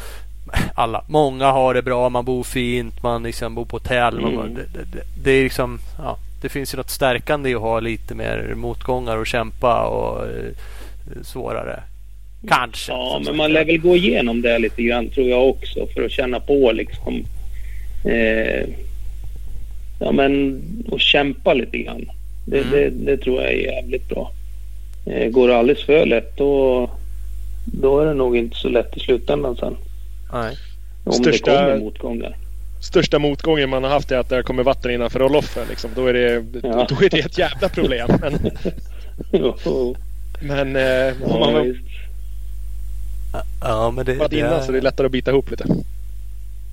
alla, 0.76 1.04
många 1.08 1.52
har 1.52 1.74
det 1.74 1.82
bra. 1.82 2.10
Man 2.10 2.26
bor 2.26 2.44
fint. 2.44 3.04
Man 3.04 3.24
liksom 3.24 3.56
bor 3.56 3.66
på 3.66 3.76
hotell. 3.76 4.20
Mm. 4.20 4.36
Man, 4.36 4.54
det, 4.54 4.84
det, 4.84 5.04
det, 5.24 5.32
är 5.32 5.44
liksom, 5.44 5.80
ja, 5.98 6.18
det 6.42 6.50
finns 6.50 6.74
ju 6.74 6.78
något 6.78 6.90
stärkande 6.90 7.50
i 7.50 7.56
att 7.56 7.62
ha 7.62 7.80
lite 7.80 8.16
mer 8.16 8.54
motgångar 8.56 9.18
och 9.18 9.28
kämpa 9.28 9.86
och 9.86 10.26
eh, 10.26 10.52
svårare. 11.24 11.84
Kanske. 12.48 12.92
Ja, 12.92 13.22
men 13.26 13.38
man 13.38 13.54
lär 13.54 13.66
väl 13.66 13.78
gå 13.78 13.96
igenom 13.96 14.42
det 14.42 14.60
lite 14.60 14.84
grann 14.84 15.10
tror 15.10 15.30
jag 15.30 15.50
också 15.50 15.88
för 15.94 16.06
att 16.06 16.12
känna 16.12 16.40
på 16.40 16.72
liksom. 16.72 17.26
Eh, 18.06 18.70
ja, 20.00 20.12
men 20.12 20.62
och 20.92 21.00
kämpa 21.00 21.54
lite 21.54 21.78
grann. 21.78 22.10
Det, 22.46 22.58
mm. 22.58 22.72
det, 22.72 22.90
det, 22.90 23.18
tror 23.18 23.42
jag 23.42 23.52
är 23.52 23.58
jävligt 23.58 24.10
bra. 24.10 24.32
Eh, 25.06 25.30
går 25.30 25.48
det 25.48 25.58
alldeles 25.58 25.86
för 25.86 26.06
lätt 26.06 26.38
då, 26.38 26.90
då 27.66 28.00
är 28.00 28.06
det 28.06 28.14
nog 28.14 28.38
inte 28.38 28.58
så 28.58 28.70
lätt 28.70 28.98
i 28.98 29.00
slutändan 29.00 29.56
sen. 29.56 29.78
Nej. 30.34 30.56
Om 31.04 31.14
största, 31.14 31.52
det 31.52 31.58
kommer 31.58 31.78
motgångar. 31.78 32.36
Största 32.82 33.20
motgången 33.20 33.70
man 33.70 33.84
har 33.84 33.92
haft 33.92 34.12
är 34.12 34.18
att 34.18 34.30
det 34.30 34.44
kommer 34.44 34.64
vatten 34.64 34.92
innanför 34.92 35.20
roll-offen. 35.20 35.68
Liksom. 35.70 35.92
Då, 35.96 36.06
är 36.06 36.14
det, 36.14 36.46
ja. 36.64 36.88
då 36.90 37.06
är 37.06 37.10
det 37.10 37.20
ett 37.20 37.38
jävla 37.38 37.70
problem. 37.70 38.08
Men, 38.22 38.52
men 40.42 40.76
eh, 40.76 41.14
om 41.24 41.40
man, 41.40 41.78
Ja, 43.62 43.92
men 43.92 44.06
det, 44.06 44.28
det 44.28 44.38
innan 44.38 44.64
så 44.64 44.72
det 44.72 44.78
är 44.78 44.82
lättare 44.82 45.06
att 45.06 45.12
bita 45.12 45.32
ihop 45.32 45.52
lite. 45.52 45.66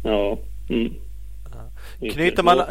Ja. 0.04 0.38
Mm. 0.68 0.92
Knyter 2.10 2.42
man, 2.42 2.62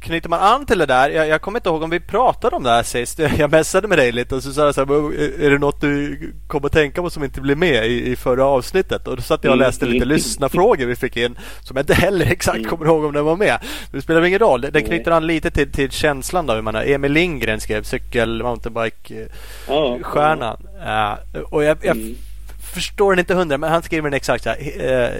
knyter 0.00 0.28
man 0.28 0.40
an 0.40 0.66
till 0.66 0.78
det 0.78 0.86
där? 0.86 1.10
Jag, 1.10 1.28
jag 1.28 1.40
kommer 1.40 1.58
inte 1.58 1.68
ihåg 1.68 1.82
om 1.82 1.90
vi 1.90 2.00
pratade 2.00 2.56
om 2.56 2.62
det 2.62 2.70
här 2.70 2.82
sist. 2.82 3.18
Jag 3.38 3.50
messade 3.50 3.88
med 3.88 3.98
dig 3.98 4.12
lite 4.12 4.34
och 4.34 4.42
så 4.42 4.52
sa 4.52 4.64
jag 4.64 4.74
så 4.74 4.84
här, 4.84 4.94
är 5.44 5.50
det 5.50 5.58
något 5.58 5.80
du 5.80 6.18
kommer 6.46 6.66
att 6.66 6.72
tänka 6.72 7.02
på 7.02 7.10
som 7.10 7.24
inte 7.24 7.40
blev 7.40 7.58
med 7.58 7.86
i, 7.86 8.10
i 8.10 8.16
förra 8.16 8.44
avsnittet? 8.44 9.08
Och 9.08 9.16
då 9.16 9.22
satt 9.22 9.44
jag 9.44 9.50
och 9.50 9.56
mm, 9.56 9.66
läste 9.66 9.86
lite 9.86 9.96
mm. 9.96 10.08
lyssnarfrågor 10.08 10.86
vi 10.86 10.96
fick 10.96 11.16
in 11.16 11.38
som 11.60 11.76
jag 11.76 11.82
inte 11.82 11.94
heller 11.94 12.26
exakt 12.30 12.58
mm. 12.58 12.70
kommer 12.70 12.86
ihåg 12.86 13.04
om 13.04 13.12
den 13.12 13.24
var 13.24 13.36
med. 13.36 13.58
Det 13.92 14.02
spelar 14.02 14.24
ingen 14.24 14.38
roll. 14.38 14.60
Den 14.60 14.84
knyter 14.84 15.10
an 15.10 15.26
lite 15.26 15.50
till, 15.50 15.72
till 15.72 15.90
känslan 15.90 16.46
då. 16.46 16.62
Man 16.62 16.76
Emil 16.76 17.12
Lindgren 17.12 17.60
skrev 17.60 17.82
cykel 17.82 18.42
mountainbike-stjärnan. 18.42 20.56
Ja. 20.84 21.18
Uh, 21.34 21.42
och 21.42 21.64
jag, 21.64 21.78
jag 21.82 22.14
förstår 22.68 23.12
den 23.12 23.18
inte 23.18 23.34
hundra, 23.34 23.58
men 23.58 23.70
han 23.70 23.82
skriver 23.82 24.10
den 24.10 24.16
exakt 24.16 24.44
så 24.44 24.50
här. 24.50 24.58
Eh, 24.80 25.10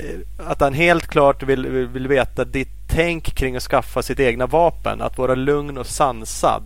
att 0.46 0.60
han 0.60 0.74
helt 0.74 1.06
klart 1.06 1.42
vill, 1.42 1.66
vill, 1.66 2.08
veta 2.08 2.44
ditt 2.44 2.68
tänk 2.88 3.34
kring 3.34 3.56
att 3.56 3.62
skaffa 3.62 4.02
sitt 4.02 4.20
egna 4.20 4.46
vapen. 4.46 5.02
Att 5.02 5.18
vara 5.18 5.34
lugn 5.34 5.78
och 5.78 5.86
sansad. 5.86 6.62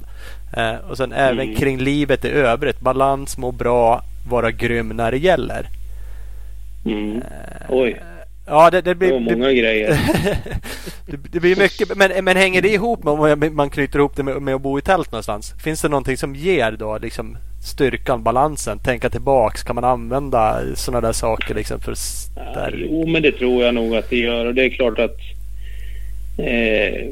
Eh, 0.56 0.74
och 0.90 0.96
sen 0.96 1.12
mm. 1.12 1.32
även 1.32 1.54
kring 1.54 1.78
livet 1.78 2.24
i 2.24 2.28
övrigt. 2.28 2.80
Balans, 2.80 3.38
må 3.38 3.52
bra, 3.52 4.02
vara 4.28 4.50
grym 4.50 4.88
när 4.88 5.10
det 5.10 5.18
gäller. 5.18 5.68
Mm. 6.84 7.16
Eh, 7.16 7.66
Oj. 7.68 8.02
Ja, 8.46 8.70
det, 8.70 8.80
det 8.80 8.94
blir 8.94 9.12
det 9.12 9.20
många 9.20 9.46
det, 9.46 9.54
grejer. 9.54 9.88
det, 11.06 11.16
det, 11.30 11.40
blir 11.40 11.56
mycket. 11.56 11.96
Men, 11.96 12.24
men 12.24 12.36
hänger 12.36 12.62
det 12.62 12.68
ihop 12.68 13.04
med 13.04 13.12
om 13.12 13.50
man 13.56 13.70
knyter 13.70 13.98
ihop 13.98 14.16
det 14.16 14.22
med, 14.22 14.42
med, 14.42 14.54
att 14.54 14.62
bo 14.62 14.78
i 14.78 14.82
tält 14.82 15.12
någonstans? 15.12 15.54
Finns 15.62 15.82
det 15.82 15.88
någonting 15.88 16.16
som 16.16 16.34
ger 16.34 16.72
då 16.72 16.98
liksom 16.98 17.36
styrkan, 17.62 18.22
balansen, 18.22 18.78
tänka 18.78 19.10
tillbaks? 19.10 19.62
Kan 19.62 19.74
man 19.74 19.84
använda 19.84 20.60
sådana 20.74 21.06
där 21.06 21.12
saker 21.12 21.54
liksom 21.54 21.80
för 21.80 21.94
ja, 22.36 22.70
Jo, 22.74 23.06
men 23.06 23.22
det 23.22 23.32
tror 23.32 23.64
jag 23.64 23.74
nog 23.74 23.96
att 23.96 24.10
det 24.10 24.16
gör 24.16 24.46
och 24.46 24.54
det 24.54 24.64
är 24.64 24.70
klart 24.70 24.98
att 24.98 25.18
eh, 26.38 27.08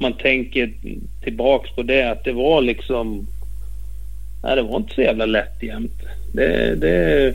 man 0.00 0.12
tänker 0.12 0.72
tillbaks 1.24 1.70
på 1.70 1.82
det 1.82 2.10
att 2.10 2.24
det 2.24 2.32
var 2.32 2.62
liksom 2.62 3.26
Nej, 4.42 4.56
det 4.56 4.62
var 4.62 4.76
inte 4.76 4.94
så 4.94 5.02
jävla 5.02 5.26
lätt 5.26 5.62
jämt. 5.62 6.02
Det, 6.34 6.74
det, 6.74 7.34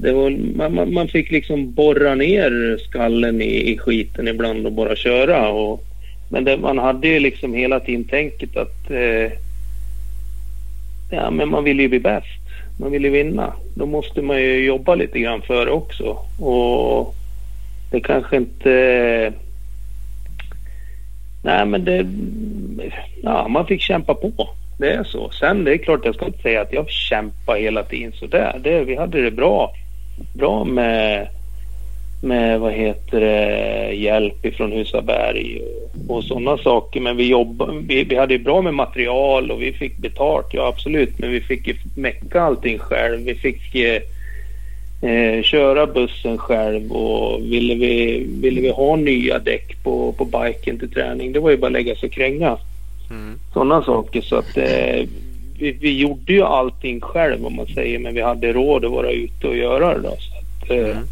det 0.00 0.12
var, 0.12 0.30
man, 0.70 0.92
man 0.92 1.08
fick 1.08 1.30
liksom 1.30 1.72
borra 1.72 2.14
ner 2.14 2.78
skallen 2.88 3.42
i, 3.42 3.72
i 3.72 3.78
skiten 3.78 4.28
ibland 4.28 4.66
och 4.66 4.72
bara 4.72 4.96
köra. 4.96 5.48
Och, 5.48 5.84
men 6.30 6.44
det, 6.44 6.56
man 6.56 6.78
hade 6.78 7.08
ju 7.08 7.18
liksom 7.18 7.54
hela 7.54 7.80
tiden 7.80 8.04
tänket 8.04 8.56
att 8.56 8.90
eh, 8.90 9.32
ja, 11.10 11.30
men 11.30 11.48
man 11.48 11.64
vill 11.64 11.80
ju 11.80 11.88
bli 11.88 12.00
bäst. 12.00 12.26
Man 12.80 12.90
vill 12.90 13.04
ju 13.04 13.10
vinna. 13.10 13.52
Då 13.74 13.86
måste 13.86 14.22
man 14.22 14.36
ju 14.36 14.64
jobba 14.64 14.94
lite 14.94 15.18
grann 15.18 15.42
för 15.42 15.66
det 15.66 15.72
också. 15.72 16.04
Och 16.44 17.14
det 17.90 18.00
kanske 18.00 18.36
inte... 18.36 19.32
Nej, 21.44 21.66
men 21.66 21.84
det... 21.84 22.06
Ja, 23.22 23.48
man 23.48 23.66
fick 23.66 23.80
kämpa 23.80 24.14
på. 24.14 24.48
Det 24.78 24.92
är 24.92 25.04
så. 25.04 25.30
Sen 25.30 25.64
det 25.64 25.74
är 25.74 25.78
klart, 25.78 26.04
jag 26.04 26.14
ska 26.14 26.26
inte 26.26 26.42
säga 26.42 26.60
att 26.60 26.72
jag 26.72 26.90
kämpar 26.90 27.56
hela 27.56 27.82
tiden 27.82 28.12
sådär. 28.12 28.60
Det, 28.64 28.84
vi 28.84 28.96
hade 28.96 29.22
det 29.22 29.30
bra, 29.30 29.72
bra 30.34 30.64
med 30.64 31.28
med 32.20 32.60
vad 32.60 32.72
heter 32.72 33.20
det, 33.20 33.92
hjälp 33.92 34.46
ifrån 34.46 34.72
Husaberg 34.72 35.62
och, 36.08 36.24
sådana 36.24 36.58
saker. 36.58 37.00
Men 37.00 37.16
vi, 37.16 37.28
jobbade, 37.28 37.72
vi, 37.88 38.04
vi 38.04 38.16
hade 38.16 38.38
bra 38.38 38.62
med 38.62 38.74
material 38.74 39.50
och 39.50 39.62
vi 39.62 39.72
fick 39.72 39.96
betalt, 39.96 40.46
ja 40.50 40.68
absolut. 40.68 41.18
Men 41.18 41.30
vi 41.30 41.40
fick 41.40 41.66
ju 41.66 41.74
mecka 41.96 42.40
allting 42.40 42.78
själv. 42.78 43.24
Vi 43.24 43.34
fick 43.34 43.74
eh, 43.74 44.02
eh, 45.10 45.42
köra 45.42 45.86
bussen 45.86 46.38
själv 46.38 46.92
och 46.92 47.42
ville 47.42 47.74
vi, 47.74 48.26
ville 48.42 48.60
vi 48.60 48.70
ha 48.70 48.96
nya 48.96 49.38
däck 49.38 49.82
på, 49.82 50.12
på 50.12 50.24
biken 50.24 50.78
till 50.78 50.90
träning, 50.90 51.32
det 51.32 51.40
var 51.40 51.50
ju 51.50 51.56
bara 51.56 51.66
att 51.66 51.72
lägga 51.72 51.96
sig 51.96 52.06
och 52.06 52.12
kränga. 52.12 52.58
Mm. 53.10 53.38
Sådana 53.52 53.82
saker. 53.82 54.20
Så 54.20 54.36
att 54.36 54.56
eh, 54.56 55.08
vi, 55.58 55.72
vi, 55.80 55.98
gjorde 55.98 56.32
ju 56.32 56.42
allting 56.42 57.00
själv 57.00 57.46
om 57.46 57.56
man 57.56 57.66
säger, 57.66 57.98
men 57.98 58.14
vi 58.14 58.20
hade 58.20 58.52
råd 58.52 58.84
att 58.84 58.90
vara 58.90 59.10
ute 59.10 59.48
och 59.48 59.56
göra 59.56 59.94
det. 59.94 60.00
Då, 60.00 60.08
så 60.08 60.34
att, 60.38 60.70
eh, 60.70 60.90
mm. 60.90 61.04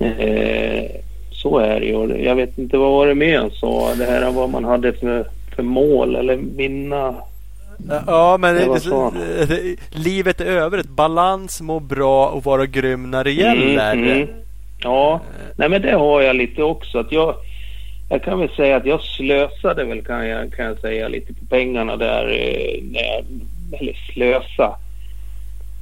Eh, 0.00 0.90
så 1.30 1.58
är 1.58 1.80
det 1.80 1.86
ju. 1.86 2.24
Jag 2.24 2.34
vet 2.34 2.58
inte 2.58 2.76
vad 2.76 2.92
var 2.92 3.06
det 3.06 3.14
mer 3.14 3.38
han 3.38 3.50
sa? 3.50 3.94
Det 3.94 4.04
här 4.04 4.30
vad 4.30 4.50
man 4.50 4.64
hade 4.64 4.92
för, 4.92 5.26
för 5.56 5.62
mål 5.62 6.16
eller 6.16 6.36
vinna. 6.36 7.14
Ja, 8.06 8.36
men 8.40 8.54
det, 8.54 8.64
det, 9.46 9.76
livet 9.90 10.40
i 10.40 10.44
övrigt. 10.44 10.88
Balans, 10.88 11.60
må 11.60 11.80
bra 11.80 12.28
och 12.28 12.44
vara 12.44 12.66
grym 12.66 13.10
när 13.10 13.24
det 13.24 13.30
mm, 13.30 13.58
gäller. 13.58 13.92
Mm, 13.92 14.12
mm. 14.12 14.28
Ja, 14.82 15.20
nej 15.56 15.68
men 15.68 15.82
det 15.82 15.92
har 15.92 16.22
jag 16.22 16.36
lite 16.36 16.62
också. 16.62 16.98
Att 16.98 17.12
jag, 17.12 17.34
jag 18.10 18.22
kan 18.22 18.38
väl 18.38 18.48
säga 18.48 18.76
att 18.76 18.86
jag 18.86 19.02
slösade 19.02 19.84
väl 19.84 20.02
kan 20.04 20.28
jag, 20.28 20.52
kan 20.52 20.66
jag 20.66 20.78
säga 20.78 21.08
lite 21.08 21.34
på 21.34 21.44
pengarna 21.50 21.96
där. 21.96 22.28
Eh, 22.28 23.80
eller 23.80 24.12
slösa. 24.12 24.76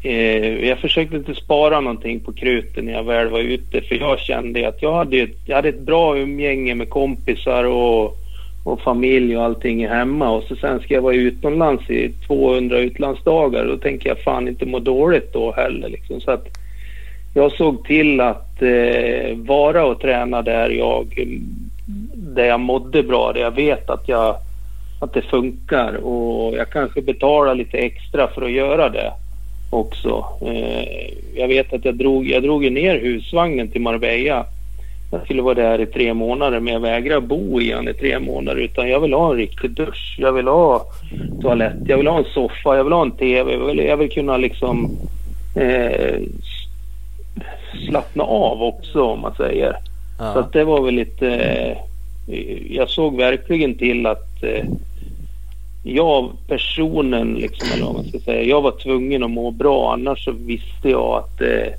Eh, 0.06 0.68
jag 0.68 0.78
försökte 0.78 1.16
inte 1.16 1.34
spara 1.34 1.80
någonting 1.80 2.20
på 2.20 2.32
kruten 2.32 2.84
när 2.84 2.92
jag 2.92 3.04
väl 3.04 3.28
var 3.28 3.40
ute 3.40 3.80
för 3.80 3.94
jag 3.94 4.18
kände 4.18 4.68
att 4.68 4.82
jag 4.82 4.92
hade, 4.92 5.16
ett, 5.16 5.36
jag 5.46 5.56
hade 5.56 5.68
ett 5.68 5.80
bra 5.80 6.18
umgänge 6.18 6.74
med 6.74 6.90
kompisar 6.90 7.64
och, 7.64 8.16
och 8.64 8.80
familj 8.80 9.36
och 9.36 9.44
allting 9.44 9.88
hemma. 9.88 10.30
Och 10.30 10.42
så 10.42 10.56
sen 10.56 10.80
ska 10.80 10.94
jag 10.94 11.02
vara 11.02 11.14
utomlands 11.14 11.90
i 11.90 12.12
200 12.26 12.78
utlandsdagar. 12.78 13.66
Då 13.66 13.76
tänker 13.76 14.08
jag 14.08 14.18
fan 14.18 14.48
inte 14.48 14.66
må 14.66 14.78
dåligt 14.78 15.32
då 15.32 15.52
heller 15.52 15.88
liksom. 15.88 16.20
Så 16.20 16.30
att 16.30 16.46
jag 17.34 17.52
såg 17.52 17.84
till 17.84 18.20
att 18.20 18.62
eh, 18.62 19.36
vara 19.36 19.84
och 19.84 20.00
träna 20.00 20.42
där 20.42 20.70
jag, 20.70 21.06
där 22.14 22.44
jag 22.44 22.60
mådde 22.60 23.02
bra, 23.02 23.32
där 23.32 23.40
jag 23.40 23.54
vet 23.54 23.90
att 23.90 24.08
jag 24.08 24.36
att 25.00 25.12
det 25.12 25.22
funkar. 25.22 25.94
Och 25.94 26.54
jag 26.56 26.70
kanske 26.70 27.02
betalar 27.02 27.54
lite 27.54 27.78
extra 27.78 28.28
för 28.28 28.42
att 28.42 28.52
göra 28.52 28.88
det 28.88 29.12
också. 29.74 30.24
Eh, 30.40 31.10
jag 31.34 31.48
vet 31.48 31.72
att 31.72 31.84
jag 31.84 31.94
drog, 31.94 32.26
jag 32.26 32.42
drog 32.42 32.72
ner 32.72 33.00
husvagnen 33.00 33.68
till 33.68 33.80
Marbella. 33.80 34.46
Jag 35.12 35.24
skulle 35.24 35.42
vara 35.42 35.54
där 35.54 35.80
i 35.80 35.86
tre 35.86 36.14
månader 36.14 36.60
men 36.60 36.72
jag 36.72 36.80
vägrar 36.80 37.20
bo 37.20 37.60
i 37.60 37.70
den 37.70 37.88
i 37.88 37.94
tre 37.94 38.18
månader 38.18 38.60
utan 38.60 38.88
jag 38.88 39.00
vill 39.00 39.12
ha 39.12 39.30
en 39.30 39.36
riktig 39.36 39.70
dusch. 39.70 40.16
Jag 40.18 40.32
vill 40.32 40.46
ha 40.46 40.86
toalett, 41.42 41.76
jag 41.86 41.96
vill 41.96 42.06
ha 42.06 42.18
en 42.18 42.24
soffa, 42.24 42.76
jag 42.76 42.84
vill 42.84 42.92
ha 42.92 43.02
en 43.02 43.10
TV. 43.10 43.52
Jag 43.52 43.66
vill, 43.66 43.78
jag 43.78 43.96
vill 43.96 44.10
kunna 44.10 44.36
liksom 44.36 44.90
eh, 45.56 46.20
slappna 47.88 48.24
av 48.24 48.62
också 48.62 49.02
om 49.02 49.20
man 49.20 49.34
säger. 49.34 49.76
Ja. 50.18 50.34
Så 50.34 50.44
det 50.52 50.64
var 50.64 50.82
väl 50.82 50.94
lite... 50.94 51.76
jag 52.70 52.88
såg 52.88 53.16
verkligen 53.16 53.74
till 53.74 54.06
att 54.06 54.42
eh, 54.42 54.64
jag 55.86 56.32
personen, 56.48 57.34
liksom, 57.34 57.68
eller 57.72 57.84
vad 57.84 57.94
man 57.94 58.04
ska 58.04 58.18
säga, 58.18 58.42
jag 58.42 58.62
var 58.62 58.70
tvungen 58.70 59.22
att 59.22 59.30
må 59.30 59.50
bra. 59.50 59.92
Annars 59.92 60.24
så 60.24 60.32
visste 60.32 60.88
jag 60.88 61.24
att 61.24 61.40
eh, 61.40 61.72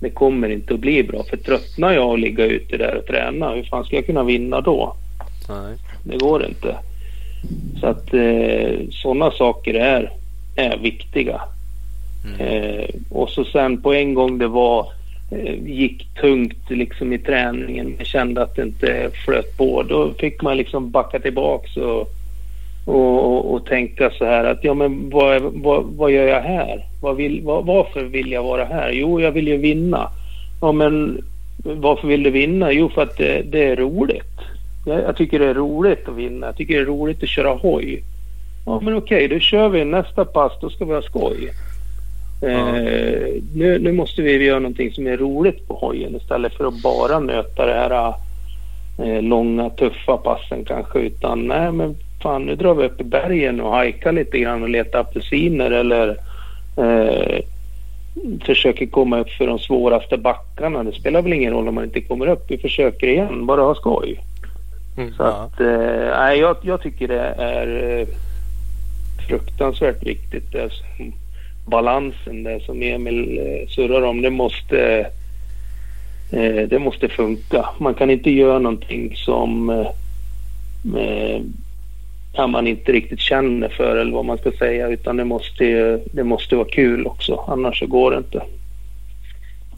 det 0.00 0.10
kommer 0.10 0.48
inte 0.48 0.74
att 0.74 0.80
bli 0.80 1.02
bra. 1.02 1.22
För 1.22 1.36
tröttnar 1.36 1.92
jag 1.92 2.12
att 2.12 2.20
ligga 2.20 2.44
ute 2.44 2.76
där 2.76 2.96
och 2.96 3.06
träna, 3.06 3.54
hur 3.54 3.62
fan 3.62 3.84
ska 3.84 3.96
jag 3.96 4.06
kunna 4.06 4.22
vinna 4.22 4.60
då? 4.60 4.94
Nej. 5.48 5.76
Det 6.04 6.16
går 6.16 6.46
inte. 6.46 6.76
Så 7.80 7.86
att 7.86 8.14
eh, 8.14 8.88
sådana 8.90 9.30
saker 9.30 9.74
är, 9.74 10.12
är 10.56 10.76
viktiga. 10.76 11.40
Mm. 12.24 12.40
Eh, 12.40 12.88
och 13.10 13.30
så 13.30 13.44
sen 13.44 13.82
på 13.82 13.94
en 13.94 14.14
gång 14.14 14.38
det 14.38 14.48
var 14.48 14.86
eh, 15.30 15.54
gick 15.64 16.14
tungt 16.20 16.70
liksom 16.70 17.12
i 17.12 17.18
träningen. 17.18 17.94
Jag 17.98 18.06
kände 18.06 18.42
att 18.42 18.56
det 18.56 18.62
inte 18.62 19.10
flöt 19.24 19.56
på. 19.56 19.82
Då 19.82 20.12
fick 20.18 20.42
man 20.42 20.56
liksom 20.56 20.90
backa 20.90 21.18
tillbaks 21.18 21.76
och, 21.76 22.08
och, 22.84 23.24
och, 23.24 23.54
och 23.54 23.66
tänka 23.66 24.10
så 24.10 24.24
här 24.24 24.44
att 24.44 24.64
ja 24.64 24.74
men 24.74 25.10
vad, 25.10 25.42
vad, 25.42 25.84
vad 25.84 26.10
gör 26.10 26.26
jag 26.26 26.40
här? 26.40 26.84
Vad 27.02 27.16
vill, 27.16 27.42
vad, 27.42 27.66
varför 27.66 28.02
vill 28.02 28.32
jag 28.32 28.42
vara 28.42 28.64
här? 28.64 28.90
Jo, 28.90 29.20
jag 29.20 29.32
vill 29.32 29.48
ju 29.48 29.56
vinna. 29.56 30.08
Ja 30.60 30.72
men 30.72 31.24
varför 31.64 32.08
vill 32.08 32.22
du 32.22 32.30
vinna? 32.30 32.72
Jo, 32.72 32.88
för 32.88 33.02
att 33.02 33.16
det, 33.16 33.42
det 33.42 33.64
är 33.64 33.76
roligt. 33.76 34.38
Jag, 34.86 35.00
jag, 35.00 35.16
tycker 35.16 35.38
det 35.38 35.46
är 35.46 35.54
roligt 35.54 36.08
att 36.08 36.16
vinna. 36.16 36.46
Jag 36.46 36.56
tycker 36.56 36.74
det 36.74 36.80
är 36.80 36.86
roligt 36.86 37.22
att 37.22 37.28
köra 37.28 37.54
hoj. 37.54 38.02
Ja 38.66 38.80
men 38.80 38.96
okej, 38.96 39.28
då 39.28 39.38
kör 39.38 39.68
vi 39.68 39.84
nästa 39.84 40.24
pass. 40.24 40.52
Då 40.60 40.70
ska 40.70 40.84
vi 40.84 40.94
ha 40.94 41.02
skoj. 41.02 41.50
Eh, 42.42 43.42
nu, 43.54 43.78
nu, 43.78 43.92
måste 43.92 44.22
vi 44.22 44.44
göra 44.44 44.58
någonting 44.58 44.92
som 44.92 45.06
är 45.06 45.16
roligt 45.16 45.68
på 45.68 45.74
hojen 45.74 46.16
istället 46.16 46.54
för 46.54 46.66
att 46.66 46.82
bara 46.82 47.20
möta 47.20 47.66
det 47.66 47.72
här 47.72 48.14
eh, 48.98 49.22
långa 49.22 49.70
tuffa 49.70 50.16
passen 50.16 50.64
kanske. 50.64 50.98
Utan 50.98 51.46
nej 51.46 51.72
men 51.72 51.96
fan 52.22 52.42
nu 52.42 52.56
drar 52.56 52.74
vi 52.74 52.84
upp 52.84 53.00
i 53.00 53.04
bergen 53.04 53.60
och 53.60 53.72
hajkar 53.72 54.12
lite 54.12 54.38
grann 54.38 54.62
och 54.62 54.68
letar 54.68 55.00
apelsiner 55.00 55.70
eller 55.70 56.16
eh, 56.76 57.40
försöker 58.44 58.86
komma 58.86 59.18
upp 59.18 59.30
för 59.30 59.46
de 59.46 59.58
svåraste 59.58 60.16
backarna. 60.16 60.82
Det 60.82 60.92
spelar 60.92 61.22
väl 61.22 61.32
ingen 61.32 61.52
roll 61.52 61.68
om 61.68 61.74
man 61.74 61.84
inte 61.84 62.00
kommer 62.00 62.26
upp. 62.26 62.44
Vi 62.48 62.58
försöker 62.58 63.06
igen, 63.06 63.46
bara 63.46 63.62
ha 63.62 63.74
skoj. 63.74 64.20
Mm, 64.96 65.12
Så 65.12 65.22
ja. 65.22 65.28
att, 65.28 65.60
eh, 65.60 66.38
jag, 66.40 66.56
jag 66.62 66.80
tycker 66.82 67.08
det 67.08 67.34
är 67.38 67.98
eh, 68.00 68.06
fruktansvärt 69.28 70.02
viktigt. 70.06 70.52
Det 70.52 70.70
som, 70.70 71.12
balansen 71.66 72.42
det 72.42 72.60
som 72.60 72.82
Emil 72.82 73.38
eh, 73.38 73.68
surrar 73.68 74.02
om, 74.02 74.22
det 74.22 74.30
måste 74.30 75.06
eh, 76.32 76.68
det 76.68 76.78
måste 76.78 77.08
funka. 77.08 77.68
Man 77.78 77.94
kan 77.94 78.10
inte 78.10 78.30
göra 78.30 78.58
någonting 78.58 79.12
som 79.16 79.70
eh, 80.96 81.40
ja, 82.32 82.46
man 82.46 82.66
inte 82.66 82.92
riktigt 82.92 83.20
känner 83.20 83.68
för 83.68 83.96
eller 83.96 84.12
vad 84.12 84.24
man 84.24 84.38
ska 84.38 84.52
säga 84.52 84.88
utan 84.88 85.16
det 85.16 85.24
måste, 85.24 86.00
det 86.12 86.24
måste 86.24 86.56
vara 86.56 86.68
kul 86.68 87.06
också 87.06 87.44
annars 87.48 87.78
så 87.78 87.86
går 87.86 88.10
det 88.10 88.18
inte. 88.18 88.42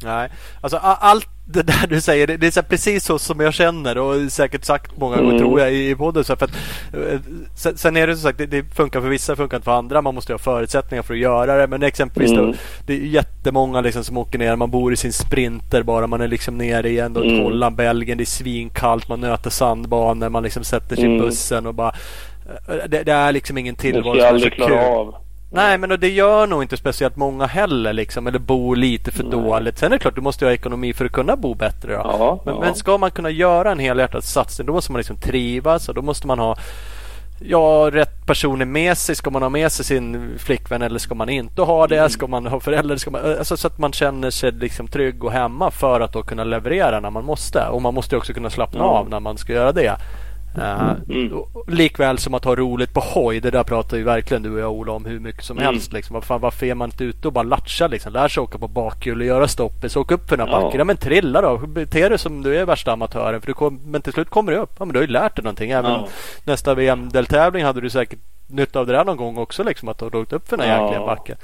Nej, 0.05 0.29
alltså 0.61 0.77
allt 0.77 1.29
det 1.45 1.63
där 1.63 1.87
du 1.89 2.01
säger, 2.01 2.27
det, 2.27 2.57
är 2.57 2.63
precis 2.63 3.05
så 3.05 3.19
som 3.19 3.41
jag 3.41 3.55
känner 3.55 3.99
och 3.99 4.33
säkert 4.33 4.65
sagt 4.65 4.97
många 4.97 5.17
gånger 5.17 5.31
mm. 5.31 5.41
tror 5.41 5.61
jag 5.61 5.75
i 5.75 5.95
podden. 5.95 6.25
Så 6.25 6.37
för 6.37 6.45
att, 6.45 6.55
eh, 6.93 7.21
sen 7.77 7.97
är 7.97 8.07
det 8.07 8.17
som 8.17 8.23
sagt, 8.23 8.39
det, 8.39 8.47
det, 8.47 8.65
funkar 8.75 9.01
för 9.01 9.09
vissa, 9.09 9.37
funkar 9.37 9.57
inte 9.57 9.65
för 9.65 9.79
andra. 9.79 10.03
Man 10.03 10.15
måste 10.15 10.33
ha 10.33 10.39
förutsättningar 10.39 11.03
för 11.03 11.15
att 11.15 11.21
göra 11.21 11.57
det. 11.57 11.67
Men 11.67 11.83
exempelvis 11.83 12.33
mm. 12.33 12.47
då, 12.47 12.55
det 12.87 12.93
är 12.93 12.99
jättemånga 12.99 13.81
liksom 13.81 14.05
som 14.05 14.17
åker 14.17 14.39
ner. 14.39 14.57
Man 14.57 14.71
bor 14.71 14.93
i 14.93 14.97
sin 14.97 15.13
sprinter 15.13 15.83
bara. 15.83 16.07
Man 16.07 16.21
är 16.21 16.29
liksom 16.29 16.59
nere 16.59 16.89
i 16.89 16.99
ändå 16.99 17.23
mm. 17.23 17.43
Holland, 17.43 17.77
Belgien. 17.77 18.19
Det 18.19 18.25
är 18.25 18.27
svinkallt. 18.27 19.09
Man 19.09 19.21
nöter 19.21 19.51
sandbanor. 19.51 20.29
Man 20.29 20.43
liksom 20.43 20.65
sätter 20.65 20.97
sig 20.97 21.05
i 21.05 21.09
mm. 21.09 21.19
bussen 21.19 21.67
och 21.67 21.75
bara 21.75 21.95
det, 22.89 23.03
det, 23.03 23.13
är 23.13 23.33
liksom 23.33 23.59
ingen 23.59 23.75
tillvaro 23.75 24.15
som 24.15 24.37
är 24.37 24.39
så 24.39 24.51
kul. 24.51 24.73
Av. 24.73 25.15
Nej, 25.55 25.79
men 25.79 26.01
det 26.01 26.09
gör 26.09 26.47
nog 26.47 26.63
inte 26.63 26.77
speciellt 26.77 27.17
många 27.17 27.47
heller 27.47 27.93
liksom. 27.93 28.27
Eller 28.27 28.39
bo 28.39 28.75
lite 28.75 29.11
för 29.11 29.23
Nej. 29.23 29.33
dåligt. 29.33 29.79
Sen 29.79 29.87
är 29.87 29.97
det 29.97 29.99
klart, 29.99 30.15
du 30.15 30.21
måste 30.21 30.45
ha 30.45 30.53
ekonomi 30.53 30.93
för 30.93 31.05
att 31.05 31.13
kunna 31.13 31.37
bo 31.37 31.55
bättre. 31.55 31.93
Ja, 31.93 32.41
men, 32.45 32.55
ja. 32.55 32.61
men 32.61 32.75
ska 32.75 32.99
man 32.99 33.11
kunna 33.11 33.31
göra 33.31 33.73
en 33.73 33.79
helhjärtad 33.79 34.25
satsning 34.25 34.67
då 34.67 34.73
måste 34.73 34.93
man 34.93 34.99
liksom 34.99 35.17
trivas 35.17 35.89
och 35.89 35.95
då 35.95 36.03
måste 36.03 36.27
man 36.27 36.39
ha 36.39 36.57
Ja, 37.45 37.91
rätt 37.93 38.27
personer 38.27 38.65
med 38.65 38.99
sig. 38.99 39.17
Ska 39.17 39.31
man 39.31 39.43
ha 39.43 39.49
med 39.49 39.73
sig 39.73 39.85
sin 39.85 40.35
flickvän 40.39 40.83
eller 40.83 40.99
ska 40.99 41.15
man 41.15 41.29
inte 41.29 41.63
ha 41.63 41.87
det? 41.87 42.11
Ska 42.11 42.27
man 42.27 42.47
ha 42.47 42.61
föräldrar? 42.61 42.97
Ska 42.97 43.11
man, 43.11 43.39
alltså, 43.39 43.57
så 43.57 43.67
att 43.67 43.79
man 43.79 43.93
känner 43.93 44.31
sig 44.31 44.53
liksom 44.53 44.89
trygg 44.89 45.25
och 45.25 45.33
hemma 45.33 45.71
för 45.71 46.01
att 46.01 46.13
då 46.13 46.23
kunna 46.23 46.45
leverera 46.45 47.01
när 47.01 47.11
man 47.11 47.25
måste. 47.25 47.67
Och 47.67 47.83
man 47.83 47.95
måste 47.95 48.17
också 48.17 48.33
kunna 48.33 48.51
slappna 48.51 48.81
ja. 48.81 48.85
av 48.85 49.11
när 49.11 49.21
man 49.21 49.39
ska 49.39 49.53
göra 49.53 49.73
det. 49.73 49.97
Uh, 50.59 50.95
mm. 51.09 51.33
Likväl 51.67 52.19
som 52.19 52.35
att 52.35 52.45
ha 52.45 52.57
roligt 52.57 52.95
på 52.95 53.01
hoj. 53.01 53.41
Det 53.41 53.51
där 53.51 53.65
pratar 53.65 53.97
ju 53.97 54.03
verkligen 54.03 54.43
du 54.43 54.53
och 54.53 54.61
jag 54.61 54.73
Ola 54.73 54.93
om 54.93 55.05
hur 55.05 55.21
mycket 55.21 55.45
som 55.45 55.59
mm. 55.59 55.67
helst. 55.67 55.93
Liksom. 55.93 56.15
Varför, 56.15 56.39
varför 56.39 56.67
är 56.67 56.75
man 56.75 56.89
inte 56.89 57.05
ute 57.05 57.29
och 57.29 57.33
bara 57.33 57.43
latchar 57.43 57.89
liksom? 57.89 58.13
Lär 58.13 58.29
sig 58.29 58.41
åka 58.41 58.59
på 58.59 58.69
bakhjul 58.69 59.21
och 59.21 59.27
göra 59.27 59.49
stoppis. 59.49 59.97
Åka 59.97 60.15
upp 60.15 60.29
för 60.29 60.37
den 60.37 60.49
här 60.49 60.61
backen. 60.61 60.79
Ja. 60.79 60.85
men 60.85 60.97
trilla 60.97 61.41
då. 61.41 61.59
Bete 61.59 62.09
dig 62.09 62.19
som 62.19 62.43
du 62.43 62.57
är 62.57 62.65
värsta 62.65 62.93
amatören. 62.93 63.41
För 63.41 63.47
du 63.47 63.55
kom, 63.55 63.81
men 63.85 64.03
till 64.03 64.13
slut 64.13 64.31
kommer 64.31 64.53
du 64.53 64.59
upp. 64.59 64.73
Ja, 64.79 64.85
men 64.85 64.93
du 64.93 64.99
har 64.99 65.07
ju 65.07 65.13
lärt 65.13 65.37
dig 65.37 65.43
någonting. 65.43 65.71
Även 65.71 65.91
ja. 65.91 66.09
nästa 66.45 66.75
VM-deltävling 66.75 67.65
hade 67.65 67.81
du 67.81 67.91
säkert 67.91 68.19
nytta 68.47 68.81
av 68.81 68.87
det 68.87 68.93
där 68.93 69.05
någon 69.05 69.17
gång 69.17 69.39
också. 69.39 69.63
Liksom, 69.63 69.89
att 69.89 69.99
du 69.99 70.05
har 70.05 70.17
åkt 70.17 70.33
upp 70.33 70.49
för 70.49 70.57
den 70.57 70.67
här 70.67 70.77
ja. 70.77 70.89
jäkla 70.89 71.07
backen. 71.07 71.37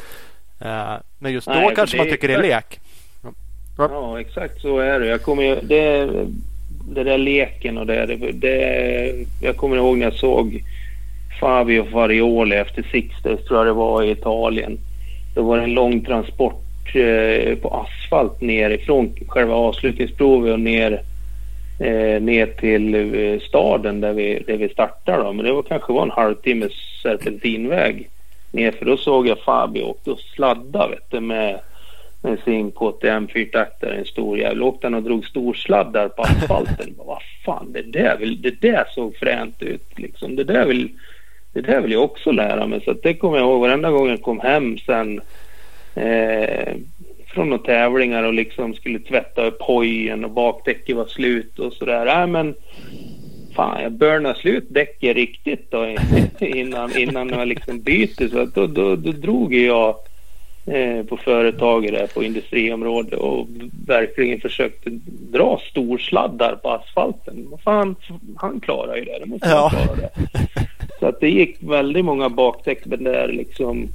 Uh, 0.65 0.97
men 1.19 1.33
just 1.33 1.47
Nej, 1.47 1.69
då 1.69 1.75
kanske 1.75 1.97
man 1.97 2.07
tycker 2.07 2.29
det 2.29 2.35
är 2.35 2.43
lek. 2.43 2.81
Ja. 3.23 3.89
ja, 3.91 4.21
exakt 4.21 4.61
så 4.61 4.79
är 4.79 5.01
det. 5.01 5.07
Jag 5.07 5.23
kommer, 5.23 5.61
det 5.63 6.09
det 6.95 7.05
där 7.05 7.19
leken 7.19 7.79
och 7.79 7.87
det, 7.87 8.07
det, 8.07 8.33
det, 8.33 9.27
Jag 9.41 9.57
kommer 9.57 9.77
ihåg 9.77 9.99
när 9.99 10.07
jag 10.07 10.15
såg 10.15 10.63
Fabio 11.41 11.85
Farioli 11.85 12.57
efter 12.57 12.83
Sixters 12.91 13.45
tror 13.45 13.59
jag 13.59 13.67
det 13.67 13.73
var 13.73 14.03
i 14.03 14.11
Italien. 14.11 14.79
Det 15.35 15.41
var 15.41 15.59
en 15.59 15.75
lång 15.75 16.05
transport 16.05 16.95
eh, 16.95 17.55
på 17.55 17.69
asfalt 17.69 18.41
ner 18.41 18.79
från 18.79 19.15
själva 19.29 19.55
avslutningsprovet 19.55 20.53
och 20.53 20.61
ner, 20.61 21.03
eh, 21.81 22.23
ner 22.23 22.47
till 22.47 22.95
eh, 22.95 23.41
staden 23.41 24.01
där 24.01 24.13
vi, 24.13 24.43
där 24.47 24.57
vi 24.57 24.69
startade. 24.69 25.23
Då. 25.23 25.33
Men 25.33 25.45
det 25.45 25.53
var 25.53 25.63
kanske 25.63 25.93
var 25.93 26.03
en 26.03 26.11
halvtimmes 26.11 26.73
serpentinväg 27.03 28.09
ner 28.53 28.71
för 28.71 28.85
då 28.85 28.97
såg 28.97 29.29
jag 29.29 29.39
Fabio 29.39 29.83
och 29.83 30.09
och 30.09 30.21
sladda 30.21 30.89
vet 30.89 31.11
du, 31.11 31.21
med 31.21 31.61
med 32.23 32.39
sin 32.45 32.71
KTM 32.71 33.29
fyrtaktare, 33.29 33.97
en 33.97 34.05
stor 34.05 34.39
jävel. 34.39 34.63
Åkte 34.63 34.87
han 34.87 34.95
och 34.95 35.03
drog 35.03 35.27
storsladdar 35.27 36.09
på 36.09 36.23
asfalten. 36.23 36.95
Vad 36.97 37.23
fan, 37.45 37.73
det 37.73 37.83
där, 37.83 38.17
vill, 38.17 38.43
det 38.43 38.61
där 38.61 38.85
såg 38.95 39.17
fränt 39.17 39.63
ut 39.63 39.99
liksom. 39.99 40.37
Det 40.37 40.45
där 40.45 40.67
vill, 40.67 40.89
det 41.53 41.61
där 41.61 41.81
vill 41.81 41.93
jag 41.93 42.05
också 42.05 42.31
lära 42.31 42.67
mig. 42.67 42.81
Så 42.85 42.93
det 42.93 43.15
kommer 43.15 43.39
jag 43.39 43.47
ihåg 43.47 43.61
varenda 43.61 43.91
gång 43.91 44.09
jag 44.09 44.23
kom 44.23 44.41
hem 44.41 44.79
sen 44.79 45.21
eh, 45.95 46.75
från 47.27 47.51
några 47.51 47.65
tävlingar 47.65 48.23
och 48.23 48.35
liksom 48.35 48.75
skulle 48.75 48.99
tvätta 48.99 49.47
upp 49.47 49.63
hojen 49.63 50.25
och 50.25 50.31
bakdäcket 50.31 50.97
var 50.97 51.07
slut 51.07 51.59
och 51.59 51.73
sådär. 51.73 52.21
Äh, 52.23 52.27
men 52.27 52.55
fan 53.55 53.83
jag 53.83 53.93
burnade 53.93 54.39
slut 54.39 54.67
däcket 54.69 55.17
riktigt 55.17 55.71
då 55.71 55.97
innan, 56.41 56.99
innan 56.99 57.29
jag 57.29 57.49
liksom 57.49 57.81
byter. 57.81 58.29
Så 58.29 58.45
då, 58.45 58.67
då, 58.67 58.97
då 58.97 59.13
drog 59.13 59.55
jag 59.55 59.97
på 61.09 61.17
företaget 61.17 61.93
där 61.93 62.07
på 62.07 62.23
industriområdet 62.23 63.21
och 63.21 63.47
verkligen 63.87 64.41
försökte 64.41 64.91
dra 65.33 65.61
storsladdar 65.71 66.57
på 66.63 66.71
asfalten. 66.71 67.47
Fan, 67.65 67.97
han 68.37 68.61
klarar 68.61 68.97
ju 68.97 69.05
det. 69.05 69.19
Det 69.19 69.27
måste 69.27 69.49
ja. 69.49 69.71
klara 69.71 69.97
det. 69.97 70.11
Så 71.01 71.07
att 71.07 71.21
det 71.21 71.31
gick 71.31 71.57
väldigt 71.61 72.05
många 72.05 72.29
bakdäck 72.29 72.83
där 72.85 73.29
liksom. 73.29 73.89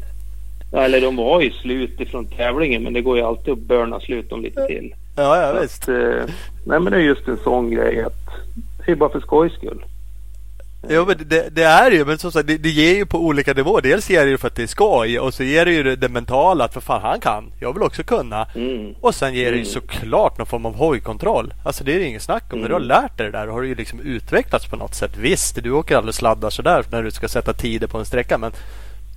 Eller 0.74 1.02
de 1.02 1.16
var 1.16 1.42
ju 1.42 1.52
slut 1.52 2.00
ifrån 2.00 2.26
tävlingen 2.26 2.84
men 2.84 2.94
det 2.94 3.02
går 3.02 3.18
ju 3.18 3.24
alltid 3.24 3.54
att 3.54 3.60
burna 3.60 4.00
slut 4.00 4.30
dem 4.30 4.42
lite 4.42 4.68
till. 4.68 4.96
Ja, 5.16 5.42
ja 5.42 5.62
visst. 5.62 5.84
Att, 5.84 5.90
eh, 5.90 6.34
nej 6.66 6.80
men 6.80 6.86
det 6.86 6.98
är 6.98 7.02
just 7.02 7.28
en 7.28 7.38
sån 7.38 7.72
grej 7.72 8.04
att 8.04 8.28
det 8.86 8.92
är 8.92 8.96
bara 8.96 9.10
för 9.10 9.20
skojs 9.20 9.54
skull. 9.54 9.86
Jo 10.90 11.06
men 11.06 11.18
det, 11.26 11.56
det, 11.56 11.64
är 11.64 11.92
ju, 11.92 12.06
men 12.06 12.18
som 12.18 12.32
sagt 12.32 12.48
det, 12.48 12.58
det 12.58 12.70
ger 12.70 12.96
ju 12.96 13.06
på 13.06 13.18
olika 13.18 13.54
nivåer. 13.54 13.82
Dels 13.82 14.10
ger 14.10 14.26
det 14.26 14.32
ju 14.32 14.38
för 14.38 14.48
att 14.48 14.56
det 14.56 14.64
är 14.64 14.68
skoj 14.68 15.20
och 15.20 15.34
så 15.34 15.44
ger 15.44 15.66
det 15.66 15.72
ju 15.72 15.96
det, 15.96 16.10
mentala 16.10 16.64
att 16.64 16.74
för 16.74 16.82
fan 16.82 17.02
han 17.02 17.20
kan. 17.20 17.52
Jag 17.60 17.74
vill 17.74 17.84
också 17.84 18.04
kunna. 18.04 18.48
Mm. 18.56 18.94
Och 19.02 19.16
sen 19.16 19.34
ger 19.34 19.52
det 19.52 19.58
ju 19.58 19.64
mm. 19.64 19.66
såklart 19.66 20.38
någon 20.38 20.48
form 20.48 20.66
av 20.66 20.76
hojkontroll. 20.76 21.54
Alltså 21.66 21.84
det 21.84 21.96
är 21.96 22.00
det 22.00 22.06
inget 22.06 22.22
snack 22.22 22.44
om. 22.54 22.60
Mm. 22.60 22.62
När 22.62 22.70
du 22.70 22.74
har 22.74 22.82
mm. 22.82 23.04
lärt 23.04 23.18
dig 23.18 23.26
det 23.26 23.38
där 23.38 23.48
har 23.48 23.62
du 23.62 23.68
ju 23.68 23.76
liksom 23.76 24.00
utvecklats 24.00 24.66
på 24.66 24.76
något 24.76 24.96
sätt. 24.96 25.18
Visst, 25.18 25.64
du 25.64 25.72
åker 25.72 25.98
aldrig 25.98 26.16
sladdar 26.16 26.50
sådär 26.50 26.84
när 26.92 27.04
du 27.04 27.12
ska 27.12 27.28
sätta 27.28 27.54
tider 27.54 27.88
på 27.88 27.98
en 27.98 28.06
sträcka 28.06 28.38
men 28.38 28.52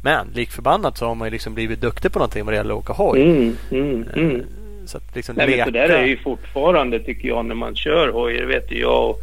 men 0.02 0.26
lik 0.34 0.50
förbannat 0.50 0.98
så 0.98 1.06
har 1.06 1.14
man 1.14 1.26
ju 1.26 1.32
liksom 1.32 1.54
blivit 1.54 1.80
duktig 1.80 2.12
på 2.12 2.18
någonting 2.18 2.44
vad 2.44 2.52
det 2.52 2.56
gäller 2.56 2.74
att 2.74 2.80
åka 2.80 2.92
hoj. 2.92 3.22
Mm, 3.22 3.56
mm, 3.70 4.04
mm. 4.14 4.42
Så 4.86 4.96
att 4.96 5.16
liksom 5.16 5.36
Nej, 5.36 5.46
leka... 5.46 5.56
men 5.56 5.66
så 5.66 5.70
där 5.70 5.88
är 5.88 6.06
ju 6.06 6.16
fortfarande 6.16 7.00
tycker 7.00 7.28
jag 7.28 7.44
när 7.44 7.54
man 7.54 7.76
kör 7.76 8.08
hoj. 8.08 8.36
Det 8.36 8.46
vet 8.46 8.72
ju 8.72 8.80
jag 8.80 9.10
och 9.10 9.20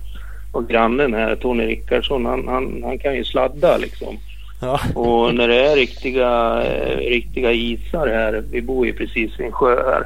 och 0.54 0.68
grannen 0.68 1.14
här, 1.14 1.36
Tony 1.36 1.66
Rickardsson, 1.66 2.26
han, 2.26 2.48
han, 2.48 2.84
han 2.84 3.00
kan 3.00 3.16
ju 3.16 3.24
sladda 3.24 3.78
liksom. 3.78 4.18
Ja. 4.62 4.80
Och 4.96 5.36
när 5.36 5.48
det 5.48 5.66
är 5.66 5.76
riktiga, 5.76 6.64
eh, 6.64 6.98
riktiga 6.98 7.52
isar 7.52 8.08
här, 8.08 8.44
vi 8.52 8.62
bor 8.62 8.86
ju 8.86 8.94
precis 8.94 9.40
vid 9.40 9.46
en 9.46 9.52
sjö 9.52 9.76
här. 9.76 10.04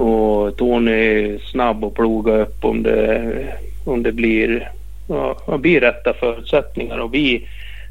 Och 0.00 0.56
Tony 0.56 0.92
är 0.92 1.38
snabb 1.38 1.84
att 1.84 1.94
ploga 1.94 2.36
upp 2.36 2.64
om 2.64 2.82
det, 2.82 3.32
om 3.84 4.02
det 4.02 4.12
blir 4.12 4.70
ja, 5.08 5.58
blir 5.58 5.80
rätta 5.80 6.12
förutsättningar 6.12 6.98
och 6.98 7.14
vi, 7.14 7.48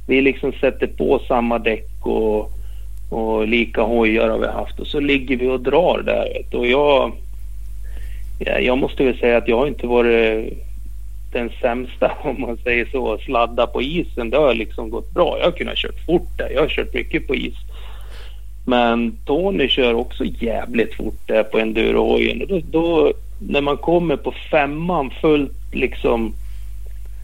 vi 0.08 0.22
liksom 0.22 0.54
sätter 0.54 0.88
på 0.88 1.20
samma 1.28 1.60
däck 1.60 1.90
och, 2.02 2.52
och 3.10 3.48
lika 3.48 3.82
hojar 3.82 4.30
har 4.30 4.38
vi 4.38 4.48
haft 4.48 4.80
och 4.80 4.88
så 4.88 5.00
ligger 5.00 5.38
vi 5.38 5.48
och 5.48 5.62
drar 5.62 6.02
där. 6.06 6.58
Och 6.58 6.68
jag, 6.68 7.12
ja, 8.40 8.60
jag 8.60 8.78
måste 8.78 9.04
väl 9.04 9.18
säga 9.18 9.38
att 9.38 9.48
jag 9.48 9.58
har 9.58 9.68
inte 9.68 9.88
varit 9.88 10.54
den 11.32 11.50
sämsta 11.62 12.12
om 12.24 12.42
man 12.42 12.58
säger 12.58 12.86
så. 12.86 13.18
Sladda 13.18 13.68
på 13.68 13.82
isen, 13.82 14.30
det 14.30 14.38
har 14.38 14.54
liksom 14.54 14.90
gått 14.90 15.12
bra. 15.12 15.38
Jag 15.40 15.46
har 15.46 15.52
kunnat 15.52 15.78
kört 15.78 16.06
fort 16.06 16.38
där. 16.38 16.50
Jag 16.50 16.62
har 16.62 16.68
kört 16.68 16.94
mycket 16.94 17.28
på 17.28 17.36
is. 17.36 17.56
Men 18.66 19.18
Tony 19.26 19.68
kör 19.68 19.94
också 19.94 20.24
jävligt 20.26 20.94
fort 20.94 21.28
där 21.28 21.44
på 21.44 21.60
endurohojen. 21.60 22.46
Då, 22.48 22.62
då, 22.72 23.14
när 23.40 23.62
man 23.62 23.78
kommer 23.78 24.16
på 24.16 24.34
femman 24.52 25.12
fullt 25.22 25.74
liksom 25.74 26.34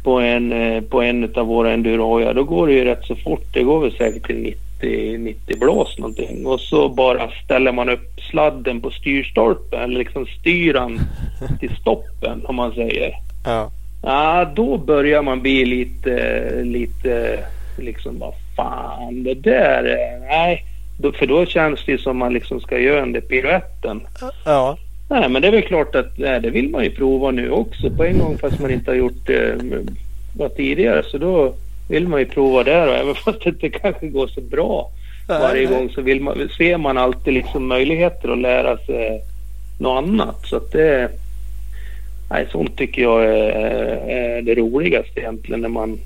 på 0.03 0.19
en, 0.19 0.51
eh, 0.51 0.81
på 0.81 1.01
en 1.01 1.35
av 1.35 1.47
våra 1.47 1.73
endurohojar, 1.73 2.33
då 2.33 2.43
går 2.43 2.67
det 2.67 2.73
ju 2.73 2.83
rätt 2.83 3.05
så 3.05 3.15
fort. 3.15 3.53
Det 3.53 3.63
går 3.63 3.79
väl 3.79 3.91
säkert 3.91 4.25
till 4.25 4.41
90, 4.81 5.17
90 5.17 5.59
blås 5.59 5.97
någonting. 5.97 6.45
Och 6.45 6.59
så 6.59 6.89
bara 6.89 7.31
ställer 7.43 7.71
man 7.71 7.89
upp 7.89 8.21
sladden 8.31 8.81
på 8.81 8.91
styrstolpen, 8.91 9.81
eller 9.81 9.99
liksom 9.99 10.25
styran 10.25 10.99
till 11.59 11.75
stoppen 11.81 12.45
om 12.45 12.55
man 12.55 12.73
säger. 12.73 13.11
Ja. 13.45 13.71
Ja, 14.05 14.51
då 14.55 14.77
börjar 14.77 15.21
man 15.21 15.41
bli 15.41 15.65
lite, 15.65 16.49
lite 16.63 17.39
liksom 17.77 18.19
vad 18.19 18.33
fan 18.55 19.23
det 19.23 19.33
där, 19.33 19.83
nej. 20.29 20.65
För 21.19 21.27
då 21.27 21.45
känns 21.45 21.85
det 21.85 22.01
som 22.01 22.17
man 22.17 22.33
liksom 22.33 22.61
ska 22.61 22.79
göra 22.79 22.99
den 22.99 23.13
där 23.13 23.21
piruetten. 23.21 24.01
Ja. 24.45 24.77
Nej, 25.09 25.29
men 25.29 25.41
det 25.41 25.47
är 25.47 25.51
väl 25.51 25.61
klart 25.61 25.95
att 25.95 26.17
nej, 26.17 26.41
det 26.41 26.49
vill 26.49 26.69
man 26.69 26.83
ju 26.83 26.89
prova 26.89 27.31
nu 27.31 27.51
också 27.51 27.89
på 27.89 28.03
en 28.03 28.19
gång 28.19 28.37
fast 28.37 28.59
man 28.59 28.71
inte 28.71 28.91
har 28.91 28.95
gjort 28.95 29.27
det 29.27 29.51
eh, 30.39 30.49
tidigare. 30.49 31.03
Så 31.03 31.17
då 31.17 31.53
vill 31.89 32.07
man 32.07 32.19
ju 32.19 32.25
prova 32.25 32.63
där 32.63 32.87
och 32.87 32.95
även 32.95 33.15
fast 33.25 33.43
det 33.43 33.49
inte 33.49 33.69
kanske 33.69 34.07
går 34.07 34.27
så 34.27 34.41
bra 34.41 34.89
varje 35.27 35.65
gång 35.65 35.89
så 35.89 36.01
vill 36.01 36.21
man, 36.21 36.49
ser 36.57 36.77
man 36.77 36.97
alltid 36.97 37.33
liksom 37.33 37.67
möjligheter 37.67 38.29
att 38.29 38.37
lära 38.37 38.77
sig 38.77 39.21
något 39.79 40.03
annat. 40.03 40.45
Så 40.45 40.57
att 40.57 40.71
det, 40.71 41.09
nej, 42.29 42.47
sånt 42.51 42.77
tycker 42.77 43.01
jag 43.01 43.25
är, 43.25 44.41
det 44.41 44.55
roligaste 44.55 45.19
egentligen 45.19 45.61
när 45.61 45.69
man 45.69 45.99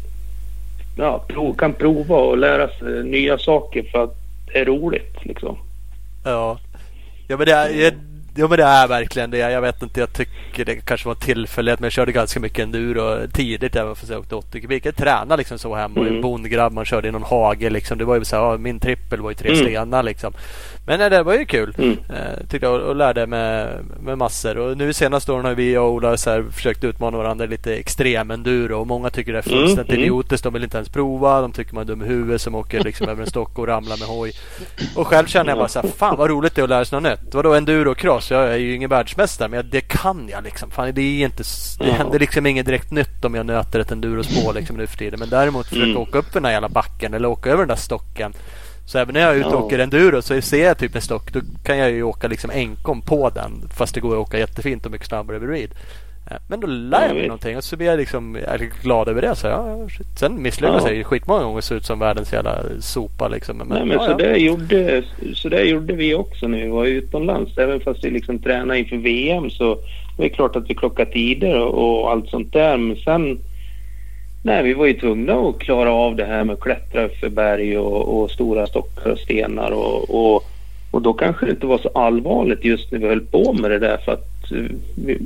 ja, 0.97 1.23
kan 1.57 1.73
prova 1.73 2.15
och 2.15 2.37
lära 2.37 2.67
sig 2.67 3.03
nya 3.03 3.37
saker 3.37 3.83
för 3.83 4.03
att 4.03 4.15
det 4.53 4.59
är 4.59 4.65
roligt 4.65 5.25
liksom. 5.25 5.57
Ja. 6.23 6.59
Ja 7.27 7.37
men 7.37 7.45
det 7.45 7.53
är, 7.53 7.93
Ja 8.35 8.47
men 8.47 8.57
det 8.57 8.63
är 8.63 8.87
verkligen 8.87 9.31
det. 9.31 9.37
Jag 9.37 9.61
vet 9.61 9.81
inte, 9.81 9.99
jag 9.99 10.13
tycker 10.13 10.65
det 10.65 10.75
kanske 10.75 11.07
var 11.07 11.15
en 11.15 11.21
tillfällighet 11.21 11.79
men 11.79 11.85
jag 11.85 11.91
körde 11.91 12.11
ganska 12.11 12.39
mycket 12.39 12.59
enduro 12.59 13.27
tidigt 13.33 13.75
även 13.75 13.95
fast 13.95 14.11
jag 14.11 14.19
åkte 14.19 14.35
80 14.35 14.61
kubik. 14.61 14.85
Jag 14.85 14.95
tränade 14.95 15.37
liksom 15.37 15.59
så 15.59 15.75
hemma. 15.75 15.99
Mm. 15.99 16.15
En 16.15 16.21
bondgrabb, 16.21 16.73
man 16.73 16.85
körde 16.85 17.07
i 17.07 17.11
någon 17.11 17.23
hage 17.23 17.69
liksom. 17.69 17.97
Det 17.97 18.05
var 18.05 18.15
ju 18.15 18.25
så 18.25 18.35
här, 18.35 18.57
min 18.57 18.79
trippel 18.79 19.21
var 19.21 19.29
ju 19.29 19.35
tre 19.35 19.51
mm. 19.51 19.65
stenar 19.65 20.03
liksom. 20.03 20.33
Men 20.89 20.99
nej, 20.99 21.09
det 21.09 21.23
var 21.23 21.33
ju 21.33 21.45
kul. 21.45 21.75
Mm. 21.77 21.91
Eh, 21.91 22.47
tyckte 22.49 22.65
jag 22.67 22.81
och 22.81 22.95
lärde 22.95 23.27
med, 23.27 23.79
med 23.99 24.17
massor. 24.17 24.57
Och 24.57 24.77
nu 24.77 24.93
senaste 24.93 25.31
åren 25.31 25.45
har 25.45 25.53
vi 25.53 25.77
och 25.77 25.91
Ola 25.91 26.17
så 26.17 26.29
här, 26.29 26.45
försökt 26.51 26.83
utmana 26.83 27.17
varandra 27.17 27.45
lite 27.45 27.75
extrem 27.75 28.31
enduro. 28.31 28.79
Och 28.79 28.87
många 28.87 29.09
tycker 29.09 29.33
det 29.33 29.39
är 29.39 29.51
mm, 29.51 29.59
fullständigt 29.59 29.93
mm. 29.93 30.03
idiotiskt. 30.03 30.43
De 30.43 30.53
vill 30.53 30.63
inte 30.63 30.77
ens 30.77 30.89
prova. 30.89 31.41
De 31.41 31.51
tycker 31.51 31.73
man 31.73 31.83
är 31.83 31.87
dum 31.87 32.01
i 32.01 32.05
huvudet 32.05 32.41
som 32.41 32.55
åker 32.55 32.83
liksom 32.83 33.09
över 33.09 33.23
en 33.23 33.29
stock 33.29 33.59
och 33.59 33.67
ramlar 33.67 33.97
med 33.97 34.07
hoj. 34.07 34.31
Och 34.95 35.07
själv 35.07 35.27
känner 35.27 35.51
jag 35.51 35.57
bara 35.57 35.67
så 35.67 35.81
här, 35.81 35.87
fan 35.87 36.17
vad 36.17 36.29
roligt 36.29 36.55
det 36.55 36.61
är 36.61 36.63
att 36.63 36.69
lära 36.69 36.85
sig 36.85 37.01
något 37.01 37.11
nytt. 37.11 37.33
Vadå 37.33 37.53
endurocross? 38.19 38.31
Jag 38.31 38.53
är 38.53 38.57
ju 38.57 38.75
ingen 38.75 38.89
världsmästare 38.89 39.47
men 39.47 39.69
det 39.69 39.81
kan 39.81 40.29
jag 40.31 40.43
liksom. 40.43 40.71
Fan, 40.71 40.93
det 40.93 41.01
är 41.01 41.25
inte, 41.25 41.43
det 41.79 41.91
händer 41.91 42.19
liksom 42.19 42.45
inget 42.45 42.65
direkt 42.65 42.91
nytt 42.91 43.25
om 43.25 43.35
jag 43.35 43.45
nöter 43.45 43.79
ett 43.79 43.91
endurospår 43.91 44.53
liksom 44.53 44.77
nu 44.77 44.87
för 44.87 44.97
tiden. 44.97 45.19
Men 45.19 45.29
däremot 45.29 45.67
försöka 45.67 45.85
mm. 45.85 45.97
åka 45.97 46.17
upp 46.17 46.33
den 46.33 46.45
här 46.45 46.51
jävla 46.51 46.69
backen 46.69 47.13
eller 47.13 47.27
åka 47.29 47.49
över 47.49 47.59
den 47.59 47.67
där 47.67 47.75
stocken. 47.75 48.33
Så 48.85 48.97
även 48.97 49.13
när 49.13 49.21
jag 49.21 49.31
är 49.31 49.35
ute 49.35 49.49
och 49.49 49.65
åker 49.65 49.79
enduro 49.79 50.21
så 50.21 50.41
ser 50.41 50.65
jag 50.65 50.77
typ 50.77 50.95
en 50.95 51.01
stock 51.01 51.33
då 51.33 51.41
kan 51.63 51.77
jag 51.77 51.91
ju 51.91 52.03
åka 52.03 52.27
liksom 52.27 52.49
enkom 52.49 53.01
på 53.01 53.29
den 53.29 53.69
fast 53.73 53.95
det 53.95 54.01
går 54.01 54.13
att 54.13 54.27
åka 54.27 54.39
jättefint 54.39 54.85
och 54.85 54.91
mycket 54.91 55.07
snabbare 55.07 55.39
reed. 55.39 55.71
Eh, 55.71 55.77
men 56.47 56.59
då 56.59 56.67
lär 56.67 57.07
jag 57.07 57.15
mig 57.15 57.27
någonting 57.27 57.57
och 57.57 57.63
så 57.63 57.77
blir 57.77 57.87
jag 57.87 57.97
liksom 57.97 58.37
jag 58.47 58.71
glad 58.81 59.07
över 59.07 59.21
det. 59.21 59.35
Så 59.35 59.47
ja, 59.47 59.77
Sen 60.19 60.41
misslyckas 60.41 60.83
ja. 60.85 60.91
jag 60.91 61.05
skitmånga 61.05 61.43
gånger 61.43 61.57
och 61.57 61.63
ser 61.63 61.75
ut 61.75 61.85
som 61.85 61.99
världens 61.99 62.33
jävla 62.33 62.63
sopa. 62.79 63.27
Liksom. 63.27 63.57
Men, 63.57 63.67
Nej, 63.67 63.85
men 63.85 63.91
ja, 63.91 64.05
så, 64.05 64.11
ja. 64.11 64.17
Det 64.17 64.37
gjorde, 64.37 65.03
så 65.33 65.49
det 65.49 65.63
gjorde 65.63 65.93
vi 65.93 66.15
också 66.15 66.47
när 66.47 66.59
vi 66.59 66.67
var 66.67 66.85
utomlands. 66.85 67.57
Även 67.57 67.79
fast 67.79 68.03
vi 68.03 68.09
liksom 68.09 68.39
tränade 68.39 68.79
inför 68.79 68.97
VM 68.97 69.49
så 69.49 69.77
det 70.17 70.25
är 70.25 70.29
klart 70.29 70.55
att 70.55 70.69
vi 70.69 70.75
klockade 70.75 71.11
tider 71.11 71.59
och, 71.59 72.01
och 72.01 72.11
allt 72.11 72.29
sånt 72.29 72.53
där. 72.53 72.77
Men 72.77 72.97
sen 72.97 73.39
Nej, 74.43 74.63
vi 74.63 74.73
var 74.73 74.85
ju 74.85 74.93
tvungna 74.93 75.33
att 75.33 75.59
klara 75.59 75.91
av 75.91 76.15
det 76.15 76.25
här 76.25 76.43
med 76.43 76.53
att 76.53 76.59
klättra 76.59 77.09
för 77.09 77.29
berg 77.29 77.77
och, 77.77 78.21
och 78.21 78.31
stora 78.31 78.67
stockar 78.67 79.11
och 79.11 79.19
stenar 79.19 79.71
och, 79.71 80.09
och, 80.09 80.43
och, 80.91 81.01
då 81.01 81.13
kanske 81.13 81.45
det 81.45 81.51
inte 81.51 81.65
var 81.65 81.77
så 81.77 81.89
allvarligt 81.95 82.65
just 82.65 82.91
när 82.91 82.99
vi 82.99 83.07
höll 83.07 83.25
på 83.25 83.53
med 83.53 83.71
det 83.71 83.79
där 83.79 83.97
för 83.97 84.11
att 84.11 84.51
eh, 84.51 84.75
vi, 85.05 85.17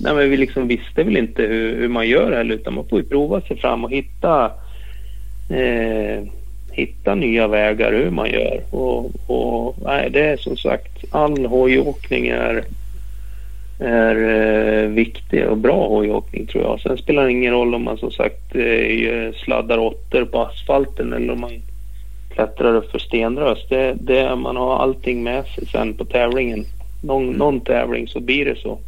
nej, 0.00 0.14
men 0.14 0.30
vi 0.30 0.36
liksom 0.36 0.68
visste 0.68 1.04
väl 1.04 1.16
inte 1.16 1.42
hur, 1.42 1.76
hur 1.76 1.88
man 1.88 2.08
gör 2.08 2.32
heller 2.32 2.54
utan 2.54 2.74
man 2.74 2.88
får 2.88 2.98
ju 2.98 3.04
prova 3.08 3.40
sig 3.40 3.56
fram 3.56 3.84
och 3.84 3.90
hitta 3.90 4.52
eh, 5.50 6.24
hitta 6.72 7.14
nya 7.14 7.48
vägar 7.48 7.92
hur 7.92 8.10
man 8.10 8.30
gör 8.30 8.60
och, 8.70 9.10
och 9.26 9.76
nej, 9.84 10.10
det 10.10 10.20
är 10.20 10.36
som 10.36 10.56
sagt 10.56 11.04
all 11.10 11.46
hojåkning 11.46 12.28
är 12.28 12.64
är 13.78 14.16
eh, 14.16 14.88
viktig 14.88 15.46
och 15.46 15.56
bra 15.56 15.88
hojåkning 15.88 16.46
tror 16.46 16.64
jag. 16.64 16.80
Sen 16.80 16.98
spelar 16.98 17.24
det 17.24 17.30
ingen 17.30 17.52
roll 17.52 17.74
om 17.74 17.84
man 17.84 17.98
som 17.98 18.10
sagt 18.10 18.54
eh, 18.54 19.34
sladdar 19.44 19.78
åttor 19.78 20.24
på 20.24 20.42
asfalten 20.42 21.12
eller 21.12 21.32
om 21.32 21.40
man 21.40 21.62
klättrar 22.34 22.74
upp 22.74 22.90
för 22.90 22.98
stenrös. 22.98 23.58
Det, 23.68 23.96
det, 24.00 24.36
man 24.36 24.56
har 24.56 24.78
allting 24.78 25.22
med 25.22 25.46
sig 25.46 25.66
sen 25.66 25.94
på 25.94 26.04
tävlingen. 26.04 26.64
Någon, 27.02 27.24
mm. 27.24 27.36
någon 27.36 27.60
tävling 27.60 28.08
så 28.08 28.20
blir 28.20 28.44
det 28.44 28.56
så. 28.56 28.78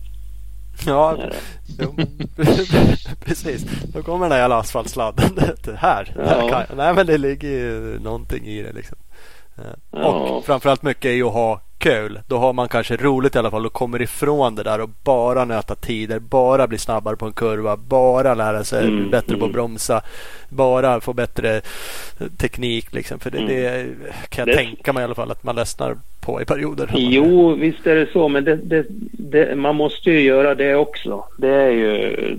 Ja, 0.87 1.17
precis. 3.25 3.65
Då 3.83 4.03
kommer 4.03 4.25
den 4.25 4.31
där 4.31 4.39
jävla 4.39 4.57
asfaltsladden. 4.57 5.39
här. 5.77 6.15
Ja. 6.17 6.23
här 6.25 6.49
kan, 6.49 6.77
nej, 6.77 6.95
men 6.95 7.07
det 7.07 7.19
ligger 7.19 7.49
ju 7.49 7.99
någonting 8.01 8.47
i 8.47 8.63
det 8.63 8.73
liksom. 8.73 8.99
Ja. 9.91 10.09
Och 10.09 10.45
framförallt 10.45 10.83
mycket 10.83 11.05
är 11.05 11.13
ju 11.13 11.25
att 11.27 11.33
ha 11.33 11.61
kul. 11.79 12.21
Då 12.27 12.37
har 12.37 12.53
man 12.53 12.69
kanske 12.69 12.97
roligt 12.97 13.35
i 13.35 13.39
alla 13.39 13.51
fall 13.51 13.67
och 13.67 13.73
kommer 13.73 14.03
ifrån 14.03 14.55
det 14.55 14.63
där 14.63 14.81
och 14.81 14.91
bara 15.05 15.45
nöta 15.45 15.75
tider, 15.75 16.19
bara 16.19 16.67
bli 16.67 16.79
snabbare 16.79 17.17
på 17.17 17.27
en 17.27 17.33
kurva, 17.33 17.77
bara 17.77 18.35
lära 18.35 18.65
sig 18.65 18.89
mm, 18.89 19.11
bättre 19.11 19.35
mm. 19.35 19.39
på 19.39 19.45
att 19.45 19.51
mm. 19.51 19.53
bromsa, 19.53 20.03
bara 20.49 21.01
få 21.01 21.13
bättre 21.13 21.61
teknik. 22.37 22.95
Liksom. 22.95 23.21
För 23.21 23.31
det, 23.31 23.39
mm. 23.39 23.49
det 23.49 23.95
kan 24.29 24.49
jag 24.49 24.57
det... 24.57 24.63
tänka 24.63 24.93
mig 24.93 25.01
i 25.01 25.05
alla 25.05 25.15
fall 25.15 25.31
att 25.31 25.45
man 25.45 25.57
ledsnar 25.57 25.97
på 26.21 26.43
i 26.43 26.45
perioder. 26.45 26.91
Jo, 26.95 27.55
visst 27.55 27.87
är 27.87 27.95
det 27.95 28.13
så, 28.13 28.29
men 28.29 28.45
det, 29.13 29.57
man 29.57 29.77
måste 29.77 30.11
ju 30.11 30.21
göra 30.21 30.55
det 30.55 30.75
också. 30.75 31.25
Det 31.39 31.55
är 31.55 31.71
ju 31.71 32.39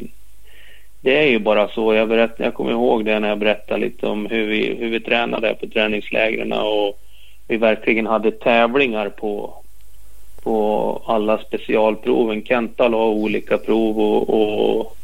det 1.02 1.18
är 1.18 1.28
ju 1.28 1.40
bara 1.40 1.68
så. 1.68 1.94
Jag, 1.94 2.10
berätt, 2.10 2.36
jag 2.38 2.54
kommer 2.54 2.72
ihåg 2.72 3.06
det 3.06 3.20
när 3.20 3.30
jag 3.30 3.40
berättade 3.40 3.80
lite 3.80 4.06
om 4.06 4.26
hur 4.26 4.48
vi, 4.48 4.76
hur 4.80 4.90
vi 4.90 5.00
tränade 5.00 5.56
på 5.60 5.68
träningslägren 5.68 6.54
och 6.54 7.00
vi 7.50 7.58
verkligen 7.58 8.08
hade 8.08 8.32
tävlingar 8.32 9.10
på, 9.10 9.54
på 10.44 11.02
alla 11.06 11.38
specialproven. 11.38 12.44
Kenta 12.44 12.88
la 12.88 13.06
olika 13.06 13.58
prov 13.58 14.00
och, 14.00 14.30
och, 14.30 14.98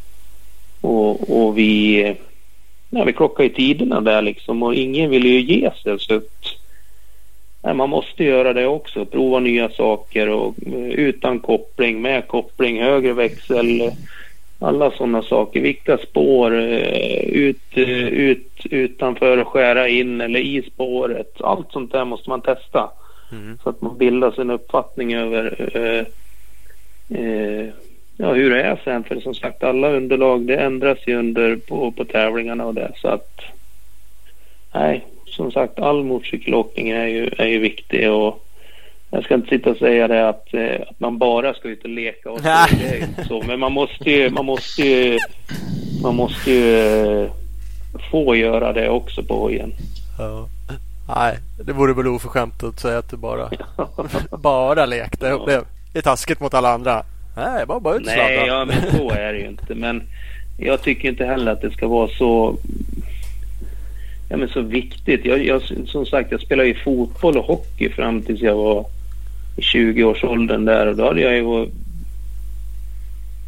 och, 0.82 1.46
och 1.46 1.58
vi, 1.58 2.16
ja, 2.90 3.04
vi 3.04 3.14
klockade 3.14 3.50
i 3.50 3.54
tiderna 3.54 4.02
där 4.02 4.22
liksom 4.22 4.64
och 4.64 4.76
ingen 4.76 5.10
ville 5.10 5.30
ju 5.30 5.42
ge 5.42 5.72
sig. 5.84 6.00
Så 6.00 6.16
att, 6.16 6.24
nej, 7.64 7.74
man 7.74 7.90
måste 7.90 8.24
göra 8.24 8.54
det 8.54 8.68
också, 8.68 9.06
prova 9.06 9.40
nya 9.40 9.70
saker 9.70 10.30
och 10.30 10.56
eh, 10.66 10.90
utan 10.90 11.40
koppling, 11.40 12.02
med 12.02 12.28
koppling, 12.28 12.82
högre 12.82 13.14
växel 13.14 13.92
alla 14.66 14.92
sådana 14.92 15.22
saker. 15.22 15.62
Vilka 15.62 15.98
spår 15.98 16.60
eh, 16.60 17.26
ut, 17.26 17.78
eh, 17.78 18.08
ut 18.08 18.66
utanför 18.66 19.44
skära 19.44 19.88
in 19.88 20.22
eller 20.22 20.40
i 20.40 20.62
spåret. 20.74 21.42
Allt 21.42 21.72
sånt 21.72 21.92
där 21.92 22.06
måste 22.06 22.30
man 22.30 22.42
testa. 22.42 22.90
Mm. 23.32 23.58
Så 23.64 23.70
att 23.70 23.82
man 23.82 23.98
bildar 23.98 24.32
sig 24.32 24.42
en 24.42 24.50
uppfattning 24.50 25.14
över 25.16 25.70
eh, 25.74 26.06
eh, 27.20 27.68
ja, 28.18 28.34
hur 28.34 28.50
det 28.50 28.64
är 28.64 28.80
sen. 28.84 29.04
För 29.04 29.20
som 29.20 29.34
sagt 29.36 29.64
alla 29.64 29.90
underlag 29.90 30.48
det 30.48 30.58
ändras 30.58 30.98
ju 31.08 31.16
under 31.16 31.56
på, 31.56 31.92
på 31.92 32.06
tävlingarna 32.06 32.66
och 32.66 32.74
det. 32.74 32.92
Så 32.96 33.08
att 33.08 33.42
nej, 34.74 35.06
som 35.26 35.52
sagt 35.52 35.80
all 35.80 36.04
motorcykelåkning 36.04 36.90
är 36.90 37.08
ju, 37.08 37.30
är 37.38 37.48
ju 37.48 37.60
viktig. 37.60 38.12
Och 38.12 38.45
jag 39.16 39.24
ska 39.24 39.34
inte 39.36 39.50
sitta 39.50 39.70
och 39.70 39.78
säga 39.78 40.08
det 40.08 40.30
att, 40.30 40.54
eh, 40.54 40.82
att 40.90 41.00
man 41.00 41.18
bara 41.18 41.54
ska 41.54 41.68
ut 41.68 41.84
och 41.84 41.90
leka 41.90 42.32
och 42.32 42.38
så. 42.38 42.44
Det 42.44 42.88
är 42.88 43.04
inte 43.04 43.26
så. 43.26 43.44
Men 43.48 43.60
man 43.60 43.72
måste 43.72 44.12
ju, 44.12 44.30
man 44.30 44.46
måste 44.46 44.82
ju, 44.82 45.20
man 46.04 46.16
måste 46.16 46.52
ju 46.52 47.24
eh, 47.24 47.32
få 48.12 48.36
göra 48.36 48.74
det 48.74 48.90
också 48.90 49.24
på 49.24 49.40
hojen. 49.40 49.74
Ja. 50.20 50.48
Nej, 51.16 51.38
det 51.66 51.74
vore 51.74 51.94
väl 51.94 52.08
oförskämt 52.08 52.64
att 52.64 52.80
säga 52.80 52.98
att 52.98 53.10
du 53.10 53.18
bara, 53.18 53.50
bara 54.38 54.86
lekte. 54.86 55.38
Det 55.94 56.00
är 56.00 56.02
taskigt 56.02 56.40
mot 56.40 56.54
alla 56.54 56.74
andra. 56.74 57.04
Nej, 57.36 57.66
bara, 57.66 57.80
bara 57.80 57.96
ut 57.96 58.06
Nej, 58.06 58.46
ja, 58.48 58.66
men 58.66 58.92
så 58.92 59.10
är 59.10 59.34
det 59.34 59.40
ju 59.40 59.48
inte. 59.48 59.76
Men 59.76 60.04
jag 60.58 60.82
tycker 60.82 61.10
inte 61.10 61.26
heller 61.26 61.52
att 61.52 61.62
det 61.62 61.72
ska 61.72 61.88
vara 61.88 62.08
så 62.08 62.58
ja, 64.30 64.38
men 64.38 64.50
så 64.50 64.62
viktigt. 64.62 65.26
Jag, 65.26 65.46
jag, 65.46 65.62
som 65.88 66.06
sagt, 66.06 66.32
jag 66.32 66.42
spelade 66.42 66.68
ju 66.68 66.76
fotboll 66.76 67.38
och 67.38 67.46
hockey 67.46 67.90
fram 67.90 68.22
tills 68.22 68.42
jag 68.42 68.56
var 68.56 68.86
i 69.56 69.62
20-årsåldern 69.62 70.66
där 70.66 70.88
och 70.88 70.96
då 70.96 71.04
hade 71.04 71.22
jag 71.22 71.36
ju 71.36 71.68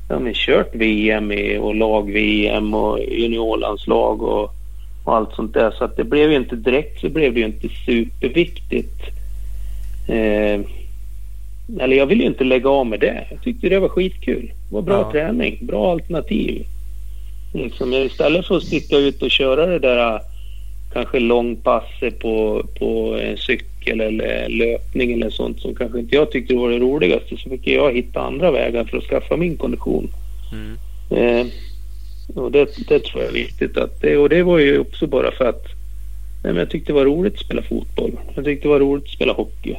ja, 0.09 0.19
men 0.19 0.33
kört 0.33 0.75
VM 0.75 1.31
i, 1.31 1.57
och 1.57 1.75
lag-VM 1.75 2.73
och 2.73 2.99
juniorlandslag 2.99 4.21
och, 4.21 4.53
och 5.03 5.15
allt 5.15 5.33
sånt 5.33 5.53
där. 5.53 5.71
Så 5.71 5.83
att 5.83 5.97
det 5.97 6.03
blev 6.03 6.31
ju 6.31 6.37
inte 6.37 6.55
direkt 6.55 7.01
så 7.01 7.09
blev 7.09 7.33
det 7.33 7.39
ju 7.39 7.45
inte 7.45 7.69
superviktigt. 7.85 9.01
Eh, 10.07 10.61
eller 11.79 11.97
jag 11.97 12.05
ville 12.05 12.23
ju 12.23 12.29
inte 12.29 12.43
lägga 12.43 12.69
av 12.69 12.87
med 12.87 12.99
det. 12.99 13.27
Jag 13.31 13.41
tyckte 13.41 13.69
det 13.69 13.79
var 13.79 13.89
skitkul. 13.89 14.51
Det 14.69 14.75
var 14.75 14.81
bra 14.81 14.99
ja. 14.99 15.11
träning, 15.11 15.57
bra 15.61 15.91
alternativ. 15.91 16.65
Liksom, 17.53 17.93
istället 17.93 18.47
för 18.47 18.57
att 18.57 18.63
sticka 18.63 18.97
ut 18.97 19.21
och 19.21 19.31
köra 19.31 19.65
det 19.65 19.79
där 19.79 20.19
kanske 20.93 21.19
långpasset 21.19 22.19
på, 22.19 22.65
på 22.79 23.19
en 23.21 23.37
cykel 23.37 24.01
eller 24.01 24.49
löpning 24.49 25.13
eller 25.13 25.29
sånt 25.29 25.59
som 25.59 25.75
kanske 25.75 25.99
inte 25.99 26.15
jag 26.15 26.31
tyckte 26.31 26.55
var 26.55 26.69
det 26.69 26.79
roligaste 26.79 27.37
så 27.37 27.49
fick 27.49 27.67
jag 27.67 27.93
hitta 27.93 28.21
andra 28.21 28.51
vägar 28.51 28.83
för 28.83 28.97
att 28.97 29.03
skaffa 29.03 29.37
min 29.37 29.57
kondition. 29.57 30.09
Mm. 30.51 30.77
Eh, 31.09 31.47
och 32.35 32.51
det, 32.51 32.67
det, 32.87 32.99
tror 32.99 33.23
jag 33.23 33.29
är 33.29 33.33
viktigt. 33.33 33.77
Att 33.77 34.01
det, 34.01 34.17
och 34.17 34.29
det 34.29 34.43
var 34.43 34.59
ju 34.59 34.79
också 34.79 35.07
bara 35.07 35.31
för 35.31 35.45
att 35.45 35.65
nej, 36.43 36.53
men 36.53 36.55
jag 36.55 36.69
tyckte 36.69 36.91
det 36.91 36.95
var 36.95 37.05
roligt 37.05 37.33
att 37.33 37.39
spela 37.39 37.61
fotboll. 37.61 38.11
Jag 38.35 38.45
tyckte 38.45 38.67
det 38.67 38.71
var 38.71 38.79
roligt 38.79 39.03
att 39.03 39.09
spela 39.09 39.33
hockey. 39.33 39.75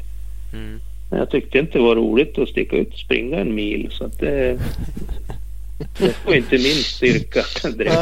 Mm. 0.53 0.81
Men 1.11 1.19
jag 1.19 1.31
tyckte 1.31 1.59
inte 1.59 1.79
det 1.79 1.85
var 1.85 1.97
roligt 1.97 2.39
att 2.39 2.49
sticka 2.49 2.77
ut 2.77 2.93
och 2.93 2.99
springa 2.99 3.39
en 3.39 3.55
mil. 3.55 3.89
Så 3.91 4.05
att 4.05 4.19
det, 4.19 4.59
det 5.99 6.15
var 6.27 6.35
inte 6.35 6.53
min 6.53 6.83
styrka 6.83 7.45
direkt. 7.77 7.97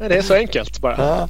Nej, 0.00 0.08
det 0.08 0.16
är 0.16 0.22
så 0.22 0.34
enkelt 0.34 0.80
bara. 0.80 1.28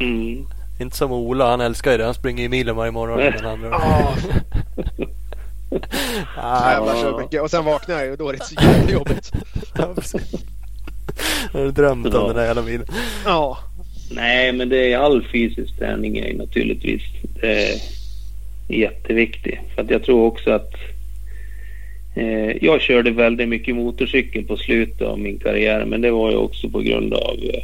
Mm. 0.00 0.46
Inte 0.80 0.96
som 0.96 1.12
Ola, 1.12 1.50
han 1.50 1.60
älskar 1.60 1.92
ju 1.92 1.98
det. 1.98 2.04
Han 2.04 2.14
springer 2.14 2.44
i 2.44 2.48
milen 2.48 2.76
varje 2.76 2.92
morgon. 2.92 3.18
Den 3.18 3.46
andra. 3.46 3.74
ah. 3.74 4.16
ah, 6.36 6.94
så 6.94 7.18
mycket. 7.18 7.42
Och 7.42 7.50
sen 7.50 7.64
vaknar 7.64 8.00
jag 8.00 8.12
och 8.12 8.18
då 8.18 8.28
är 8.28 8.32
det 8.32 8.44
så 8.44 8.54
jävla 8.54 8.92
jobbigt. 8.92 9.32
ja, 9.78 9.94
jag 11.52 11.60
har 11.60 11.72
drömt 11.72 12.06
om 12.06 12.26
den 12.26 12.36
där 12.36 12.44
jävla 12.44 12.62
milen. 12.62 12.86
Ja. 13.24 13.58
Nej, 14.10 14.52
men 14.52 14.68
det 14.68 14.92
är 14.92 14.98
all 14.98 15.24
fysisk 15.32 15.78
träning 15.78 16.18
är 16.18 16.34
naturligtvis 16.34 17.02
det 17.40 17.68
är 17.68 17.80
jätteviktigt. 18.68 19.60
För 19.74 19.82
att 19.82 19.90
jag 19.90 20.02
tror 20.02 20.24
också 20.24 20.50
att 20.50 20.74
eh, 22.16 22.64
jag 22.64 22.80
körde 22.80 23.10
väldigt 23.10 23.48
mycket 23.48 23.74
motorcykel 23.74 24.44
på 24.44 24.56
slutet 24.56 25.02
av 25.02 25.18
min 25.18 25.38
karriär, 25.38 25.84
men 25.84 26.00
det 26.00 26.10
var 26.10 26.30
ju 26.30 26.36
också 26.36 26.70
på 26.70 26.80
grund 26.80 27.14
av 27.14 27.38
eh, 27.42 27.62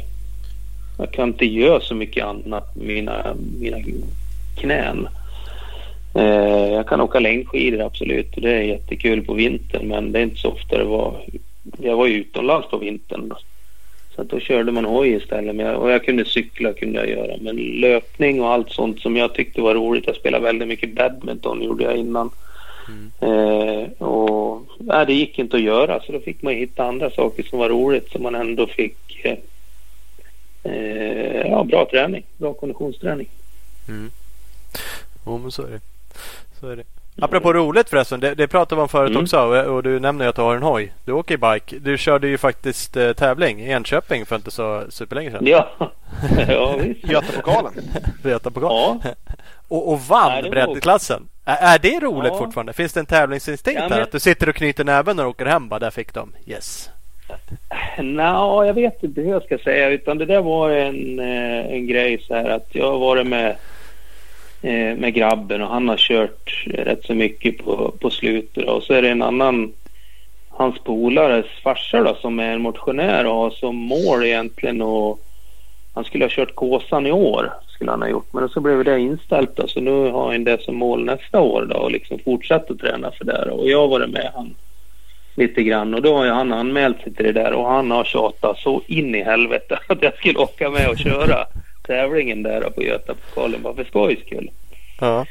jag 1.01 1.11
kan 1.11 1.27
inte 1.27 1.45
göra 1.45 1.81
så 1.81 1.95
mycket 1.95 2.25
annat 2.25 2.75
med 2.75 2.85
mina, 2.85 3.35
mina 3.59 3.77
knän. 4.57 5.07
Eh, 6.15 6.73
jag 6.73 6.87
kan 6.87 7.01
åka 7.01 7.19
längdskidor 7.19 7.81
absolut 7.81 8.35
och 8.35 8.41
det 8.41 8.51
är 8.51 8.61
jättekul 8.61 9.25
på 9.25 9.33
vintern 9.33 9.87
men 9.87 10.11
det 10.11 10.19
är 10.19 10.23
inte 10.23 10.39
så 10.39 10.49
ofta 10.49 10.77
det 10.77 10.83
var. 10.83 11.21
Jag 11.81 11.95
var 11.95 12.07
ju 12.07 12.13
utomlands 12.13 12.69
på 12.69 12.77
vintern 12.77 13.29
då. 13.29 13.37
Så 14.15 14.21
att 14.21 14.29
då 14.29 14.39
körde 14.39 14.71
man 14.71 14.85
hoj 14.85 15.09
istället. 15.09 15.55
Men 15.55 15.65
jag, 15.65 15.81
och 15.81 15.91
jag 15.91 16.05
kunde 16.05 16.25
cykla 16.25 16.73
kunde 16.73 16.99
jag 16.99 17.09
göra. 17.09 17.37
Men 17.41 17.55
löpning 17.55 18.41
och 18.41 18.49
allt 18.49 18.71
sånt 18.71 18.99
som 18.99 19.17
jag 19.17 19.33
tyckte 19.33 19.61
var 19.61 19.75
roligt. 19.75 20.07
Jag 20.07 20.15
spelade 20.15 20.43
väldigt 20.43 20.67
mycket 20.67 20.95
badminton 20.95 21.63
gjorde 21.63 21.83
jag 21.83 21.97
innan. 21.97 22.29
Mm. 22.87 23.11
Eh, 23.21 24.07
och 24.07 24.63
nej, 24.79 25.05
det 25.05 25.13
gick 25.13 25.39
inte 25.39 25.57
att 25.57 25.63
göra 25.63 25.99
så 25.99 26.11
då 26.11 26.19
fick 26.19 26.41
man 26.41 26.53
hitta 26.53 26.83
andra 26.83 27.09
saker 27.09 27.43
som 27.43 27.59
var 27.59 27.69
roligt 27.69 28.11
som 28.11 28.23
man 28.23 28.35
ändå 28.35 28.67
fick 28.67 29.25
eh, 29.25 29.37
eh, 30.63 31.47
ja, 31.47 31.63
bra 31.63 31.87
träning, 31.91 32.23
bra 32.37 32.53
konditionsträning. 32.53 33.27
Mm. 33.87 34.11
Jo, 35.25 35.37
men 35.37 35.51
så 35.51 35.61
är 35.61 35.71
det. 35.71 35.81
Så 36.59 36.67
är 36.67 36.75
det. 36.75 36.83
Apropå 37.21 37.53
roligt 37.53 37.89
förresten, 37.89 38.19
det, 38.19 38.35
det 38.35 38.47
pratade 38.47 38.75
vi 38.75 38.81
om 38.81 38.89
förut 38.89 39.09
mm. 39.09 39.23
också 39.23 39.39
och 39.39 39.83
du 39.83 39.99
nämner 39.99 40.27
att 40.27 40.35
du 40.35 40.41
har 40.41 40.55
en 40.55 40.63
hoj. 40.63 40.93
Du 41.05 41.11
åker 41.11 41.37
bike. 41.37 41.79
Du 41.79 41.97
körde 41.97 42.27
ju 42.27 42.37
faktiskt 42.37 42.97
eh, 42.97 43.13
tävling 43.13 43.61
i 43.61 43.71
Enköping 43.71 44.25
för 44.25 44.35
inte 44.35 44.51
så 44.51 44.83
superlänge 44.89 45.31
sedan. 45.31 45.45
Ja, 45.45 45.69
ja 46.47 46.75
visst. 46.77 47.03
Götapokalen. 47.09 47.73
Götapokalen. 48.23 49.01
Ja. 49.03 49.33
Och, 49.67 49.91
och 49.93 50.01
vann 50.01 50.49
breddklassen. 50.49 51.27
Är, 51.45 51.73
är 51.75 51.79
det 51.79 51.99
roligt 51.99 52.31
ja. 52.33 52.37
fortfarande? 52.37 52.73
Finns 52.73 52.93
det 52.93 52.99
en 52.99 53.05
tävlingsinstinkt 53.05 53.81
ja, 53.81 53.89
men... 53.89 53.97
där? 53.97 54.03
Att 54.03 54.11
du 54.11 54.19
sitter 54.19 54.49
och 54.49 54.55
knyter 54.55 54.83
näven 54.83 55.15
när 55.15 55.23
du 55.23 55.29
åker 55.29 55.45
hem 55.45 55.69
bara, 55.69 55.79
där 55.79 55.91
fick 55.91 56.13
de. 56.13 56.33
Yes. 56.45 56.89
Nå, 57.97 58.65
jag 58.65 58.73
vet 58.73 59.03
inte 59.03 59.21
hur 59.21 59.31
jag 59.31 59.43
ska 59.43 59.57
säga. 59.57 59.89
Utan 59.89 60.17
det 60.17 60.25
där 60.25 60.41
var 60.41 60.69
en, 60.69 61.19
eh, 61.19 61.73
en 61.73 61.87
grej 61.87 62.23
så 62.27 62.35
här 62.35 62.49
att 62.49 62.67
jag 62.71 62.91
har 62.91 62.99
varit 62.99 63.27
med, 63.27 63.49
eh, 64.61 64.97
med 64.97 65.13
grabben 65.13 65.61
och 65.61 65.69
han 65.69 65.89
har 65.89 65.97
kört 65.97 66.65
rätt 66.65 67.05
så 67.05 67.13
mycket 67.13 67.57
på, 67.57 67.93
på 67.99 68.09
slutet. 68.09 68.67
Och 68.67 68.83
så 68.83 68.93
är 68.93 69.01
det 69.01 69.09
en 69.09 69.21
annan, 69.21 69.73
hans 70.49 70.79
polares 70.79 71.45
farsa 71.63 72.03
då, 72.03 72.15
som 72.15 72.39
är 72.39 72.53
en 72.53 72.61
motionär 72.61 73.25
och 73.25 73.35
har 73.35 73.49
som 73.49 73.75
mål 73.75 74.23
egentligen 74.23 74.81
och 74.81 75.19
han 75.93 76.03
skulle 76.03 76.25
ha 76.25 76.29
kört 76.29 76.55
Kåsan 76.55 77.07
i 77.07 77.11
år, 77.11 77.53
skulle 77.67 77.91
han 77.91 78.01
ha 78.01 78.09
gjort. 78.09 78.33
Men 78.33 78.49
så 78.49 78.59
blev 78.59 78.83
det 78.83 78.99
inställt 78.99 79.55
då, 79.55 79.67
så 79.67 79.81
nu 79.81 80.11
har 80.11 80.31
han 80.31 80.43
det 80.43 80.61
som 80.61 80.75
mål 80.75 81.05
nästa 81.05 81.39
år 81.39 81.67
då 81.69 81.77
och 81.77 81.91
liksom 81.91 82.19
fortsatt 82.19 82.71
att 82.71 82.79
träna 82.79 83.11
för 83.11 83.25
det. 83.25 83.51
Och 83.51 83.69
jag 83.69 83.81
har 83.81 83.87
varit 83.87 84.09
med 84.09 84.31
han 84.33 84.55
lite 85.35 85.63
grann 85.63 85.93
och 85.93 86.01
då 86.01 86.17
har 86.17 86.27
han 86.27 86.53
anmält 86.53 87.01
sig 87.01 87.13
till 87.13 87.25
det 87.25 87.31
där 87.31 87.53
och 87.53 87.67
han 87.67 87.91
har 87.91 88.03
tjatat 88.03 88.57
så 88.57 88.81
in 88.87 89.15
i 89.15 89.23
helvete 89.23 89.79
att 89.87 90.03
jag 90.03 90.17
skulle 90.17 90.39
åka 90.39 90.69
med 90.69 90.89
och 90.89 90.97
köra 90.97 91.45
tävlingen 91.87 92.43
där 92.43 92.61
på 92.61 92.83
Götapokalen 92.83 93.61
bara 93.61 93.73
för 93.73 93.83
skojs 93.83 94.19
skull. 94.25 94.51
Ja. 94.99 95.25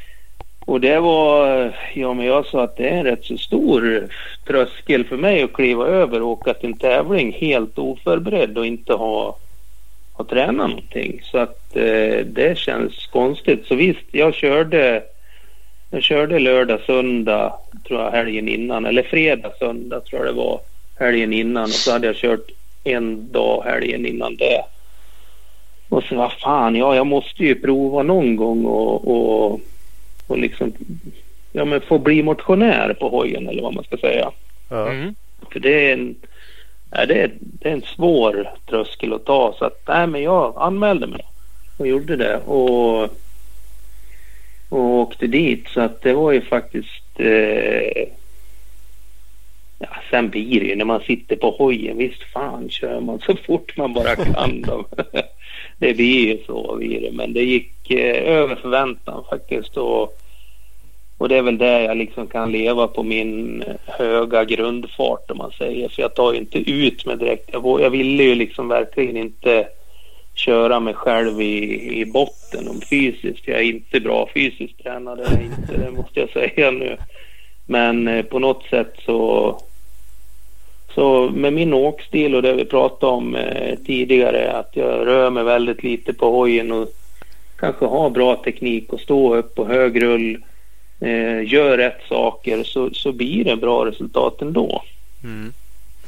Och 0.65 0.81
det 0.81 0.99
var, 0.99 1.71
ja 1.93 2.13
men 2.13 2.25
jag 2.25 2.45
sa 2.45 2.63
att 2.63 2.77
det 2.77 2.89
är 2.89 2.97
en 2.97 3.03
rätt 3.03 3.25
så 3.25 3.37
stor 3.37 4.07
tröskel 4.47 5.03
för 5.03 5.17
mig 5.17 5.43
att 5.43 5.53
kliva 5.53 5.87
över 5.87 6.21
och 6.21 6.29
åka 6.29 6.53
till 6.53 6.69
en 6.69 6.77
tävling 6.77 7.31
helt 7.33 7.77
oförberedd 7.77 8.57
och 8.57 8.65
inte 8.65 8.93
ha, 8.93 9.37
ha 10.13 10.25
tränat 10.25 10.69
någonting. 10.69 11.21
Så 11.23 11.37
att 11.37 11.75
eh, 11.75 12.25
det 12.25 12.57
känns 12.57 13.07
konstigt. 13.07 13.65
Så 13.65 13.75
visst, 13.75 14.05
jag 14.11 14.33
körde 14.33 15.03
jag 15.91 16.03
körde 16.03 16.39
lördag, 16.39 16.79
söndag 16.85 17.53
tror 17.87 18.01
jag 18.01 18.11
helgen 18.11 18.47
innan. 18.47 18.85
Eller 18.85 19.03
fredag, 19.03 19.51
söndag 19.59 19.99
tror 19.99 20.25
jag 20.25 20.35
det 20.35 20.41
var 20.41 20.59
helgen 20.99 21.33
innan. 21.33 21.63
Och 21.63 21.69
så 21.69 21.91
hade 21.91 22.07
jag 22.07 22.15
kört 22.15 22.47
en 22.83 23.31
dag 23.31 23.63
helgen 23.65 24.05
innan 24.05 24.35
det. 24.35 24.61
Och 25.89 26.03
så 26.03 26.15
vad 26.15 26.31
fan, 26.31 26.75
ja 26.75 26.95
jag 26.95 27.07
måste 27.07 27.43
ju 27.43 27.55
prova 27.55 28.03
någon 28.03 28.35
gång 28.35 28.65
och, 28.65 29.07
och, 29.07 29.59
och 30.27 30.37
liksom 30.37 30.73
ja, 31.51 31.65
men 31.65 31.81
få 31.81 31.97
bli 31.97 32.23
motionär 32.23 32.93
på 32.93 33.09
hojen 33.09 33.47
eller 33.47 33.61
vad 33.61 33.73
man 33.73 33.83
ska 33.83 33.97
säga. 33.97 34.31
Mm. 34.69 35.15
För 35.51 35.59
det 35.59 35.89
är 35.89 35.93
en 35.93 36.15
ja, 36.91 37.05
det, 37.05 37.21
är, 37.21 37.31
det 37.39 37.69
är 37.69 37.73
en 37.73 37.81
svår 37.81 38.49
tröskel 38.69 39.13
att 39.13 39.25
ta 39.25 39.55
så 39.59 39.65
att 39.65 39.81
nej 39.87 40.07
men 40.07 40.23
jag 40.23 40.53
anmälde 40.57 41.07
mig 41.07 41.25
och 41.77 41.87
gjorde 41.87 42.15
det. 42.15 42.37
Och 42.37 43.09
och 44.71 44.79
åkte 44.79 45.27
dit. 45.27 45.67
Så 45.67 45.81
att 45.81 46.01
det 46.01 46.13
var 46.13 46.31
ju 46.31 46.41
faktiskt... 46.41 47.19
Eh, 47.19 48.07
ja, 49.79 49.89
sen 50.09 50.29
blir 50.29 50.59
det 50.59 50.65
ju 50.65 50.75
när 50.75 50.85
man 50.85 51.01
sitter 51.01 51.35
på 51.35 51.51
hojen. 51.51 51.97
Visst 51.97 52.23
fan 52.23 52.69
kör 52.69 52.99
man 52.99 53.19
så 53.19 53.35
fort 53.35 53.77
man 53.77 53.93
bara 53.93 54.15
kan. 54.33 54.65
Det 55.77 55.93
blir 55.93 56.27
ju 56.27 56.43
så 56.45 56.75
blir 56.75 57.01
det. 57.01 57.11
Men 57.11 57.33
det 57.33 57.43
gick 57.43 57.91
eh, 57.91 58.37
över 58.37 58.55
förväntan 58.55 59.23
faktiskt. 59.29 59.77
Och, 59.77 60.17
och 61.17 61.29
det 61.29 61.37
är 61.37 61.41
väl 61.41 61.57
där 61.57 61.79
jag 61.79 61.97
liksom 61.97 62.27
kan 62.27 62.51
leva 62.51 62.87
på 62.87 63.03
min 63.03 63.63
höga 63.85 64.45
grundfart 64.45 65.31
om 65.31 65.37
man 65.37 65.51
säger. 65.51 65.89
För 65.89 66.01
jag 66.01 66.15
tar 66.15 66.33
ju 66.33 66.39
inte 66.39 66.71
ut 66.71 67.05
mig 67.05 67.17
direkt. 67.17 67.49
Jag, 67.53 67.81
jag 67.81 67.89
ville 67.89 68.23
ju 68.23 68.35
liksom 68.35 68.67
verkligen 68.67 69.17
inte 69.17 69.67
köra 70.45 70.79
mig 70.79 70.93
själv 70.93 71.41
i, 71.41 71.99
i 72.01 72.05
botten 72.05 72.67
om 72.67 72.81
fysiskt. 72.81 73.47
Jag 73.47 73.57
är 73.59 73.63
inte 73.63 73.99
bra 73.99 74.29
fysiskt 74.33 74.83
tränad, 74.83 75.17
det, 75.17 75.23
är 75.23 75.41
inte, 75.41 75.77
det 75.77 75.91
måste 75.91 76.19
jag 76.19 76.29
säga 76.29 76.71
nu. 76.71 76.97
Men 77.65 78.07
eh, 78.07 78.25
på 78.25 78.39
något 78.39 78.63
sätt 78.63 78.93
så, 79.05 79.57
så 80.95 81.29
med 81.29 81.53
min 81.53 81.73
åkstil 81.73 82.35
och 82.35 82.41
det 82.41 82.53
vi 82.53 82.65
pratade 82.65 83.11
om 83.11 83.35
eh, 83.35 83.75
tidigare 83.85 84.51
att 84.51 84.69
jag 84.73 85.07
rör 85.07 85.29
mig 85.29 85.43
väldigt 85.43 85.83
lite 85.83 86.13
på 86.13 86.31
hojen 86.31 86.71
och 86.71 86.87
kanske 87.59 87.85
har 87.85 88.09
bra 88.09 88.35
teknik 88.35 88.93
och 88.93 88.99
stå 88.99 89.35
upp 89.35 89.55
på 89.55 89.65
hög 89.65 90.03
rull, 90.03 90.43
eh, 90.99 91.53
gör 91.53 91.77
rätt 91.77 92.01
saker 92.09 92.63
så, 92.63 92.89
så 92.93 93.11
blir 93.11 93.43
det 93.43 93.55
bra 93.55 93.85
resultat 93.85 94.41
ändå. 94.41 94.83
Mm. 95.23 95.53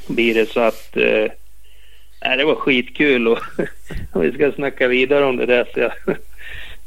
Blir 0.08 0.34
det 0.34 0.50
så 0.50 0.60
att 0.60 0.98
eh, 0.98 1.32
Nej, 2.26 2.38
det 2.38 2.46
var 2.46 2.56
skitkul 2.56 3.28
och, 3.28 3.40
och 4.12 4.24
vi 4.24 4.32
ska 4.32 4.52
snacka 4.52 4.88
vidare 4.88 5.26
om 5.26 5.38
det 5.38 5.46
där. 5.46 5.68
Så 5.74 5.80
jag, 5.80 5.92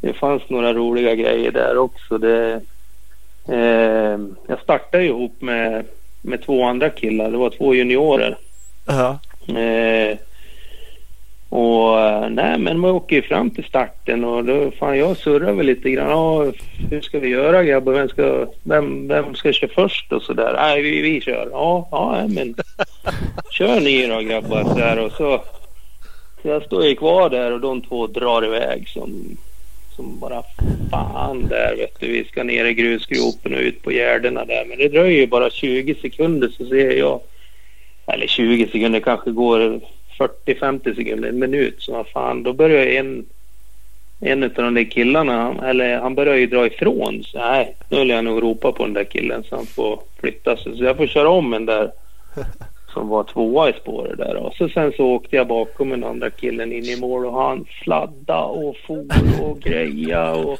det 0.00 0.12
fanns 0.12 0.42
några 0.48 0.74
roliga 0.74 1.14
grejer 1.14 1.50
där 1.50 1.78
också. 1.78 2.18
Det, 2.18 2.60
eh, 3.48 4.18
jag 4.46 4.60
startade 4.62 5.04
ihop 5.04 5.42
med, 5.42 5.84
med 6.22 6.42
två 6.42 6.64
andra 6.64 6.90
killar. 6.90 7.30
Det 7.30 7.36
var 7.36 7.50
två 7.50 7.74
juniorer. 7.74 8.38
Uh-huh. 8.86 9.18
Eh, 9.48 10.18
och 11.56 12.00
eh, 12.00 12.30
nej, 12.30 12.58
men 12.58 12.78
man 12.78 12.90
åker 12.90 13.16
ju 13.16 13.22
fram 13.22 13.50
till 13.50 13.64
starten 13.64 14.24
och 14.24 14.44
då, 14.44 14.70
fan 14.70 14.98
jag 14.98 15.16
surrar 15.16 15.52
väl 15.52 15.66
lite 15.66 15.90
grann. 15.90 16.10
Ja, 16.10 16.52
hur 16.90 17.00
ska 17.00 17.18
vi 17.18 17.28
göra 17.28 17.64
grabbar? 17.64 17.92
Vem 17.92 18.08
ska, 18.08 18.46
vem, 18.62 19.08
vem 19.08 19.34
ska 19.34 19.52
köra 19.52 19.70
först 19.74 20.12
och 20.12 20.22
sådär? 20.22 20.54
Nej, 20.56 20.82
vi, 20.82 21.00
vi 21.02 21.20
kör. 21.20 21.48
Ja, 21.52 21.88
ja, 21.90 22.26
men 22.28 22.54
kör 23.50 23.80
ni 23.80 24.06
då 24.06 24.20
grabbar. 24.20 24.64
Så, 24.64 24.78
här, 24.78 24.98
och 24.98 25.12
så, 25.12 25.42
så 26.42 26.48
jag 26.48 26.62
står 26.62 26.84
ju 26.84 26.94
kvar 26.94 27.30
där 27.30 27.52
och 27.52 27.60
de 27.60 27.80
två 27.80 28.06
drar 28.06 28.44
iväg 28.44 28.88
som, 28.88 29.36
som 29.96 30.18
bara 30.20 30.42
fan 30.90 31.48
där 31.48 31.76
vet 31.76 32.00
du. 32.00 32.06
Vi 32.06 32.24
ska 32.24 32.44
ner 32.44 32.64
i 32.64 32.74
grusgropen 32.74 33.54
och 33.54 33.60
ut 33.60 33.82
på 33.82 33.92
gärdena 33.92 34.44
där. 34.44 34.64
Men 34.68 34.78
det 34.78 34.88
dröjer 34.88 35.20
ju 35.20 35.26
bara 35.26 35.50
20 35.50 35.94
sekunder 35.94 36.48
så 36.48 36.66
ser 36.66 36.90
jag, 36.90 37.20
eller 38.06 38.26
20 38.26 38.66
sekunder 38.66 39.00
kanske 39.00 39.30
går 39.30 39.80
40-50 40.18 40.94
sekunder, 40.96 41.28
en 41.28 41.38
minut. 41.38 41.74
Så 41.78 41.92
vad 41.92 42.06
fan, 42.08 42.42
då 42.42 42.52
börjar 42.52 42.86
en, 42.86 43.26
en 44.20 44.42
av 44.42 44.50
de 44.50 44.74
där 44.74 44.90
killarna, 44.90 45.54
eller 45.64 45.98
han 45.98 46.14
börjar 46.14 46.34
ju 46.34 46.46
dra 46.46 46.66
ifrån. 46.66 47.22
Så 47.24 47.38
nej, 47.38 47.76
nu 47.90 47.98
vill 47.98 48.08
jag 48.08 48.24
nog 48.24 48.42
ropa 48.42 48.72
på 48.72 48.84
den 48.84 48.94
där 48.94 49.04
killen 49.04 49.44
så 49.48 49.56
han 49.56 49.66
får 49.66 50.00
flytta 50.20 50.56
sig. 50.56 50.76
Så 50.76 50.84
jag 50.84 50.96
får 50.96 51.06
köra 51.06 51.28
om 51.28 51.54
en 51.54 51.66
där 51.66 51.90
som 52.92 53.08
var 53.08 53.24
tvåa 53.24 53.70
i 53.70 53.72
spåret 53.72 54.18
där. 54.18 54.36
Och 54.36 54.54
så 54.54 54.68
sen 54.68 54.92
så 54.96 55.04
åkte 55.06 55.36
jag 55.36 55.46
bakom 55.46 55.90
den 55.90 56.04
andra 56.04 56.30
killen 56.30 56.72
in 56.72 56.84
i 56.84 56.96
mål 57.00 57.26
och 57.26 57.42
han 57.42 57.64
sladda 57.82 58.38
och 58.42 58.76
for 58.86 59.06
och 59.42 59.60
greja 59.60 60.32
och 60.32 60.58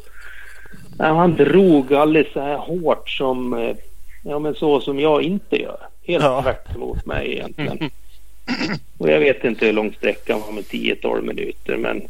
nej, 0.98 1.08
han 1.08 1.36
drog 1.36 1.94
alldeles 1.94 2.32
så 2.32 2.40
här 2.40 2.56
hårt 2.56 3.10
som, 3.10 3.54
eh, 3.54 3.76
ja 4.24 4.38
men 4.38 4.54
så 4.54 4.80
som 4.80 5.00
jag 5.00 5.22
inte 5.22 5.62
gör. 5.62 5.78
Helt 6.06 6.24
Ja. 6.24 6.42
tvärt 6.42 6.74
emot 6.76 7.06
mig 7.06 7.32
egentligen. 7.32 7.90
Och 8.98 9.10
jag 9.10 9.20
vet 9.20 9.44
inte 9.44 9.66
hur 9.66 9.72
lång 9.72 9.92
sträckan 9.92 10.40
var 10.40 10.52
med 10.52 10.64
10-12 10.64 11.22
minuter 11.22 11.76
men 11.76 12.02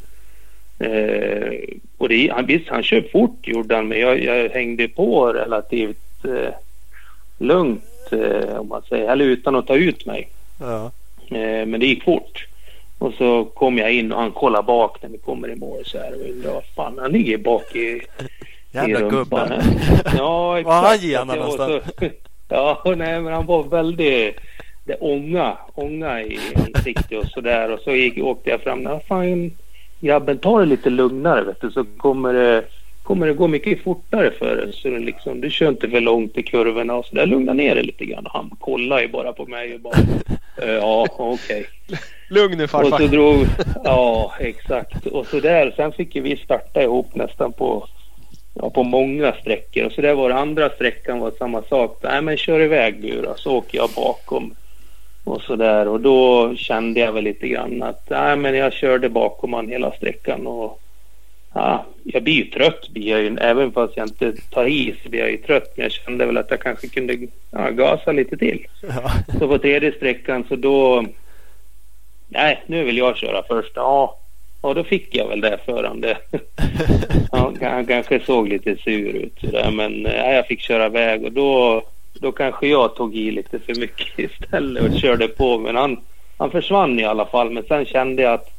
eh, 0.78 1.58
och 1.98 2.08
det, 2.08 2.30
han, 2.32 2.46
visst 2.46 2.68
han 2.68 2.82
kör 2.82 3.04
fort 3.12 3.38
gjorde 3.42 3.76
han 3.76 3.88
men 3.88 4.00
jag, 4.00 4.22
jag 4.22 4.48
hängde 4.48 4.88
på 4.88 5.32
relativt 5.32 6.24
eh, 6.24 6.54
lugnt 7.38 7.84
eh, 8.12 8.56
om 8.56 8.68
man 8.68 8.82
säger, 8.88 9.12
eller 9.12 9.24
utan 9.24 9.56
att 9.56 9.66
ta 9.66 9.76
ut 9.76 10.06
mig. 10.06 10.28
Ja. 10.60 10.90
Eh, 11.36 11.66
men 11.66 11.80
det 11.80 11.86
gick 11.86 12.04
fort. 12.04 12.46
Och 12.98 13.12
så 13.14 13.44
kom 13.44 13.78
jag 13.78 13.92
in 13.92 14.12
och 14.12 14.20
han 14.20 14.30
kollar 14.32 14.62
bak 14.62 15.02
när 15.02 15.08
vi 15.08 15.18
kommer 15.18 15.48
i 15.50 15.56
mål 15.56 15.84
så 15.84 15.98
här 15.98 16.14
och 16.14 16.30
undrar 16.30 16.52
vad 16.52 16.64
fan 16.64 16.98
han 16.98 17.12
ligger 17.12 17.38
bak 17.38 17.76
i, 17.76 18.00
Jävla 18.72 18.98
i 18.98 19.02
rumpan. 19.02 19.48
gubbe. 19.48 19.62
Ja, 20.16 20.60
Vad 20.64 20.74
han 20.74 20.84
exakt. 20.92 21.02
genom 21.04 21.30
Och 21.30 21.36
någonstans? 21.36 21.82
så- 22.00 22.08
Ja, 22.48 22.82
nej 22.96 23.20
men 23.20 23.32
han 23.32 23.46
var 23.46 23.62
väldigt 23.62 24.36
det 24.86 24.94
ånga, 24.94 25.56
ånga 25.74 26.22
i 26.22 26.38
ansiktet 26.56 27.18
och 27.18 27.26
sådär 27.26 27.70
och 27.72 27.80
så 27.80 27.90
gick, 27.92 28.18
åkte 28.24 28.50
jag 28.50 28.60
fram. 28.60 28.82
Ja, 28.82 29.00
fan 29.08 29.50
grabben 30.00 30.38
ta 30.38 30.60
det 30.60 30.66
lite 30.66 30.90
lugnare 30.90 31.44
vet 31.44 31.60
du 31.60 31.70
så 31.70 31.84
kommer 31.96 32.32
det, 32.32 32.64
kommer 33.02 33.26
det 33.26 33.32
gå 33.32 33.48
mycket 33.48 33.82
fortare 33.82 34.30
för 34.30 34.56
dig. 34.56 34.72
Så 34.72 34.88
det 34.88 34.98
liksom, 34.98 35.40
du 35.40 35.50
kör 35.50 35.68
inte 35.68 35.88
för 35.90 36.00
långt 36.00 36.38
i 36.38 36.42
kurvorna 36.42 36.94
och 36.94 37.04
så 37.06 37.14
där. 37.14 37.26
Lugna 37.26 37.52
ner 37.52 37.74
dig 37.74 37.84
lite 37.84 38.04
grann. 38.04 38.26
Och 38.26 38.32
han 38.32 38.50
kollar 38.60 39.00
ju 39.00 39.08
bara 39.08 39.32
på 39.32 39.46
mig 39.46 39.74
och 39.74 39.80
bara 39.80 39.96
"Eh, 40.62 40.70
ja 40.70 41.06
okej. 41.18 41.66
Lugn 42.30 42.58
nu 42.58 42.64
Och 42.64 42.70
så 42.70 42.78
farfar. 42.82 43.06
drog, 43.08 43.36
ja 43.84 44.32
exakt. 44.40 45.06
Och 45.06 45.26
så 45.26 45.40
där, 45.40 45.72
sen 45.76 45.92
fick 45.92 46.16
vi 46.16 46.36
starta 46.36 46.82
ihop 46.82 47.14
nästan 47.14 47.52
på, 47.52 47.86
ja, 48.54 48.70
på 48.70 48.82
många 48.82 49.32
sträckor. 49.32 49.84
Och 49.84 49.92
så 49.92 50.00
där 50.00 50.14
var 50.14 50.28
det 50.28 50.34
andra 50.34 50.70
sträckan 50.70 51.20
var 51.20 51.32
samma 51.38 51.62
sak. 51.62 51.98
Nej 52.02 52.22
men 52.22 52.36
kör 52.36 52.60
iväg 52.60 53.02
du 53.02 53.22
då, 53.22 53.34
så 53.36 53.56
åker 53.56 53.78
jag 53.78 53.90
bakom. 53.96 54.54
Och 55.26 55.42
så 55.42 55.56
där 55.56 55.88
och 55.88 56.00
då 56.00 56.54
kände 56.56 57.00
jag 57.00 57.12
väl 57.12 57.24
lite 57.24 57.48
grann 57.48 57.82
att 57.82 58.10
nej 58.10 58.36
men 58.36 58.54
jag 58.54 58.72
körde 58.72 59.08
bakom 59.08 59.52
han 59.52 59.68
hela 59.68 59.92
sträckan 59.92 60.46
och 60.46 60.80
ja, 61.54 61.84
jag 62.04 62.22
blir 62.22 62.34
ju 62.34 62.44
trött 62.44 62.88
blir 62.88 63.10
jag 63.10 63.22
ju, 63.22 63.36
även 63.40 63.72
fast 63.72 63.96
jag 63.96 64.06
inte 64.06 64.32
tar 64.50 64.66
i 64.66 64.94
så 65.02 65.08
blir 65.08 65.20
jag 65.20 65.30
ju 65.30 65.36
trött. 65.36 65.72
Men 65.76 65.82
jag 65.82 65.92
kände 65.92 66.26
väl 66.26 66.36
att 66.36 66.50
jag 66.50 66.60
kanske 66.60 66.88
kunde 66.88 67.18
ja, 67.50 67.70
gasa 67.70 68.12
lite 68.12 68.36
till. 68.36 68.66
Ja. 68.82 69.12
Så 69.38 69.48
på 69.48 69.58
tredje 69.58 69.92
sträckan 69.92 70.44
så 70.48 70.56
då... 70.56 71.04
Nej, 72.28 72.62
nu 72.66 72.84
vill 72.84 72.98
jag 72.98 73.16
köra 73.16 73.42
först. 73.48 73.72
Ja, 73.74 74.18
och 74.60 74.74
då 74.74 74.84
fick 74.84 75.14
jag 75.14 75.28
väl 75.28 75.40
det 75.40 75.58
för 75.64 75.84
han. 75.84 76.04
Han, 77.60 77.86
kanske 77.86 78.20
såg 78.20 78.48
lite 78.48 78.76
sur 78.76 79.16
ut 79.16 79.38
sådär, 79.40 79.70
men 79.70 80.06
eh, 80.06 80.34
jag 80.34 80.46
fick 80.46 80.60
köra 80.60 80.88
väg 80.88 81.24
och 81.24 81.32
då, 81.32 81.82
då 82.20 82.32
kanske 82.32 82.66
jag 82.68 82.94
tog 82.94 83.16
i 83.16 83.30
lite 83.30 83.58
för 83.58 83.74
mycket 83.74 84.18
istället 84.32 84.82
och 84.82 85.00
körde 85.00 85.28
på. 85.28 85.58
Men 85.58 85.76
han, 85.76 85.96
han 86.36 86.50
försvann 86.50 87.00
i 87.00 87.04
alla 87.04 87.26
fall. 87.26 87.50
Men 87.50 87.62
sen 87.62 87.84
kände 87.84 88.22
jag 88.22 88.34
att 88.34 88.50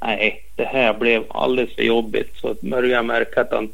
nej, 0.00 0.44
det 0.56 0.64
här 0.64 0.94
blev 0.94 1.24
alldeles 1.28 1.74
för 1.74 1.82
jobbigt. 1.82 2.36
Så 2.36 2.54
började 2.60 2.94
jag 2.94 3.04
märka 3.04 3.40
att 3.40 3.52
han 3.52 3.68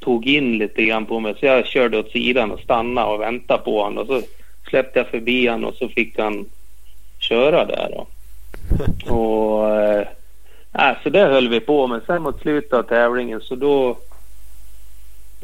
tog 0.00 0.26
in 0.26 0.58
lite 0.58 0.84
grann 0.84 1.06
på 1.06 1.20
mig. 1.20 1.34
Så 1.40 1.46
jag 1.46 1.66
körde 1.66 1.98
åt 1.98 2.10
sidan 2.10 2.50
och 2.50 2.60
stannade 2.60 3.12
och 3.12 3.20
väntade 3.20 3.62
på 3.64 3.82
honom. 3.82 3.98
Och 3.98 4.06
så 4.06 4.22
släppte 4.68 4.98
jag 4.98 5.08
förbi 5.08 5.46
honom 5.46 5.70
och 5.70 5.74
så 5.74 5.88
fick 5.88 6.18
han 6.18 6.46
köra 7.18 7.64
där 7.64 7.88
då. 7.92 8.06
Och 9.14 9.70
eh, 9.80 10.06
äh, 10.72 10.96
så 11.02 11.10
det 11.10 11.20
höll 11.20 11.48
vi 11.48 11.60
på 11.60 11.86
med. 11.86 12.00
Sen 12.06 12.22
mot 12.22 12.40
slutet 12.40 12.72
av 12.72 12.82
tävlingen 12.82 13.40
så 13.40 13.54
då 13.54 13.96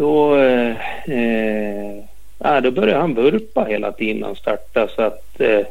då, 0.01 0.37
eh, 0.37 0.71
eh, 1.11 2.05
ja, 2.43 2.61
då 2.61 2.70
började 2.70 3.01
han 3.01 3.14
vurpa 3.14 3.64
hela 3.64 3.93
tiden 3.93 4.16
när 4.16 4.26
han 4.26 4.36
startade 4.36 4.93
så 4.97 5.03
att 5.03 5.41
eh, 5.41 5.66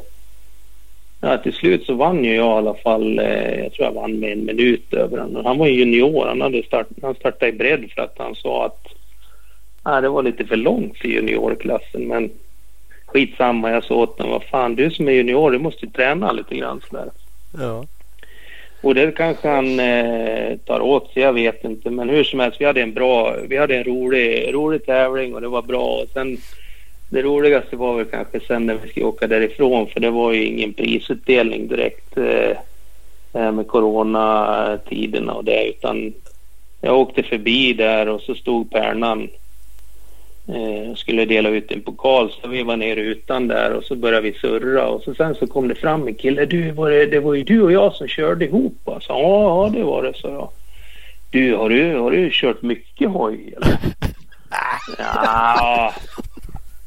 ja, 1.20 1.38
till 1.38 1.52
slut 1.52 1.84
så 1.86 1.94
vann 1.94 2.24
ju 2.24 2.34
jag 2.34 2.54
i 2.54 2.58
alla 2.58 2.74
fall, 2.74 3.18
eh, 3.18 3.60
jag 3.62 3.72
tror 3.72 3.86
jag 3.86 3.92
vann 3.92 4.18
med 4.18 4.32
en 4.32 4.44
minut 4.44 4.94
över 4.94 5.18
honom. 5.18 5.44
Han 5.44 5.58
var 5.58 5.66
ju 5.66 5.72
junior, 5.72 6.26
han, 6.26 6.40
hade 6.40 6.62
start, 6.62 6.86
han 7.02 7.14
startade 7.14 7.48
i 7.48 7.52
bredd 7.52 7.90
för 7.94 8.02
att 8.02 8.14
han 8.18 8.34
sa 8.34 8.66
att 8.66 8.86
ja, 9.84 10.00
det 10.00 10.08
var 10.08 10.22
lite 10.22 10.44
för 10.44 10.56
långt 10.56 10.98
för 10.98 11.08
juniorklassen 11.08 12.08
men 12.08 12.30
skitsamma, 13.06 13.70
jag 13.70 13.84
sa 13.84 13.94
åt 13.94 14.18
honom, 14.18 14.32
vad 14.32 14.44
fan 14.44 14.74
du 14.74 14.90
som 14.90 15.08
är 15.08 15.12
junior, 15.12 15.50
du 15.50 15.58
måste 15.58 15.86
ju 15.86 15.92
träna 15.92 16.32
lite 16.32 16.56
grann 16.56 16.80
sådär. 16.90 17.10
Ja. 17.58 17.84
Och 18.82 18.94
det 18.94 19.12
kanske 19.12 19.48
han 19.48 19.80
eh, 19.80 20.56
tar 20.56 20.80
åt 20.80 21.12
sig, 21.12 21.22
jag 21.22 21.32
vet 21.32 21.64
inte. 21.64 21.90
Men 21.90 22.08
hur 22.08 22.24
som 22.24 22.40
helst, 22.40 22.60
vi 22.60 22.64
hade 22.64 22.82
en 22.82 22.94
bra, 22.94 23.36
vi 23.48 23.56
hade 23.56 23.76
en 23.76 23.84
rolig, 23.84 24.54
rolig 24.54 24.86
tävling 24.86 25.34
och 25.34 25.40
det 25.40 25.48
var 25.48 25.62
bra. 25.62 26.02
Och 26.02 26.08
sen, 26.12 26.36
det 27.10 27.22
roligaste 27.22 27.76
var 27.76 27.96
väl 27.96 28.06
kanske 28.06 28.40
sen 28.40 28.66
när 28.66 28.74
vi 28.74 28.88
skulle 28.88 29.06
åka 29.06 29.26
därifrån 29.26 29.86
för 29.86 30.00
det 30.00 30.10
var 30.10 30.32
ju 30.32 30.44
ingen 30.44 30.72
prisutdelning 30.72 31.68
direkt 31.68 32.16
eh, 32.16 32.56
eh, 33.32 33.52
med 33.52 33.68
coronatiderna 33.68 35.32
och 35.32 35.44
det 35.44 35.68
utan 35.68 36.12
jag 36.80 36.98
åkte 36.98 37.22
förbi 37.22 37.72
där 37.72 38.08
och 38.08 38.20
så 38.20 38.34
stod 38.34 38.70
Pärnan 38.70 39.28
eh, 40.48 40.94
skulle 40.94 41.24
dela 41.24 41.48
ut 41.48 41.72
en 41.72 41.82
pokal 41.82 42.32
så 42.42 42.48
vi 42.48 42.62
var 42.62 42.76
nere 42.76 43.00
utan 43.00 43.48
där 43.48 43.72
och 43.72 43.84
så 43.84 43.96
började 43.96 44.30
vi 44.30 44.38
surra 44.38 44.86
och 44.86 45.02
så 45.02 45.14
sen 45.14 45.34
så 45.34 45.46
kom 45.46 45.68
det 45.68 45.74
fram 45.74 46.08
en 46.08 46.14
kille. 46.14 46.44
Du, 46.44 46.70
var 46.70 46.90
det, 46.90 47.06
det 47.06 47.20
var 47.20 47.34
ju 47.34 47.42
du 47.42 47.62
och 47.62 47.72
jag 47.72 47.94
som 47.94 48.08
körde 48.08 48.44
ihop 48.44 48.88
alltså. 48.88 49.12
Ja, 49.12 49.64
ja 49.64 49.70
det 49.78 49.82
var 49.82 50.02
det, 50.02 50.14
så 50.14 50.28
jag. 50.28 50.50
Du, 51.30 51.54
har 51.54 51.68
du, 51.68 51.96
har 51.96 52.10
du 52.10 52.30
kört 52.32 52.62
mycket 52.62 53.10
hoj 53.10 53.54
eller? 53.56 53.78
ja, 54.98 55.94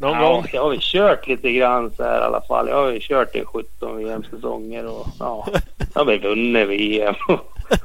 Någon 0.03 0.21
ja, 0.21 0.29
gång. 0.33 0.45
jag 0.53 0.61
har 0.63 0.69
väl 0.69 0.79
kört 0.81 1.27
lite 1.27 1.51
grann 1.51 1.91
så 1.97 2.03
här 2.03 2.21
i 2.21 2.23
alla 2.23 2.41
fall. 2.41 2.67
Jag 2.69 2.75
har 2.75 2.91
ju 2.91 2.99
kört 3.01 3.35
i 3.35 3.43
17 3.45 3.97
VM-säsonger 3.97 4.85
och 4.85 5.07
ja, 5.19 5.47
jag 5.93 6.01
har 6.01 6.05
väl 6.05 6.19
vunnit 6.21 6.67
VM 6.67 7.15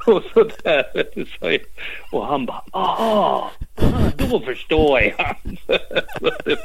och 0.07 0.23
sådär. 0.33 0.83
så 1.39 1.49
jag- 1.51 1.59
Och 2.11 2.25
han 2.25 2.45
bara, 2.45 2.61
aha, 2.71 3.51
då 4.17 4.39
förstår 4.39 4.99
jag. 5.01 5.35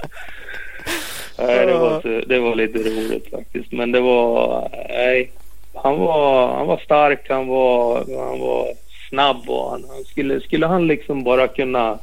Nej, 1.39 1.67
det, 1.67 1.75
var 1.75 2.01
så, 2.01 2.21
det 2.29 2.39
var 2.39 2.55
lite 2.55 2.79
roligt 2.79 3.31
faktiskt. 3.31 3.73
Men 3.73 3.93
det 3.93 4.01
var, 4.01 4.69
nej, 4.89 5.31
han 5.75 5.99
var, 6.01 6.49
han 6.57 6.67
var 6.67 6.77
stark, 6.79 7.27
han 7.29 7.47
var, 7.49 7.95
han 8.29 8.41
var 8.41 8.67
snabb 9.09 9.49
och 9.51 9.71
han, 9.71 9.85
han 9.95 10.05
skulle, 10.05 10.41
skulle 10.41 10.67
han 10.67 10.87
liksom 10.87 11.25
bara 11.25 11.49
kunna 11.49 11.99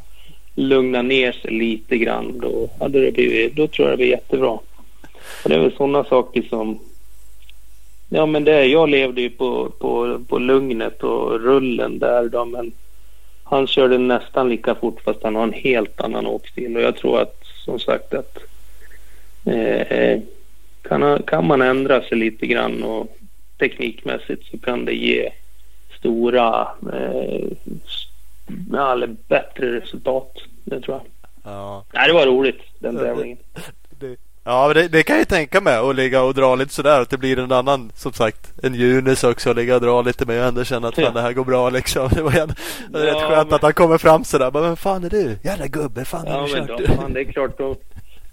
lugna 0.56 1.02
ner 1.02 1.32
sig 1.32 1.52
lite 1.52 1.98
grann 1.98 2.40
då 2.40 2.70
hade 2.80 3.02
det 3.02 3.12
blivit, 3.12 3.56
då 3.56 3.68
tror 3.68 3.88
jag 3.88 3.94
det 3.94 3.98
blir 3.98 4.12
jättebra. 4.12 4.50
Och 5.44 5.50
det 5.50 5.56
är 5.56 5.60
väl 5.60 5.76
sådana 5.78 6.04
saker 6.04 6.42
som 6.42 6.80
Ja 8.14 8.26
men 8.26 8.44
det, 8.44 8.66
jag 8.66 8.90
levde 8.90 9.22
ju 9.22 9.30
på, 9.30 9.70
på, 9.80 10.20
på 10.28 10.40
lugnet 10.40 11.04
och 11.04 11.40
rullen 11.40 12.00
där 12.00 12.30
då 12.30 12.46
men 12.46 12.72
han 13.44 13.68
körde 13.68 13.98
nästan 13.98 14.50
lika 14.50 14.76
fort 14.76 15.02
fast 15.02 15.24
han 15.24 15.36
har 15.36 15.44
en 15.44 15.54
helt 15.54 16.02
annan 16.02 16.28
åkstil 16.28 16.76
och 16.76 16.82
jag 16.82 16.96
tror 16.96 17.22
att 17.22 17.46
som 17.66 17.80
sagt 17.80 18.14
att 18.14 18.38
eh, 19.46 20.20
kan, 20.82 21.24
kan 21.24 21.48
man 21.48 21.62
ändra 21.62 22.02
sig 22.02 22.18
lite 22.18 22.48
grann 22.48 22.84
och 22.84 23.18
teknikmässigt 23.60 24.46
så 24.52 24.58
kan 24.58 24.86
det 24.86 24.94
ge 24.94 25.30
stora 26.00 26.68
eh, 26.94 27.48
ja, 28.72 28.92
eller 28.92 29.08
bättre 29.08 29.80
resultat. 29.80 30.32
Det 30.64 30.82
tror 30.82 30.98
jag. 30.98 31.06
Ja. 31.54 31.86
Nej, 31.94 32.08
det 32.08 32.14
var 32.14 32.26
roligt 32.26 32.62
den 32.80 32.98
tävlingen. 32.98 33.38
Det, 34.00 34.18
Ja, 34.44 34.74
det, 34.74 34.88
det, 34.88 35.04
kan 35.04 35.18
jag 35.18 35.28
tänka 35.28 35.62
mig 35.62 35.76
att 35.76 35.96
ligga 35.96 36.24
och 36.24 36.34
dra 36.34 36.56
lite 36.56 36.74
sådär. 36.74 37.02
Att 37.02 37.10
det 37.10 37.18
blir 37.18 37.40
en 37.40 37.52
annan, 37.52 37.92
som 37.96 38.14
sagt, 38.14 38.54
en 38.64 38.74
Junis 38.74 39.24
också. 39.24 39.50
Och 39.50 39.56
ligga 39.56 39.76
och 39.76 39.82
dra 39.82 40.02
lite 40.02 40.26
med 40.26 40.42
och 40.42 40.48
ändå 40.48 40.64
känna 40.64 40.88
att 40.88 40.96
fan, 40.96 41.14
det 41.14 41.22
här 41.22 41.34
går 41.34 41.46
bra 41.46 41.70
liksom. 41.70 42.10
Det 42.16 42.22
var, 42.22 42.32
var 42.32 42.48
ja, 42.94 43.06
rätt 43.06 43.22
skönt 43.22 43.50
men... 43.50 43.56
att 43.56 43.62
han 43.62 43.74
kommer 43.74 43.98
fram 43.98 44.24
sådär. 44.24 44.52
Men 44.54 44.62
vem 44.62 44.76
fan 44.76 45.04
är 45.04 45.10
du? 45.10 45.38
Jävla 45.44 45.68
gubbe, 45.68 46.06
fan 46.06 46.26
ja, 46.28 46.34
har 46.34 46.48
du 46.48 46.54
kört? 46.54 46.68
Då, 46.68 46.94
fan, 46.94 47.14
det 47.14 47.20
är 47.20 47.32
klart. 47.32 47.58
Då, 47.58 47.76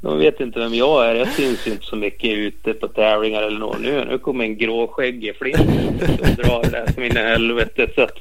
de 0.01 0.19
vet 0.19 0.41
inte 0.41 0.59
vem 0.59 0.75
jag 0.75 1.07
är. 1.07 1.15
Jag 1.15 1.29
syns 1.29 1.67
inte 1.67 1.85
så 1.85 1.97
mycket 1.97 2.31
ute 2.31 2.73
på 2.73 2.89
tävlingar 2.89 3.43
eller 3.43 3.59
något. 3.59 3.81
Nu, 3.81 4.05
nu 4.05 4.19
kommer 4.19 4.45
en 4.45 4.59
gråskäggig 4.59 5.37
flint 5.37 6.03
och 6.21 6.45
drar 6.45 6.63
det 6.63 6.71
där 6.71 6.93
som 6.95 7.03
in 7.03 7.17
i 7.17 7.21
helvete. 7.21 7.89
Så 7.95 8.03
att... 8.03 8.19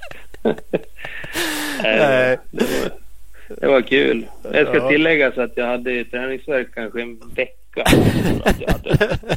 Nej. 1.84 2.38
Det 2.52 2.64
var, 2.64 2.92
det 3.62 3.68
var 3.68 3.82
kul. 3.82 4.26
Jag 4.54 4.68
ska 4.68 4.78
ja. 4.78 4.90
tillägga 4.90 5.32
så 5.32 5.42
att 5.42 5.58
jag 5.58 5.66
hade 5.66 6.06
träningsverk 6.06 6.68
kanske 6.74 7.02
en 7.02 7.20
vecka. 7.36 7.84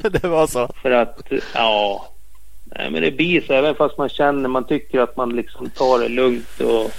det 0.21 0.25
var 0.25 0.47
så? 0.47 0.69
För 0.83 0.91
att, 0.91 1.33
ja. 1.55 2.07
Nej, 2.65 2.91
men 2.91 3.03
det 3.03 3.11
blir 3.11 3.41
så 3.41 3.53
även 3.53 3.75
fast 3.75 3.99
man 3.99 4.09
känner, 4.09 4.49
man 4.49 4.67
tycker 4.67 5.01
att 5.01 5.17
man 5.17 5.37
liksom 5.37 5.71
tar 5.71 5.99
det 5.99 6.09
lugnt 6.09 6.61
och 6.61 6.91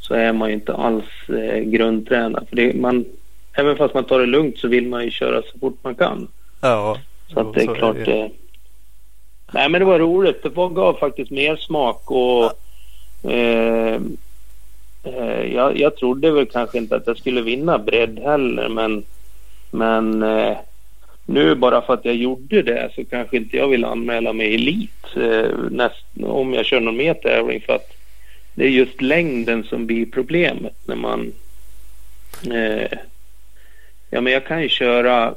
så 0.00 0.14
är 0.14 0.32
man 0.32 0.48
ju 0.48 0.54
inte 0.54 0.74
alls 0.74 1.28
eh, 1.28 1.58
grundtränad. 1.58 2.48
För 2.48 2.56
det, 2.56 2.74
man, 2.74 3.04
även 3.52 3.76
fast 3.76 3.94
man 3.94 4.04
tar 4.04 4.20
det 4.20 4.26
lugnt 4.26 4.58
så 4.58 4.68
vill 4.68 4.88
man 4.88 5.04
ju 5.04 5.10
köra 5.10 5.42
så 5.42 5.58
fort 5.58 5.78
man 5.82 5.94
kan. 5.94 6.28
Ja. 6.60 6.98
Så 7.32 7.40
att 7.40 7.54
det 7.54 7.62
är 7.62 7.74
klart. 7.74 7.96
Är 7.96 8.04
det. 8.04 8.20
Eh, 8.20 8.30
nej 9.52 9.68
men 9.68 9.80
det 9.80 9.84
var 9.84 9.98
roligt. 9.98 10.42
Det 10.42 10.48
var, 10.48 10.68
gav 10.68 10.94
faktiskt 10.94 11.30
mer 11.30 11.56
smak 11.56 12.10
och 12.10 12.52
eh, 13.22 13.94
eh, 15.02 15.54
jag, 15.54 15.78
jag 15.78 15.96
trodde 15.96 16.30
väl 16.30 16.46
kanske 16.46 16.78
inte 16.78 16.96
att 16.96 17.06
jag 17.06 17.18
skulle 17.18 17.42
vinna 17.42 17.78
bredd 17.78 18.18
heller 18.18 18.68
men 18.68 19.04
men 19.70 20.22
eh, 20.22 20.56
nu 21.26 21.54
bara 21.54 21.82
för 21.82 21.94
att 21.94 22.04
jag 22.04 22.14
gjorde 22.14 22.62
det 22.62 22.90
så 22.94 23.04
kanske 23.04 23.36
inte 23.36 23.56
jag 23.56 23.68
vill 23.68 23.84
anmäla 23.84 24.32
mig 24.32 24.54
elit 24.54 25.16
eh, 25.16 25.58
näst, 25.70 26.04
om 26.22 26.54
jag 26.54 26.66
kör 26.66 26.80
någon 26.80 26.96
mer 26.96 27.14
tävling 27.14 27.60
för 27.60 27.72
att 27.72 27.90
det 28.54 28.64
är 28.64 28.68
just 28.68 29.02
längden 29.02 29.64
som 29.64 29.86
blir 29.86 30.06
problemet 30.06 30.74
när 30.86 30.96
man 30.96 31.32
eh, 32.50 32.98
Ja, 34.14 34.20
men 34.20 34.32
jag 34.32 34.46
kan 34.46 34.62
ju 34.62 34.68
köra 34.68 35.34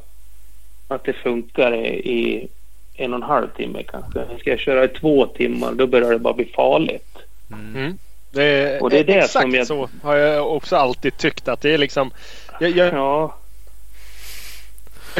att 0.88 1.04
det 1.04 1.14
funkar 1.14 1.76
i 1.76 2.48
en 2.96 3.14
och 3.14 3.18
en 3.18 3.24
halv 3.24 3.48
timme 3.48 3.84
kanske. 3.84 4.26
Ska 4.40 4.50
jag 4.50 4.60
köra 4.60 4.84
i 4.84 4.88
två 4.88 5.26
timmar 5.26 5.74
då 5.74 5.88
börjar 5.88 6.12
det 6.12 6.20
bara 6.20 6.34
bli 6.34 6.46
farligt. 6.46 7.15
Mm. 7.52 7.76
mm. 7.76 7.98
Det 8.32 8.44
är, 8.44 8.84
och 8.84 8.90
det 8.90 9.00
är 9.00 9.04
det 9.04 9.14
exakt 9.14 9.42
som 9.42 9.54
jag... 9.54 9.68
så 9.68 9.90
har 10.04 10.16
jag 10.16 10.56
också 10.56 10.76
alltid 10.76 11.18
tyckt 11.18 11.48
att 11.48 11.62
det 11.62 11.74
är 11.74 11.78
liksom. 11.78 12.12
Jag, 12.60 12.72
jag... 12.72 12.94
Ja. 12.94 13.36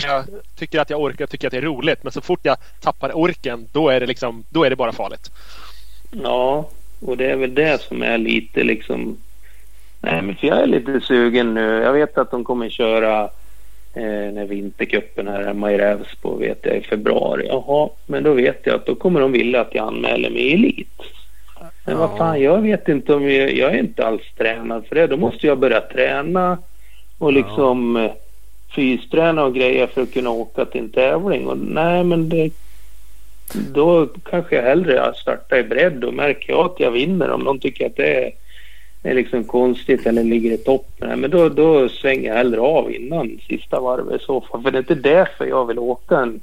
Jag 0.04 0.26
tycker 0.56 0.80
att 0.80 0.90
jag 0.90 1.02
orkar, 1.02 1.22
jag 1.22 1.30
tycker 1.30 1.48
att 1.48 1.52
det 1.52 1.58
är 1.58 1.62
roligt. 1.62 2.04
Men 2.04 2.12
så 2.12 2.22
fort 2.22 2.40
jag 2.44 2.58
tappar 2.82 3.18
orken 3.18 3.68
då 3.72 3.90
är 3.90 4.00
det 4.00 4.06
liksom, 4.06 4.44
då 4.50 4.64
är 4.64 4.70
det 4.70 4.76
bara 4.76 4.92
farligt. 4.92 5.32
Ja, 6.24 6.70
och 7.02 7.18
det 7.18 7.32
är 7.32 7.36
väl 7.36 7.56
det 7.56 7.82
som 7.82 8.04
är 8.04 8.18
lite 8.18 8.64
liksom. 8.64 9.18
Nej, 10.02 10.22
men 10.22 10.36
för 10.36 10.48
jag 10.48 10.62
är 10.62 10.68
lite 10.68 11.02
sugen 11.02 11.54
nu. 11.54 11.82
Jag 11.84 11.94
vet 11.94 12.18
att 12.18 12.32
de 12.32 12.44
kommer 12.44 12.70
köra 12.70 13.24
eh, 13.94 14.34
när 14.34 14.46
vintercupen 14.46 15.28
här 15.28 15.44
hemma 15.44 15.72
i 15.72 15.78
Rävsbo 15.78 16.38
vet 16.38 16.60
jag 16.66 16.78
i 16.78 16.82
februari. 16.82 17.48
Jaha, 17.48 17.90
men 18.06 18.24
då 18.24 18.34
vet 18.34 18.60
jag 18.64 18.76
att 18.76 18.86
då 18.86 18.96
kommer 18.96 19.20
de 19.20 19.32
vilja 19.32 19.62
att 19.62 19.76
jag 19.76 19.88
anmäler 19.88 20.30
mig 20.30 20.42
i 20.42 20.54
elit. 20.54 21.02
Men 21.86 21.98
vad 21.98 22.18
fan, 22.18 22.42
jag 22.42 22.62
vet 22.62 22.88
inte 22.88 23.14
om 23.14 23.32
jag, 23.32 23.54
jag 23.54 23.74
är 23.74 23.80
inte 23.80 24.08
alls 24.08 24.22
tränad 24.38 24.86
för 24.86 24.96
det. 24.96 25.08
Då 25.08 25.18
måste 25.18 25.48
jag 25.48 25.60
börja 25.60 25.82
träna 25.82 26.58
och 27.18 27.34
liksom 27.34 27.96
ja. 27.96 28.06
Eh, 28.06 28.12
fysträna 28.76 29.44
och 29.44 29.56
grejer 29.56 29.88
för 29.88 30.02
att 30.02 30.14
kunna 30.14 30.30
åka 30.30 30.66
till 30.66 30.82
en 30.82 30.90
tävling. 30.90 31.48
Och 31.48 31.58
nej, 31.58 32.04
men 32.04 32.30
det, 32.30 32.52
då 33.74 34.08
kanske 34.24 34.56
jag 34.56 34.64
hellre 34.64 35.14
startar 35.16 35.58
i 35.58 35.64
bredd. 35.64 35.94
Då 35.94 36.12
märker 36.12 36.54
jag 36.54 36.66
att 36.66 36.80
jag 36.80 36.92
vinner. 36.92 37.32
Om 37.32 37.42
någon 37.42 37.60
tycker 37.60 37.86
att 37.86 37.96
det 37.96 38.26
är 38.26 38.32
är 39.06 39.14
liksom 39.14 39.44
konstigt 39.44 40.06
eller 40.06 40.24
ligger 40.24 40.52
i 40.52 40.58
toppen. 40.58 41.20
Men 41.20 41.32
då, 41.32 41.50
då 41.50 41.90
svänger 41.90 42.30
jag 42.30 42.36
hellre 42.36 42.60
av 42.60 42.92
innan 42.92 43.40
sista 43.48 43.80
varvet 43.80 44.22
i 44.22 44.26
så 44.26 44.42
fall. 44.42 44.62
För 44.62 44.72
det 44.72 44.78
är 44.78 44.80
inte 44.80 44.96
därför 44.96 45.46
jag 45.46 45.66
vill 45.66 45.80
åka 45.80 46.20
en, 46.20 46.40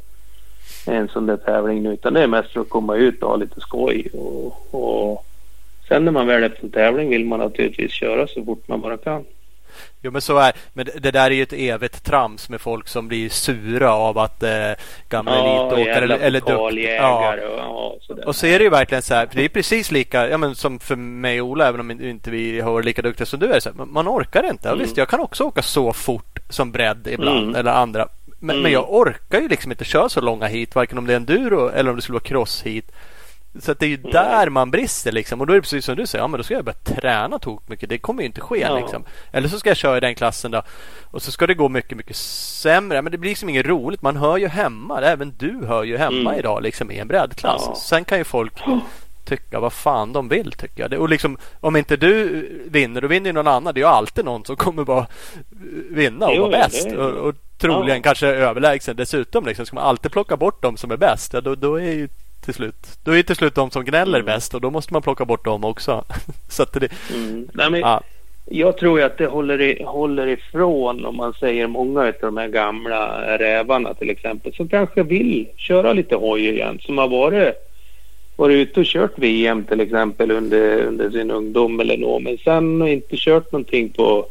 en 0.86 1.08
sån 1.08 1.26
där 1.26 1.36
tävling 1.36 1.82
nu. 1.82 1.92
Utan 1.92 2.14
det 2.14 2.22
är 2.22 2.26
mest 2.26 2.50
för 2.50 2.60
att 2.60 2.68
komma 2.68 2.96
ut 2.96 3.22
och 3.22 3.28
ha 3.28 3.36
lite 3.36 3.60
skoj. 3.60 4.08
Och, 4.12 4.74
och 4.74 5.26
sen 5.92 6.04
när 6.04 6.12
man 6.12 6.26
väl 6.26 6.42
är 6.42 6.48
på 6.48 6.66
en 6.66 6.70
tävling 6.70 7.10
vill 7.10 7.24
man 7.24 7.38
naturligtvis 7.38 7.92
köra 7.92 8.26
så 8.26 8.44
fort 8.44 8.68
man 8.68 8.80
bara 8.80 8.96
kan. 8.96 9.24
Jo 10.00 10.10
men 10.10 10.22
så 10.22 10.38
är 10.38 10.52
Men 10.72 10.86
det 11.00 11.10
där 11.10 11.30
är 11.30 11.30
ju 11.30 11.42
ett 11.42 11.52
evigt 11.52 12.04
trams 12.04 12.48
med 12.48 12.60
folk 12.60 12.88
som 12.88 13.08
blir 13.08 13.28
sura 13.28 13.92
av 13.92 14.18
att 14.18 14.42
eh, 14.42 14.50
gamla 15.08 15.36
ja, 15.36 15.72
elitåkare 15.72 16.04
eller, 16.04 16.18
eller 16.18 16.42
ja. 16.46 16.56
och, 16.56 16.72
ja, 16.78 17.96
och 18.26 18.36
så 18.36 18.46
är 18.46 18.58
det 18.58 18.64
ju 18.64 18.70
verkligen 18.70 19.02
så 19.02 19.14
här. 19.14 19.28
Det 19.32 19.44
är 19.44 19.48
precis 19.48 19.90
lika 19.90 20.28
ja, 20.28 20.38
men 20.38 20.54
som 20.54 20.78
för 20.78 20.96
mig 20.96 21.40
och 21.40 21.48
Ola 21.48 21.68
även 21.68 21.80
om 21.80 21.90
inte 21.90 22.30
vi 22.30 22.60
har 22.60 22.82
lika 22.82 23.02
duktiga 23.02 23.26
som 23.26 23.40
du 23.40 23.52
är. 23.52 23.60
Så 23.60 23.70
här, 23.70 23.84
man 23.84 24.08
orkar 24.08 24.50
inte. 24.50 24.68
Ja, 24.68 24.72
mm. 24.72 24.84
Visst 24.84 24.96
jag 24.96 25.08
kan 25.08 25.20
också 25.20 25.44
åka 25.44 25.62
så 25.62 25.92
fort 25.92 26.38
som 26.48 26.72
bredd 26.72 27.08
ibland 27.10 27.44
mm. 27.44 27.54
eller 27.54 27.70
andra. 27.70 28.08
Men, 28.38 28.50
mm. 28.50 28.62
men 28.62 28.72
jag 28.72 28.94
orkar 28.94 29.40
ju 29.40 29.48
liksom 29.48 29.72
inte 29.72 29.84
köra 29.84 30.08
så 30.08 30.20
långa 30.20 30.46
hit 30.46 30.74
varken 30.74 30.98
om 30.98 31.06
det 31.06 31.12
är 31.12 31.16
enduro 31.16 31.68
eller 31.68 31.90
om 31.90 31.96
det 31.96 32.02
skulle 32.02 32.14
vara 32.14 32.24
cross 32.24 32.62
hit. 32.62 32.92
Så 33.60 33.74
det 33.74 33.86
är 33.86 33.88
ju 33.88 33.96
mm. 33.96 34.10
där 34.10 34.48
man 34.48 34.70
brister 34.70 35.12
liksom. 35.12 35.40
Och 35.40 35.46
då 35.46 35.52
är 35.52 35.54
det 35.54 35.62
precis 35.62 35.84
som 35.84 35.96
du 35.96 36.06
säger. 36.06 36.22
Ja 36.22 36.28
men 36.28 36.38
då 36.38 36.44
ska 36.44 36.54
jag 36.54 36.64
börja 36.64 36.78
träna 36.78 37.38
tok 37.38 37.68
mycket. 37.68 37.88
Det 37.88 37.98
kommer 37.98 38.22
ju 38.22 38.26
inte 38.26 38.40
ske 38.40 38.60
ja. 38.60 38.78
liksom. 38.78 39.04
Eller 39.32 39.48
så 39.48 39.58
ska 39.58 39.70
jag 39.70 39.76
köra 39.76 39.96
i 39.96 40.00
den 40.00 40.14
klassen 40.14 40.50
då. 40.50 40.62
Och 41.04 41.22
så 41.22 41.32
ska 41.32 41.46
det 41.46 41.54
gå 41.54 41.68
mycket, 41.68 41.96
mycket 41.96 42.16
sämre. 42.16 43.02
Men 43.02 43.12
det 43.12 43.18
blir 43.18 43.30
liksom 43.30 43.48
inget 43.48 43.66
roligt. 43.66 44.02
Man 44.02 44.16
hör 44.16 44.36
ju 44.36 44.48
hemma. 44.48 45.00
Även 45.00 45.34
du 45.38 45.66
hör 45.66 45.84
ju 45.84 45.96
hemma 45.96 46.30
mm. 46.30 46.38
idag 46.38 46.62
liksom 46.62 46.90
i 46.90 46.98
en 46.98 47.08
breddklass. 47.08 47.62
Ja. 47.66 47.74
Sen 47.74 48.04
kan 48.04 48.18
ju 48.18 48.24
folk 48.24 48.52
tycka 49.24 49.60
vad 49.60 49.72
fan 49.72 50.12
de 50.12 50.28
vill 50.28 50.52
tycker 50.52 50.88
jag. 50.88 51.00
Och 51.00 51.08
liksom 51.08 51.38
om 51.60 51.76
inte 51.76 51.96
du 51.96 52.48
vinner 52.70 53.00
då 53.00 53.08
vinner 53.08 53.26
ju 53.26 53.32
någon 53.32 53.48
annan. 53.48 53.74
Det 53.74 53.80
är 53.80 53.82
ju 53.82 53.88
alltid 53.88 54.24
någon 54.24 54.44
som 54.44 54.56
kommer 54.56 54.84
bara 54.84 55.06
vinna 55.90 56.26
och 56.26 56.34
jo, 56.36 56.42
vara 56.42 56.50
bäst. 56.50 56.86
Och, 56.86 57.10
och, 57.10 57.34
troligen 57.58 57.96
ja. 57.96 58.02
kanske 58.02 58.26
överlägsen 58.26 58.96
dessutom. 58.96 59.46
Liksom. 59.46 59.66
Ska 59.66 59.74
man 59.74 59.84
alltid 59.84 60.12
plocka 60.12 60.36
bort 60.36 60.62
dem 60.62 60.76
som 60.76 60.90
är 60.90 60.96
bäst. 60.96 61.32
Ja, 61.32 61.40
då, 61.40 61.54
då 61.54 61.74
är 61.74 61.92
ju 61.92 62.08
till 62.42 62.54
slut. 62.54 62.98
Då 63.04 63.12
är 63.12 63.16
det 63.16 63.22
till 63.22 63.36
slut 63.36 63.54
de 63.54 63.70
som 63.70 63.84
gnäller 63.84 64.20
mm. 64.20 64.26
bäst 64.26 64.54
och 64.54 64.60
då 64.60 64.70
måste 64.70 64.92
man 64.92 65.02
plocka 65.02 65.24
bort 65.24 65.44
dem 65.44 65.64
också. 65.64 66.04
så 66.48 66.64
det, 66.72 66.88
mm. 67.14 67.48
Nej, 67.52 67.70
men 67.70 67.80
ja. 67.80 68.00
Jag 68.46 68.76
tror 68.76 68.98
ju 68.98 69.04
att 69.04 69.18
det 69.18 69.26
håller, 69.26 69.60
i, 69.60 69.82
håller 69.82 70.26
ifrån 70.26 71.04
om 71.04 71.16
man 71.16 71.34
säger 71.34 71.66
många 71.66 72.00
av 72.00 72.12
de 72.20 72.36
här 72.36 72.48
gamla 72.48 73.20
rävarna 73.38 73.94
till 73.94 74.10
exempel 74.10 74.54
som 74.54 74.68
kanske 74.68 75.02
vill 75.02 75.48
köra 75.56 75.92
lite 75.92 76.14
hoj 76.14 76.48
igen 76.48 76.78
som 76.82 76.98
har 76.98 77.08
varit, 77.08 77.54
varit 78.36 78.54
ute 78.54 78.80
och 78.80 78.86
kört 78.86 79.18
VM 79.18 79.64
till 79.64 79.80
exempel 79.80 80.30
under, 80.30 80.82
under 80.82 81.10
sin 81.10 81.30
ungdom 81.30 81.80
eller 81.80 81.96
något 81.96 82.22
men 82.22 82.38
sen 82.38 82.88
inte 82.88 83.16
kört 83.16 83.52
någonting 83.52 83.88
på 83.88 84.26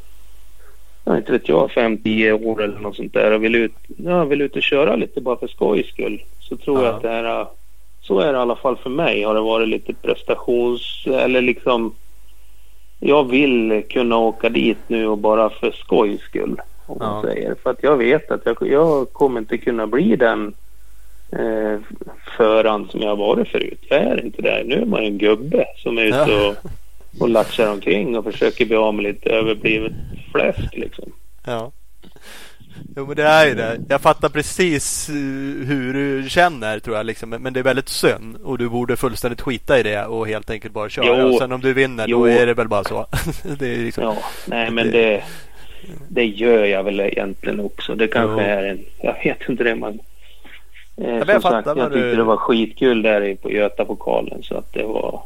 jag 1.03 1.17
inte 1.17 1.31
vet 1.31 1.49
jag, 1.49 1.71
fem, 1.71 1.97
tio 1.97 2.33
år 2.33 2.63
eller 2.63 2.79
något 2.79 2.95
sånt 2.95 3.13
där 3.13 3.31
och 3.31 3.43
vill 3.43 3.55
ut, 3.55 3.73
ja, 3.97 4.25
vill 4.25 4.41
ut 4.41 4.55
och 4.55 4.63
köra 4.63 4.95
lite 4.95 5.21
bara 5.21 5.37
för 5.37 5.47
skojs 5.47 5.87
skull. 5.87 6.23
Så 6.39 6.57
tror 6.57 6.79
ja. 6.79 6.85
jag 6.85 6.95
att 6.95 7.01
det 7.01 7.09
här 7.09 7.45
så 8.01 8.19
är 8.19 8.33
det 8.33 8.37
i 8.37 8.41
alla 8.41 8.55
fall 8.55 8.77
för 8.77 8.89
mig. 8.89 9.23
Har 9.23 9.35
det 9.35 9.41
varit 9.41 9.67
lite 9.67 9.93
prestations 9.93 11.03
eller 11.07 11.41
liksom. 11.41 11.95
Jag 12.99 13.29
vill 13.29 13.83
kunna 13.89 14.17
åka 14.17 14.49
dit 14.49 14.77
nu 14.87 15.07
och 15.07 15.17
bara 15.17 15.49
för 15.49 15.71
skojs 15.71 16.21
skull. 16.21 16.61
Om 16.85 16.97
ja. 16.99 17.05
man 17.05 17.23
säger. 17.23 17.55
För 17.63 17.69
att 17.69 17.83
jag 17.83 17.97
vet 17.97 18.31
att 18.31 18.41
jag, 18.45 18.57
jag 18.61 19.13
kommer 19.13 19.39
inte 19.39 19.57
kunna 19.57 19.87
bli 19.87 20.15
den 20.15 20.53
eh, 21.31 21.79
föraren 22.37 22.87
som 22.89 23.01
jag 23.01 23.09
har 23.09 23.15
varit 23.15 23.47
förut. 23.47 23.79
Jag 23.89 23.99
är 23.99 24.25
inte 24.25 24.41
där. 24.41 24.63
Nu 24.65 24.81
är 24.81 24.85
man 24.85 25.03
en 25.03 25.17
gubbe 25.17 25.65
som 25.77 25.97
är 25.97 26.03
ute 26.03 26.47
och, 26.47 26.55
och 27.21 27.29
latchar 27.29 27.71
omkring 27.71 28.17
och 28.17 28.23
försöker 28.23 28.65
bli 28.65 28.75
av 28.75 28.93
med 28.93 29.03
lite 29.03 29.29
överblivet 29.29 29.93
fläsk 30.31 30.73
liksom. 30.77 31.11
Ja. 31.45 31.71
Jo 32.95 33.05
men 33.05 33.15
det 33.15 33.23
är 33.23 33.47
ju 33.47 33.55
det. 33.55 33.79
Jag 33.89 34.01
fattar 34.01 34.29
precis 34.29 35.09
eh, 35.09 35.15
hur 35.67 35.93
du 35.93 36.29
känner 36.29 36.79
tror 36.79 36.97
jag. 36.97 37.05
Liksom. 37.05 37.29
Men 37.29 37.53
det 37.53 37.59
är 37.59 37.63
väldigt 37.63 37.89
synd. 37.89 38.37
Och 38.43 38.57
du 38.57 38.69
borde 38.69 38.97
fullständigt 38.97 39.41
skita 39.41 39.79
i 39.79 39.83
det 39.83 40.05
och 40.05 40.27
helt 40.27 40.49
enkelt 40.49 40.73
bara 40.73 40.89
köra. 40.89 41.05
Jo. 41.05 41.27
Och 41.27 41.37
sen 41.37 41.51
om 41.51 41.61
du 41.61 41.73
vinner 41.73 42.05
jo. 42.07 42.19
då 42.19 42.25
är 42.25 42.45
det 42.45 42.53
väl 42.53 42.67
bara 42.67 42.83
så. 42.83 43.05
det 43.59 43.67
är 43.73 43.77
liksom, 43.77 44.03
ja, 44.03 44.17
nej 44.45 44.71
men 44.71 44.91
det, 44.91 45.23
det 46.07 46.25
gör 46.25 46.65
jag 46.65 46.83
väl 46.83 46.99
egentligen 46.99 47.59
också. 47.59 47.95
Det 47.95 48.07
kanske 48.07 48.43
jo. 48.43 48.49
är 48.49 48.63
en, 48.63 48.79
jag 49.01 49.15
vet 49.23 49.49
inte 49.49 49.63
det 49.63 49.75
man. 49.75 49.99
Eh, 50.97 51.15
jag 51.15 51.27
som 51.27 51.41
sagt, 51.41 51.67
jag 51.67 51.93
tyckte 51.93 52.09
du... 52.09 52.15
det 52.15 52.23
var 52.23 52.37
skitkul 52.37 53.01
där 53.01 53.35
på 53.35 53.51
Götapokalen 53.51 54.43
så 54.43 54.57
att 54.57 54.73
det 54.73 54.83
var. 54.83 55.21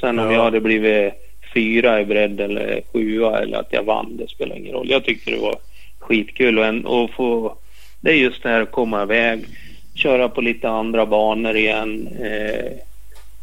Sen 0.00 0.18
om 0.18 0.26
ja. 0.26 0.32
jag 0.32 0.44
hade 0.44 0.60
blivit 0.60 1.14
fyra 1.54 2.00
i 2.00 2.04
bredd 2.04 2.40
eller 2.40 2.82
sjua 2.92 3.38
eller 3.38 3.58
att 3.58 3.72
jag 3.72 3.82
vann, 3.82 4.16
det 4.16 4.28
spelar 4.28 4.56
ingen 4.56 4.72
roll. 4.72 4.90
Jag 4.90 5.04
tyckte 5.04 5.30
det 5.30 5.38
var 5.38 5.56
skitkul 6.04 6.58
och, 6.58 6.64
en, 6.64 6.86
och 6.86 7.10
få, 7.10 7.56
det 8.00 8.10
är 8.10 8.14
just 8.14 8.42
det 8.42 8.48
här 8.48 8.60
att 8.60 8.72
komma 8.72 9.02
iväg, 9.02 9.46
köra 9.94 10.28
på 10.28 10.40
lite 10.40 10.68
andra 10.68 11.06
banor 11.06 11.56
igen. 11.56 12.08
Eh, 12.20 12.72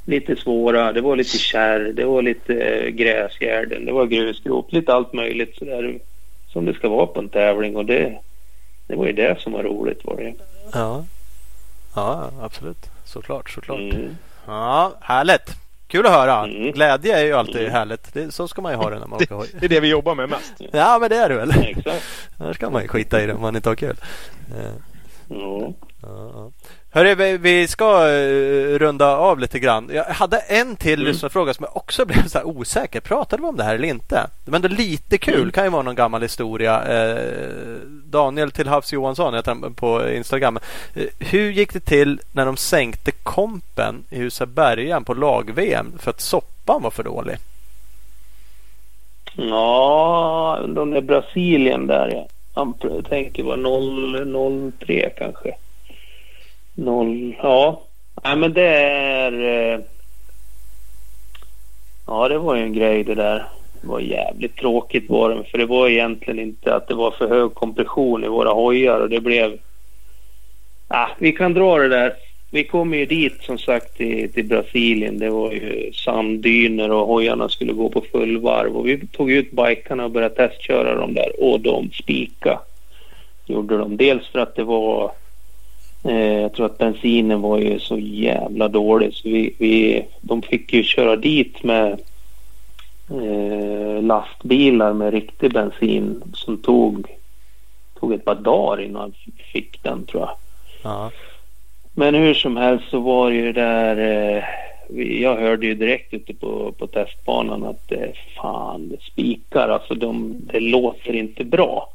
lite 0.05 0.35
svåra, 0.35 0.93
det 0.93 1.01
var 1.01 1.15
lite 1.15 1.37
kärr, 1.37 1.79
det 1.79 2.05
var 2.05 2.21
lite 2.21 2.53
eh, 2.53 2.89
gräsgärden, 2.89 3.85
det 3.85 3.91
var 3.91 4.05
grusgrop, 4.05 4.71
lite 4.73 4.93
allt 4.93 5.13
möjligt 5.13 5.55
sådär 5.55 5.99
som 6.47 6.65
det 6.65 6.73
ska 6.73 6.89
vara 6.89 7.07
på 7.07 7.19
en 7.19 7.29
tävling 7.29 7.75
och 7.75 7.85
det, 7.85 8.17
det 8.87 8.95
var 8.95 9.05
ju 9.05 9.13
det 9.13 9.41
som 9.41 9.53
var 9.53 9.63
roligt 9.63 10.05
var 10.05 10.15
det. 10.15 10.33
Ja, 10.73 11.05
ja 11.95 12.31
absolut. 12.41 12.89
Såklart, 13.05 13.49
såklart. 13.49 13.79
Mm. 13.79 14.17
Ja, 14.47 14.93
härligt. 15.01 15.55
Kul 15.91 16.05
att 16.05 16.11
höra. 16.11 16.43
Mm. 16.45 16.71
Glädje 16.71 17.19
är 17.19 17.25
ju 17.25 17.33
alltid 17.33 17.55
Mm. 17.61 17.71
härligt. 17.71 18.13
Det, 18.13 18.31
så 18.31 18.47
ska 18.47 18.61
man 18.61 18.71
ju 18.71 18.77
ha 18.77 18.89
det 18.89 18.99
när 18.99 19.07
man 19.07 19.21
åker 19.21 19.35
hoj. 19.35 19.47
Det 19.59 19.65
är 19.65 19.69
det 19.69 19.79
vi 19.79 19.87
jobbar 19.89 20.15
med 20.15 20.29
mest. 20.29 20.53
Ja, 20.71 20.97
men 21.01 21.09
det 21.09 21.15
är 21.15 21.29
det 21.29 21.35
väl. 21.35 21.51
Exakt. 21.51 22.03
Annars 22.39 22.57
kan 22.57 22.71
man 22.73 22.81
ju 22.81 22.87
skita 22.87 23.23
i 23.23 23.25
det 23.25 23.33
om 23.33 23.41
man 23.41 23.55
inte 23.55 23.69
har 23.69 23.75
kul. 23.75 23.95
Eh, 24.57 24.71
Ja. 25.29 25.73
Ja, 26.01 26.31
ja. 26.33 26.51
Hörru, 26.93 27.37
vi, 27.37 27.67
ska 27.67 28.09
eh, 28.09 28.79
runda 28.79 29.15
av 29.17 29.39
lite 29.39 29.59
grann. 29.59 29.89
Jag 29.93 30.03
hade 30.03 30.37
en 30.39 30.75
till 30.75 30.99
Mm. 30.99 31.07
lyssnarfråga 31.11 31.53
som 31.53 31.63
jag 31.63 31.77
också 31.77 32.05
blev 32.05 32.27
så 32.27 32.43
osäker. 32.43 32.99
Pratade 32.99 33.41
vi 33.41 33.47
om 33.47 33.57
det 33.57 33.63
här 33.63 33.75
eller 33.75 33.87
inte? 33.87 34.27
Men 34.45 34.61
det 34.61 34.67
är 34.67 34.69
lite 34.69 35.17
kul. 35.17 35.35
Mm. 35.35 35.51
kan 35.51 35.63
ju 35.63 35.69
vara 35.69 35.81
någon 35.81 35.95
gammal 35.95 36.21
historia. 36.21 36.83
Eh, 36.83 37.25
Daniel 38.05 38.51
till 38.51 38.67
Havs 38.67 38.93
Johansson 38.93 39.33
heter 39.33 39.51
han 39.61 39.73
på 39.73 40.09
Instagram. 40.09 40.59
Eh, 40.95 41.03
hur 41.19 41.51
gick 41.51 41.73
det 41.73 41.79
till 41.79 42.19
när 42.31 42.45
de 42.45 42.57
sänkte 42.57 43.11
kompen 43.11 44.03
i 44.09 44.19
Husabergan 44.19 45.03
på 45.03 45.13
lag-VM 45.13 45.93
för 45.99 46.09
att 46.09 46.21
soppan 46.21 46.81
var 46.81 46.91
för 46.91 47.03
dålig? 47.03 47.35
Ja, 49.35 50.59
de 50.67 50.91
där 50.91 51.01
Brasilien 51.01 51.87
där 51.87 52.27
ja. 52.55 52.73
Jag 52.81 53.05
tänker 53.09 53.43
var 53.43 53.57
0, 53.57 54.71
03 54.79 55.09
kanske. 55.17 55.55
Noll, 56.75 57.35
ja. 57.43 57.81
Nej 58.23 58.35
men 58.35 58.53
det 58.53 58.67
är... 58.67 59.31
Eh, 59.73 59.79
ja 62.07 62.27
det 62.27 62.37
var 62.37 62.55
ju 62.55 62.63
en 62.63 62.73
grej 62.73 63.03
det 63.03 63.15
där. 63.15 63.45
Det 63.81 63.87
var 63.87 63.99
jävligt 63.99 64.55
tråkigt 64.55 65.09
var 65.09 65.29
det. 65.29 65.43
För 65.43 65.57
det 65.57 65.65
var 65.65 65.89
egentligen 65.89 66.39
inte 66.39 66.75
att 66.75 66.87
det 66.87 66.95
var 66.95 67.11
för 67.11 67.29
hög 67.29 67.53
kompression 67.53 68.23
i 68.23 68.27
våra 68.27 68.49
hojar 68.49 68.99
och 68.99 69.09
det 69.09 69.21
blev... 69.21 69.57
Ah, 70.87 71.07
vi 71.19 71.31
kan 71.31 71.53
dra 71.53 71.77
det 71.77 71.89
där. 71.89 72.13
Vi 72.51 72.63
kom 72.63 72.93
ju 72.93 73.05
dit 73.05 73.41
som 73.41 73.57
sagt 73.57 73.97
till, 73.97 74.33
till 74.33 74.45
Brasilien. 74.45 75.19
Det 75.19 75.29
var 75.29 75.51
ju 75.51 75.91
sanddyner 75.93 76.91
och 76.91 77.07
hojarna 77.07 77.49
skulle 77.49 77.73
gå 77.73 77.89
på 77.89 78.01
fullvarv. 78.11 78.77
Och 78.77 78.87
vi 78.87 79.07
tog 79.07 79.31
ut 79.31 79.51
bikarna 79.51 80.05
och 80.05 80.11
började 80.11 80.35
testköra 80.35 80.95
dem 80.95 81.13
där 81.13 81.43
och 81.43 81.59
de 81.59 81.89
spika. 81.91 82.59
Gjorde 83.45 83.77
de. 83.77 83.97
Dels 83.97 84.27
för 84.27 84.39
att 84.39 84.55
det 84.55 84.63
var... 84.63 85.11
Eh, 86.03 86.41
jag 86.41 86.53
tror 86.53 86.65
att 86.65 86.77
bensinen 86.77 87.41
var 87.41 87.57
ju 87.57 87.79
så 87.79 87.99
jävla 87.99 88.67
dålig 88.67 89.13
så 89.13 89.29
vi, 89.29 89.55
vi, 89.59 90.05
de 90.21 90.41
fick 90.41 90.73
ju 90.73 90.83
köra 90.83 91.15
dit 91.15 91.63
med 91.63 91.91
eh, 93.09 94.03
lastbilar 94.03 94.93
med 94.93 95.13
riktig 95.13 95.53
bensin 95.53 96.23
som 96.33 96.57
tog, 96.57 97.07
tog 97.99 98.13
ett 98.13 98.25
par 98.25 98.35
dagar 98.35 98.81
innan 98.81 99.13
vi 99.25 99.43
fick 99.43 99.83
den 99.83 100.05
tror 100.05 100.21
jag. 100.23 100.35
Ja. 100.83 101.11
Men 101.93 102.15
hur 102.15 102.33
som 102.33 102.57
helst 102.57 102.89
så 102.89 102.99
var 102.99 103.29
det 103.29 103.35
ju 103.35 103.53
där 103.53 103.97
eh, 103.97 104.43
jag 105.21 105.35
hörde 105.35 105.65
ju 105.65 105.73
direkt 105.73 106.13
ute 106.13 106.33
på, 106.33 106.71
på 106.71 106.87
testbanan 106.87 107.63
att 107.63 107.91
eh, 107.91 108.09
fan 108.35 108.89
det 108.89 109.01
spikar 109.01 109.69
alltså 109.69 109.95
de, 109.95 110.35
det 110.39 110.59
låter 110.59 111.15
inte 111.15 111.43
bra. 111.43 111.89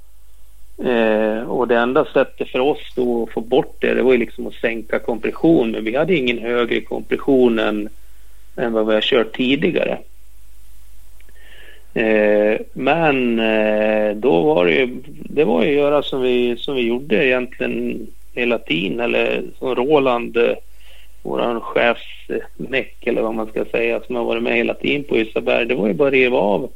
Eh, 0.85 1.51
och 1.51 1.69
det 1.69 1.79
enda 1.79 2.05
sättet 2.05 2.49
för 2.49 2.59
oss 2.59 2.93
då 2.97 3.23
att 3.23 3.33
få 3.33 3.41
bort 3.41 3.77
det, 3.79 3.95
det 3.95 4.03
var 4.03 4.13
ju 4.13 4.19
liksom 4.19 4.47
att 4.47 4.55
sänka 4.55 4.99
kompression 4.99 5.71
men 5.71 5.85
vi 5.85 5.97
hade 5.97 6.17
ingen 6.17 6.39
högre 6.39 6.81
kompression 6.81 7.59
än, 7.59 7.89
än 8.57 8.73
vad 8.73 8.87
vi 8.87 8.95
har 8.95 9.01
kört 9.01 9.37
tidigare. 9.37 9.99
Eh, 11.95 12.61
men 12.73 13.39
eh, 13.39 14.17
då 14.17 14.43
var 14.43 14.65
det 14.65 14.75
ju, 14.75 15.03
det 15.07 15.45
var 15.45 15.65
ju 15.65 15.69
att 15.69 15.77
göra 15.77 16.03
som 16.03 16.23
vi, 16.23 16.57
som 16.57 16.75
vi 16.75 16.83
gjorde 16.83 17.27
egentligen 17.27 18.07
hela 18.35 18.59
tiden 18.59 19.01
eller 19.01 19.45
som 19.59 19.75
Roland, 19.75 20.37
eh, 20.37 20.55
vår 21.23 21.61
chefsmeck 21.61 22.97
eh, 23.01 23.09
eller 23.09 23.23
vad 23.23 23.35
man 23.35 23.47
ska 23.47 23.65
säga 23.65 24.01
som 24.01 24.17
har 24.17 24.25
varit 24.25 24.43
med 24.43 24.57
hela 24.57 24.75
tiden 24.75 25.05
på 25.05 25.17
Isaberg. 25.17 25.67
Det 25.67 25.75
var 25.75 25.87
ju 25.89 25.95
bara 25.95 26.09
att 26.09 26.15
riva 26.15 26.39
av 26.39 26.71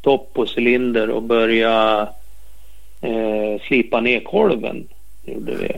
topp 0.00 0.30
och 0.34 0.48
cylinder 0.58 1.10
och 1.10 1.22
börja 1.22 2.08
eh, 3.00 3.60
slipa 3.66 4.00
ner 4.00 4.20
kolven. 4.20 4.88
Gjorde 5.24 5.54
vi. 5.54 5.72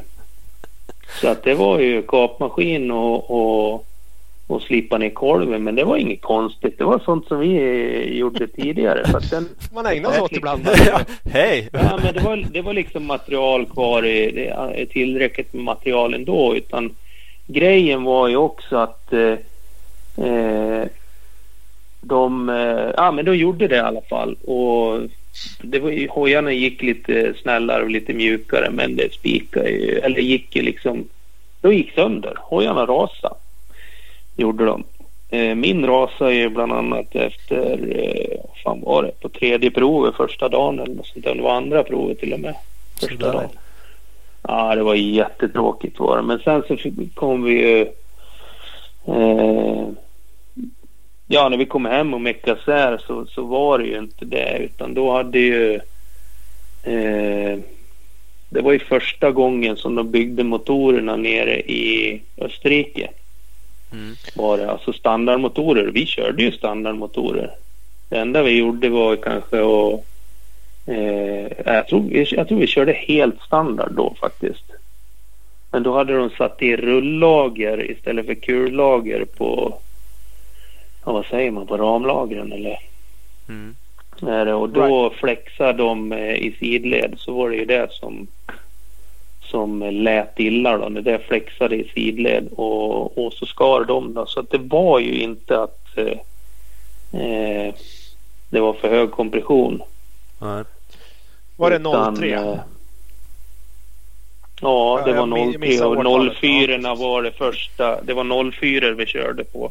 Så 1.20 1.29
att 1.29 1.43
det 1.43 1.55
var 1.55 1.79
ju 1.79 2.03
kapmaskin 2.03 2.91
och, 2.91 3.31
och, 3.31 3.87
och 4.47 4.62
slipa 4.62 4.99
ner 4.99 5.11
kolven 5.11 5.64
men 5.64 5.75
det 5.75 5.85
var 5.85 5.97
inget 5.97 6.23
konstigt. 6.23 6.79
Det 6.79 6.85
var 6.85 6.99
sånt 6.99 7.27
som 7.27 7.39
vi 7.39 7.57
eh, 7.57 8.18
gjorde 8.18 8.47
tidigare. 8.47 9.11
Så 9.11 9.16
att 9.16 9.31
den, 9.31 9.49
Man 9.73 9.87
ägnar 9.87 10.11
sig 10.11 10.20
åt 10.20 10.33
ibland. 10.33 10.68
ja. 10.87 11.01
Hej! 11.25 11.68
Ja, 11.73 11.99
men 12.03 12.14
det 12.14 12.20
var, 12.20 12.37
det 12.51 12.62
var 12.62 12.73
liksom 12.73 13.07
material 13.07 13.66
kvar 13.66 14.07
i, 14.07 14.31
det 14.31 14.49
är 14.49 14.87
tillräckligt 14.87 15.53
med 15.53 15.64
material 15.64 16.14
ändå. 16.14 16.57
Utan 16.57 16.95
grejen 17.47 18.03
var 18.03 18.29
ju 18.29 18.37
också 18.37 18.77
att 18.77 19.12
eh, 19.12 19.37
eh, 20.27 20.87
de, 22.01 22.49
eh, 22.49 22.91
ja 22.97 23.12
men 23.12 23.25
de 23.25 23.37
gjorde 23.37 23.68
det 23.68 23.77
i 23.77 23.81
alla 23.81 24.01
fall. 24.01 24.35
Och 24.35 25.01
det 25.62 25.78
var 25.78 25.91
ju, 25.91 26.09
hojarna 26.09 26.53
gick 26.53 26.83
lite 26.83 27.35
snällare 27.43 27.83
och 27.83 27.91
lite 27.91 28.12
mjukare 28.12 28.70
men 28.70 28.97
det 28.97 29.12
spikade 29.12 29.68
ju, 29.70 29.99
eller 29.99 30.20
gick 30.20 30.57
ju 30.57 30.62
liksom, 30.62 31.09
de 31.61 31.74
gick 31.74 31.93
sönder. 31.95 32.35
Hojarna 32.41 32.87
rasade. 32.87 33.35
Gjorde 34.37 34.64
de. 34.64 34.85
Eh, 35.30 35.55
Min 35.55 35.87
rasade 35.87 36.35
ju 36.35 36.49
bland 36.49 36.72
annat 36.72 37.14
efter, 37.14 37.78
eh, 37.97 38.41
vad 38.49 38.57
fan 38.64 38.80
var 38.80 39.03
det, 39.03 39.20
på 39.20 39.28
tredje 39.28 39.70
provet 39.70 40.14
första 40.14 40.49
dagen 40.49 40.78
eller 40.78 40.95
något 40.95 41.07
sånt 41.07 41.24
där. 41.24 41.35
Det 41.35 41.43
var 41.43 41.55
andra 41.55 41.83
provet 41.83 42.20
till 42.20 42.33
och 42.33 42.41
med. 42.41 42.55
Första 43.01 43.16
Sådär. 43.16 43.33
dagen. 43.33 43.49
Ja, 44.49 44.74
det 44.74 44.83
var 44.83 44.95
jättetråkigt 44.95 45.99
var 46.01 46.16
det. 46.16 46.22
Men 46.22 46.39
sen 46.39 46.62
så 46.68 46.76
kom 47.14 47.45
vi 47.45 47.53
ju... 47.53 47.80
Eh, 49.07 49.89
ja, 51.33 51.49
när 51.49 51.57
vi 51.57 51.66
kom 51.66 51.85
hem 51.85 52.14
och 52.14 52.20
meckade 52.20 52.61
isär 52.61 53.01
så, 53.07 53.26
så 53.26 53.43
var 53.43 53.78
det 53.78 53.85
ju 53.85 53.99
inte 53.99 54.24
det. 54.24 54.59
Utan 54.59 54.95
då 54.95 55.12
hade 55.12 55.39
ju... 55.39 55.74
Eh, 56.83 57.59
det 58.49 58.61
var 58.61 58.72
ju 58.72 58.78
första 58.78 59.30
gången 59.30 59.76
som 59.76 59.95
de 59.95 60.11
byggde 60.11 60.45
motorerna 60.45 61.16
nere 61.16 61.61
i 61.61 62.22
Österrike. 62.37 63.11
Mm. 63.93 64.16
Var 64.35 64.59
det 64.59 64.70
alltså 64.70 64.93
standardmotorer. 64.93 65.87
Vi 65.87 66.07
körde 66.07 66.43
ju 66.43 66.53
standardmotorer. 66.53 67.51
Det 68.09 68.18
enda 68.18 68.43
vi 68.43 68.59
gjorde 68.59 68.89
var 68.89 69.16
kanske 69.16 69.61
att 69.61 70.05
Eh, 70.87 71.49
jag, 71.64 71.89
tror, 71.89 72.11
jag 72.12 72.49
tror 72.49 72.59
vi 72.59 72.66
körde 72.66 72.93
helt 72.93 73.41
standard 73.41 73.93
då 73.93 74.14
faktiskt. 74.20 74.64
Men 75.70 75.83
då 75.83 75.95
hade 75.95 76.16
de 76.16 76.30
satt 76.30 76.62
i 76.62 76.76
rullager 76.76 77.91
istället 77.91 78.26
för 78.26 78.35
kullager 78.35 79.24
på, 79.24 79.78
ja, 81.05 81.12
vad 81.12 81.24
säger 81.26 81.50
man, 81.50 81.66
på 81.66 81.76
ramlagren 81.76 82.53
eller? 82.53 82.78
Mm. 83.48 83.76
Är 84.26 84.44
det, 84.46 84.55
och 84.55 84.68
då 84.68 85.11
flexade 85.11 85.72
de 85.78 86.12
eh, 86.12 86.34
i 86.34 86.57
sidled 86.61 87.14
så 87.18 87.32
var 87.34 87.50
det 87.50 87.57
ju 87.57 87.64
det 87.64 87.92
som 87.92 88.26
som 89.44 89.80
lät 89.82 90.40
illa 90.40 90.76
då 90.78 90.88
när 90.88 91.00
det 91.00 91.18
flexade 91.18 91.76
i 91.76 91.90
sidled 91.94 92.48
och, 92.56 93.18
och 93.27 93.32
så 93.32 93.47
skar 93.47 93.85
de 93.85 94.14
då. 94.14 94.27
Så 94.27 94.40
att 94.40 94.51
det 94.51 94.59
var 94.59 94.98
ju 94.98 95.22
inte 95.22 95.62
att 95.62 95.78
eh, 95.97 97.20
eh, 97.20 97.74
det 98.51 98.60
var 98.60 98.72
för 98.72 98.89
hög 98.89 99.10
kompression. 99.10 99.82
Ja. 100.40 100.64
Var 101.56 101.70
det 101.70 101.77
Utan, 101.77 102.16
03? 102.16 102.32
eh, 102.32 102.55
Ja, 104.60 105.02
det 105.06 105.12
var 105.12 105.27
mi- 105.27 105.52
03 105.52 105.59
missade 105.59 105.90
och 105.90 105.97
årtalet. 105.97 106.36
04 106.36 106.94
var 106.94 107.22
det 107.22 107.32
första. 107.32 108.02
Det 108.02 108.14
var 108.14 108.51
04 108.52 108.90
vi 108.93 109.06
körde 109.06 109.44
på. 109.44 109.70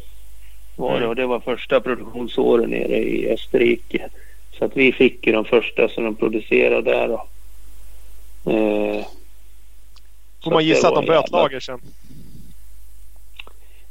Var 0.82 0.92
det, 0.92 0.98
Mm. 0.98 1.10
och 1.10 1.16
det 1.16 1.26
var 1.26 1.40
första 1.40 1.82
produktionsåret 1.82 2.70
nere 2.70 2.98
i 2.98 3.30
Österrike. 3.34 4.10
Så 4.58 4.66
att 4.66 4.78
vi 4.78 4.92
fick 4.92 5.28
ju 5.28 5.34
de 5.34 5.46
första 5.46 5.90
som 5.90 6.04
de 6.04 6.16
producerade 6.16 6.92
där 6.92 7.08
då. 7.08 7.26
Eh, 8.52 9.06
Får 10.44 10.52
man 10.52 10.58
det 10.58 10.64
gissa 10.64 10.88
att 10.88 10.96
de 10.96 11.06
böt 11.06 11.32
lager 11.32 11.60
sen? 11.60 11.80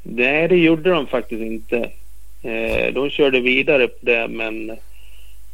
Nej, 0.02 0.48
det 0.48 0.56
gjorde 0.56 0.90
de 0.90 1.06
faktiskt 1.06 1.42
inte. 1.42 1.90
Eh, 2.42 2.92
de 2.94 3.10
körde 3.10 3.40
vidare 3.40 3.88
på 3.88 3.96
det 4.00 4.28
men 4.28 4.70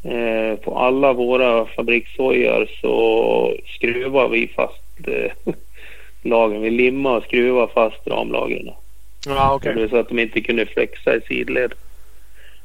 eh, 0.02 0.56
på 0.56 0.78
alla 0.78 1.12
våra 1.12 1.66
fabrikshojar 1.66 2.68
så 2.80 3.54
skruvar 3.66 4.28
vi 4.28 4.48
fast 4.48 5.08
eh, 5.08 5.32
lagren. 6.22 6.62
Vi 6.62 6.70
limmar 6.70 7.16
och 7.16 7.24
skruvar 7.24 7.66
fast 7.74 8.06
ramlagren. 8.06 8.70
Ja, 9.26 9.54
okej. 9.54 9.74
Det 9.74 9.88
så 9.88 9.96
att 9.96 10.08
de 10.08 10.18
inte 10.18 10.40
kunde 10.40 10.66
flexa 10.66 11.16
i 11.16 11.20
sidled. 11.20 11.74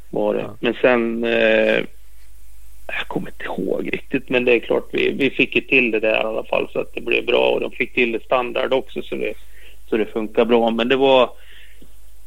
Var 0.10 0.34
det. 0.34 0.42
Ja. 0.42 0.56
Men 0.60 0.74
sen... 0.82 1.24
Eh, 1.24 1.86
jag 2.88 3.08
kommer 3.08 3.30
inte 3.30 3.44
ihåg 3.46 3.94
riktigt 3.94 4.30
men 4.30 4.46
det 4.46 4.54
är 4.54 4.60
klart 4.60 4.90
vi, 4.92 5.12
vi 5.12 5.30
fick 5.30 5.56
ju 5.56 5.62
till 5.62 5.92
det 5.92 6.00
där 6.00 6.22
i 6.22 6.24
alla 6.24 6.44
fall 6.44 6.70
så 6.74 6.80
att 6.80 6.94
det 6.94 7.02
blev 7.02 7.26
bra 7.26 7.50
och 7.50 7.60
de 7.60 7.72
fick 7.72 7.94
till 7.94 8.12
det 8.12 8.24
standard 8.24 8.74
också 8.74 9.02
så 9.02 9.16
det, 9.16 9.34
så 9.90 9.98
det 9.98 10.06
funkar 10.06 10.46
bra. 10.46 10.70
Men 10.70 10.88
det 10.88 10.96
var... 10.96 11.30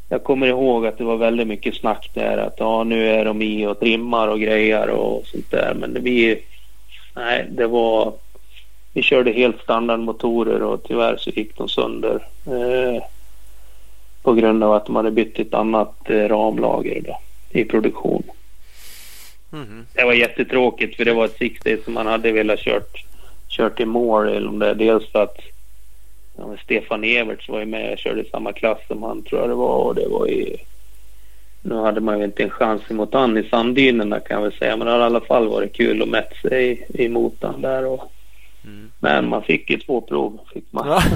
Jag 0.08 0.24
kommer 0.24 0.46
ihåg 0.46 0.86
att 0.86 0.98
det 0.98 1.04
var 1.04 1.16
väldigt 1.16 1.46
mycket 1.46 1.74
snack 1.74 2.10
där 2.14 2.38
att 2.38 2.54
ja 2.58 2.84
nu 2.84 3.08
är 3.08 3.24
de 3.24 3.42
i 3.42 3.66
och 3.66 3.80
trimmar 3.80 4.28
och 4.28 4.40
grejer 4.40 4.88
och 4.88 5.26
sånt 5.26 5.50
där 5.50 5.74
men 5.74 6.04
vi... 6.04 6.42
Nej 7.14 7.46
det 7.50 7.66
var... 7.66 8.12
vi 8.92 9.02
körde 9.02 9.32
helt 9.32 9.60
standardmotorer 9.60 10.62
och 10.62 10.82
tyvärr 10.82 11.16
så 11.16 11.30
gick 11.30 11.56
de 11.56 11.68
sönder. 11.68 12.26
Eh, 12.46 13.02
på 14.24 14.34
grund 14.34 14.64
av 14.64 14.72
att 14.72 14.86
de 14.86 14.96
hade 14.96 15.10
bytt 15.10 15.38
ett 15.38 15.54
annat 15.54 16.10
eh, 16.10 16.28
ramlager 16.28 17.00
då, 17.00 17.18
i 17.50 17.64
produktion. 17.64 18.22
Mhm. 19.50 19.86
Det 19.94 20.04
var 20.04 20.12
jättetråkigt 20.12 20.96
för 20.96 21.04
det 21.04 21.12
var 21.12 21.24
ett 21.24 21.36
six 21.38 21.62
days 21.62 21.84
som 21.84 21.94
man 21.94 22.06
hade 22.06 22.32
velat 22.32 22.58
kört, 22.58 23.04
kört 23.48 23.80
i 23.80 23.84
mål. 23.84 24.28
Eller 24.28 24.48
om 24.48 24.58
det, 24.58 24.70
är 24.70 24.74
dels 24.74 25.12
för 25.12 25.22
att 25.22 25.38
ja, 26.36 26.56
Stefan 26.64 27.04
Everts 27.04 27.48
var 27.48 27.60
ju 27.60 27.66
med 27.66 27.92
och 27.92 27.98
körde 27.98 28.24
samma 28.24 28.52
klass 28.52 28.78
som 28.88 29.02
han 29.02 29.22
tror 29.22 29.40
jag 29.40 29.50
det 29.50 29.54
var. 29.54 29.78
Och 29.78 29.94
det 29.94 30.08
var 30.08 30.26
ju, 30.26 30.56
nu 31.62 31.74
hade 31.74 32.00
man 32.00 32.18
ju 32.18 32.24
inte 32.24 32.42
en 32.42 32.50
chans 32.50 32.82
emot 32.88 33.14
han 33.14 33.38
i 33.38 33.42
sanddynerna 33.42 34.20
kan 34.20 34.34
jag 34.34 34.42
väl 34.42 34.58
säga. 34.58 34.76
Men 34.76 34.86
det 34.86 34.92
har 34.92 35.00
i 35.00 35.02
alla 35.02 35.20
fall 35.20 35.48
varit 35.48 35.72
kul 35.72 36.02
att 36.02 36.08
mäta 36.08 36.48
sig 36.48 36.86
emot 36.94 37.36
han 37.40 37.60
där. 37.60 37.86
Och, 37.86 38.12
Mm. 38.64 38.90
Men 39.00 39.28
man 39.28 39.42
fick 39.42 39.70
ju 39.70 39.78
två 39.78 40.00
prov. 40.00 40.38
Fick 40.52 40.64
man. 40.70 40.88
Ja. 40.88 41.02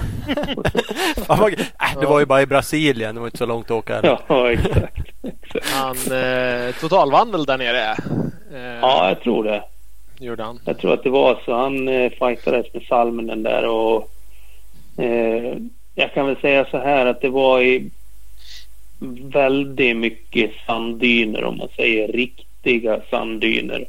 Äh, 1.80 2.00
det 2.00 2.06
var 2.06 2.20
ju 2.20 2.26
bara 2.26 2.42
i 2.42 2.46
Brasilien. 2.46 3.14
Det 3.14 3.20
var 3.20 3.26
inte 3.28 3.38
så 3.38 3.46
långt 3.46 3.66
att 3.66 3.70
åka. 3.70 4.18
Ja, 4.28 4.50
exakt. 4.52 4.98
exakt. 5.22 5.70
Han 5.72 5.96
eh, 5.96 6.74
totalvandel 6.80 7.44
där 7.44 7.58
nere. 7.58 7.90
Eh, 8.52 8.78
Ja, 8.80 9.08
jag 9.08 9.20
tror 9.20 9.44
det. 9.44 9.62
Gjorde 10.20 10.42
han. 10.42 10.60
Jag 10.64 10.78
tror 10.78 10.92
att 10.94 11.02
det 11.02 11.10
var 11.10 11.40
så. 11.44 11.54
Han 11.56 11.88
eh, 11.88 12.10
fightades 12.10 12.74
med 12.74 12.82
Salminen 12.82 13.42
där 13.42 13.66
och 13.68 14.10
eh, 14.96 15.56
jag 15.94 16.14
kan 16.14 16.26
väl 16.26 16.36
säga 16.36 16.64
så 16.70 16.78
här 16.78 17.06
att 17.06 17.20
det 17.20 17.28
var 17.28 17.60
i 17.62 17.90
väldigt 19.22 19.96
mycket 19.96 20.50
sanddyner 20.66 21.44
om 21.44 21.56
man 21.56 21.68
säger 21.76 22.08
riktiga 22.08 23.00
sanddyner. 23.10 23.84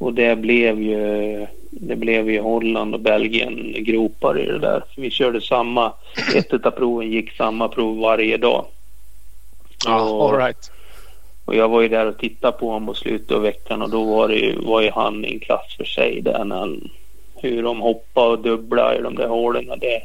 Och 0.00 0.14
det 0.14 0.36
blev 0.36 0.82
ju 0.82 1.46
det 1.70 1.96
blev 1.96 2.30
ju 2.30 2.40
Holland 2.40 2.94
och 2.94 3.00
Belgien 3.00 3.74
gropar 3.78 4.38
i 4.38 4.46
det 4.46 4.58
där. 4.58 4.84
Vi 4.96 5.10
körde 5.10 5.40
samma, 5.40 5.92
ett 6.34 6.66
av 6.66 6.70
proven 6.70 7.10
gick 7.10 7.32
samma 7.36 7.68
prov 7.68 7.98
varje 8.00 8.36
dag. 8.36 8.64
Ja, 9.86 10.02
Och- 10.02 10.30
all 10.30 10.36
right. 10.36 10.70
och 11.44 11.54
jag 11.54 11.68
var 11.68 11.80
ju 11.80 11.88
där 11.88 12.06
och 12.06 12.18
tittade 12.18 12.58
på 12.58 12.66
honom 12.66 12.86
på 12.86 12.94
slutet 12.94 13.30
av 13.36 13.42
veckan 13.42 13.82
och 13.82 13.90
då 13.90 14.04
var, 14.04 14.28
det 14.28 14.34
ju, 14.34 14.60
var 14.60 14.80
ju 14.80 14.90
han 14.90 15.24
i 15.24 15.32
en 15.32 15.40
klass 15.40 15.74
för 15.76 15.84
sig 15.84 16.20
där 16.20 16.44
när 16.44 16.56
han, 16.56 16.90
hur 17.36 17.62
de 17.62 17.80
hoppade 17.80 18.28
och 18.30 18.38
dubblade 18.38 18.98
i 18.98 19.02
de 19.02 19.14
där 19.14 19.28
hålen. 19.28 19.66
Det, 19.80 20.02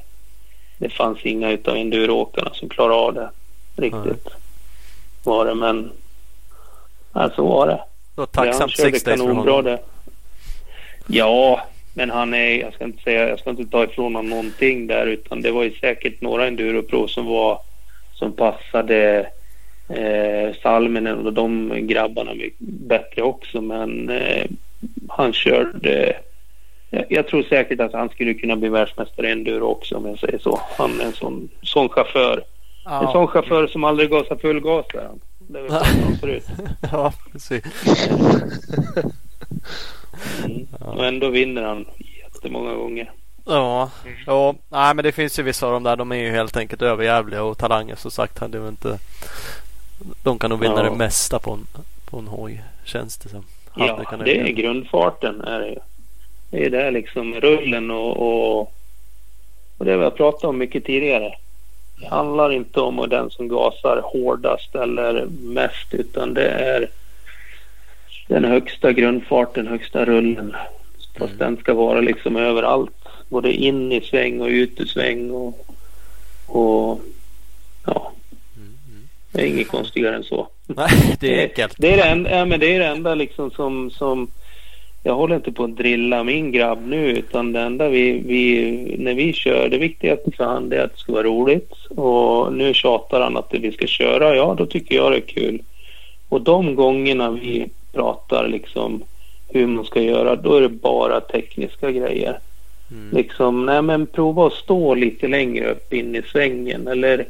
det 0.77 0.89
fanns 0.89 1.25
inga 1.25 1.51
utav 1.51 1.75
enduroåkarna 1.75 2.49
som 2.53 2.69
klarade 2.69 2.95
av 2.95 3.13
det 3.13 3.29
riktigt. 3.75 4.27
Var 5.23 5.45
det 5.45 5.55
men 5.55 5.91
ja, 7.13 7.29
så 7.35 7.45
var 7.47 7.67
det. 7.67 7.83
Det 8.15 8.21
var 8.21 8.27
Ja, 8.33 8.39
han 8.41 8.45
tacksamt 8.47 8.71
körde 8.77 8.91
sex 8.91 9.03
days 9.03 9.21
för 9.21 9.27
honom. 9.27 9.63
det. 9.63 9.79
Ja, 11.07 11.61
men 11.93 12.09
han 12.09 12.33
är, 12.33 12.59
jag 12.59 12.73
ska 12.73 12.83
inte 12.83 13.03
säga, 13.03 13.29
jag 13.29 13.39
ska 13.39 13.49
inte 13.49 13.65
ta 13.65 13.83
ifrån 13.83 14.15
honom 14.15 14.29
någonting 14.29 14.87
där 14.87 15.05
utan 15.05 15.41
det 15.41 15.51
var 15.51 15.63
ju 15.63 15.71
säkert 15.71 16.21
några 16.21 16.47
enduroprov 16.47 17.07
som 17.07 17.25
var 17.25 17.59
som 18.13 18.31
passade 18.31 19.29
eh, 19.89 20.55
Salminen 20.63 21.25
och 21.27 21.33
de 21.33 21.73
grabbarna 21.87 22.33
mycket 22.33 22.59
bättre 22.59 23.21
också 23.21 23.61
men 23.61 24.09
eh, 24.09 24.45
han 25.09 25.33
körde 25.33 26.17
jag, 26.89 27.05
jag 27.09 27.27
tror 27.27 27.43
säkert 27.43 27.79
att 27.79 27.93
han 27.93 28.09
skulle 28.09 28.33
kunna 28.33 28.55
bli 28.55 28.69
världsmästare 28.69 29.27
i 29.27 29.31
enduro 29.31 29.65
också 29.65 29.95
om 29.97 30.05
jag 30.05 30.19
säger 30.19 30.39
så. 30.39 30.59
Han 30.77 31.01
är 31.01 31.05
en 31.05 31.13
sån, 31.13 31.49
sån 31.63 31.89
chaufför. 31.89 32.37
En 32.37 32.43
Ja. 32.91 33.09
sån 33.11 33.27
chaufför 33.27 33.67
som 33.67 33.83
aldrig 33.83 34.09
gasar 34.09 34.35
full 34.35 34.59
gas 34.59 34.85
är 34.93 35.01
han. 35.03 35.19
Det 35.47 35.61
vi 35.61 35.69
pratat 35.69 36.05
om 36.07 36.17
förut. 36.17 36.45
ja, 36.91 37.13
precis. 37.31 37.63
Mm. 40.45 40.67
Och 40.79 41.05
ändå 41.05 41.29
vinner 41.29 41.63
han 41.63 41.85
jättemånga 42.23 42.73
gånger. 42.73 43.11
Ja, 43.45 43.89
ja. 44.25 44.55
Nej, 44.69 44.95
men 44.95 45.03
det 45.03 45.11
finns 45.11 45.39
ju 45.39 45.43
vissa 45.43 45.65
av 45.65 45.71
dem 45.73 45.83
där. 45.83 45.95
De 45.95 46.11
är 46.11 46.15
ju 46.15 46.31
helt 46.31 46.57
enkelt 46.57 46.81
överjävliga 46.81 47.43
och 47.43 47.57
talanger 47.57 47.95
som 47.95 48.11
sagt. 48.11 48.39
Hade 48.39 48.57
ju 48.57 48.67
inte... 48.67 48.99
De 50.23 50.39
kan 50.39 50.49
nog 50.49 50.59
vinna 50.59 50.83
Ja. 50.83 50.83
det 50.89 50.95
mesta 50.95 51.39
på 51.39 51.51
en, 51.51 51.67
på 52.05 52.17
en 52.19 52.27
hoj 52.27 52.63
känns 52.85 53.17
det 53.17 53.29
som. 53.29 53.43
Hade 53.69 54.05
Ja, 54.11 54.17
det 54.25 54.39
är 54.39 54.47
grundfarten. 54.51 55.41
Är 55.41 55.59
det, 55.59 55.67
ju. 55.67 55.79
det 56.49 56.65
är 56.65 56.69
det 56.69 56.91
liksom 56.91 57.33
rullen 57.33 57.91
och, 57.91 58.17
och, 58.17 58.73
och 59.77 59.85
det 59.85 59.97
vi 59.97 60.03
har 60.03 60.11
pratat 60.11 60.43
om 60.43 60.57
mycket 60.57 60.85
tidigare. 60.85 61.33
Det 61.99 62.07
handlar 62.07 62.51
inte 62.51 62.79
om 62.79 63.09
den 63.09 63.29
som 63.29 63.47
gasar 63.47 64.01
hårdast 64.03 64.75
eller 64.75 65.25
mest 65.41 65.93
utan 65.93 66.33
det 66.33 66.47
är 66.47 66.89
den 68.27 68.45
högsta 68.45 68.91
grundfarten, 68.91 69.67
högsta 69.67 70.05
rullen. 70.05 70.55
Fast 71.17 71.33
Mm. 71.33 71.37
den 71.37 71.57
ska 71.57 71.73
vara 71.73 72.01
liksom 72.01 72.35
överallt. 72.35 72.91
Både 73.29 73.53
in 73.53 73.91
i 73.91 74.01
sväng 74.01 74.41
och 74.41 74.47
ut 74.47 74.79
i 74.79 74.85
sväng 74.87 75.31
och, 75.31 75.67
och 76.47 77.01
ja, 77.85 78.11
det 79.31 79.41
är 79.41 79.45
inget 79.45 79.67
konstigare 79.67 80.15
än 80.15 80.23
så. 80.23 80.47
Nej, 80.67 81.17
det 81.19 81.39
är 81.39 81.43
enkelt. 81.43 81.75
Det 81.77 81.93
är 81.93 81.97
det 81.97 82.03
enda, 82.03 82.31
ja, 82.31 82.45
men 82.45 82.59
det, 82.59 82.75
är 82.75 82.79
det 82.79 82.85
enda 82.85 83.15
liksom 83.15 83.51
som, 83.51 83.91
som... 83.91 84.31
Jag 85.07 85.15
håller 85.15 85.35
inte 85.35 85.51
på 85.51 85.63
att 85.63 85.77
drilla 85.77 86.23
min 86.23 86.51
grabb 86.51 86.87
nu 86.87 87.11
utan 87.11 87.53
det 87.53 87.59
enda 87.59 87.89
vi, 87.89 88.11
vi... 88.11 88.95
När 88.99 89.13
vi 89.13 89.33
kör, 89.33 89.69
det 89.69 89.77
viktigaste 89.77 90.31
för 90.31 90.43
han 90.43 90.71
är 90.71 90.79
att 90.79 90.93
det 90.93 90.99
ska 90.99 91.13
vara 91.13 91.23
roligt. 91.23 91.71
Och 91.89 92.53
nu 92.53 92.73
tjatar 92.73 93.21
han 93.21 93.37
att 93.37 93.47
vi 93.53 93.71
ska 93.71 93.87
köra. 93.87 94.35
Ja, 94.35 94.55
då 94.57 94.65
tycker 94.65 94.95
jag 94.95 95.11
det 95.11 95.17
är 95.17 95.21
kul. 95.21 95.61
Och 96.29 96.41
de 96.41 96.75
gångerna 96.75 97.31
vi 97.31 97.69
pratar 97.93 98.47
liksom 98.47 99.03
hur 99.47 99.67
man 99.67 99.85
ska 99.85 100.01
göra, 100.01 100.35
då 100.35 100.55
är 100.55 100.61
det 100.61 100.69
bara 100.69 101.21
tekniska 101.21 101.91
grejer. 101.91 102.39
Mm. 102.91 103.17
Liksom, 103.17 103.65
nej 103.65 103.81
men 103.81 104.07
prova 104.07 104.47
att 104.47 104.53
stå 104.53 104.95
lite 104.95 105.27
längre 105.27 105.71
upp 105.71 105.93
in 105.93 106.15
i 106.15 106.21
svängen 106.21 106.87
eller 106.87 107.25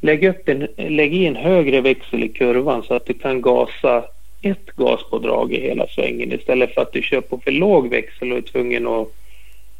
lägg, 0.00 0.24
upp 0.24 0.48
en, 0.48 0.68
lägg 0.76 1.14
i 1.14 1.26
en 1.26 1.36
högre 1.36 1.80
växel 1.80 2.24
i 2.24 2.28
kurvan 2.28 2.82
så 2.82 2.94
att 2.94 3.06
du 3.06 3.14
kan 3.14 3.42
gasa 3.42 4.04
ett 4.50 4.76
gaspådrag 4.76 5.52
i 5.52 5.60
hela 5.60 5.86
svängen 5.86 6.32
istället 6.32 6.74
för 6.74 6.82
att 6.82 6.92
du 6.92 7.02
kör 7.02 7.20
på 7.20 7.38
för 7.38 7.50
låg 7.50 7.90
växel 7.90 8.32
och 8.32 8.38
är 8.38 8.42
tvungen 8.42 8.86
att, 8.86 9.08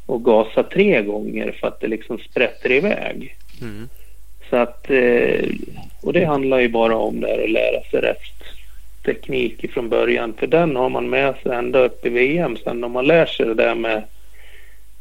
att 0.07 0.21
gasa 0.21 0.63
tre 0.63 1.01
gånger 1.01 1.51
för 1.51 1.67
att 1.67 1.79
det 1.79 1.87
liksom 1.87 2.17
sprätter 2.17 2.71
iväg. 2.71 3.35
Mm. 3.61 3.89
Så 4.49 4.55
att, 4.55 4.89
eh, 4.89 5.49
och 6.01 6.13
det 6.13 6.25
handlar 6.25 6.59
ju 6.59 6.69
bara 6.69 6.95
om 6.95 7.21
det 7.21 7.27
här 7.27 7.43
att 7.43 7.49
lära 7.49 7.81
sig 7.91 8.01
rätt 8.01 8.43
teknik 9.05 9.71
från 9.71 9.89
början. 9.89 10.33
För 10.33 10.47
den 10.47 10.75
har 10.75 10.89
man 10.89 11.09
med 11.09 11.35
sig 11.43 11.51
ända 11.51 11.79
upp 11.79 12.05
i 12.05 12.09
VM 12.09 12.57
sen 12.63 12.83
om 12.83 12.91
man 12.91 13.07
lär 13.07 13.25
sig 13.25 13.45
det 13.45 13.53
där 13.53 13.75
med, 13.75 14.03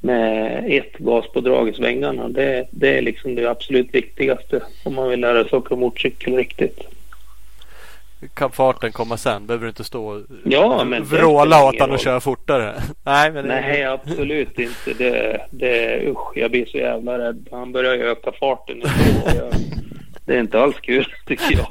med 0.00 0.64
ett 0.66 0.98
gaspådrag 0.98 1.68
i 1.68 1.72
svängarna. 1.72 2.28
Det, 2.28 2.66
det 2.70 2.98
är 2.98 3.02
liksom 3.02 3.34
det 3.34 3.50
absolut 3.50 3.94
viktigaste 3.94 4.62
om 4.84 4.94
man 4.94 5.10
vill 5.10 5.20
lära 5.20 5.44
sig 5.44 5.58
åka 5.58 5.76
motorcykel 5.76 6.36
riktigt. 6.36 6.80
Kan 8.34 8.50
farten 8.50 8.92
komma 8.92 9.16
sen? 9.16 9.46
Behöver 9.46 9.62
du 9.64 9.68
inte 9.68 9.84
stå 9.84 10.06
och 10.06 10.22
Ja, 10.44 10.84
men 10.84 11.04
vråla 11.04 11.64
åt 11.64 11.80
han 11.80 11.90
och 11.90 11.98
köra 12.00 12.20
fortare? 12.20 12.74
Nej, 13.04 13.30
men 13.32 13.44
det- 13.48 13.60
Nej, 13.60 13.84
absolut 13.84 14.58
inte. 14.58 14.92
Det, 14.98 15.40
det, 15.50 16.00
usch, 16.10 16.36
jag 16.36 16.50
blir 16.50 16.66
så 16.66 16.76
jävla 16.78 17.18
rädd. 17.18 17.48
Han 17.50 17.72
börjar 17.72 17.92
öka 17.94 18.32
farten. 18.40 18.82
Jag, 19.26 19.52
det 20.26 20.34
är 20.36 20.40
inte 20.40 20.60
alls 20.60 20.76
kul 20.80 21.06
tycker 21.26 21.52
jag. 21.58 21.66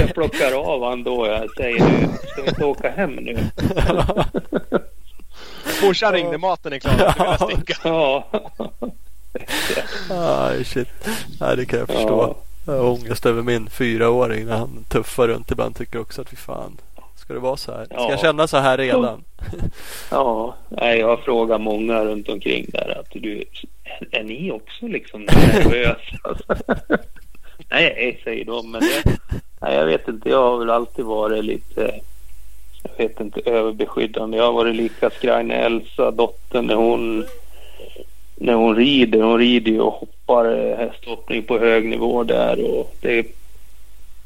Jag 0.00 0.14
plockar 0.14 0.52
av 0.72 0.84
han 0.84 1.02
då. 1.02 1.26
Jag 1.26 1.50
säger 1.56 1.78
du, 1.78 2.08
ska 2.28 2.42
vi 2.42 2.48
inte 2.48 2.64
åka 2.64 2.90
hem 2.90 3.10
nu? 3.10 3.38
Morsan 5.82 6.12
ringde, 6.12 6.38
maten 6.38 6.72
är 6.72 6.78
klar. 6.78 7.46
Vill 7.48 7.56
sticka. 7.56 7.74
Ja. 7.84 8.24
Aj, 10.10 10.64
shit. 10.64 10.88
Nej, 11.40 11.56
det 11.56 11.64
kan 11.66 11.78
jag 11.78 11.88
förstå. 11.88 12.36
Jag 12.72 12.82
har 12.82 12.90
ångest 12.90 13.26
över 13.26 13.42
min 13.42 13.68
fyraåring 13.70 14.46
när 14.46 14.56
han 14.56 14.84
tuffar 14.88 15.28
runt 15.28 15.50
ibland. 15.50 15.76
Tycker 15.76 16.00
också 16.00 16.20
att 16.22 16.28
fy 16.30 16.36
fan. 16.36 16.76
Ska 17.16 17.34
det 17.34 17.40
vara 17.40 17.56
så 17.56 17.72
här? 17.72 17.84
Ska 17.84 17.94
Ja. 17.94 18.10
jag 18.10 18.20
känna 18.20 18.46
så 18.48 18.56
här 18.56 18.78
redan? 18.78 19.24
Ja, 20.10 20.54
nej, 20.68 20.98
jag 20.98 21.06
har 21.06 21.16
frågat 21.16 21.60
många 21.60 22.04
runt 22.04 22.28
omkring 22.28 22.66
där 22.68 22.98
att 23.00 23.10
du, 23.22 23.44
är 24.10 24.22
ni 24.22 24.52
också 24.52 24.86
liksom 24.86 25.22
nervösa? 25.22 26.36
nej, 27.70 28.20
säger 28.24 28.44
de, 28.44 28.70
men 28.70 28.80
det, 28.80 29.18
nej, 29.60 29.74
jag 29.76 29.86
vet 29.86 30.08
inte, 30.08 30.28
jag 30.28 30.42
har 30.50 30.58
väl 30.58 30.70
alltid 30.70 31.04
varit 31.04 31.44
lite, 31.44 31.94
jag 32.82 33.04
vet 33.08 33.20
inte, 33.20 33.40
överbeskyddande. 33.40 34.36
Jag 34.36 34.44
har 34.44 34.52
varit 34.52 34.76
lika 34.76 35.10
skraj 35.10 35.44
när 35.44 35.54
Elsa, 35.66 36.10
dottern, 36.10 36.66
när 36.66 36.74
hon, 36.74 37.24
när 38.40 38.54
hon 38.54 38.76
rider. 38.76 39.22
Hon 39.22 39.38
rider 39.38 39.72
ju 39.72 39.80
och 39.80 39.92
hoppar 39.92 40.44
eh, 40.44 40.76
hästhoppning 40.76 41.42
på 41.42 41.58
hög 41.58 41.88
nivå 41.88 42.24
där 42.24 42.64
och 42.64 42.94
det, 43.00 43.26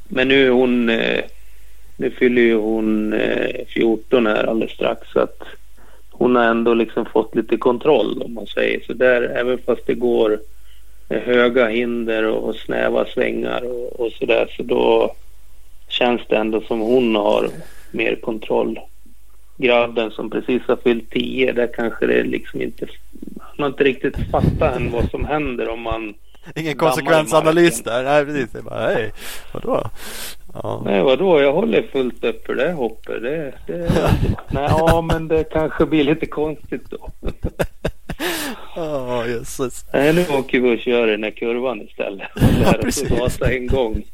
men 0.08 0.28
nu 0.28 0.46
är 0.46 0.50
hon 0.50 0.88
eh, 0.88 1.24
nu 1.96 2.10
fyller 2.10 2.42
ju 2.42 2.56
hon 2.56 3.12
eh, 3.12 3.66
14 3.68 4.26
här 4.26 4.44
alldeles 4.44 4.74
strax 4.74 5.08
så 5.12 5.20
att 5.20 5.42
hon 6.10 6.36
har 6.36 6.44
ändå 6.44 6.74
liksom 6.74 7.06
fått 7.06 7.34
lite 7.34 7.56
kontroll 7.56 8.22
om 8.22 8.34
man 8.34 8.46
säger 8.46 8.80
så 8.86 8.92
där 8.92 9.22
även 9.22 9.58
fast 9.58 9.86
det 9.86 9.94
går 9.94 10.38
med 11.08 11.22
höga 11.22 11.68
hinder 11.68 12.24
och, 12.24 12.56
snäva 12.56 13.04
svängar 13.04 13.64
och, 13.64 14.00
och 14.00 14.12
så 14.12 14.26
där 14.26 14.54
så 14.56 14.62
då 14.62 15.14
känns 15.88 16.20
det 16.28 16.36
ändå 16.36 16.60
som 16.60 16.80
hon 16.80 17.16
har 17.16 17.48
mer 17.90 18.14
kontroll 18.14 18.80
grabben 19.56 20.10
som 20.10 20.30
precis 20.30 20.62
har 20.68 20.76
fyllt 20.76 21.10
10. 21.10 21.52
Där 21.52 21.70
kanske 21.74 22.06
det 22.06 22.22
liksom 22.22 22.62
inte... 22.62 22.86
Man 23.36 23.62
har 23.62 23.66
inte 23.66 23.84
riktigt 23.84 24.30
fattat 24.30 24.76
än 24.76 24.90
vad 24.90 25.10
som 25.10 25.24
händer 25.24 25.68
om 25.68 25.80
man... 25.82 26.14
Ingen 26.54 26.76
konsekvensanalys 26.76 27.82
där. 27.82 28.04
Nej, 28.04 28.24
precis. 28.24 28.50
Det 28.52 28.58
är 28.58 28.62
bara, 28.62 28.80
hej, 28.80 29.12
vadå? 29.52 29.82
Ja. 30.54 30.82
Nej, 30.84 31.02
vadå? 31.02 31.40
Jag 31.40 31.52
håller 31.52 31.82
fullt 31.82 32.24
upp 32.24 32.46
för 32.46 32.54
det 32.54 32.72
hoppet. 32.72 33.22
Det, 33.22 33.54
det, 33.66 33.90
nej, 34.50 34.68
ja, 34.68 35.00
men 35.02 35.28
det 35.28 35.44
kanske 35.44 35.86
blir 35.86 36.04
lite 36.04 36.26
konstigt 36.26 36.90
då. 36.90 37.10
Ja, 38.76 39.20
oh, 39.22 39.30
jösses. 39.30 39.86
Nej, 39.92 40.12
nu 40.14 40.26
åker 40.28 40.60
vi 40.60 40.76
och 40.76 40.80
kör 40.80 41.06
den 41.06 41.22
här 41.22 41.30
kurvan 41.30 41.80
istället. 41.80 42.28
Ja, 42.64 42.72
precis. 42.82 43.10
Och 43.10 43.18
gasa 43.18 43.52
en 43.52 43.66
gång. 43.66 44.04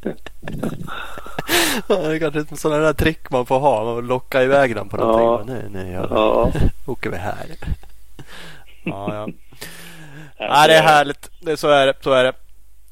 ja, 1.89 1.97
det 1.97 2.15
är 2.15 2.19
kanske 2.19 2.41
ett 2.41 2.59
sådana 2.59 2.85
där 2.85 2.93
trick 2.93 3.31
man 3.31 3.47
får 3.47 3.59
ha. 3.59 3.85
Man 3.85 4.07
locka 4.07 4.43
iväg 4.43 4.75
den 4.75 4.89
på 4.89 4.97
någonting. 4.97 5.55
Ja. 5.55 5.61
Nej, 5.73 5.85
nej, 5.85 5.93
ja. 5.93 6.07
ja. 6.11 6.53
åker 6.87 7.11
vi 7.11 7.17
här. 7.17 7.47
ja, 8.85 9.15
ja. 9.15 9.29
Ja, 10.39 10.67
det 10.67 10.75
är 10.75 10.83
härligt. 10.83 11.31
Det, 11.41 11.57
så 11.57 11.69
är 11.69 11.87
det. 11.87 11.95
Så 12.01 12.13
är 12.13 12.25
det. 12.25 12.33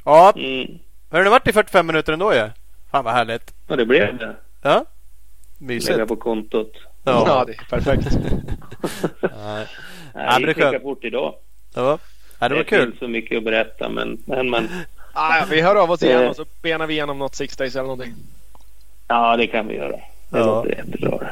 Ja. 0.05 0.33
Mm. 0.37 0.79
Har 1.11 1.25
det 1.25 1.31
varit 1.31 1.49
i 1.49 1.53
45 1.53 1.87
minuter 1.87 2.13
ändå 2.13 2.35
ju? 2.35 2.51
Fan 2.91 3.05
vad 3.05 3.15
härligt. 3.15 3.55
Ja, 3.69 3.77
det 3.77 3.87
blev 3.87 4.19
det. 4.19 4.37
Ja. 4.63 4.85
Mysigt. 5.59 5.91
Lägga 5.91 6.07
på 6.07 6.17
kontot. 6.17 6.73
Ja, 7.05 7.25
ja 7.27 7.45
det 7.45 7.53
är 7.53 7.65
perfekt. 7.71 8.19
Nej, 9.23 9.67
Nej, 10.15 10.41
det 10.41 10.49
gick 10.49 10.57
lika 10.57 10.81
fort 10.81 11.05
idag. 11.05 11.35
Ja. 11.75 11.99
ja 12.39 12.49
det 12.49 12.55
var 12.55 12.63
det 12.63 12.71
kul. 12.71 12.81
Det 12.81 12.87
finns 12.87 12.99
så 12.99 13.09
mycket 13.09 13.39
att 13.39 13.45
berätta 13.45 13.89
men... 13.89 14.19
men, 14.25 14.51
men 14.51 14.69
ah, 15.13 15.45
vi 15.51 15.61
hör 15.61 15.77
av 15.77 15.91
oss 15.91 16.03
igen 16.03 16.29
och 16.29 16.37
så 16.37 16.45
benar 16.63 16.87
vi 16.87 16.95
igenom 16.95 17.19
något 17.19 17.35
Six 17.35 17.57
Days 17.57 17.75
eller 17.75 17.83
någonting. 17.83 18.15
Ja, 19.09 19.37
det 19.37 19.47
kan 19.47 19.69
vi 19.69 19.75
göra. 19.75 19.97
Det 20.31 20.39
ja. 20.39 20.47
låter 20.47 20.69
jättebra. 20.69 21.29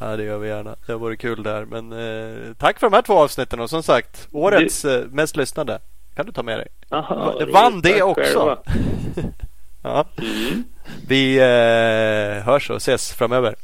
Ja, 0.00 0.16
det 0.16 0.24
gör 0.24 0.38
vi 0.38 0.48
gärna. 0.48 0.76
Det 0.86 0.94
varit 0.94 1.20
kul 1.20 1.42
där. 1.42 1.64
Men 1.64 1.92
eh, 1.92 2.54
tack 2.54 2.78
för 2.78 2.86
de 2.86 2.94
här 2.94 3.02
två 3.02 3.18
avsnitten 3.18 3.60
och 3.60 3.70
som 3.70 3.82
sagt 3.82 4.28
årets 4.32 4.82
du... 4.82 4.98
eh, 4.98 5.04
mest 5.04 5.36
lyssnade 5.36 5.78
kan 6.16 6.26
du 6.26 6.32
ta 6.32 6.42
med 6.42 6.58
dig. 6.58 6.68
Aha, 6.90 7.34
det 7.38 7.46
vann 7.46 7.80
det 7.80 8.02
också. 8.02 8.58
ja. 9.82 10.04
Mm. 10.18 10.64
Vi 11.08 11.36
eh, 11.36 12.44
hörs 12.44 12.70
och 12.70 12.76
ses 12.76 13.12
framöver. 13.12 13.54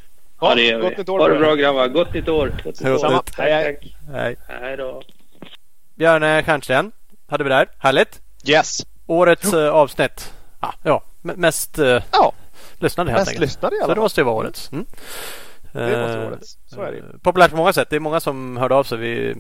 Ja, 0.40 0.54
det 0.54 0.62
gör 0.62 0.78
vi. 0.78 0.88
Gott 0.88 0.98
nytt 0.98 1.08
år. 1.08 1.18
Ha 1.18 1.28
det 1.28 1.38
bra 1.38 1.54
grabbar. 1.54 1.88
Gott 1.88 2.14
nytt 2.14 2.28
år. 2.28 2.52
Gott 2.64 2.80
nytt 2.80 3.04
år. 3.04 3.08
Tack, 3.08 3.30
tack. 3.36 3.96
Hej. 4.12 4.36
Hej 4.48 4.76
då. 4.76 5.02
Björn 5.94 6.44
Stjernsten 6.44 6.92
hade 7.26 7.44
vi 7.44 7.50
där. 7.50 7.68
Härligt. 7.78 8.20
Yes. 8.44 8.86
Årets 9.06 9.54
uh, 9.54 9.68
avsnitt. 9.68 10.32
Ah, 10.60 10.72
ja, 10.82 11.02
mest 11.22 11.78
uh, 11.78 12.02
ja. 12.12 12.32
lyssnade 12.78 13.10
helt 13.10 13.20
mest 13.20 13.28
enkelt. 13.28 13.40
lyssnade 13.40 13.76
i 13.76 13.78
alla 13.78 13.86
fall. 13.86 13.90
Så 13.90 13.94
det 13.94 14.00
måste 14.00 14.20
ju 14.20 14.24
vara 14.24 14.36
årets. 14.36 14.72
Mm. 14.72 14.86
Det 15.72 16.00
måste 16.00 16.18
vara 16.18 16.28
årets. 16.28 16.58
Så 16.66 16.82
är 16.82 16.92
det 16.92 16.98
uh, 16.98 17.04
Populärt 17.22 17.50
på 17.50 17.56
många 17.56 17.72
sätt. 17.72 17.90
Det 17.90 17.96
är 17.96 18.00
många 18.00 18.20
som 18.20 18.56
hörde 18.56 18.74
av 18.74 18.84
sig 18.84 18.98
vid, 18.98 19.36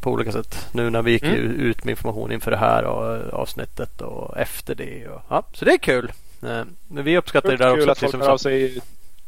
på 0.00 0.10
olika 0.10 0.32
sätt. 0.32 0.68
Nu 0.72 0.90
när 0.90 1.02
vi 1.02 1.10
gick 1.10 1.22
mm. 1.22 1.60
ut 1.60 1.84
med 1.84 1.92
information 1.92 2.32
inför 2.32 2.50
det 2.50 2.56
här 2.56 2.84
och 2.84 3.34
avsnittet 3.40 4.00
och 4.00 4.38
efter 4.38 4.74
det. 4.74 5.08
Och, 5.08 5.22
ja, 5.28 5.42
så 5.52 5.64
det 5.64 5.72
är 5.72 5.78
kul. 5.78 6.12
Men 6.40 7.04
vi 7.04 7.18
uppskattar 7.18 7.50
det 7.50 7.56
där 7.56 7.70
också. 7.70 7.80
Kul 7.80 7.90
att 7.90 7.98
folk 7.98 8.14
hör 8.14 8.28
av 8.28 8.38
sig 8.38 8.80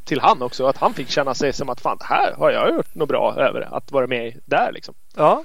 till 0.04 0.20
han 0.20 0.42
också. 0.42 0.66
Att 0.66 0.76
han 0.76 0.94
fick 0.94 1.10
känna 1.10 1.34
sig 1.34 1.52
som 1.52 1.68
att 1.68 1.80
fan, 1.80 1.98
här 2.00 2.34
har 2.38 2.50
jag 2.50 2.74
gjort 2.74 2.94
något 2.94 3.08
bra 3.08 3.34
över 3.36 3.76
att 3.76 3.92
vara 3.92 4.06
med 4.06 4.40
där 4.44 4.72
liksom. 4.72 4.94
Ja, 5.16 5.44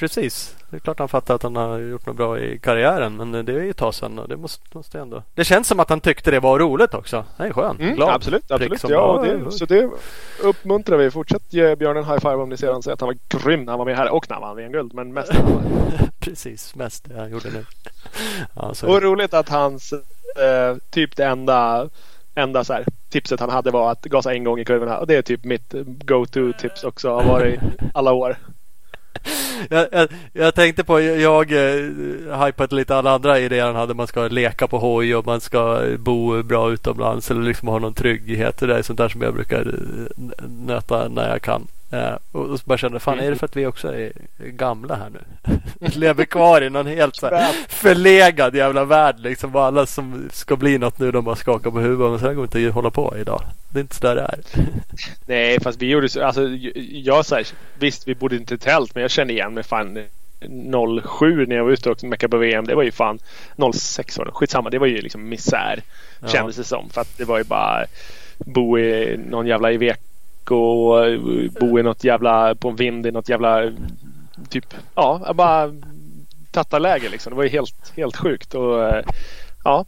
precis. 0.00 0.56
Det 0.70 0.76
är 0.76 0.80
klart 0.80 0.98
han 0.98 1.08
fattar 1.08 1.34
att 1.34 1.42
han 1.42 1.56
har 1.56 1.78
gjort 1.78 2.06
något 2.06 2.16
bra 2.16 2.38
i 2.38 2.58
karriären. 2.58 3.16
Men 3.16 3.32
det 3.32 3.52
är 3.52 3.62
ju 3.62 3.70
ett 3.70 3.76
tag 3.76 3.94
sedan 3.94 4.18
och 4.18 4.28
det 4.28 4.36
måste, 4.36 4.64
måste 4.72 4.98
ändå. 4.98 5.22
Det 5.34 5.44
känns 5.44 5.68
som 5.68 5.80
att 5.80 5.90
han 5.90 6.00
tyckte 6.00 6.30
det 6.30 6.40
var 6.40 6.58
roligt 6.58 6.94
också. 6.94 7.24
Det 7.36 7.42
är 7.42 7.52
skönt. 7.52 7.80
Mm, 7.80 7.94
Glad. 7.94 8.14
Absolut, 8.14 8.50
absolut. 8.50 8.82
Ja, 8.82 9.24
det, 9.26 9.50
så 9.50 9.66
det 9.66 9.90
uppmuntrar 10.42 10.96
vi. 10.96 11.10
Fortsätt 11.10 11.52
ge 11.52 11.76
Björn 11.76 11.96
en 11.96 12.04
high 12.04 12.18
five 12.18 12.34
om 12.34 12.48
ni 12.48 12.56
ser 12.56 12.66
honom 12.66 12.82
säga 12.82 12.94
att 12.94 13.00
han 13.00 13.06
var 13.06 13.38
grym 13.38 13.64
när 13.64 13.72
han 13.72 13.78
var 13.78 13.86
med 13.86 13.96
här 13.96 14.10
och 14.10 14.26
när 14.28 14.34
han 14.34 14.42
vann 14.42 14.56
VM-guld. 14.56 14.94
Men 14.94 15.12
mest 15.12 15.32
Precis, 16.20 16.74
mest 16.74 17.08
det 17.08 17.18
han 17.18 17.30
gjorde 17.30 17.50
nu. 17.50 17.64
Ja, 18.54 18.74
och 18.86 19.02
roligt 19.02 19.34
att 19.34 19.48
hans 19.48 19.92
eh, 19.92 20.76
typ 20.90 21.16
det 21.16 21.24
enda 21.24 21.88
enda 22.34 22.64
så 22.64 22.72
här, 22.72 22.84
tipset 23.08 23.40
han 23.40 23.50
hade 23.50 23.70
var 23.70 23.92
att 23.92 24.02
gasa 24.02 24.34
en 24.34 24.44
gång 24.44 24.58
i 24.58 24.64
kurvorna. 24.64 24.98
Och 24.98 25.06
det 25.06 25.16
är 25.16 25.22
typ 25.22 25.44
mitt 25.44 25.74
go-to 26.04 26.52
tips 26.52 26.84
också 26.84 27.10
har 27.10 27.24
varit 27.24 27.60
alla 27.94 28.12
år. 28.12 28.36
Jag, 29.70 29.88
jag, 29.92 30.08
jag, 30.32 30.54
tänkte 30.54 30.84
på, 30.84 31.00
jag, 31.00 31.52
eh, 31.52 31.58
jag 32.28 32.46
hypade 32.46 32.76
lite 32.76 32.96
alla 32.96 33.10
andra 33.10 33.38
idéer 33.38 33.66
han 33.66 33.76
hade. 33.76 33.94
Man 33.94 34.06
ska 34.06 34.28
leka 34.28 34.66
på 34.66 34.78
hoj 34.78 35.16
och 35.16 35.26
man 35.26 35.40
ska 35.40 35.82
bo 35.98 36.42
bra 36.42 36.70
utomlands 36.70 37.30
eller 37.30 37.42
liksom 37.42 37.68
ha 37.68 37.78
någon 37.78 37.94
trygghet. 37.94 38.58
Det 38.58 38.76
är 38.76 38.82
sånt 38.82 38.98
där 38.98 39.08
som 39.08 39.22
jag 39.22 39.34
brukar 39.34 39.60
eh, 39.60 40.28
nöta 40.48 41.08
när 41.08 41.28
jag 41.28 41.42
kan. 41.42 41.66
Eh, 41.90 42.14
och 42.32 42.60
så 42.60 42.64
bara 42.66 42.78
kände, 42.78 43.00
fan 43.00 43.20
är 43.20 43.30
det 43.30 43.36
för 43.36 43.46
att 43.46 43.56
vi 43.56 43.66
också 43.66 43.94
är 43.94 44.12
gamla 44.38 44.94
här 44.94 45.10
nu? 45.10 45.20
Lever 45.78 46.24
kvar 46.24 46.62
i 46.62 46.70
någon 46.70 46.86
helt 46.86 47.16
så 47.16 47.26
här 47.26 47.52
förlegad 47.68 48.54
jävla 48.54 48.84
värld 48.84 49.16
liksom. 49.18 49.50
Bara 49.50 49.66
alla 49.66 49.86
som 49.86 50.28
ska 50.32 50.56
bli 50.56 50.78
något 50.78 50.98
nu 50.98 51.10
de 51.10 51.24
bara 51.24 51.36
skakar 51.36 51.70
på 51.70 51.80
huvudet. 51.80 52.10
Men 52.10 52.20
så 52.20 52.26
här 52.26 52.34
går 52.34 52.44
inte 52.44 52.68
att 52.68 52.74
hålla 52.74 52.90
på 52.90 53.14
idag. 53.18 53.42
Det 53.68 53.78
är 53.78 53.82
inte 53.82 53.94
så 53.94 54.02
där 54.02 54.14
det 54.14 54.22
är. 54.22 54.40
Nej 55.26 55.60
fast 55.60 55.82
vi 55.82 55.86
gjorde 55.86 56.08
så, 56.08 56.24
alltså 56.24 56.48
jag 56.92 57.26
så 57.26 57.42
visst 57.78 58.08
vi 58.08 58.14
bodde 58.14 58.36
inte 58.36 58.54
i 58.54 58.58
tält 58.58 58.94
men 58.94 59.02
jag 59.02 59.10
kände 59.10 59.32
igen 59.32 59.54
mig 59.54 59.64
fan 59.64 59.98
07 61.02 61.46
när 61.46 61.56
jag 61.56 61.64
var 61.64 61.70
ute 61.70 61.90
och 61.90 62.04
meckade 62.04 62.30
på 62.30 62.36
VM. 62.36 62.64
Det 62.64 62.74
var 62.74 62.82
ju 62.82 62.92
fan 62.92 63.18
06 63.74 64.18
var 64.18 64.24
det. 64.24 64.32
Skitsamma. 64.32 64.70
Det 64.70 64.78
var 64.78 64.86
ju 64.86 65.00
liksom 65.00 65.28
misär. 65.28 65.82
Ja. 66.20 66.28
Kändes 66.28 66.56
det 66.56 66.64
som. 66.64 66.90
För 66.90 67.00
att 67.00 67.18
det 67.18 67.24
var 67.24 67.38
ju 67.38 67.44
bara 67.44 67.84
bo 68.38 68.78
i 68.78 69.20
någon 69.28 69.46
jävla 69.46 69.72
Iveco 69.72 70.56
och 70.56 71.20
bo 71.60 71.78
i 71.78 71.82
något 71.82 72.04
jävla 72.04 72.54
på 72.54 72.68
en 72.68 72.76
vind 72.76 73.06
i 73.06 73.10
något 73.10 73.28
jävla 73.28 73.72
typ 74.48 74.74
ja 74.94 75.32
bara 75.34 75.72
tattarläge 76.50 77.08
liksom. 77.08 77.30
Det 77.30 77.36
var 77.36 77.44
ju 77.44 77.50
helt, 77.50 77.92
helt 77.96 78.16
sjukt 78.16 78.54
och 78.54 79.02
ja 79.64 79.84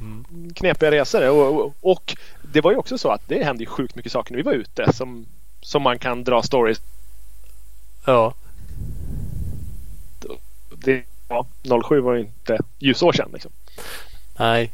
mm. 0.00 0.24
knepiga 0.54 0.90
resor 0.90 1.30
och, 1.30 1.64
och, 1.64 1.74
och, 1.80 2.16
det 2.52 2.60
var 2.60 2.70
ju 2.70 2.76
också 2.76 2.98
så 2.98 3.10
att 3.10 3.28
det 3.28 3.44
hände 3.44 3.62
ju 3.62 3.66
sjukt 3.66 3.94
mycket 3.94 4.12
saker 4.12 4.32
när 4.32 4.36
vi 4.36 4.42
var 4.42 4.52
ute 4.52 4.92
som, 4.92 5.26
som 5.60 5.82
man 5.82 5.98
kan 5.98 6.24
dra 6.24 6.42
stories. 6.42 6.80
Ja. 8.06 8.34
Det, 10.70 11.04
ja 11.28 11.46
07 11.88 12.00
var 12.00 12.14
ju 12.14 12.20
inte 12.20 12.58
ljusår 12.78 13.12
sedan 13.12 13.30
liksom. 13.32 13.52
Nej, 14.38 14.72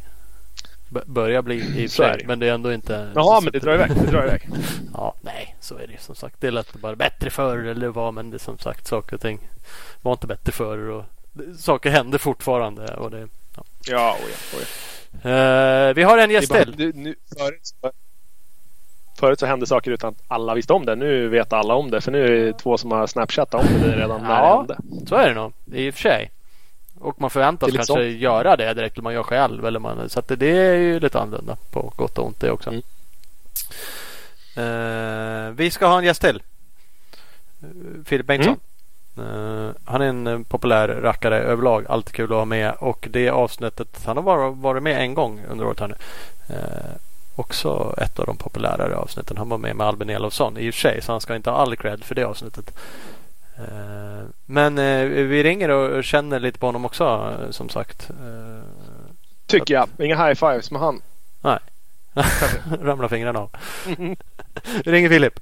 börjar 1.06 1.42
bli 1.42 1.82
i 1.82 1.88
sig. 1.88 2.24
Men 2.26 2.38
det 2.38 2.48
är 2.48 2.52
ändå 2.52 2.72
inte... 2.72 3.12
Jaha, 3.14 3.40
men 3.40 3.52
det 3.52 3.58
drar 3.58 3.74
iväg. 3.74 3.90
Det 3.94 4.10
drar 4.10 4.24
iväg. 4.24 4.48
ja, 4.94 5.14
nej, 5.20 5.56
så 5.60 5.78
är 5.78 5.86
det 5.86 6.00
som 6.00 6.14
sagt. 6.14 6.40
Det 6.40 6.46
är 6.46 6.50
lätt 6.50 6.72
bara 6.72 6.96
bättre 6.96 7.30
förr 7.30 7.58
eller 7.58 7.88
vad. 7.88 8.14
Men 8.14 8.30
det 8.30 8.36
är 8.36 8.38
som 8.38 8.58
sagt 8.58 8.86
saker 8.86 9.14
och 9.14 9.20
ting 9.20 9.38
var 10.02 10.12
inte 10.12 10.26
bättre 10.26 10.52
förr. 10.52 10.88
Och 10.88 11.04
saker 11.58 11.90
händer 11.90 12.18
fortfarande. 12.18 12.94
Och 12.94 13.10
det, 13.10 13.28
ja, 13.56 13.64
ja, 13.86 14.16
oh 14.20 14.28
ja, 14.30 14.58
oh 14.58 14.62
ja. 14.62 14.68
Uh, 15.24 15.94
vi 15.94 16.02
har 16.02 16.18
en 16.18 16.30
gäst 16.30 16.52
till. 16.52 16.74
Du, 16.76 16.92
nu, 16.92 17.14
förut, 17.38 17.74
förut 19.18 19.40
så 19.40 19.46
hände 19.46 19.66
saker 19.66 19.90
utan 19.90 20.10
att 20.10 20.22
alla 20.28 20.54
visste 20.54 20.72
om 20.72 20.86
det. 20.86 20.96
Nu 20.96 21.28
vet 21.28 21.52
alla 21.52 21.74
om 21.74 21.90
det. 21.90 22.00
För 22.00 22.12
nu 22.12 22.24
är 22.24 22.46
det 22.46 22.52
två 22.52 22.78
som 22.78 22.90
har 22.90 23.06
snapchattat 23.06 23.60
om 23.60 23.82
det 23.82 23.96
redan 23.96 24.22
när 24.22 24.42
det 24.42 24.56
hände. 24.56 24.76
Så 25.06 25.14
är 25.14 25.28
det 25.28 25.34
nog. 25.34 25.52
I 25.72 25.90
och 25.90 25.94
för 25.94 26.00
sig. 26.00 26.31
Och 27.02 27.20
man 27.20 27.30
förväntas 27.30 27.70
kanske 27.70 27.86
sånt. 27.86 28.04
göra 28.04 28.56
det 28.56 28.74
direkt 28.74 28.96
eller 28.96 29.02
man 29.02 29.14
gör 29.14 29.22
själv. 29.22 29.66
Eller 29.66 29.78
man, 29.78 30.08
så 30.08 30.22
det, 30.26 30.36
det 30.36 30.50
är 30.50 30.74
ju 30.74 31.00
lite 31.00 31.20
annorlunda 31.20 31.56
på 31.70 31.92
gott 31.96 32.18
och 32.18 32.26
ont 32.26 32.40
det 32.40 32.50
också. 32.50 32.70
Mm. 32.70 32.82
Uh, 34.58 35.50
vi 35.50 35.70
ska 35.70 35.86
ha 35.86 35.98
en 35.98 36.04
gäst 36.04 36.20
till. 36.20 36.42
Filip 38.04 38.26
Bengtsson. 38.26 38.56
Mm. 39.16 39.28
Uh, 39.28 39.72
han 39.84 40.02
är 40.02 40.06
en 40.06 40.26
uh, 40.26 40.42
populär 40.42 40.88
rackare 40.88 41.40
överlag. 41.40 41.86
Alltid 41.88 42.14
kul 42.14 42.32
att 42.32 42.38
ha 42.38 42.44
med. 42.44 42.74
Och 42.78 43.08
det 43.10 43.30
avsnittet. 43.30 44.02
Han 44.04 44.16
har 44.16 44.24
bara 44.24 44.50
varit 44.50 44.82
med 44.82 45.00
en 45.00 45.14
gång 45.14 45.40
under 45.50 45.66
året 45.66 45.80
här 45.80 45.88
nu. 45.88 45.94
också 47.36 47.94
ett 47.98 48.18
av 48.18 48.26
de 48.26 48.36
populärare 48.36 48.96
avsnitten. 48.96 49.36
Han 49.36 49.48
var 49.48 49.58
med 49.58 49.76
med 49.76 49.86
Albin 49.86 50.10
Elofsson 50.10 50.58
i 50.58 50.70
och 50.70 50.74
för 50.74 50.80
sig. 50.80 51.02
Så 51.02 51.12
han 51.12 51.20
ska 51.20 51.36
inte 51.36 51.50
ha 51.50 51.56
all 51.56 51.76
cred 51.76 52.04
för 52.04 52.14
det 52.14 52.24
avsnittet. 52.24 52.74
Eh, 53.68 54.24
men 54.46 54.78
eh, 54.78 55.04
vi 55.04 55.42
ringer 55.42 55.68
och 55.68 56.04
känner 56.04 56.40
lite 56.40 56.58
på 56.58 56.66
honom 56.66 56.84
också 56.84 57.04
eh, 57.04 57.50
som 57.50 57.68
sagt. 57.68 58.10
Tycker 59.46 59.74
jag. 59.74 59.88
Inga 59.98 60.26
high 60.26 60.34
fives 60.34 60.70
med 60.70 60.80
han. 60.80 61.02
Nej. 61.40 61.58
Ramlar 62.82 63.08
fingrarna 63.08 63.38
av. 63.38 63.50
vi 64.84 64.92
ringer 64.92 65.08
Filip. 65.08 65.40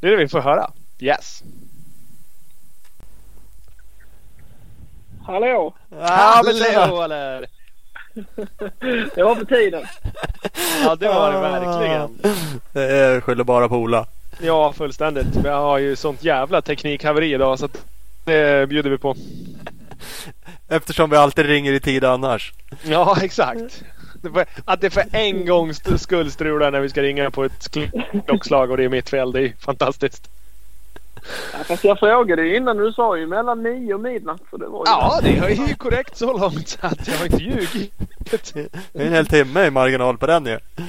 Det 0.00 0.06
är 0.06 0.10
det 0.10 0.16
vi 0.16 0.28
får 0.28 0.40
höra. 0.40 0.70
Yes. 0.98 1.42
Hallå! 5.26 5.74
Hallå 6.00 7.02
eller? 7.02 7.46
det 9.14 9.22
var 9.22 9.34
på 9.34 9.44
tiden. 9.44 9.84
Ja 10.84 10.96
det 10.96 11.08
var 11.08 11.32
det 11.32 11.40
verkligen. 11.40 12.18
Jag 12.72 13.22
skyller 13.22 13.44
bara 13.44 13.68
på 13.68 13.76
Ola. 13.76 14.06
Ja, 14.40 14.72
fullständigt. 14.72 15.26
Jag 15.44 15.60
har 15.60 15.78
ju 15.78 15.96
sånt 15.96 16.24
jävla 16.24 16.62
teknikhaveri 16.62 17.34
idag 17.34 17.58
så 17.58 17.68
det 18.24 18.68
bjuder 18.68 18.90
vi 18.90 18.98
på. 18.98 19.16
Eftersom 20.68 21.10
vi 21.10 21.16
alltid 21.16 21.46
ringer 21.46 21.72
i 21.72 21.80
tid 21.80 22.04
annars. 22.04 22.52
Ja, 22.82 23.16
exakt. 23.22 23.82
Att 24.64 24.80
det 24.80 24.90
för 24.90 25.04
en 25.12 25.46
gångs 25.46 25.82
skull 25.96 26.30
strular 26.30 26.70
när 26.70 26.80
vi 26.80 26.88
ska 26.88 27.02
ringa 27.02 27.30
på 27.30 27.44
ett 27.44 27.76
klockslag 28.26 28.70
och 28.70 28.76
det 28.76 28.84
är 28.84 28.88
mitt 28.88 29.08
fel. 29.08 29.32
Det 29.32 29.42
är 29.42 29.52
fantastiskt. 29.60 30.28
Ja, 31.52 31.58
fast 31.64 31.84
jag 31.84 31.98
frågade 31.98 32.42
ju 32.42 32.56
innan 32.56 32.76
du 32.76 32.92
sa 32.92 33.16
ju 33.16 33.26
mellan 33.26 33.62
nio 33.62 33.94
och 33.94 34.00
midnatt. 34.00 34.40
Så 34.50 34.56
det 34.56 34.66
var 34.66 34.78
ju 34.78 34.84
Ja, 34.86 35.20
det 35.22 35.38
är 35.38 35.68
ju 35.68 35.74
korrekt 35.74 36.16
så 36.16 36.38
långt 36.38 36.68
så 36.68 36.78
att 36.86 37.08
jag 37.08 37.14
har 37.14 37.24
inte 37.24 37.42
ljugit. 37.42 37.92
Det 38.52 38.56
är 39.02 39.06
en 39.06 39.12
hel 39.12 39.26
timme 39.26 39.64
i 39.66 39.70
marginal 39.70 40.18
på 40.18 40.26
den 40.26 40.46
ju. 40.46 40.58
Ja, 40.76 40.84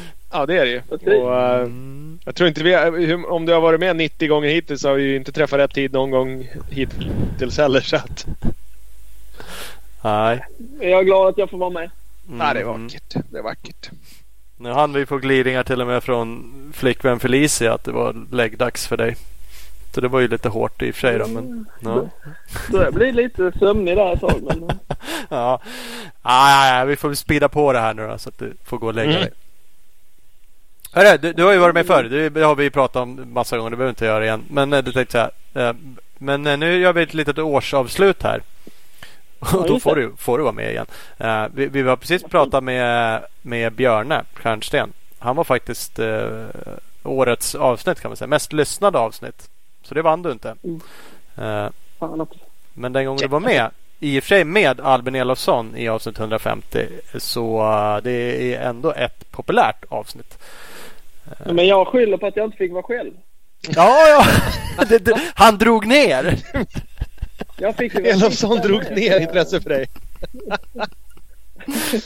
det 0.46 0.58
är 0.58 0.66
det 0.66 0.72
ju. 0.72 0.82
Och, 0.90 1.34
Mm. 1.62 2.20
jag 2.26 2.36
tror 2.36 2.48
inte 2.50 2.64
vi, 2.64 2.76
hur- 3.06 3.32
om 3.32 3.46
du 3.46 3.54
har 3.54 3.62
varit 3.62 3.80
med 3.80 3.96
90 3.96 4.28
gånger 4.28 4.50
hittills 4.50 4.82
så 4.82 4.88
har 4.90 4.96
vi 4.96 5.04
ju 5.04 5.16
inte 5.16 5.32
träffat 5.32 5.60
rätt 5.60 5.74
tid 5.74 5.94
någon 5.94 6.12
gång 6.12 6.48
hittills 6.70 7.58
heller. 7.58 7.82
Så 7.82 7.96
att, 7.96 8.26
Nej. 10.02 10.46
Jag 10.82 11.00
är 11.00 11.04
glad 11.04 11.28
att 11.30 11.38
jag 11.38 11.50
får 11.50 11.58
vara 11.58 11.70
med. 11.70 11.90
Mm. 12.28 12.38
nej, 12.38 12.54
det 12.54 12.60
är 12.60 12.64
vackert. 12.66 13.14
Det 13.32 13.38
är 13.38 13.44
vackert. 13.44 13.90
Nu 14.58 14.70
hann 14.72 14.94
vi 14.94 15.06
få 15.06 15.18
glidningar 15.18 15.64
till 15.64 15.82
och 15.82 15.88
med 15.88 16.04
från 16.04 16.54
flickvän 16.76 17.20
Felicia 17.20 17.74
att 17.74 17.84
det 17.84 17.92
var 17.92 18.16
läggdags 18.32 18.88
för 18.88 18.98
dig. 18.98 19.16
Så 19.96 20.02
det 20.02 20.08
var 20.08 20.20
ju 20.20 20.28
lite 20.28 20.50
hårt 20.50 20.82
i 20.82 20.92
och 20.92 20.96
för 20.96 21.02
sig 21.02 21.18
då, 21.20 21.28
men 21.28 21.66
ja. 21.80 22.10
Så 22.72 22.78
jag 22.78 22.94
blir 22.94 23.14
lite 23.14 23.52
sömnig 23.60 23.98
där 23.98 24.14
ett 24.14 24.20
tag. 24.22 24.42
Men 24.44 24.70
ja. 25.30 25.60
Ah, 26.22 26.50
ja, 26.72 26.80
ja, 26.80 26.86
vi 26.86 26.96
får 26.96 27.14
speeda 27.14 27.50
på 27.50 27.74
det 27.74 27.80
här 27.80 27.94
nu 27.94 28.08
då 28.08 28.18
så 28.18 28.30
att 28.30 28.40
du 28.40 28.54
får 28.64 28.78
gå 28.78 28.88
och 28.88 28.94
lägga 28.94 29.18
Mm. 29.18 29.30
Hörru, 30.94 31.18
du, 31.18 31.34
du 31.34 31.44
har 31.44 31.52
ju 31.54 31.58
varit 31.60 31.76
med 31.76 31.86
förr. 31.88 32.30
Det 32.30 32.42
har 32.42 32.56
vi 32.56 32.70
pratat 32.70 32.96
om 32.96 33.34
massa 33.34 33.58
gånger. 33.58 33.70
Det 33.70 33.76
behöver 33.78 33.90
vi 33.90 33.96
inte 33.96 34.06
göra 34.06 34.26
igen. 34.26 34.44
Men 34.50 34.74
eh, 34.74 34.84
du 34.84 34.92
tänkte 34.92 35.12
så 35.12 35.18
här. 35.54 35.70
eh, 35.70 35.76
Men 36.18 36.48
eh, 36.48 36.58
nu 36.58 36.78
gör 36.80 36.94
vi 36.94 37.04
ett 37.04 37.14
litet 37.14 37.40
årsavslut 37.40 38.24
här. 38.24 38.42
Och 39.40 39.68
då 39.68 39.80
får 39.80 39.96
du, 39.96 40.12
får 40.18 40.38
du 40.38 40.44
vara 40.44 40.54
med 40.54 40.72
igen. 40.72 40.86
Vi, 41.54 41.66
vi 41.68 41.82
har 41.82 41.96
precis 41.96 42.24
pratat 42.24 42.64
med, 42.64 43.22
med 43.42 43.74
Björne 43.74 44.24
Stjernsten. 44.34 44.94
Han 45.20 45.36
var 45.36 45.44
faktiskt 45.44 46.00
årets 47.04 47.56
avsnitt 47.56 48.02
kan 48.02 48.10
man 48.10 48.18
säga. 48.18 48.28
Mest 48.28 48.54
lyssnade 48.54 48.98
avsnitt. 49.00 49.50
Så 49.84 49.94
det 49.94 50.02
vann 50.02 50.22
du 50.22 50.32
inte. 50.32 50.56
Mm. 50.64 51.72
Men 52.74 52.94
den 52.94 53.06
gången 53.06 53.22
du 53.22 53.28
var 53.28 53.40
med, 53.40 53.70
i 54.00 54.20
och 54.20 54.24
för 54.24 54.28
sig 54.28 54.44
med 54.44 54.80
Albin 54.80 55.16
Elofsson 55.16 55.76
i 55.78 55.88
avsnitt 55.88 56.20
150, 56.20 56.88
så 57.18 57.62
det 58.04 58.54
är 58.56 58.62
ändå 58.70 58.92
ett 58.94 59.32
populärt 59.32 59.86
avsnitt. 59.90 60.38
Men 61.46 61.68
jag 61.68 61.88
skyller 61.88 62.18
på 62.18 62.28
att 62.28 62.36
jag 62.36 62.46
inte 62.46 62.58
fick 62.58 62.72
vara 62.72 62.84
själv. 62.84 63.12
Ja, 63.68 64.08
ja. 64.08 64.26
Han 65.36 65.58
drog 65.58 65.86
ner. 65.86 66.40
Jag 67.58 67.76
fick 67.76 67.94
ju 67.94 68.02
vara 68.02 68.14
Elofsson 68.14 68.58
drog 68.58 68.92
ner 68.92 69.20
intresset 69.20 69.64
för 69.64 69.70
dig. 69.70 69.88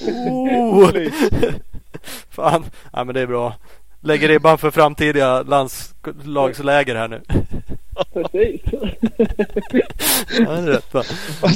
Oh. 0.02 0.92
Fan, 2.30 2.66
ja, 2.94 3.04
men 3.04 3.16
det 3.16 3.22
är 3.22 3.28
bra. 3.28 3.54
Lägger 4.08 4.28
ribban 4.28 4.58
för 4.58 4.72
framtida 4.72 5.42
landslagsläger 5.44 6.96
här 6.96 7.08
nu. 7.08 7.22
Precis. 8.14 8.62
Ja, 10.40 10.52
det 10.52 10.62
är 10.62 10.66
rätt 10.68 10.94
va? 10.94 11.04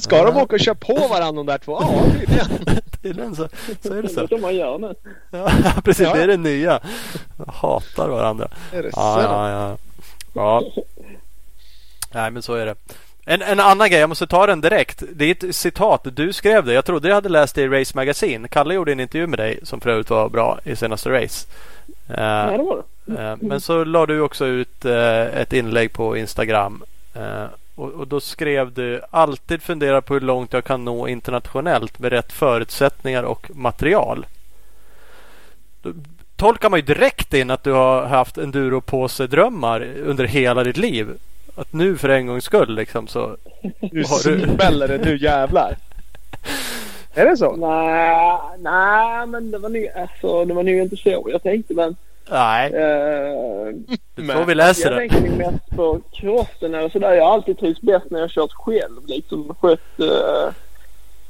Ska 0.01 0.23
de 0.25 0.37
åka 0.37 0.55
och 0.55 0.59
köra 0.59 0.75
på 0.75 1.07
varandra 1.07 1.39
de 1.39 1.45
där 1.45 1.57
två? 1.57 1.77
Ja, 1.81 2.03
tydligen. 2.19 2.47
Tydligen 3.01 3.35
så, 3.35 3.47
så 3.83 3.93
är 3.93 3.95
det 3.95 4.01
Det 4.01 4.07
är 4.07 4.13
så. 4.13 4.27
så 4.27 4.37
man 4.37 4.55
gör 4.55 4.77
nu. 4.79 4.93
Ja, 5.31 5.51
precis, 5.83 6.07
Ja. 6.07 6.13
det 6.13 6.23
är 6.23 6.27
det 6.27 6.37
nya. 6.37 6.79
Hatar 7.47 8.07
varandra. 8.07 8.47
Är 8.73 8.83
det 8.83 8.89
Ja, 8.95 9.13
så? 9.15 9.21
ja, 9.21 9.49
ja. 9.49 9.77
ja. 10.33 10.83
Nej, 12.13 12.31
men 12.31 12.41
så 12.41 12.53
är 12.53 12.65
det. 12.65 12.75
En, 13.25 13.41
en 13.41 13.59
annan 13.59 13.89
grej, 13.89 13.99
jag 13.99 14.09
måste 14.09 14.27
ta 14.27 14.47
den 14.47 14.61
direkt. 14.61 15.03
Det 15.13 15.25
är 15.25 15.47
ett 15.49 15.55
citat. 15.55 16.07
Du 16.15 16.33
skrev 16.33 16.65
det. 16.65 16.73
Jag 16.73 16.85
trodde 16.85 17.07
jag 17.07 17.15
hade 17.15 17.29
läst 17.29 17.55
det 17.55 17.61
i 17.61 17.67
Race 17.67 17.91
Magazine. 17.95 18.47
Kalle 18.47 18.73
gjorde 18.73 18.91
en 18.91 18.99
intervju 18.99 19.27
med 19.27 19.39
dig 19.39 19.59
som 19.63 19.81
för 19.81 19.89
övrigt 19.89 20.09
var 20.09 20.29
bra 20.29 20.59
i 20.63 20.75
senaste 20.75 21.09
race. 21.09 21.47
Eh, 22.17 22.45
Nej, 22.45 22.57
det 22.57 22.63
var 22.63 22.83
det. 23.05 23.21
eh, 23.21 23.35
men 23.39 23.61
så 23.61 23.83
la 23.83 24.05
du 24.05 24.21
också 24.21 24.45
ut 24.45 24.85
eh, 24.85 25.21
ett 25.21 25.53
inlägg 25.53 25.93
på 25.93 26.17
Instagram. 26.17 26.83
Och, 27.75 28.07
då 28.07 28.19
skrev 28.19 28.73
du 28.73 29.01
alltid 29.09 29.61
fundera 29.61 30.01
på 30.01 30.13
hur 30.13 30.21
långt 30.21 30.53
jag 30.53 30.63
kan 30.63 30.85
nå 30.85 31.07
internationellt 31.07 31.99
med 31.99 32.11
rätt 32.11 32.31
förutsättningar 32.31 33.23
och 33.23 33.51
material. 33.53 34.25
Då 35.81 35.93
tolkar 36.35 36.69
man 36.69 36.79
ju 36.79 36.85
direkt 36.85 37.33
in 37.33 37.49
att 37.51 37.63
du 37.63 37.71
har 37.71 38.05
haft 38.05 38.37
enduropåse-drömmar 38.37 39.87
under 40.05 40.25
hela 40.25 40.63
ditt 40.63 40.77
liv. 40.77 41.07
Att 41.55 41.73
nu 41.73 41.97
för 41.97 42.09
en 42.09 42.27
gångs 42.27 42.43
skull 42.43 42.75
liksom 42.75 43.07
så 43.07 43.37
Nu 43.91 44.03
smäller 44.03 44.87
det 44.87 44.97
nu 44.97 45.17
jävlar. 45.17 45.75
Är 47.13 47.25
det 47.25 47.37
så? 47.37 47.55
Nej, 47.55 48.37
nej, 48.59 49.27
men 49.27 49.51
det 49.51 49.57
var 49.57 49.69
nog, 49.69 49.87
alltså, 49.95 50.45
det 50.45 50.53
var 50.53 50.63
nog 50.63 50.75
inte 50.75 50.97
så 50.97 51.23
jag 51.27 51.43
tänkte. 51.43 51.73
Men 51.73 51.95
Nej, 52.31 52.69
det 52.71 53.73
Men- 54.15 54.37
får 54.37 54.45
vi 54.45 54.55
läsa 54.55 54.81
jag 54.89 54.91
det. 54.93 54.97
tänkte 55.09 55.29
nog 55.29 55.37
mest 55.37 55.69
på 55.75 55.99
crossen 56.11 56.75
eller 56.75 56.89
sådär. 56.89 57.13
Jag 57.13 57.25
har 57.25 57.33
alltid 57.33 57.59
trivts 57.59 57.81
bäst 57.81 58.05
när 58.11 58.19
jag 58.19 58.29
kört 58.29 58.51
själv. 58.53 59.05
Liksom 59.07 59.55
skött, 59.59 59.99
eh, 59.99 60.53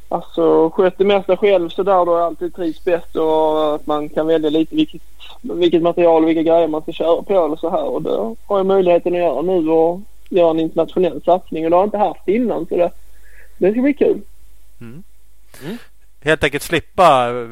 alltså 0.09 0.69
skött 0.69 0.97
det 0.97 1.05
mesta 1.05 1.37
själv 1.37 1.69
sådär. 1.69 2.05
Då 2.05 2.11
har 2.11 2.17
jag 2.19 2.25
alltid 2.27 2.55
trivts 2.55 2.83
bäst 2.83 3.15
och 3.15 3.75
att 3.75 3.87
man 3.87 4.09
kan 4.09 4.27
välja 4.27 4.49
lite 4.49 4.75
vilket, 4.75 5.01
vilket 5.41 5.81
material 5.81 6.23
och 6.23 6.29
vilka 6.29 6.41
grejer 6.43 6.67
man 6.67 6.81
ska 6.81 6.91
köra 6.91 7.21
på 7.23 7.45
eller 7.45 7.55
så 7.55 7.69
här. 7.69 7.83
Och 7.83 8.01
det 8.01 8.35
har 8.45 8.57
jag 8.57 8.65
möjligheten 8.65 9.13
att 9.13 9.19
göra 9.19 9.41
nu 9.41 9.69
och 9.69 9.99
göra 10.29 10.49
en 10.49 10.59
internationell 10.59 11.21
satsning. 11.25 11.63
Och 11.63 11.69
det 11.69 11.75
har 11.75 11.83
jag 11.83 11.87
inte 11.87 11.97
haft 11.97 12.27
innan 12.27 12.65
så 12.65 12.75
det, 12.77 12.91
det 13.57 13.71
ska 13.71 13.81
bli 13.81 13.93
kul. 13.93 14.21
Mm. 15.63 15.77
Helt 16.23 16.43
enkelt 16.43 16.63
slippa 16.63 17.29
eh, 17.29 17.47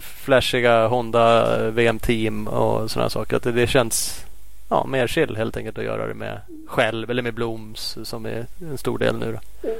flashiga 0.00 0.86
Honda 0.86 1.56
eh, 1.56 1.72
VM-team 1.72 2.48
och 2.48 2.90
sådana 2.90 3.10
saker. 3.10 3.36
Att 3.36 3.42
det, 3.42 3.52
det 3.52 3.66
känns 3.66 4.24
ja, 4.68 4.86
mer 4.86 5.06
chill 5.06 5.36
helt 5.36 5.56
enkelt 5.56 5.78
att 5.78 5.84
göra 5.84 6.06
det 6.06 6.14
med 6.14 6.40
själv 6.66 7.10
eller 7.10 7.22
med 7.22 7.34
Bloms 7.34 7.98
som 8.04 8.26
är 8.26 8.46
en 8.60 8.78
stor 8.78 8.98
del 8.98 9.18
nu. 9.18 9.32
Då. 9.32 9.70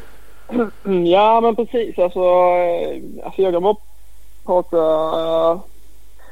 Mm, 0.85 1.07
ja 1.07 1.41
men 1.41 1.57
precis. 1.57 1.99
Alltså, 1.99 2.21
eh, 2.21 3.25
alltså 3.25 3.43
jag 3.43 3.53
kan 3.53 3.63
bara 3.63 3.77
prata 4.45 5.61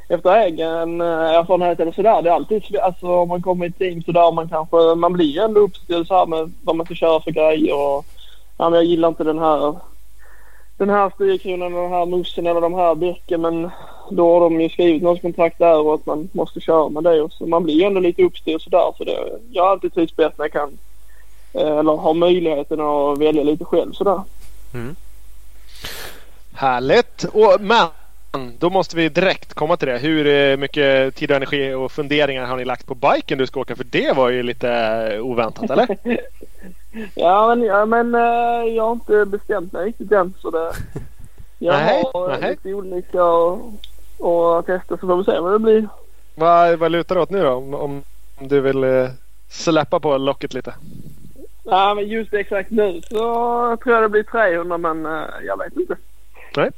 efter 0.08 0.36
egen 0.36 1.00
erfarenhet 1.00 1.80
eller 1.80 1.92
sådär. 1.92 2.22
Det 2.22 2.30
är 2.30 2.34
alltid. 2.34 2.76
Alltså 2.76 3.06
om 3.06 3.28
man 3.28 3.42
kommer 3.42 3.66
i 3.66 3.68
ett 3.68 3.78
team 3.78 4.02
sådär 4.02 4.32
man 4.32 4.48
kanske 4.48 4.94
man 4.94 5.12
blir 5.12 5.40
ändå 5.40 5.60
uppställd 5.60 6.06
så 6.06 6.14
här 6.14 6.26
med 6.26 6.52
vad 6.62 6.76
man 6.76 6.86
ska 6.86 6.94
köra 6.94 7.20
för 7.20 7.30
grejer 7.30 7.74
och 7.74 8.04
ja, 8.58 8.70
men 8.70 8.72
jag 8.72 8.84
gillar 8.84 9.08
inte 9.08 9.24
den 9.24 9.38
här 9.38 9.74
den 10.76 10.90
här 10.90 11.10
styrkronan 11.10 11.72
den 11.72 11.90
här 11.90 12.06
mussen 12.06 12.46
eller 12.46 12.60
de 12.60 12.74
här 12.74 12.94
däcken 12.94 13.40
men 13.40 13.70
då 14.10 14.32
har 14.32 14.40
de 14.40 14.60
ju 14.60 14.68
skrivit 14.68 15.02
något 15.02 15.22
kontrakt 15.22 15.58
där 15.58 15.78
och 15.78 15.94
att 15.94 16.06
man 16.06 16.28
måste 16.32 16.60
köra 16.60 16.88
med 16.88 17.04
det 17.04 17.22
och 17.22 17.32
så 17.32 17.46
man 17.46 17.64
blir 17.64 17.74
ju 17.74 17.82
ändå 17.82 18.00
lite 18.00 18.22
uppstyrd 18.22 18.62
sådär 18.62 18.92
så 18.98 19.04
det, 19.04 19.38
jag 19.50 19.62
har 19.62 19.70
alltid 19.70 19.94
trivts 19.94 20.16
bäst 20.16 20.38
när 20.38 20.44
jag 20.44 20.52
kan 20.52 20.78
eh, 21.52 21.78
eller 21.78 21.96
har 21.96 22.14
möjligheten 22.14 22.80
att 22.80 23.18
välja 23.18 23.42
lite 23.42 23.64
själv 23.64 23.92
sådär. 23.92 24.22
Härligt. 26.54 27.24
Och, 27.24 27.60
men 27.60 27.86
då 28.58 28.70
måste 28.70 28.96
vi 28.96 29.08
direkt 29.08 29.54
komma 29.54 29.76
till 29.76 29.88
det. 29.88 29.98
Hur 29.98 30.26
eh, 30.26 30.56
mycket 30.56 31.14
tid 31.14 31.30
och 31.30 31.36
energi 31.36 31.72
och 31.72 31.92
funderingar 31.92 32.46
har 32.46 32.56
ni 32.56 32.64
lagt 32.64 32.86
på 32.86 32.94
biken 32.94 33.38
du 33.38 33.46
ska 33.46 33.60
åka? 33.60 33.76
För 33.76 33.84
det 33.84 34.16
var 34.16 34.28
ju 34.28 34.42
lite 34.42 35.20
oväntat 35.20 35.70
eller? 35.70 35.96
Ja 37.14 37.46
men, 37.48 37.62
ja, 37.66 37.86
men 37.86 38.14
eh, 38.14 38.74
jag 38.74 38.84
har 38.84 38.92
inte 38.92 39.24
bestämt 39.26 39.72
mig 39.72 39.86
riktigt 39.86 40.12
än 40.12 40.34
så 40.38 40.50
det... 40.50 40.72
Jag 41.58 41.72
Nej, 41.74 42.04
har 42.14 42.28
nej. 42.40 42.50
lite 42.50 42.74
olika 42.74 43.24
och, 43.24 43.72
och 44.18 44.66
testa 44.66 44.96
så 44.96 45.06
får 45.06 45.16
vi 45.16 45.24
se 45.24 45.38
vad 45.38 45.52
det 45.52 45.58
blir. 45.58 45.88
vad, 46.34 46.78
vad 46.78 46.92
lutar 46.92 47.14
det 47.14 47.20
åt 47.20 47.30
nu 47.30 47.42
då? 47.42 47.50
Om, 47.52 47.74
om 47.74 48.02
du 48.38 48.60
vill 48.60 48.84
eh, 48.84 49.08
släppa 49.48 50.00
på 50.00 50.16
locket 50.18 50.54
lite. 50.54 50.74
Ja 51.64 51.94
men 51.94 52.08
just 52.08 52.34
exakt 52.34 52.70
nu 52.70 53.00
så 53.02 53.16
tror 53.82 53.94
jag 53.94 54.02
det 54.02 54.08
blir 54.08 54.22
300 54.22 54.78
men 54.78 55.06
eh, 55.06 55.22
jag 55.46 55.58
vet 55.58 55.76
inte. 55.76 55.96
Nej. 56.56 56.70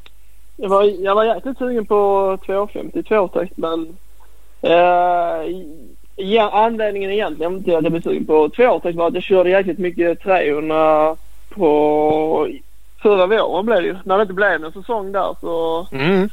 Jag 0.57 0.69
var, 0.69 0.83
jag 0.85 1.15
var 1.15 1.25
jäkligt 1.25 1.59
sugen 1.59 1.87
på 1.87 2.39
250 2.47 3.03
tvåtakt 3.03 3.57
men 3.57 3.97
eh, 4.63 5.41
ja, 6.17 6.51
anledningen 6.53 7.11
egentligen 7.11 7.65
till 7.65 7.77
att 7.77 7.83
jag 7.83 7.93
blev 7.93 8.03
sugen 8.03 8.27
på 8.27 8.49
tvåtakt 8.49 8.97
var 8.97 9.09
att 9.09 9.15
jag 9.15 9.23
körde 9.23 9.51
jäkligt 9.51 9.79
mycket 9.79 10.21
300 10.21 11.17
på 11.49 12.49
förra 13.03 13.27
våren 13.27 13.67
blev 13.67 13.83
det 13.83 13.89
ju. 13.89 13.97
När 14.05 14.17
det 14.17 14.23
inte 14.23 14.35
blev 14.35 14.61
någon 14.61 14.73
säsong 14.73 15.13
där 15.13 15.37
så 15.41 15.87
Mm. 15.93 16.29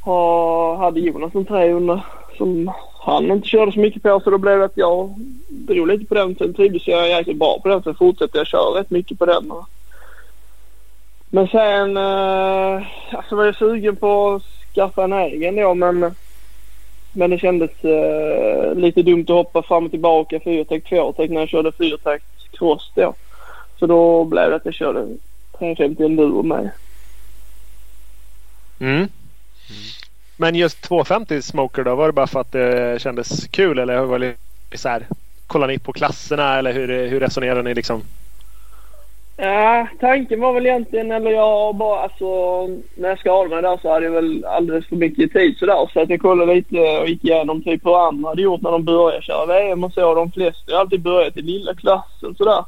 ha, 0.00 0.76
hade 0.76 1.00
Jonas 1.00 1.34
en 1.34 1.44
300 1.44 2.02
som 2.36 2.72
han 3.00 3.30
inte 3.30 3.48
körde 3.48 3.72
så 3.72 3.80
mycket 3.80 4.02
på 4.02 4.20
så 4.20 4.30
då 4.30 4.38
blev 4.38 4.58
det 4.58 4.64
att 4.64 4.72
jag 4.76 5.14
drog 5.48 5.88
lite 5.88 6.04
på 6.04 6.14
den. 6.14 6.36
Sen 6.36 6.54
trivdes 6.54 6.88
jag 6.88 7.08
jäkligt 7.08 7.38
bra 7.38 7.60
på 7.62 7.68
den 7.68 7.82
så 7.82 7.94
fortsatte 7.94 8.38
jag 8.38 8.46
köra 8.46 8.80
rätt 8.80 8.90
mycket 8.90 9.18
på 9.18 9.26
den. 9.26 9.52
Men 11.30 11.48
sen 11.48 11.96
eh, 11.96 12.82
alltså 13.12 13.36
var 13.36 13.44
jag 13.44 13.56
sugen 13.56 13.96
på 13.96 14.34
att 14.34 14.42
skaffa 14.74 15.04
en 15.04 15.12
egen 15.12 15.56
då 15.56 15.74
men 15.74 16.14
men 17.12 17.30
det 17.30 17.38
kändes 17.38 17.84
eh, 17.84 18.74
lite 18.74 19.02
dumt 19.02 19.22
att 19.22 19.28
hoppa 19.28 19.62
fram 19.62 19.84
och 19.84 19.90
tillbaka 19.90 20.40
fyrtakt 20.40 20.88
tvåtakt 20.88 21.32
när 21.32 21.40
jag 21.40 21.48
körde 21.48 21.72
fyrtakt 21.72 22.24
cross 22.58 22.92
då. 22.94 23.14
Så 23.78 23.86
då 23.86 24.24
blev 24.24 24.50
det 24.50 24.56
att 24.56 24.64
jag 24.64 24.74
körde 24.74 25.06
350 25.58 26.04
enduro 26.04 26.42
med. 26.42 26.70
Mm. 28.80 28.94
mm. 28.96 29.08
Men 30.36 30.54
just 30.54 30.82
250 30.82 31.42
smoker 31.42 31.84
då? 31.84 31.94
Var 31.94 32.06
det 32.06 32.12
bara 32.12 32.26
för 32.26 32.40
att 32.40 32.52
det 32.52 33.02
kändes 33.02 33.48
kul 33.48 33.78
eller 33.78 34.00
var 34.00 34.18
det 34.18 34.34
så 34.74 34.88
här 34.88 35.06
kollade 35.46 35.72
ni 35.72 35.78
på 35.78 35.92
klasserna 35.92 36.58
eller 36.58 36.72
hur, 36.72 37.08
hur 37.08 37.20
resonerar 37.20 37.62
ni 37.62 37.74
liksom? 37.74 38.02
Ja, 39.44 39.86
tanken 40.00 40.40
var 40.40 40.52
väl 40.52 40.66
egentligen, 40.66 41.12
eller 41.12 41.30
jag 41.30 41.74
bara 41.76 42.00
alltså 42.00 42.26
när 42.94 43.08
jag 43.08 43.18
skadade 43.18 43.48
mig 43.48 43.62
där 43.62 43.78
så 43.82 43.92
hade 43.92 44.04
jag 44.04 44.12
väl 44.12 44.44
alldeles 44.44 44.86
för 44.86 44.96
mycket 44.96 45.32
tid 45.32 45.58
sådär. 45.58 45.90
Så 45.92 46.00
att 46.00 46.10
jag 46.10 46.20
kollade 46.20 46.54
lite 46.54 46.78
och 47.00 47.08
gick 47.08 47.24
igenom 47.24 47.62
typ 47.62 47.86
hur 47.86 48.08
andra 48.08 48.28
hade 48.28 48.42
gjort 48.42 48.60
när 48.62 48.70
de 48.70 48.84
började 48.84 49.22
köra 49.22 49.46
VM 49.46 49.84
och 49.84 49.92
så. 49.92 50.14
De 50.14 50.32
flesta 50.32 50.72
har 50.72 50.80
alltid 50.80 51.02
börjat 51.02 51.36
i 51.36 51.42
lilla 51.42 51.74
klassen 51.74 52.34
sådär. 52.34 52.64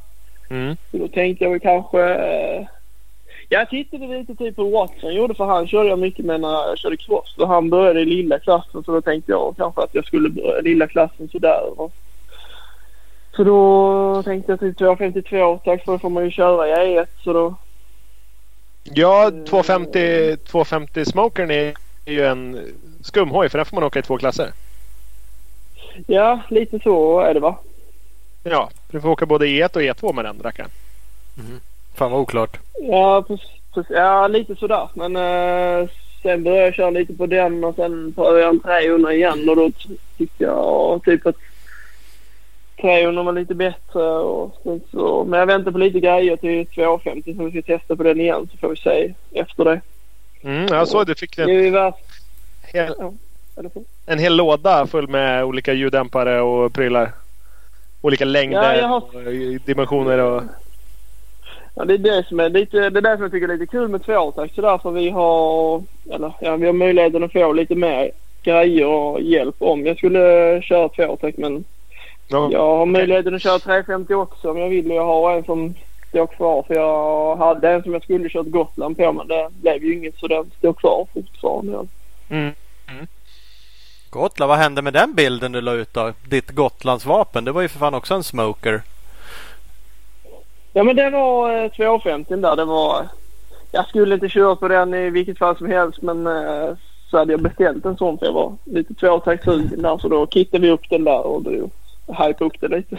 Mm. 0.50 0.76
Så 0.90 0.98
då 0.98 1.08
tänkte 1.08 1.44
jag 1.44 1.50
väl 1.50 1.60
kanske... 1.60 2.00
eh, 2.14 2.66
Jag 3.48 3.70
tittade 3.70 4.06
lite 4.06 4.34
typ 4.34 4.56
på 4.56 4.64
Watson 4.64 5.14
gjorde 5.14 5.34
för 5.34 5.44
han 5.44 5.66
körde 5.68 5.88
jag 5.88 5.98
mycket 5.98 6.24
med 6.24 6.40
när 6.40 6.68
jag 6.68 6.78
körde 6.78 6.96
cross. 6.96 7.34
Och 7.38 7.48
han 7.48 7.70
började 7.70 8.00
i 8.00 8.04
lilla 8.04 8.38
klassen 8.38 8.84
så 8.84 8.92
då 8.92 9.00
tänkte 9.00 9.32
jag 9.32 9.54
kanske 9.56 9.82
att 9.82 9.94
jag 9.94 10.06
skulle 10.06 10.30
börja 10.30 10.58
i 10.58 10.62
lilla 10.62 10.86
klassen 10.86 11.28
sådär. 11.28 11.80
Och 11.80 11.92
så 13.36 13.44
då 13.44 14.22
tänkte 14.22 14.52
jag 14.52 14.60
typ 14.60 14.78
252 14.78 15.60
tack 15.64 15.84
för 15.84 15.98
får 15.98 16.10
man 16.10 16.24
ju 16.24 16.30
köra 16.30 16.68
i 16.68 16.72
E1 16.72 17.06
så 17.24 17.32
då... 17.32 17.54
Ja, 18.84 19.30
250, 19.48 20.36
250 20.36 21.04
Smokern 21.04 21.50
är 21.50 21.74
ju 22.06 22.24
en 22.24 22.60
skumhoj 23.02 23.48
för 23.48 23.58
den 23.58 23.66
får 23.66 23.74
man 23.76 23.84
åka 23.84 23.98
i 23.98 24.02
två 24.02 24.18
klasser. 24.18 24.52
Ja, 26.06 26.40
lite 26.48 26.78
så 26.78 27.20
är 27.20 27.34
det 27.34 27.40
va? 27.40 27.56
Ja, 28.42 28.70
du 28.90 29.00
får 29.00 29.08
åka 29.08 29.26
både 29.26 29.46
E1 29.46 29.76
och 29.76 29.82
E2 29.82 30.12
med 30.12 30.24
den 30.24 30.40
rackaren. 30.42 30.70
Fan 31.94 32.10
vad 32.10 32.20
oklart. 32.20 32.58
Ja, 32.80 33.22
precis, 33.28 33.48
precis, 33.74 33.90
ja 33.96 34.28
lite 34.28 34.56
sådär. 34.56 34.88
Men 34.94 35.16
eh, 35.16 35.88
sen 36.22 36.44
började 36.44 36.64
jag 36.64 36.74
köra 36.74 36.90
lite 36.90 37.14
på 37.14 37.26
den 37.26 37.64
och 37.64 37.74
sen 37.74 38.12
prövade 38.12 38.40
jag 38.40 38.48
en 38.48 38.60
300 38.60 39.12
igen 39.12 39.48
och 39.48 39.56
då 39.56 39.70
ty- 39.70 39.96
tyckte 40.18 40.44
jag 40.44 41.00
typ 41.04 41.26
att 41.26 41.36
300 42.84 43.22
var 43.22 43.32
lite 43.32 43.54
bättre. 43.54 44.02
Och 44.02 44.56
så, 44.90 45.24
men 45.24 45.38
jag 45.40 45.46
väntar 45.46 45.70
på 45.72 45.78
lite 45.78 46.00
grejer 46.00 46.36
till 46.36 46.66
250 46.66 47.34
så 47.36 47.44
vi 47.44 47.50
ska 47.50 47.78
testa 47.78 47.96
på 47.96 48.02
den 48.02 48.20
igen 48.20 48.48
så 48.52 48.58
får 48.58 48.68
vi 48.68 48.76
se 48.76 49.14
efter 49.32 49.64
det. 49.64 49.80
Mm, 50.42 50.66
jag 50.70 50.88
såg 50.88 51.06
du 51.06 51.14
fick 51.14 51.36
Det 51.36 51.42
en 51.42 51.92
hel, 52.72 52.94
så. 52.94 53.14
en 54.06 54.18
hel 54.18 54.36
låda 54.36 54.86
full 54.86 55.08
med 55.08 55.44
olika 55.44 55.72
ljuddämpare 55.72 56.40
och 56.40 56.72
prylar. 56.72 57.12
Olika 58.02 58.24
längder 58.24 58.74
Ja, 58.80 58.86
har- 58.86 58.96
och 59.26 59.60
dimensioner 59.66 60.18
och... 60.18 60.42
Ja, 61.74 61.84
det 61.84 61.94
är 61.94 61.98
det 61.98 62.26
som 62.28 62.40
är 62.40 62.48
lite, 62.48 62.90
det 62.90 62.98
är 62.98 63.02
det 63.02 63.14
som 63.14 63.22
jag 63.22 63.32
tycker 63.32 63.48
är 63.48 63.52
lite 63.58 63.70
kul 63.70 63.88
med 63.88 64.04
tvåtakt 64.04 64.54
sådär 64.54 64.78
för 64.78 64.90
vi 64.90 65.10
har, 65.10 65.82
eller 66.12 66.32
ja, 66.40 66.56
vi 66.56 66.66
har 66.66 66.72
möjligheten 66.72 67.24
att 67.24 67.32
få 67.32 67.52
lite 67.52 67.74
mer 67.74 68.10
grejer 68.42 68.86
och 68.86 69.20
hjälp 69.20 69.54
om 69.58 69.86
jag 69.86 69.96
skulle 69.96 70.62
köra 70.62 70.88
tvåtakt 70.88 71.38
men 71.38 71.64
Ja. 72.28 72.48
jag 72.52 72.76
har 72.76 72.86
möjligheten 72.86 73.34
att 73.34 73.42
köra 73.42 73.58
350 73.58 74.14
också 74.14 74.50
om 74.50 74.58
jag 74.58 74.68
vill 74.68 74.90
och 74.90 74.96
jag 74.96 75.06
har 75.06 75.36
en 75.36 75.44
som 75.44 75.74
står 76.08 76.26
kvar 76.26 76.62
för 76.62 76.74
jag 76.74 77.36
hade 77.36 77.70
en 77.70 77.82
som 77.82 77.92
jag 77.92 78.02
skulle 78.02 78.28
kört 78.28 78.46
Gotland 78.46 78.96
på 78.96 79.12
men 79.12 79.28
det 79.28 79.48
blev 79.52 79.84
ju 79.84 79.94
inget 79.94 80.18
så 80.18 80.26
den 80.26 80.50
står 80.58 80.72
kvar 80.72 81.06
fortfarande. 81.14 81.86
Mm. 82.28 82.54
Gotland, 84.10 84.48
vad 84.48 84.58
hände 84.58 84.82
med 84.82 84.92
den 84.92 85.14
bilden 85.14 85.52
du 85.52 85.60
la 85.60 85.72
ut 85.72 85.94
då? 85.94 86.12
Ditt 86.28 86.50
Gotlandsvapen, 86.50 87.44
det 87.44 87.52
var 87.52 87.62
ju 87.62 87.68
för 87.68 87.78
fan 87.78 87.94
också 87.94 88.14
en 88.14 88.24
smoker. 88.24 88.82
Ja 90.72 90.82
men 90.82 90.96
det 90.96 91.10
var 91.10 91.64
eh, 91.64 91.70
250 91.70 92.36
där. 92.36 92.56
Det 92.56 92.64
var... 92.64 93.08
Jag 93.72 93.88
skulle 93.88 94.14
inte 94.14 94.28
köra 94.28 94.56
på 94.56 94.68
den 94.68 94.94
i 94.94 95.10
vilket 95.10 95.38
fall 95.38 95.56
som 95.56 95.66
helst 95.66 96.02
men 96.02 96.26
eh, 96.26 96.76
så 97.10 97.18
hade 97.18 97.32
jag 97.32 97.42
beställt 97.42 97.84
en 97.84 97.96
sån 97.96 98.18
för 98.18 98.26
jag 98.26 98.32
var 98.32 98.56
lite 98.64 98.94
tvåtaktssugen 98.94 99.82
där 99.82 99.98
så 99.98 100.08
då 100.08 100.26
kittade 100.26 100.62
vi 100.66 100.70
upp 100.70 100.90
den 100.90 101.04
där 101.04 101.26
och 101.26 101.42
då 101.42 101.50
hypade 102.06 102.44
upp 102.44 102.60
det 102.60 102.68
lite. 102.68 102.98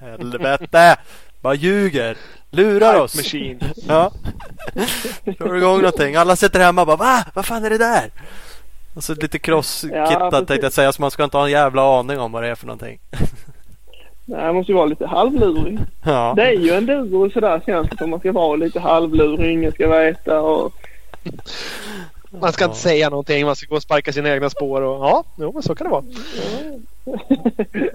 Helvete! 0.00 0.96
Bara 1.40 1.54
ljuger! 1.54 2.16
Lurar 2.50 3.00
oss! 3.00 3.16
Machine. 3.16 3.60
Ja. 3.88 4.12
Kör 5.38 5.56
igång 5.56 5.76
någonting. 5.76 6.16
Alla 6.16 6.36
sitter 6.36 6.60
hemma 6.60 6.80
och 6.80 6.86
bara 6.86 6.96
Va? 6.96 7.24
Vad 7.34 7.46
fan 7.46 7.64
är 7.64 7.70
det 7.70 7.78
där? 7.78 8.10
Och 8.94 9.04
så 9.04 9.14
lite 9.14 9.36
Ja, 9.36 9.40
crosskittat 9.42 10.30
precis. 10.30 10.46
tänkte 10.48 10.66
jag 10.66 10.72
säga 10.72 10.92
så 10.92 11.02
man 11.02 11.10
ska 11.10 11.24
inte 11.24 11.36
ha 11.36 11.44
en 11.44 11.50
jävla 11.50 11.98
aning 11.98 12.18
om 12.18 12.32
vad 12.32 12.42
det 12.42 12.48
är 12.48 12.54
för 12.54 12.66
någonting. 12.66 12.98
Nej, 14.24 14.44
jag 14.44 14.54
måste 14.54 14.72
ju 14.72 14.76
vara 14.76 14.86
lite 14.86 15.06
halvlurig. 15.06 15.78
Ja. 16.04 16.32
Det 16.36 16.42
är 16.42 16.52
ju 16.52 16.70
en 16.70 16.86
duro 16.86 17.30
sådär 17.30 17.62
känns 17.66 17.88
det 17.90 17.96
som. 17.96 18.10
Man 18.10 18.20
ska 18.20 18.32
vara 18.32 18.56
lite 18.56 18.80
halvlurig, 18.80 19.52
ingen 19.52 19.72
ska 19.72 19.88
veta 19.88 20.40
och... 20.40 20.72
Man 22.40 22.52
ska 22.52 22.64
inte 22.64 22.76
säga 22.76 23.10
någonting. 23.10 23.46
Man 23.46 23.56
ska 23.56 23.66
gå 23.66 23.76
och 23.76 23.82
sparka 23.82 24.12
sina 24.12 24.30
egna 24.30 24.50
spår. 24.50 24.82
Och, 24.82 25.04
ja, 25.04 25.24
jo, 25.36 25.52
men 25.52 25.62
så 25.62 25.74
kan 25.74 25.86
det 25.86 25.90
vara. 25.90 26.04
Ja, 27.04 27.18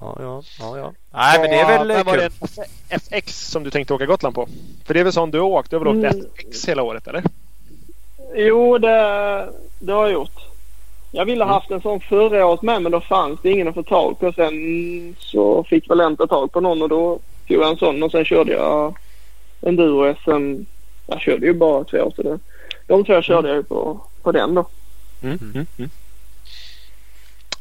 ja, 0.00 0.42
ja, 0.58 0.78
ja. 0.78 0.92
Nej 1.12 1.40
men 1.40 1.50
det 1.50 1.56
är 1.56 1.78
väl 1.78 1.88
vad 1.96 2.06
var 2.06 2.12
kul. 2.12 2.30
det 2.48 2.62
en 2.88 3.00
FX 3.00 3.50
som 3.50 3.64
du 3.64 3.70
tänkte 3.70 3.94
åka 3.94 4.06
Gotland 4.06 4.34
på? 4.34 4.48
För 4.84 4.94
det 4.94 5.00
är 5.00 5.04
väl 5.04 5.12
sån 5.12 5.30
du 5.30 5.40
har 5.40 5.46
åkt? 5.46 5.70
Du 5.70 5.76
har 5.76 5.84
väl 5.84 5.96
åkt 5.96 6.14
Mm. 6.14 6.26
FX 6.38 6.68
hela 6.68 6.82
året 6.82 7.06
eller? 7.08 7.22
Jo, 8.34 8.78
det, 8.78 8.88
det 9.78 9.92
har 9.92 10.02
jag 10.02 10.12
gjort. 10.12 10.40
Jag 11.12 11.24
ville 11.24 11.44
ha 11.44 11.52
haft 11.52 11.70
en 11.70 11.80
sån 11.80 12.00
förra 12.00 12.46
året 12.46 12.62
med 12.62 12.82
men 12.82 12.92
då 12.92 13.00
fanns 13.00 13.40
det 13.42 13.50
ingen 13.50 13.68
att 13.68 13.74
få 13.74 13.82
tag 13.82 14.18
på. 14.20 14.32
Sen 14.32 15.16
så 15.18 15.64
fick 15.64 15.88
Valenta 15.88 16.26
tag 16.26 16.52
på 16.52 16.60
någon 16.60 16.82
och 16.82 16.88
då 16.88 17.18
tog 17.48 17.56
jag 17.56 17.70
en 17.70 17.76
sån 17.76 18.02
och 18.02 18.10
sen 18.10 18.24
körde 18.24 18.52
jag 18.52 18.98
enduro 19.60 20.14
SM. 20.14 20.64
Jag 21.06 21.20
körde 21.20 21.46
ju 21.46 21.54
bara 21.54 21.84
två 21.84 21.98
år 21.98 22.12
så 22.16 22.22
det, 22.22 22.38
de 22.86 23.04
två 23.04 23.22
körde 23.22 23.48
jag 23.48 23.56
ju 23.56 23.62
på, 23.62 24.00
på 24.22 24.32
den 24.32 24.54
då. 24.54 24.66
Mm. 25.22 25.66
Mm. 25.78 25.90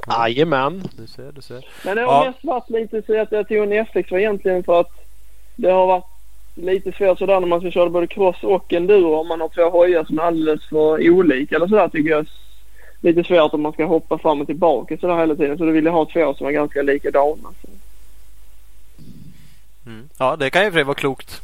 Jajamän. 0.07 0.84
Du 0.98 1.07
ser, 1.07 1.32
du 1.32 1.41
ser. 1.41 1.65
Men 1.86 1.95
det 1.95 2.02
Ja. 2.02 2.11
har 2.11 2.26
mest 2.26 2.44
varit 2.44 2.69
lite 2.69 3.02
så 3.06 3.22
att 3.22 3.32
jag 3.32 3.48
tog 3.48 3.57
en 3.57 3.72
FX 3.72 4.11
var 4.11 4.19
egentligen 4.19 4.64
för 4.64 4.80
att 4.80 4.91
det 5.56 5.72
har 5.72 5.88
varit 5.88 6.06
lite 6.56 6.91
svårt 6.91 7.19
sådär 7.19 7.40
när 7.40 7.48
man 7.48 7.60
ska 7.60 7.72
köra 7.72 7.90
både 7.90 8.07
cross 8.07 8.44
och 8.44 8.73
enduro 8.73 9.15
om 9.15 9.27
man 9.27 9.41
har 9.41 9.49
två 9.49 9.69
hojar 9.69 10.03
som 10.03 10.19
är 10.19 10.23
alldeles 10.23 10.65
för 10.69 11.10
olika 11.10 11.56
eller 11.56 11.68
sådär 11.68 11.88
tycker 11.90 12.10
jag 12.10 12.19
är 12.19 12.27
lite 13.02 13.23
svårt 13.23 13.53
om 13.53 13.61
man 13.61 13.73
ska 13.73 13.86
hoppa 13.86 14.18
fram 14.18 14.41
och 14.41 14.48
tillbaka 14.48 14.98
sådär 14.98 15.18
hela 15.18 15.36
tiden. 15.36 15.57
Så 15.57 15.65
då 15.65 15.72
vill 15.72 15.86
jag 15.86 15.91
ha 15.91 16.06
två 16.06 16.34
som 16.34 16.48
är 16.48 16.52
ganska 16.52 16.82
likadana. 16.82 17.49
Så. 17.61 17.68
Mm. 19.86 20.10
Ja 20.19 20.36
det 20.36 20.49
kan 20.49 20.65
ju 20.65 20.72
för 20.72 20.84
vara 20.84 20.95
klokt 20.95 21.41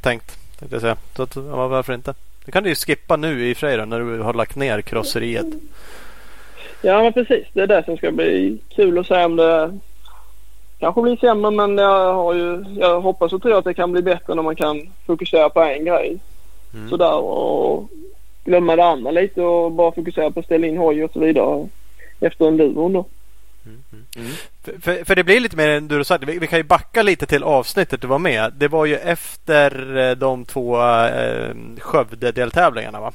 tänkt. 0.00 0.38
Tänkte 0.58 0.74
jag 0.74 0.80
säga. 0.82 0.96
Så 1.16 1.22
att, 1.22 1.36
ja, 1.36 1.68
varför 1.68 1.92
inte? 1.94 2.14
Det 2.44 2.52
kan 2.52 2.62
du 2.62 2.68
ju 2.68 2.74
skippa 2.74 3.16
nu 3.16 3.48
i 3.48 3.54
då, 3.54 3.84
när 3.84 4.00
du 4.00 4.18
har 4.18 4.34
lagt 4.34 4.56
ner 4.56 4.80
crosseriet. 4.82 5.46
Ja 6.82 7.02
men 7.02 7.12
precis. 7.12 7.46
Det 7.52 7.60
är 7.60 7.66
det 7.66 7.84
som 7.84 7.96
ska 7.96 8.10
bli 8.10 8.58
kul 8.68 8.98
att 8.98 9.06
se 9.06 9.24
om 9.24 9.36
det 9.36 9.78
kanske 10.78 11.02
blir 11.02 11.16
sämre 11.16 11.50
men 11.50 11.78
jag, 11.78 12.14
har 12.14 12.34
ju, 12.34 12.64
jag 12.78 13.00
hoppas 13.00 13.32
och 13.32 13.42
tror 13.42 13.58
att 13.58 13.64
det 13.64 13.74
kan 13.74 13.92
bli 13.92 14.02
bättre 14.02 14.34
när 14.34 14.42
man 14.42 14.56
kan 14.56 14.88
fokusera 15.06 15.48
på 15.48 15.60
en 15.60 15.84
grej. 15.84 16.18
Mm. 16.74 16.88
Sådär 16.88 17.14
och 17.14 17.88
glömma 18.44 18.76
det 18.76 18.84
andra 18.84 19.10
lite 19.10 19.42
och 19.42 19.72
bara 19.72 19.92
fokusera 19.92 20.30
på 20.30 20.40
att 20.40 20.46
ställa 20.46 20.66
in 20.66 20.76
hoj 20.76 21.04
och 21.04 21.12
så 21.12 21.20
vidare 21.20 21.68
efter 22.20 22.46
enduron 22.48 22.92
då. 22.92 23.04
För, 24.64 24.80
för, 24.80 25.04
för 25.04 25.16
det 25.16 25.24
blir 25.24 25.40
lite 25.40 25.56
mer 25.56 25.68
än 25.68 25.88
du 25.88 25.96
har 25.96 26.02
sagt. 26.02 26.24
Vi, 26.24 26.38
vi 26.38 26.46
kan 26.46 26.58
ju 26.58 26.62
backa 26.62 27.02
lite 27.02 27.26
till 27.26 27.42
avsnittet 27.42 28.00
du 28.00 28.06
var 28.06 28.18
med. 28.18 28.52
Det 28.56 28.68
var 28.68 28.86
ju 28.86 28.96
efter 28.96 29.96
eh, 29.96 30.16
de 30.16 30.44
två 30.44 30.76
eh, 30.82 31.54
Skövde-deltävlingarna 31.78 33.00
va? 33.00 33.12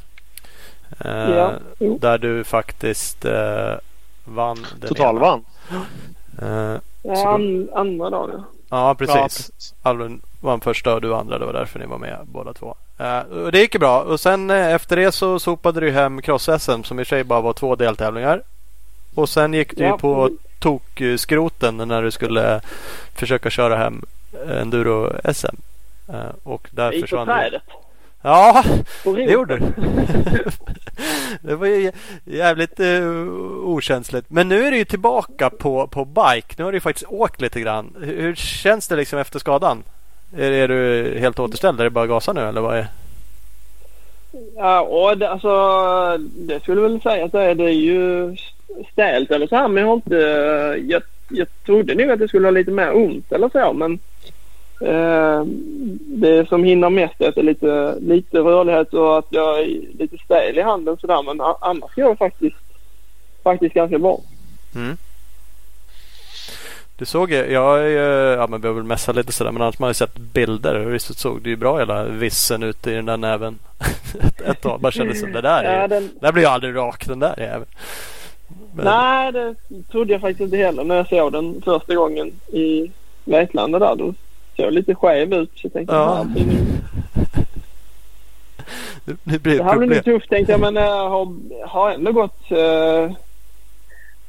Eh, 0.99 1.29
Ja. 1.29 1.51
Där 1.99 2.17
du 2.17 2.43
faktiskt 2.43 3.25
eh, 3.25 3.73
vann. 4.25 4.65
Totalvann. 4.87 5.45
Eh, 6.41 6.47
Ja, 7.07 7.13
då- 7.23 7.27
an, 7.27 7.69
andra 7.73 8.09
dagen 8.09 8.43
ja. 8.69 8.95
precis. 8.95 9.15
Ja, 9.15 9.21
precis. 9.23 9.73
Alvin 9.81 10.21
vann 10.41 10.61
första 10.61 10.93
och 10.93 11.01
du 11.01 11.15
andra. 11.15 11.39
Det 11.39 11.45
var 11.45 11.53
därför 11.53 11.79
ni 11.79 11.85
var 11.85 11.97
med 11.97 12.17
båda 12.25 12.53
två. 12.53 12.75
Eh, 12.97 13.19
och 13.19 13.51
det 13.51 13.59
gick 13.59 13.73
ju 13.75 13.79
bra. 13.79 14.01
Och 14.01 14.19
sen 14.19 14.49
eh, 14.49 14.73
efter 14.73 14.95
det 14.95 15.11
så 15.11 15.39
sopade 15.39 15.79
du 15.79 15.91
hem 15.91 16.21
cross-SM 16.21 16.83
som 16.83 16.99
i 16.99 17.03
och 17.03 17.07
för 17.07 17.15
sig 17.15 17.23
bara 17.23 17.41
var 17.41 17.53
två 17.53 17.75
deltävlingar. 17.75 18.41
Och 19.15 19.29
sen 19.29 19.53
gick 19.53 19.77
du 19.77 19.83
ju 19.83 19.89
Ja, 19.89 19.97
på 19.97 20.29
tokskroten 20.59 21.77
när 21.77 22.01
du 22.01 22.11
skulle 22.11 22.61
försöka 23.15 23.49
köra 23.49 23.75
hem 23.75 24.01
enduro-SM. 24.49 25.55
Eh, 26.09 26.15
och 26.43 26.67
där 26.71 26.91
försvann 27.01 27.27
du. 27.27 27.59
Ja, 28.25 28.63
det 29.03 29.21
gjorde 29.21 29.57
du. 29.57 29.65
det 31.41 31.55
var 31.55 31.67
ju 31.67 31.91
jävligt 32.25 32.79
uh, 32.79 33.29
okänsligt. 33.63 34.29
Men 34.29 34.49
nu 34.49 34.65
är 34.65 34.71
du 34.71 34.77
ju 34.77 34.85
tillbaka 34.85 35.49
på, 35.49 35.87
på 35.87 36.05
bike. 36.05 36.55
Nu 36.57 36.63
har 36.63 36.71
du 36.71 36.75
ju 36.75 36.81
faktiskt 36.81 37.05
åkt 37.09 37.41
lite 37.41 37.61
grann. 37.61 37.95
Hur, 38.01 38.35
känns 38.35 38.87
det 38.87 38.95
liksom 38.95 39.19
efter 39.19 39.39
skadan? 39.39 39.83
Är, 40.37 40.51
är 40.51 40.67
du 40.67 41.15
helt 41.19 41.39
återställd? 41.39 41.79
Är 41.79 41.83
det 41.83 41.89
bara 41.89 42.07
gasa 42.07 42.33
nu 42.33 42.41
eller 42.41 42.61
vad 42.61 42.77
är 42.77 42.87
Ja, 44.55 44.81
och 44.81 45.17
det, 45.17 45.29
alltså 45.29 46.17
det 46.19 46.59
skulle 46.59 46.81
jag 46.81 46.89
väl 46.89 47.01
säga 47.01 47.25
att 47.25 47.31
det 47.31 47.41
är, 47.41 47.55
det 47.55 47.63
är 47.63 47.69
ju 47.69 48.35
stelt 48.91 49.31
eller 49.31 49.47
så 49.47 49.55
här 49.55 49.67
men 49.67 49.83
jag 49.83 49.87
har 49.87 49.95
inte... 49.95 50.15
Jag, 50.87 51.01
jag 51.29 51.47
trodde 51.65 51.95
nog 51.95 52.11
att 52.11 52.19
det 52.19 52.27
skulle 52.27 52.47
ha 52.47 52.51
lite 52.51 52.71
mer 52.71 52.95
ont 52.95 53.31
eller 53.31 53.49
så 53.49 53.73
men 53.73 53.99
det 55.99 56.49
som 56.49 56.63
hindrar 56.63 56.89
mest 56.89 57.21
är 57.21 57.29
att 57.29 57.35
det 57.35 57.41
är 57.41 57.45
lite, 57.45 57.95
lite 58.01 58.37
rörlighet 58.37 58.93
och 58.93 59.17
att 59.17 59.25
jag 59.29 59.59
är 59.59 59.65
lite 59.99 60.17
stel 60.25 60.57
i 60.57 60.61
handen 60.61 60.97
sådär 60.97 61.23
men 61.23 61.41
annars 61.61 61.95
går 61.95 62.09
det 62.09 62.15
faktiskt, 62.15 62.55
faktiskt 63.43 63.73
ganska 63.75 63.99
bra. 63.99 64.19
Mm. 64.75 64.97
Du 66.97 67.05
såg 67.05 67.31
jag 67.31 67.79
är 67.79 67.87
ju, 67.87 68.35
ja 68.39 68.47
men 68.47 68.61
vi 68.61 68.67
har 68.67 68.75
väl 68.75 68.83
messat 68.83 69.15
lite 69.15 69.31
sådär 69.31 69.51
men 69.51 69.61
annars 69.61 69.79
man 69.79 69.85
har 69.85 69.89
ju 69.89 69.93
sett 69.93 70.17
bilder. 70.17 70.85
Och 70.85 70.93
visst 70.93 71.19
såg 71.19 71.41
det 71.41 71.49
ju 71.49 71.55
bra 71.55 71.79
hela 71.79 72.03
vissen 72.03 72.63
ute 72.63 72.91
i 72.91 72.93
den 72.93 73.05
där 73.05 73.17
näven. 73.17 73.59
ett, 74.21 74.41
ett 74.41 74.61
tag 74.61 74.79
bara 74.79 74.91
kändes 74.91 75.19
som 75.19 75.31
det 75.31 75.41
där 75.41 75.63
är, 75.63 75.81
Ja, 75.81 75.87
den- 75.87 76.09
Det 76.21 76.31
blir 76.31 76.43
ju 76.43 76.49
aldrig 76.49 76.75
rak 76.75 77.05
den 77.07 77.19
där 77.19 77.35
jäveln. 77.39 77.65
Men- 78.75 78.85
Nej, 78.85 79.31
det 79.31 79.55
trodde 79.91 80.11
jag 80.13 80.21
faktiskt 80.21 80.41
inte 80.41 80.57
heller 80.57 80.83
när 80.83 80.95
jag 80.95 81.07
såg 81.07 81.31
den 81.31 81.61
första 81.61 81.95
gången 81.95 82.31
i 82.47 82.91
Vetlanda 83.25 83.79
där. 83.79 83.95
Då 83.95 84.13
såg 84.55 84.73
lite 84.73 84.95
skev 84.95 85.33
ut. 85.33 85.51
Så 85.55 85.65
jag 85.65 85.73
tänkte, 85.73 85.95
Ja. 85.95 86.25
det, 89.05 89.15
Det, 89.23 89.39
blir 89.39 89.57
det 89.57 89.63
här 89.63 89.77
blir 89.77 89.87
nog 89.87 89.97
problem. 89.97 90.19
tufft 90.19 90.29
tänkte 90.29 90.51
jag 90.51 90.59
men 90.61 90.75
jag 90.75 91.09
har, 91.09 91.33
har 91.67 91.91
ändå 91.91 92.11
gått... 92.11 92.51
Eh, 92.51 93.11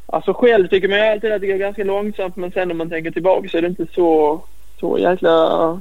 alltså 0.07 0.32
själv 0.35 0.69
tycker 0.69 0.89
man 0.89 0.98
ju 0.98 1.05
alltid 1.05 1.32
att 1.32 1.40
det 1.40 1.47
går 1.47 1.55
ganska 1.57 1.85
långsamt 1.85 2.36
men 2.36 2.51
sen 2.53 2.69
när 2.69 2.74
man 2.74 2.89
tänker 2.90 3.11
tillbaka 3.11 3.48
så 3.48 3.59
är 3.59 3.62
det 3.62 3.69
inte 3.69 3.86
så, 3.94 4.40
så 4.81 4.98
jäkla 4.98 5.81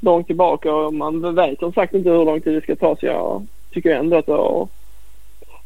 långt 0.00 0.26
tillbaka 0.26 0.72
och 0.72 0.94
man 0.94 1.34
vet 1.34 1.58
som 1.58 1.72
sagt 1.72 1.94
inte 1.94 2.10
hur 2.10 2.24
lång 2.24 2.40
tid 2.40 2.54
det 2.54 2.60
ska 2.62 2.76
ta 2.76 2.96
så 2.96 3.06
jag 3.06 3.46
tycker 3.72 3.94
ändå 3.94 4.16
att 4.18 4.26
det 4.26 4.32
har 4.32 4.68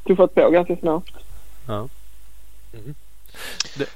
tuffat 0.07 0.35
på 0.35 0.51
ganska 0.51 0.77
snabbt. 0.77 1.13
Ja. 1.69 1.89
Mhm. 2.73 2.95
Det, 3.79 3.89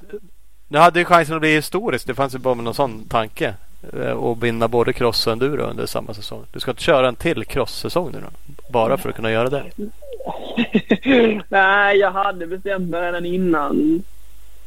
det 0.68 0.78
hade 0.78 0.98
ju 0.98 1.04
chansen 1.04 1.34
att 1.34 1.40
bli 1.40 1.54
historiskt. 1.54 2.06
Det 2.06 2.14
fanns 2.14 2.34
ju 2.34 2.38
bara 2.38 2.54
någon 2.54 2.74
sån 2.74 3.04
tanke. 3.08 3.54
Eh, 3.92 4.10
och 4.10 4.44
vinna 4.44 4.68
både 4.68 4.92
cross 4.92 5.26
och 5.26 5.32
enduro 5.32 5.62
under 5.62 5.86
samma 5.86 6.14
säsong. 6.14 6.44
Du 6.52 6.60
ska 6.60 6.70
inte 6.70 6.82
köra 6.82 7.08
en 7.08 7.16
till 7.16 7.44
cross-säsong 7.44 8.10
nu 8.12 8.18
då? 8.20 8.54
Bara 8.72 8.96
för 8.96 9.08
att 9.08 9.16
kunna 9.16 9.30
göra 9.30 9.48
det? 9.48 9.64
Nej, 11.48 11.96
jag 11.96 12.10
hade 12.10 12.46
bestämt 12.46 12.90
mig 12.90 13.02
redan 13.02 13.26
innan 13.26 14.02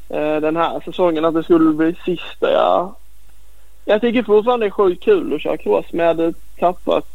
eh, 0.10 0.36
den 0.36 0.56
här 0.56 0.82
säsongen 0.86 1.26
att 1.26 1.34
det 1.34 1.44
skulle 1.44 1.74
bli 1.74 1.96
sista. 2.06 2.52
Jag, 2.52 2.96
jag 3.86 4.02
tycker 4.02 4.24
fortfarande 4.24 4.66
det 4.66 4.68
är 4.68 4.72
sjukt 4.72 5.04
kul 5.04 5.34
att 5.34 5.42
köra 5.42 5.58
cross 5.58 5.86
men 5.92 6.00
jag 6.00 6.16
hade 6.16 6.34
tappat 6.60 7.06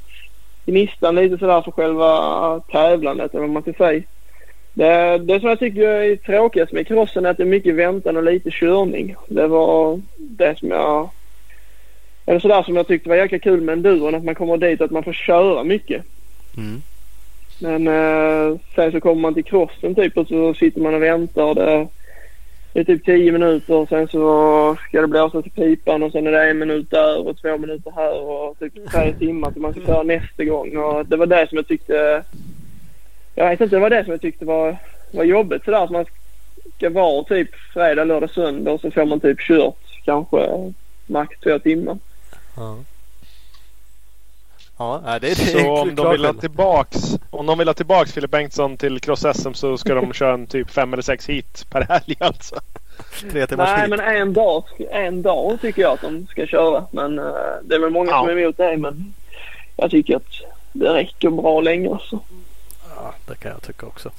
gnistan 0.66 1.14
lite 1.14 1.38
sådär 1.38 1.62
för 1.62 1.70
själva 1.70 2.60
tävlandet 2.60 3.34
eller 3.34 3.40
vad 3.40 3.50
man 3.50 3.62
ska 3.62 3.72
säga. 3.72 4.02
Det, 4.74 5.18
det 5.18 5.40
som 5.40 5.48
jag 5.48 5.58
tycker 5.58 5.88
är 5.88 6.16
tråkigast 6.16 6.72
med 6.72 6.86
crossen 6.86 7.26
är 7.26 7.30
att 7.30 7.36
det 7.36 7.42
är 7.42 7.46
mycket 7.46 7.74
väntan 7.74 8.16
och 8.16 8.22
lite 8.22 8.50
körning. 8.50 9.16
Det 9.28 9.46
var 9.46 10.00
det 10.16 10.58
som 10.58 10.70
jag... 10.70 11.10
Eller 12.26 12.40
sådär 12.40 12.62
som 12.62 12.76
jag 12.76 12.86
tyckte 12.86 13.08
var 13.08 13.16
jäkla 13.16 13.38
kul 13.38 13.60
med 13.60 13.72
enduron 13.72 14.14
att 14.14 14.24
man 14.24 14.34
kommer 14.34 14.56
dit 14.56 14.80
och 14.80 14.84
att 14.84 14.90
man 14.90 15.04
får 15.04 15.12
köra 15.12 15.64
mycket. 15.64 16.04
Mm. 16.56 16.82
Men 17.58 17.88
eh, 17.88 18.58
sen 18.74 18.92
så 18.92 19.00
kommer 19.00 19.22
man 19.22 19.34
till 19.34 19.44
crossen 19.44 19.94
typ 19.94 20.16
och 20.16 20.28
så 20.28 20.54
sitter 20.54 20.80
man 20.80 20.94
och 20.94 21.02
väntar. 21.02 21.42
och 21.42 21.54
Det, 21.54 21.88
det 22.72 22.80
är 22.80 22.84
typ 22.84 23.04
10 23.04 23.32
minuter 23.32 23.74
och 23.74 23.88
sen 23.88 24.08
så 24.08 24.76
ska 24.88 25.00
det 25.00 25.06
blåsas 25.06 25.46
i 25.46 25.50
pipan 25.50 26.02
och 26.02 26.12
sen 26.12 26.26
är 26.26 26.32
det 26.32 26.50
en 26.50 26.58
minut 26.58 26.90
där 26.90 27.28
och 27.28 27.38
två 27.38 27.58
minuter 27.58 27.92
här 27.96 28.20
och 28.20 28.58
typ 28.58 28.90
tre 28.90 29.12
timmar 29.12 29.50
till 29.50 29.62
man 29.62 29.72
ska 29.72 29.86
köra 29.86 30.02
nästa 30.02 30.44
gång. 30.44 30.76
Och 30.76 31.06
det 31.06 31.16
var 31.16 31.26
det 31.26 31.48
som 31.48 31.56
jag 31.56 31.68
tyckte... 31.68 32.24
Jag 33.34 33.48
vet 33.48 33.60
inte, 33.60 33.76
det 33.76 33.80
var 33.80 33.90
det 33.90 34.04
som 34.04 34.10
jag 34.10 34.20
tyckte 34.20 34.44
var, 34.44 34.76
var 35.12 35.24
jobbigt 35.24 35.64
sådär 35.64 35.84
att 35.84 35.90
man 35.90 36.04
ska 36.76 36.90
vara 36.90 37.24
typ 37.24 37.54
fredag, 37.72 38.04
lördag, 38.04 38.30
söndag 38.30 38.72
och 38.72 38.80
så 38.80 38.90
får 38.90 39.04
man 39.04 39.20
typ 39.20 39.40
kört 39.40 40.02
kanske 40.04 40.72
max 41.06 41.40
två 41.40 41.58
timmar. 41.58 41.98
Ja. 42.56 42.76
Ja, 44.78 45.00
det, 45.04 45.18
det 45.18 45.30
är 45.30 45.34
Så 45.62 45.70
om 45.82 45.94
de 45.94 46.10
vill 46.10 46.24
ha 46.24 46.32
tillbaks, 46.32 46.98
om 47.30 47.46
de 47.46 47.58
vill 47.58 47.68
ha 47.68 47.74
tillbaks 47.74 48.12
Filip 48.12 48.30
Bengtsson 48.30 48.76
till 48.76 48.98
cross-SM 49.00 49.52
så 49.52 49.78
ska 49.78 49.94
de 49.94 50.12
köra 50.12 50.34
en 50.34 50.46
typ 50.46 50.70
fem 50.70 50.92
eller 50.92 51.02
sex 51.02 51.28
hit 51.28 51.66
per 51.70 51.80
helg 51.88 52.16
alltså. 52.20 52.60
Tre 53.30 53.46
timmars 53.46 53.68
Nej, 53.68 53.80
hit. 53.80 53.90
men 53.90 54.00
en 54.00 54.32
dag, 54.32 54.64
en 54.90 55.22
dag 55.22 55.58
tycker 55.60 55.82
jag 55.82 55.92
att 55.92 56.00
de 56.00 56.26
ska 56.26 56.46
köra. 56.46 56.86
Men 56.90 57.18
eh, 57.18 57.24
det 57.62 57.74
är 57.74 57.78
väl 57.78 57.90
många 57.90 58.10
Ja. 58.10 58.20
som 58.20 58.28
är 58.28 58.42
emot 58.42 58.56
det. 58.56 58.76
Men 58.76 59.14
jag 59.76 59.90
tycker 59.90 60.16
att 60.16 60.28
det 60.72 60.94
räcker 60.94 61.30
bra 61.30 61.60
länge. 61.60 61.90
Alltså. 61.92 62.18
Ja, 62.96 63.14
det 63.28 63.34
kan 63.34 63.50
jag 63.50 63.62
tycka 63.62 63.86
också. 63.86 64.10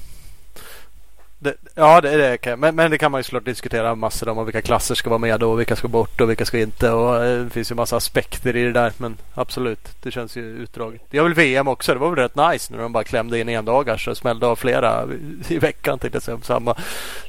Det, 1.45 1.53
ja, 1.75 2.01
det, 2.01 2.17
det 2.17 2.37
kan 2.37 2.49
jag. 2.49 2.59
Men, 2.59 2.75
men 2.75 2.91
det 2.91 2.97
kan 2.97 3.11
man 3.11 3.19
ju 3.19 3.23
såklart 3.23 3.45
diskutera 3.45 3.95
massor 3.95 4.29
om 4.29 4.45
vilka 4.45 4.61
klasser 4.61 4.95
ska 4.95 5.09
vara 5.09 5.17
med 5.19 5.43
och 5.43 5.59
vilka 5.59 5.75
ska 5.75 5.87
bort 5.87 6.21
och 6.21 6.29
vilka 6.29 6.45
ska 6.45 6.59
inte. 6.59 6.91
Och 6.91 7.25
eh, 7.25 7.43
det 7.43 7.49
finns 7.49 7.71
ju 7.71 7.75
massa 7.75 7.95
aspekter 7.97 8.55
i 8.55 8.63
det 8.63 8.71
där. 8.71 8.91
Men 8.97 9.17
absolut, 9.33 9.79
det 10.03 10.11
känns 10.11 10.37
ju 10.37 10.41
utdraget. 10.41 11.01
Det 11.09 11.19
var 11.19 11.23
väl 11.27 11.33
VM 11.33 11.67
också. 11.67 11.93
Det 11.93 11.99
var 11.99 12.09
väl 12.09 12.19
rätt 12.19 12.35
nice 12.51 12.73
när 12.73 12.81
de 12.81 12.93
bara 12.93 13.03
klämde 13.03 13.39
in 13.39 13.49
en 13.49 13.65
dagar 13.65 13.97
så 13.97 14.15
smällde 14.15 14.47
av 14.47 14.55
flera 14.55 15.03
i 15.47 15.57
veckan 15.59 15.99
till 15.99 16.15
exempel. 16.17 16.45
Samma. 16.45 16.75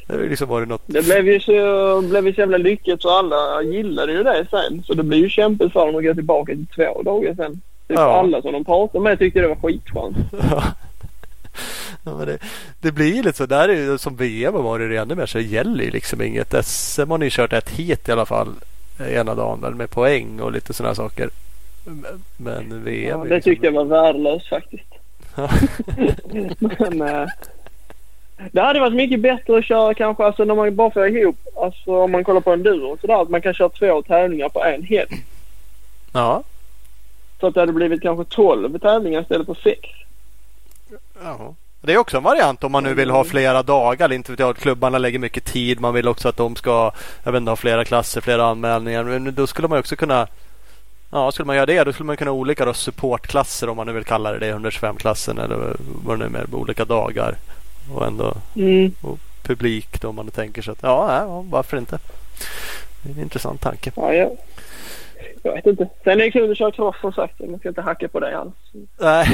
Det 0.06 0.16
liksom 0.16 0.48
varit 0.48 0.68
något. 0.68 0.82
Det 0.86 1.05
blev 1.05 1.26
ju 1.28 1.40
så, 1.40 2.01
blev 2.02 2.26
ju 2.26 2.34
så 2.34 2.40
jävla 2.40 2.59
lyckat 2.59 3.02
så 3.02 3.18
alla 3.18 3.62
gillade 3.62 4.12
ju 4.12 4.22
det 4.22 4.47
sen. 4.51 4.82
Så 4.86 4.94
det 4.94 5.02
blir 5.02 5.18
ju 5.18 5.28
kämpigt 5.28 5.72
för 5.72 5.86
dem 5.86 5.97
att 5.97 6.05
gå 6.05 6.14
tillbaka 6.14 6.52
till 6.52 6.66
två 6.76 7.02
dagar 7.02 7.34
sen. 7.34 7.52
Typ 7.88 7.98
Ja. 7.98 8.18
alla 8.20 8.43
som 8.43 8.52
de 8.52 8.64
pratade 8.64 9.05
med 9.05 9.18
tyckte 9.18 9.40
det 9.40 9.48
var 9.48 9.56
skitskönt. 9.56 10.16
Ja, 12.07 12.12
det, 12.12 12.39
det 12.81 12.93
blir 12.93 13.15
ju 13.15 13.23
lite 13.23 13.39
så. 13.39 13.47
Där 13.47 13.69
är 13.69 13.74
ju 13.74 13.99
som 13.99 14.16
VM 14.16 14.55
varit 14.55 14.91
det 14.91 14.97
ännu 14.97 15.15
mer 15.15 15.27
så 15.27 15.39
det 15.39 15.45
gäller 15.45 15.85
ju 15.85 15.91
liksom 15.91 16.23
inget. 16.23 16.66
SM 16.66 17.11
har 17.11 17.19
ni 17.19 17.31
kört 17.31 17.53
ett 17.53 17.70
hit 17.70 18.09
i 18.09 18.12
alla 18.12 18.27
fall 18.27 18.55
ena 18.99 19.35
dagen 19.35 19.61
väl 19.61 19.74
med 19.74 19.91
poäng 19.91 20.41
och 20.41 20.53
lite 20.53 20.73
sådana 20.74 20.95
saker. 20.95 21.31
Men- 22.37 22.85
VM 22.85 23.19
Ja, 23.19 23.24
det 23.24 23.35
liksom- 23.35 23.51
tyckte 23.51 23.66
jag 23.66 23.73
var 23.73 23.85
värdelöst 23.85 24.49
faktiskt. 24.49 24.93
Men 26.89 27.03
eh, 27.03 27.28
det 28.53 28.61
hade 28.61 28.81
varit 28.81 28.95
mycket 28.95 29.20
bättre 29.20 29.59
att 29.59 29.65
köra 29.65 29.95
kanske 29.95 30.24
alltså 30.24 30.45
när 30.45 30.55
man 30.55 30.77
bara 30.77 30.91
får 30.91 31.09
ihop. 31.09 31.37
Alltså 31.57 31.97
om 31.97 32.12
man 32.12 32.24
kollar 32.24 32.41
på 32.41 32.53
enduro 32.53 32.87
och 32.93 33.01
sådär. 33.01 33.23
Att 33.23 33.31
man 33.31 33.43
kan 33.43 33.55
köra 33.55 33.69
två 33.69 34.03
tävlingar 34.03 34.49
på 34.49 34.65
en 34.65 34.83
helg. 34.83 35.24
Ja. 36.12 36.43
Så 37.41 37.47
att 37.47 37.55
det 37.55 37.61
hade 37.61 37.73
blivit 37.73 38.03
kanske 38.03 38.24
12 38.24 38.78
tävlingar 38.78 39.20
istället 39.23 39.47
för 39.47 39.55
6. 39.62 39.81
ja. 41.23 41.55
Det 41.87 41.93
är 41.93 41.99
också 41.99 42.17
en 42.17 42.23
variant 42.23 42.65
om 42.65 42.73
man 42.73 42.83
nu 42.85 42.95
vill 42.95 43.11
ha 43.11 43.25
flera 43.25 43.63
dagar. 43.63 44.13
Inte 44.13 44.33
vet 44.33 44.39
jag, 44.41 44.57
klubbarna 44.57 44.99
lägger 44.99 45.19
mycket 45.19 45.45
tid. 45.45 45.81
Man 45.81 45.95
vill 45.95 46.09
också 46.09 46.29
att 46.29 46.37
de 46.37 46.57
ska 46.57 46.93
jag 47.25 47.33
vet 47.33 47.39
inte, 47.41 47.51
ha 47.51 47.57
flera 47.57 47.85
klasser, 47.85 48.21
flera 48.21 48.45
anmälningar. 48.47 49.05
Men 49.05 49.35
då 49.35 49.47
skulle 49.47 49.69
man 49.69 49.79
också 49.79 49.97
kunna 49.97 50.27
Ja, 51.11 51.33
skulle 51.33 51.47
man 51.47 51.57
göra 51.57 51.67
det 51.67 51.85
då 51.85 51.93
skulle 51.93 52.07
man 52.07 52.17
kunna 52.17 52.31
ha 52.31 52.39
olika 52.39 52.65
då, 52.65 52.75
supportklasser 52.75 53.69
om 53.69 53.77
man 53.77 53.87
nu 53.87 53.93
vill 53.93 54.05
kalla 54.05 54.33
det 54.33 54.39
det. 54.39 54.55
125-klassen 54.55 55.39
eller 55.39 55.77
vad 56.05 56.15
det 56.15 56.19
nu 56.19 56.25
är 56.25 56.29
med 56.29 56.55
olika 56.55 56.85
dagar. 56.85 57.37
Och 57.95 58.07
ändå 58.07 58.35
Mm. 58.57 58.93
publik 59.43 60.01
då 60.01 60.09
om 60.09 60.17
man 60.17 60.31
tänker 60.31 60.63
sig 60.63 60.73
att 60.73 60.83
ja, 60.83 61.19
ja, 61.21 61.45
varför 61.51 61.77
inte? 61.77 61.99
Det 63.03 63.11
är 63.11 63.15
en 63.15 63.23
intressant 63.23 63.61
tanke. 63.61 63.93
Ja, 63.97 64.15
jag, 64.15 64.37
jag 65.43 65.53
vet 65.53 65.67
inte. 65.67 65.89
Sen 66.05 66.13
är 66.13 66.17
det 66.25 66.31
kul 66.31 66.51
att 66.51 66.59
köra 66.59 66.71
cross 66.73 66.97
som 67.01 67.13
sagt. 67.13 67.41
Man 67.41 67.59
ska 67.59 67.69
inte 67.69 67.81
hacka 67.83 68.09
på 68.09 68.21
det 68.21 68.39
alls. 68.39 68.55
Nej. 68.99 69.27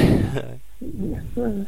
Men, 1.35 1.65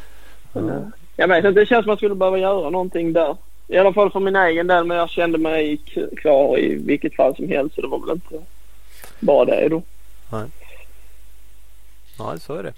eh, 0.55 0.87
jag 1.15 1.27
vet 1.27 1.37
inte. 1.37 1.59
Det 1.59 1.65
känns 1.65 1.69
som 1.69 1.79
att 1.79 1.85
man 1.85 1.97
skulle 1.97 2.15
behöva 2.15 2.37
göra 2.37 2.69
någonting 2.69 3.13
där. 3.13 3.37
I 3.67 3.77
alla 3.77 3.93
fall 3.93 4.11
för 4.11 4.19
min 4.19 4.35
egen 4.35 4.67
del. 4.67 4.85
Men 4.85 4.97
jag 4.97 5.09
kände 5.09 5.37
mig 5.37 5.77
klar 6.17 6.59
i 6.59 6.75
vilket 6.75 7.15
fall 7.15 7.35
som 7.35 7.49
helst. 7.49 7.75
Så 7.75 7.81
det 7.81 7.87
var 7.87 7.99
väl 7.99 8.15
inte 8.15 8.45
bara 9.19 9.45
det 9.45 9.69
då. 9.69 9.81
Ja, 12.17 12.37
så 12.37 12.53
är 12.53 12.63
det. 12.63 12.73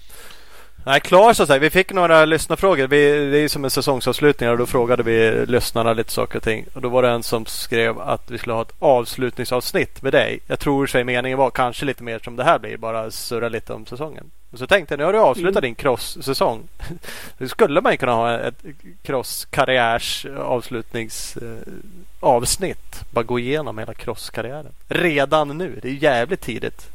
Nej, 0.86 1.00
klar 1.00 1.32
så 1.32 1.42
att 1.42 1.48
säga. 1.48 1.58
Vi 1.58 1.70
fick 1.70 1.92
några 1.92 2.24
lyssnarfrågor. 2.24 2.86
Vi, 2.86 3.30
det 3.30 3.38
är 3.38 3.48
som 3.48 3.64
en 3.64 3.70
säsongsavslutning 3.70 4.50
och 4.50 4.58
då 4.58 4.66
frågade 4.66 5.02
vi 5.02 5.46
lyssnarna 5.46 5.92
lite 5.92 6.12
saker 6.12 6.36
och 6.36 6.42
ting. 6.42 6.66
Och 6.74 6.80
då 6.80 6.88
var 6.88 7.02
det 7.02 7.08
en 7.08 7.22
som 7.22 7.46
skrev 7.46 8.00
att 8.00 8.30
vi 8.30 8.38
skulle 8.38 8.54
ha 8.54 8.62
ett 8.62 8.74
avslutningsavsnitt 8.78 10.02
med 10.02 10.12
dig. 10.12 10.40
Jag 10.46 10.58
tror 10.58 10.86
sig 10.86 11.04
meningen 11.04 11.38
var 11.38 11.50
kanske 11.50 11.84
lite 11.84 12.02
mer 12.02 12.18
som 12.18 12.36
det 12.36 12.44
här 12.44 12.58
blir. 12.58 12.76
Bara 12.76 13.10
surra 13.10 13.48
lite 13.48 13.72
om 13.72 13.86
säsongen. 13.86 14.30
Och 14.50 14.58
så 14.58 14.66
tänkte 14.66 14.94
jag, 14.94 14.98
nu 14.98 15.04
har 15.04 15.12
du 15.12 15.18
avslutat 15.18 15.50
Mm. 15.56 15.62
din 15.62 15.74
cross-säsong. 15.74 16.68
Nu 17.38 17.48
skulle 17.48 17.80
man 17.80 17.92
ju 17.92 17.98
kunna 17.98 18.12
ha 18.12 18.38
ett 18.38 18.64
cross-karriärs 19.02 20.26
avslutningsavsnitt. 20.38 23.04
Bara 23.10 23.22
gå 23.24 23.38
igenom 23.38 23.78
hela 23.78 23.94
cross-karriären. 23.94 24.72
Redan 24.88 25.58
nu. 25.58 25.78
Det 25.82 25.88
är 25.88 25.92
jävligt 25.92 26.40
tidigt. 26.40 26.88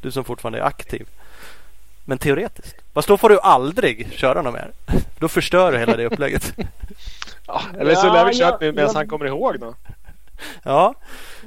Du 0.00 0.10
som 0.10 0.24
fortfarande 0.24 0.58
är 0.58 0.62
aktiv. 0.62 1.06
Men 2.04 2.18
teoretiskt. 2.18 2.76
Fast 2.92 3.08
då 3.08 3.16
får 3.16 3.28
du 3.28 3.40
aldrig 3.40 4.12
köra 4.12 4.42
något 4.42 4.54
mer. 4.54 4.70
Då 5.18 5.28
förstör 5.28 5.72
du 5.72 5.78
hela 5.78 5.96
det 5.96 6.06
upplägget. 6.06 6.52
Ja, 7.46 7.62
eller 7.78 7.94
så 7.94 8.06
Ja, 8.06 8.12
lär 8.12 8.24
vi 8.24 8.38
ja, 8.38 8.50
kört 8.50 8.60
nu 8.60 8.72
medan 8.72 8.90
ja. 8.92 8.98
han 8.98 9.08
kommer 9.08 9.26
ihåg 9.26 9.60
då. 9.60 9.74
Ja. 10.62 10.94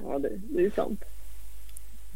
Ja, 0.04 0.20
det, 0.20 0.30
det 0.34 0.60
är 0.60 0.64
ju 0.64 0.72
sant. 0.72 1.04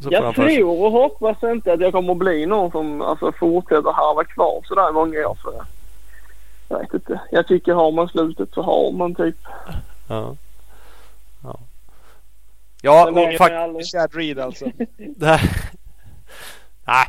Så 0.02 0.10
får 0.10 0.12
Jag 0.12 0.34
tror 0.34 0.84
och 0.86 0.92
hoppas 0.92 1.42
inte 1.42 1.72
att 1.72 1.80
jag 1.80 1.92
kommer 1.92 2.12
att 2.12 2.18
bli 2.18 2.46
någon 2.46 2.70
som 2.70 3.02
alltså, 3.02 3.32
fortsätter 3.32 3.92
harva 3.92 4.24
kvar 4.24 4.60
sådär 4.64 4.92
många 4.92 5.28
år. 5.28 5.38
För 5.42 5.64
jag 6.68 6.78
vet 6.78 6.94
inte. 6.94 7.20
Jag 7.30 7.46
tycker 7.46 7.72
har 7.74 7.92
man 7.92 8.08
slutet 8.08 8.48
så 8.54 8.62
har 8.62 8.92
man 8.92 9.14
typ. 9.14 9.36
Ja. 10.08 10.36
Ja. 11.42 11.58
Ja, 12.82 13.08
och 13.10 13.16
vet 13.16 13.38
fakt- 13.38 13.52
man 13.54 13.62
aldrig. 13.62 13.86
Chad 13.86 14.14
Reed 14.14 14.38
alltså. 14.38 14.64
Nej, 14.96 15.40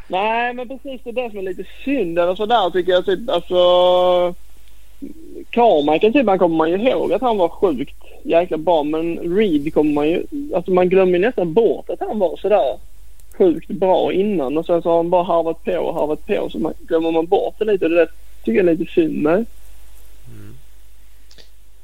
Nej, 0.07 0.53
men 0.53 0.67
precis 0.67 1.01
det 1.03 1.09
är 1.09 1.13
det 1.13 1.29
som 1.29 1.39
är 1.39 1.43
lite 1.43 1.63
synd 1.85 2.19
eller 2.19 2.35
sådär 2.35 2.69
tycker 2.69 2.91
jag. 2.91 3.05
Typ, 3.05 3.29
alltså, 3.29 3.55
Carmichael 5.49 6.13
typ, 6.13 6.27
han 6.27 6.39
kommer 6.39 6.57
man 6.57 6.69
ju 6.69 6.77
ihåg 6.77 7.13
att 7.13 7.21
han 7.21 7.37
var 7.37 7.49
sjukt 7.49 7.95
jäkla 8.23 8.57
bra. 8.57 8.83
Men 8.83 9.17
Reed 9.37 9.73
kommer 9.73 9.93
man 9.93 10.09
ju... 10.09 10.23
Alltså 10.55 10.71
man 10.71 10.89
glömmer 10.89 11.13
ju 11.13 11.19
nästan 11.19 11.53
bort 11.53 11.89
att 11.89 11.99
han 11.99 12.19
var 12.19 12.37
sådär 12.37 12.77
sjukt 13.37 13.67
bra 13.67 14.13
innan. 14.13 14.57
Och 14.57 14.65
sen 14.65 14.81
så 14.81 14.89
har 14.89 14.97
han 14.97 15.09
bara 15.09 15.23
harvat 15.23 15.63
på 15.63 15.77
och 15.77 15.93
harvat 15.93 16.25
på. 16.25 16.49
Så 16.51 16.59
man, 16.59 16.73
glömmer 16.79 17.11
man 17.11 17.25
bort 17.25 17.55
det 17.59 17.65
lite. 17.65 17.85
Och 17.85 17.91
det 17.91 17.97
där 17.97 18.09
tycker 18.43 18.59
jag 18.59 18.67
är 18.67 18.77
lite 18.77 18.91
synd 18.93 19.21
med. 19.21 19.45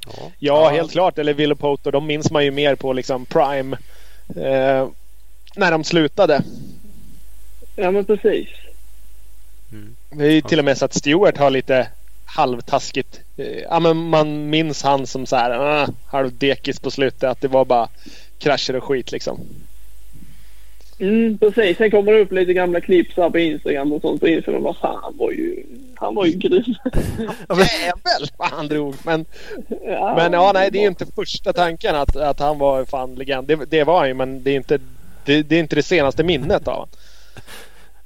Ja. 0.06 0.32
Ja, 0.40 0.70
helt 0.70 0.92
klart. 0.92 1.18
Eller 1.18 1.34
Ville 1.34 1.56
Potter, 1.56 1.92
de 1.92 2.08
minns 2.08 2.32
man 2.32 2.46
ju 2.46 2.52
mer 2.52 2.76
på 2.76 2.94
liksom 2.94 3.26
Prime. 3.26 3.78
Eh, 4.30 4.88
när 5.56 5.72
de 5.72 5.84
slutade. 5.84 6.42
Ja 7.76 7.92
men 7.92 8.06
precis. 8.06 8.48
Det 10.10 10.26
är 10.26 10.32
ju 10.32 10.42
till 10.42 10.60
och 10.60 10.66
med 10.66 10.78
så 10.78 10.86
att 10.86 10.94
Stewart 10.94 11.38
har 11.38 11.50
lite 11.50 11.88
halvtaskigt. 12.38 13.20
Eh, 13.38 13.60
ja, 13.70 13.80
men 13.80 13.98
man 13.98 14.50
minns 14.50 14.84
han 14.84 15.08
som 15.08 15.26
så 15.26 15.36
här 15.36 15.82
uh, 15.82 15.90
halvdekis 16.08 16.80
på 16.80 16.92
slutet. 16.92 17.24
Att 17.24 17.42
det 17.42 17.48
var 17.48 17.66
bara 17.66 17.88
krascher 18.40 18.76
och 18.76 18.84
skit 18.84 19.12
liksom. 19.12 19.40
Mm, 21.00 21.38
precis. 21.38 21.78
Sen 21.78 21.92
kommer 21.92 22.14
det 22.14 22.20
upp 22.20 22.32
lite 22.32 22.54
gamla 22.54 22.82
klipp 22.82 23.14
så 23.14 23.30
på 23.30 23.40
Instagram 23.40 23.94
och 23.94 24.02
sånt. 24.02 24.20
Så 24.20 24.28
inser 24.28 24.52
man 24.52 24.64
vad 24.64 24.78
fan, 24.78 25.00
han 25.04 25.18
var 25.18 25.32
ju, 25.32 25.64
han 25.96 26.16
var 26.16 26.26
ju 26.26 26.32
grym. 26.32 26.76
Jävel 27.50 28.30
vad 28.38 28.50
han 28.50 28.68
drog. 28.68 28.96
Men, 29.04 29.26
ja, 29.86 30.16
men 30.16 30.34
ja, 30.34 30.52
nej, 30.54 30.72
det 30.72 30.78
är 30.78 30.82
ju 30.82 30.88
inte 30.88 31.06
första 31.16 31.54
tanken 31.54 31.96
att, 31.96 32.16
att 32.16 32.40
han 32.40 32.58
var 32.58 32.86
fan 32.86 33.16
legend. 33.16 33.48
Det, 33.48 33.56
det 33.56 33.84
var 33.84 34.00
han 34.00 34.08
ju, 34.08 34.14
men 34.14 34.44
det 34.44 34.52
är 34.52 34.56
inte 34.56 34.80
det, 35.26 35.44
det 35.44 35.56
är 35.56 35.60
inte 35.60 35.76
det 35.76 35.84
senaste 35.84 36.24
minnet 36.24 36.68
av 36.68 36.74
honom. 36.74 36.90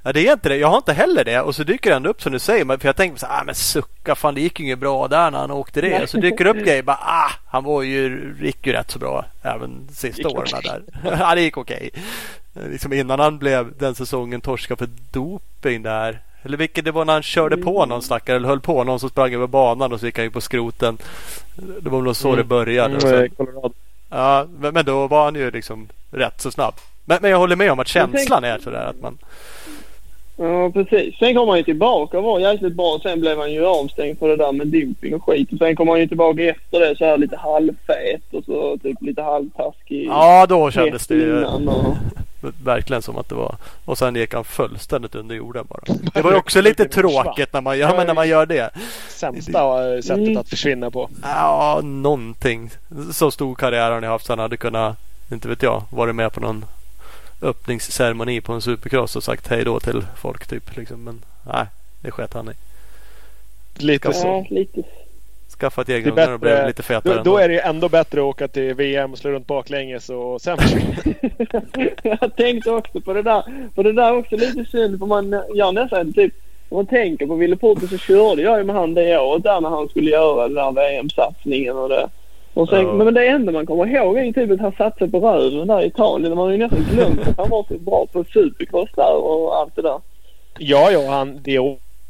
Ja 0.02 0.12
det 0.12 0.28
är 0.28 0.32
inte 0.32 0.48
det. 0.48 0.56
Jag 0.56 0.68
har 0.68 0.76
inte 0.76 0.92
heller 0.92 1.24
det. 1.24 1.40
Och 1.40 1.54
så 1.54 1.62
dyker 1.64 1.90
det 1.90 1.96
ändå 1.96 2.10
upp 2.10 2.22
som 2.22 2.32
du 2.32 2.38
säger. 2.38 2.64
För 2.78 2.88
jag 2.88 2.96
tänkte 2.96 3.20
så 3.20 3.26
här, 3.26 3.40
ah, 3.40 3.44
men 3.44 3.54
sucka 3.54 4.14
fan 4.14 4.34
det 4.34 4.40
gick 4.40 4.60
ju 4.60 4.66
inget 4.66 4.78
bra 4.78 5.08
där 5.08 5.30
när 5.30 5.38
han 5.38 5.50
åkte 5.50 5.80
det. 5.80 6.02
Och 6.02 6.08
så 6.08 6.16
dyker 6.16 6.44
det 6.44 6.50
upp 6.50 6.56
grejer 6.64 6.82
bara 6.82 6.98
ah 7.00 7.30
han 7.46 7.64
var 7.64 7.82
ju, 7.82 8.34
gick 8.40 8.66
ju 8.66 8.72
rätt 8.72 8.90
så 8.90 8.98
bra 8.98 9.24
även 9.42 9.88
sista 9.92 10.28
åren 10.28 10.46
okej. 10.54 10.60
där. 11.02 11.16
ja 11.20 11.34
det 11.34 11.40
gick 11.40 11.56
okej. 11.56 11.90
Liksom 12.70 12.92
innan 12.92 13.20
han 13.20 13.38
blev 13.38 13.72
den 13.78 13.94
säsongen 13.94 14.40
torska 14.40 14.76
för 14.76 14.88
doping 15.12 15.82
där. 15.82 16.18
Eller 16.42 16.56
vilket 16.56 16.84
det 16.84 16.90
var 16.90 17.04
när 17.04 17.12
han 17.12 17.22
körde 17.22 17.56
på 17.56 17.86
någon 17.86 18.02
stackare 18.02 18.36
eller 18.36 18.48
höll 18.48 18.60
på 18.60 18.84
någon 18.84 19.00
som 19.00 19.08
sprang 19.10 19.34
över 19.34 19.46
banan 19.46 19.92
och 19.92 20.00
så 20.00 20.06
gick 20.06 20.16
han 20.18 20.24
ju 20.24 20.30
på 20.30 20.40
skroten. 20.40 20.98
Det 21.80 21.90
var 21.90 22.02
nog 22.02 22.16
så 22.16 22.28
det 22.28 22.34
Mm. 22.34 22.48
började. 22.48 22.96
Och 22.96 23.02
Mm, 23.02 23.18
sen, 23.18 23.30
Colorado. 23.30 23.72
ja, 24.10 24.46
men, 24.72 24.84
då 24.84 25.06
var 25.06 25.24
han 25.24 25.34
ju 25.34 25.50
liksom 25.50 25.88
rätt 26.10 26.40
så 26.40 26.50
snabb. 26.50 26.74
Men, 27.04 27.18
men 27.22 27.30
jag 27.30 27.38
håller 27.38 27.56
med 27.56 27.72
om 27.72 27.78
att 27.80 27.88
känslan 27.88 28.44
är 28.44 28.58
sådär 28.58 28.84
att 28.84 29.00
man 29.00 29.18
Ja, 30.36 30.70
precis. 30.70 31.18
Sen 31.18 31.34
kom 31.34 31.48
han 31.48 31.58
ju 31.58 31.64
tillbaka 31.64 32.18
och 32.18 32.24
var 32.24 32.40
jäkligt 32.40 32.74
bra. 32.74 32.98
Sen 33.02 33.20
blev 33.20 33.38
han 33.38 33.52
ju 33.52 33.66
avstängd 33.66 34.18
för 34.18 34.28
det 34.28 34.36
där 34.36 34.52
med 34.52 34.66
doping 34.66 35.14
och 35.14 35.24
skit. 35.24 35.52
Och 35.52 35.58
sen 35.58 35.76
kom 35.76 35.88
han 35.88 36.00
ju 36.00 36.06
tillbaka 36.06 36.42
efter 36.42 36.80
det 36.80 36.96
så 36.96 37.04
här 37.04 37.18
lite 37.18 37.36
halvfet 37.36 38.22
och 38.32 38.44
så 38.44 38.78
typ 38.82 39.02
lite 39.02 39.22
halvtaskig. 39.22 40.06
Ja, 40.06 40.46
då 40.46 40.70
kändes 40.70 41.06
det 41.06 41.14
ju 41.14 41.44
och... 41.44 41.96
verkligen 42.64 43.02
som 43.02 43.16
att 43.16 43.28
det 43.28 43.34
var. 43.34 43.56
Och 43.84 43.98
sen 43.98 44.16
gick 44.16 44.34
han 44.34 44.44
fullständigt 44.44 45.14
under 45.14 45.34
jorden 45.34 45.66
bara. 45.68 45.80
Det 46.14 46.22
var 46.22 46.30
ju 46.30 46.36
också 46.36 46.60
lite 46.60 46.88
tråkigt 46.88 47.52
när 47.52 47.60
man, 47.60 47.78
ja, 47.78 47.94
men 47.96 48.06
när 48.06 48.14
man 48.14 48.28
gör 48.28 48.46
det. 48.46 48.70
Sämsta 49.08 49.94
eh, 49.94 50.00
sättet 50.00 50.36
att 50.36 50.48
försvinna 50.48 50.90
på. 50.90 51.10
Ja, 51.22 51.80
någonting. 51.82 52.70
Så 53.12 53.30
stor 53.30 53.54
karriär 53.54 53.90
har 53.90 54.00
ni 54.00 54.06
haft. 54.06 54.26
Så 54.26 54.32
han 54.32 54.38
hade 54.38 54.56
kunnat, 54.56 54.96
inte 55.32 55.48
vet 55.48 55.62
jag, 55.62 55.82
varit 55.90 56.14
med 56.14 56.32
på 56.32 56.40
någon 56.40 56.64
öppningsceremoni 57.42 58.40
på 58.40 58.52
en 58.52 58.62
supercross 58.62 59.16
och 59.16 59.24
sagt 59.24 59.48
hej 59.48 59.64
då 59.64 59.80
till 59.80 60.04
folk 60.16 60.46
typ. 60.46 60.76
Liksom. 60.76 61.04
Men 61.04 61.22
nej, 61.46 61.66
det 62.00 62.10
sket 62.10 62.34
han 62.34 62.48
i. 62.48 62.52
Lite 63.84 64.12
så. 64.12 64.46
Lite. 64.50 64.82
Skaffat 65.58 65.88
egna 65.88 66.10
ungar 66.10 66.32
och 66.32 66.40
blev 66.40 66.66
lite 66.66 66.82
fetare. 66.82 67.16
Då, 67.16 67.22
då 67.22 67.38
är 67.38 67.48
det 67.48 67.54
ju 67.54 67.60
ändå 67.60 67.88
bättre 67.88 68.20
att 68.20 68.24
åka 68.24 68.48
till 68.48 68.74
VM 68.74 69.12
och 69.12 69.18
slå 69.18 69.30
runt 69.30 69.46
baklänges 69.46 70.10
och 70.10 70.40
sen 70.40 70.58
jag 72.02 72.36
tänkte 72.36 72.70
också 72.70 73.00
på 73.00 73.12
det 73.12 73.22
där. 73.22 73.42
För 73.74 73.84
det 73.84 73.92
där 73.92 74.08
är 74.08 74.16
också 74.16 74.36
lite 74.36 74.64
synd 74.64 74.98
för 74.98 75.06
man 75.06 75.30
gör 75.54 75.72
nästan 75.72 76.12
typ 76.12 76.34
om 76.68 76.76
man 76.76 76.86
tänker 76.86 77.26
på 77.26 77.34
Ville 77.34 77.56
Porter 77.56 77.86
så 77.86 77.98
körde 77.98 78.42
jag 78.42 78.58
ju 78.58 78.64
med 78.64 78.76
han 78.76 78.94
det 78.94 79.18
året 79.18 79.42
där 79.42 79.60
när 79.60 79.68
han 79.68 79.88
skulle 79.88 80.10
göra 80.10 80.48
den 80.48 80.54
där 80.54 80.72
VM-satsningen 80.72 81.76
och 81.76 81.88
det. 81.88 82.08
Och 82.54 82.68
sen, 82.68 82.86
Ja. 82.86 82.92
Men 82.92 83.14
det 83.14 83.26
enda 83.26 83.52
man 83.52 83.66
kommer 83.66 83.86
ihåg 83.86 84.18
är 84.18 84.22
ju 84.22 84.32
typ 84.32 84.50
att 84.50 84.60
han 84.60 84.72
satsade 84.72 85.10
på 85.10 85.20
röven 85.20 85.68
där 85.68 85.82
i 85.82 85.86
Italien. 85.86 86.34
Man 86.34 86.44
har 86.44 86.50
ju 86.50 86.58
nästan 86.58 86.86
glömt 86.92 87.28
att 87.28 87.36
han 87.36 87.50
var 87.50 87.64
så 87.68 87.78
bra 87.78 88.06
på 88.12 88.24
supercross 88.24 88.90
där 88.96 89.14
och 89.14 89.56
allt 89.56 89.76
det 89.76 89.82
där. 89.82 90.00
Ja, 90.58 90.90
ja, 90.90 91.10
han, 91.10 91.40
det 91.42 91.58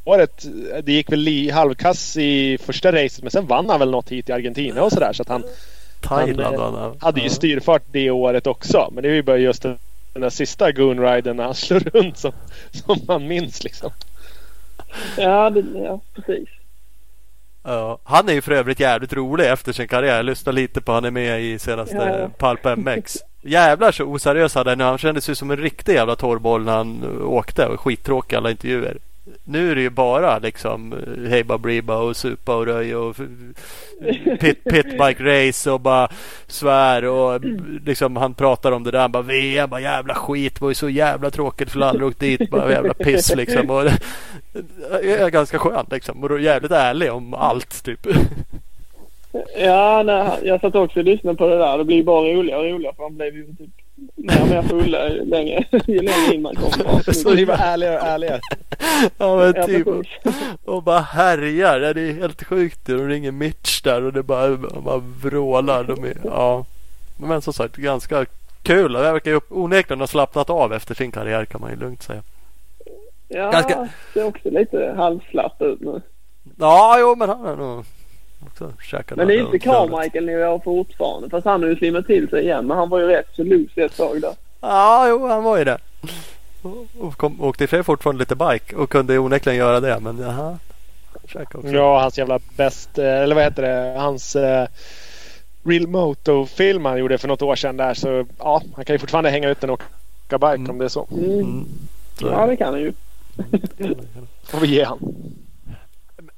året. 0.04 0.46
Det 0.82 0.92
gick 0.92 1.12
väl 1.12 1.28
i 1.28 1.50
halvkass 1.50 2.16
i 2.16 2.58
första 2.58 2.92
racet 2.92 3.22
men 3.22 3.30
sen 3.30 3.46
vann 3.46 3.70
han 3.70 3.78
väl 3.78 3.90
något 3.90 4.08
hit 4.08 4.28
i 4.28 4.32
Argentina 4.32 4.82
och 4.82 4.92
sådär. 4.92 5.12
Så 5.12 5.22
att 5.22 5.28
han 5.28 5.42
Thailand 6.00 6.56
han, 6.56 6.74
han, 6.74 6.96
hade 7.00 7.20
ju 7.20 7.28
styrfart 7.28 7.82
det 7.92 8.10
året 8.10 8.46
också. 8.46 8.88
Men 8.92 9.02
det 9.02 9.08
är 9.08 9.14
ju 9.14 9.22
bara 9.22 9.36
just 9.36 9.62
den 9.62 9.78
där 10.12 10.30
sista 10.30 10.72
goonriden 10.72 11.36
när 11.36 11.44
han 11.44 11.54
slår 11.54 11.80
runt 11.80 12.18
som, 12.18 12.32
som 12.70 12.98
man 13.08 13.28
minns 13.28 13.64
liksom. 13.64 13.90
Ja, 15.16 15.50
det, 15.50 15.64
ja 15.74 16.00
precis. 16.14 16.48
Ja, 17.64 17.98
han 18.04 18.28
är 18.28 18.32
ju 18.32 18.40
för 18.40 18.52
övrigt 18.52 18.80
jävligt 18.80 19.12
rolig 19.12 19.50
efter 19.50 19.72
sin 19.72 19.88
karriär. 19.88 20.16
Jag 20.16 20.26
lyssnade 20.26 20.56
lite 20.60 20.80
på 20.80 20.92
han 20.92 21.04
är 21.04 21.10
med 21.10 21.42
i 21.42 21.58
senaste 21.58 22.28
Ja. 22.38 22.48
Pulp 22.54 22.78
MX. 22.78 23.16
Jävlar 23.42 23.92
så 23.92 24.04
oseriös 24.04 24.54
han 24.54 24.66
är 24.66 24.76
nu. 24.76 24.84
Han 24.84 24.98
kändes 24.98 25.30
ju 25.30 25.34
som 25.34 25.50
en 25.50 25.56
riktig 25.56 25.94
jävla 25.94 26.16
torrboll 26.16 26.64
när 26.64 26.72
han 26.76 27.20
åkte 27.22 27.66
och 27.66 27.80
skittråkig 27.80 28.36
alla 28.36 28.50
intervjuer. 28.50 28.98
Nu 29.44 29.70
är 29.70 29.74
det 29.74 29.80
ju 29.80 29.90
bara 29.90 30.38
liksom 30.38 30.92
eh, 30.92 30.98
uh, 30.98 31.28
Hej 31.28 31.82
och 31.82 32.16
supa 32.16 32.56
och 32.56 32.66
röj 32.66 32.96
och 32.96 33.16
pit, 34.40 34.64
pitbike 34.64 35.22
race 35.48 35.70
och 35.70 35.80
bara 35.80 36.08
svär 36.46 37.04
och 37.04 37.40
liksom 37.86 38.16
han 38.16 38.34
pratar 38.34 38.72
om 38.72 38.84
det 38.84 38.90
där. 38.90 38.98
Han 38.98 39.12
bara 39.12 39.22
VM, 39.22 39.70
bara 39.70 39.80
jävla 39.80 40.14
skit. 40.14 40.54
Det 40.54 40.60
var 40.60 40.68
ju 40.70 40.74
så 40.74 40.88
jävla 40.88 41.30
tråkigt 41.30 41.70
för 41.70 41.80
aldrig 41.80 42.08
åkt 42.08 42.20
dit. 42.20 42.50
Bara 42.50 42.70
jävla 42.70 42.94
piss 42.94 43.36
liksom. 43.36 43.70
Och, 43.70 43.84
är 45.02 45.30
ganska 45.30 45.58
skön 45.58 45.86
liksom. 45.90 46.24
Och 46.24 46.40
jävligt 46.40 46.72
ärlig 46.72 47.12
om 47.12 47.34
allt 47.34 47.84
typ. 47.84 48.06
Ja, 49.58 50.02
nej, 50.02 50.38
jag 50.42 50.60
satt 50.60 50.74
också 50.74 50.98
och 50.98 51.04
lyssnade 51.04 51.36
på 51.36 51.46
det 51.46 51.58
där. 51.58 51.78
Det 51.78 51.84
blir 51.84 52.02
bara 52.02 52.32
roligare 52.34 52.60
och 52.60 52.72
roligare 52.72 52.94
för 52.96 53.02
han 53.02 53.16
blev 53.16 53.36
ju 53.36 53.46
typ 53.46 53.81
mer 54.16 54.42
och 54.42 54.48
mer 54.48 54.62
fulla 54.62 55.08
ju 55.08 55.24
längre, 55.24 55.64
ju 55.86 56.00
längre 56.02 56.34
in 56.34 56.42
man 56.42 56.54
kom. 56.54 57.00
Så 57.14 57.30
det 57.34 57.44
var 57.44 57.54
ärligare 57.54 57.98
och 58.00 58.06
ärligare. 58.06 58.40
Ja 59.18 59.36
men 59.36 59.66
typ. 59.66 59.86
Och 60.64 60.82
bara 60.82 61.00
härjar. 61.00 61.80
Ja, 61.80 61.92
Det 61.92 62.00
är 62.00 62.12
helt 62.12 62.44
sjukt. 62.44 62.80
De 62.86 63.08
ringer 63.08 63.30
Mitch 63.32 63.82
där 63.82 64.02
och 64.02 64.12
det 64.12 64.22
bara, 64.22 64.56
bara 64.56 65.02
vrålar. 65.22 65.84
De 65.84 66.04
är, 66.04 66.16
ja. 66.24 66.64
Men 67.16 67.42
som 67.42 67.52
sagt 67.52 67.76
ganska 67.76 68.26
kul. 68.62 68.92
Det 68.92 69.12
verkar 69.12 69.30
ju 69.30 69.40
onekligen 69.48 70.00
ha 70.00 70.06
slappnat 70.06 70.50
av 70.50 70.72
efter 70.72 70.94
sin 70.94 71.10
karriär 71.12 71.44
kan 71.44 71.60
man 71.60 71.70
ju 71.70 71.76
lugnt 71.76 72.02
säga. 72.02 72.22
Ja, 73.28 73.50
Ganska- 73.50 73.88
ser 74.14 74.24
också 74.26 74.50
lite 74.50 74.94
halvslapp 74.96 75.62
ut 75.62 75.80
nu. 75.80 76.00
Ja 76.58 76.96
jo 77.00 77.14
men 77.16 77.28
han 77.28 77.46
är 77.46 77.56
nog 77.56 77.84
också 78.46 78.72
Men 79.16 79.26
det 79.28 79.34
är 79.34 79.38
inte 79.38 79.50
runt 79.52 79.62
Carmichael 79.62 80.26
nivå 80.26 80.60
fortfarande. 80.64 81.30
Fast 81.30 81.44
han 81.46 81.62
har 81.62 81.68
ju 81.68 81.76
slimmat 81.76 82.06
till 82.06 82.28
sig 82.28 82.42
igen. 82.42 82.66
Men 82.66 82.76
han 82.76 82.88
var 82.88 82.98
ju 83.00 83.06
rätt 83.06 83.26
så 83.36 83.44
loose 83.44 83.82
ett 83.82 83.96
tag 83.96 84.20
där. 84.20 84.34
Ja 84.60 85.08
jo 85.08 85.26
han 85.26 85.42
var 85.44 85.58
ju 85.58 85.64
det. 85.64 85.78
Och- 86.62 87.16
kom, 87.16 87.40
åkte 87.40 87.64
i 87.64 87.66
och 87.66 87.86
fortfarande 87.86 88.18
lite 88.20 88.36
bike 88.36 88.76
och 88.76 88.90
kunde 88.90 89.18
onekligen 89.18 89.58
göra 89.58 89.80
det. 89.80 90.00
Men 90.00 90.20
också. 91.58 91.68
Ja, 91.70 92.00
hans 92.00 92.18
jävla 92.18 92.38
bäst, 92.56 92.98
eh, 92.98 93.04
eller 93.22 93.34
vad 93.34 93.44
heter 93.44 93.62
det, 93.62 94.00
hans 94.00 94.36
eh, 94.36 94.66
Real 95.64 95.86
Moto-film 95.86 96.84
han 96.84 96.98
gjorde 96.98 97.18
för 97.18 97.28
något 97.28 97.42
år 97.42 97.56
sedan 97.56 97.76
där. 97.76 97.94
Så 97.94 98.24
ja, 98.38 98.62
han 98.76 98.84
kan 98.84 98.94
ju 98.94 98.98
fortfarande 98.98 99.30
hänga 99.30 99.48
ut 99.50 99.60
den 99.60 99.70
och 99.70 99.82
åka 100.26 100.38
bike 100.38 100.54
Mm. 100.54 100.70
om 100.70 100.78
det 100.78 100.84
är 100.84 100.88
så. 100.88 101.08
Mm. 101.12 101.24
Mm. 101.40 101.64
Så- 102.20 102.26
Ja, 102.32 102.46
det 102.46 102.56
kan 102.56 102.72
han 102.74 102.80
ju. 102.80 102.92
Får 104.44 104.58
vi 104.60 104.66
ge 104.66 104.84
han. 104.84 104.98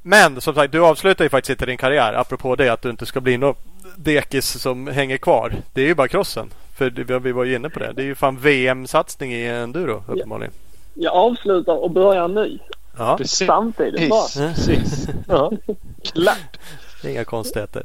Men 0.06 0.40
som 0.40 0.54
sagt, 0.54 0.72
du 0.72 0.84
avslutar 0.84 1.24
ju 1.24 1.28
faktiskt 1.28 1.50
inte 1.50 1.66
din 1.66 1.76
karriär. 1.76 2.12
Apropå 2.12 2.56
det 2.56 2.68
att 2.68 2.82
du 2.82 2.90
inte 2.90 3.06
ska 3.06 3.20
bli 3.20 3.36
någon 3.38 3.54
dekis 3.96 4.60
som 4.62 4.86
hänger 4.86 5.16
kvar. 5.16 5.52
Det 5.72 5.82
är 5.82 5.86
ju 5.86 5.94
bara 5.94 6.08
crossen. 6.08 6.50
För 6.74 6.90
det, 6.90 7.18
vi 7.18 7.32
var 7.32 7.44
ju 7.44 7.54
inne 7.56 7.70
på 7.70 7.78
det. 7.78 7.92
Det 7.92 8.02
är 8.02 8.06
ju 8.06 8.14
fan 8.14 8.36
VM-satsning 8.38 9.32
i 9.32 9.46
enduro 9.48 10.04
uppenbarligen. 10.08 10.52
Jag 10.94 11.12
avslutar 11.14 11.72
och 11.82 11.90
börjar 11.90 12.28
ny. 12.28 12.58
Ja, 12.98 13.16
Precis. 13.18 13.46
Samtidigt 13.46 14.10
bara. 14.10 14.28
Precis. 14.48 15.08
Ja. 15.28 15.52
Klart. 16.14 16.58
det 17.02 17.08
är 17.08 17.12
inga 17.12 17.24
konstigheter. 17.24 17.82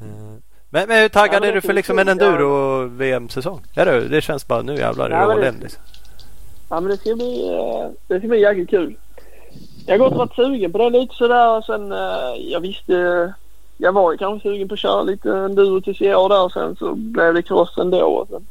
Eh, 0.00 0.06
Men, 0.70 0.88
men 0.88 1.00
hur 1.00 1.08
taggad 1.08 1.34
Ja, 1.34 1.40
det 1.40 1.48
är 1.48 1.52
du 1.52 1.60
för 1.60 1.72
liksom 1.72 1.98
en 1.98 2.08
enduro-VM-säsong? 2.08 3.62
Är 3.74 3.86
du? 3.86 4.08
Det 4.08 4.20
känns 4.20 4.46
bara 4.48 4.62
nu 4.62 4.74
jävlar 4.76 5.10
är 5.10 5.10
Ja, 5.10 5.20
det 5.20 5.26
men 5.26 5.36
all 5.36 5.40
det- 5.40 5.48
in 5.48 5.54
liksom. 5.62 5.82
Ja, 6.70 6.80
men 6.80 6.90
det 6.90 6.96
ska 6.96 7.14
bli, 7.14 7.48
eh, 7.54 7.90
det 8.08 8.18
ska 8.18 8.28
bli 8.28 8.40
jäkligt 8.40 8.70
kul. 8.70 8.96
Jag 9.88 9.94
har 9.94 9.98
gått 9.98 10.12
och 10.12 10.18
varit 10.18 10.34
sugen 10.34 10.72
på 10.72 10.78
det 10.78 10.90
lite 10.90 11.14
sådär 11.14 11.56
och 11.56 11.64
sen 11.64 11.92
eh, 11.92 12.34
jag 12.38 12.60
visste 12.60 13.32
jag 13.76 13.92
var 13.92 14.12
ju 14.12 14.18
kanske 14.18 14.48
sugen 14.48 14.68
på 14.68 14.74
att 14.74 14.80
köra 14.80 15.02
lite 15.02 15.32
enduro 15.32 15.80
tills 15.80 16.00
i 16.00 16.14
år 16.14 16.28
där 16.28 16.44
och 16.44 16.52
sen 16.52 16.76
så 16.76 16.94
blev 16.94 17.34
det 17.34 17.42
cross 17.42 17.78
ändå. 17.78 18.04
Och 18.04 18.28
sen 18.28 18.46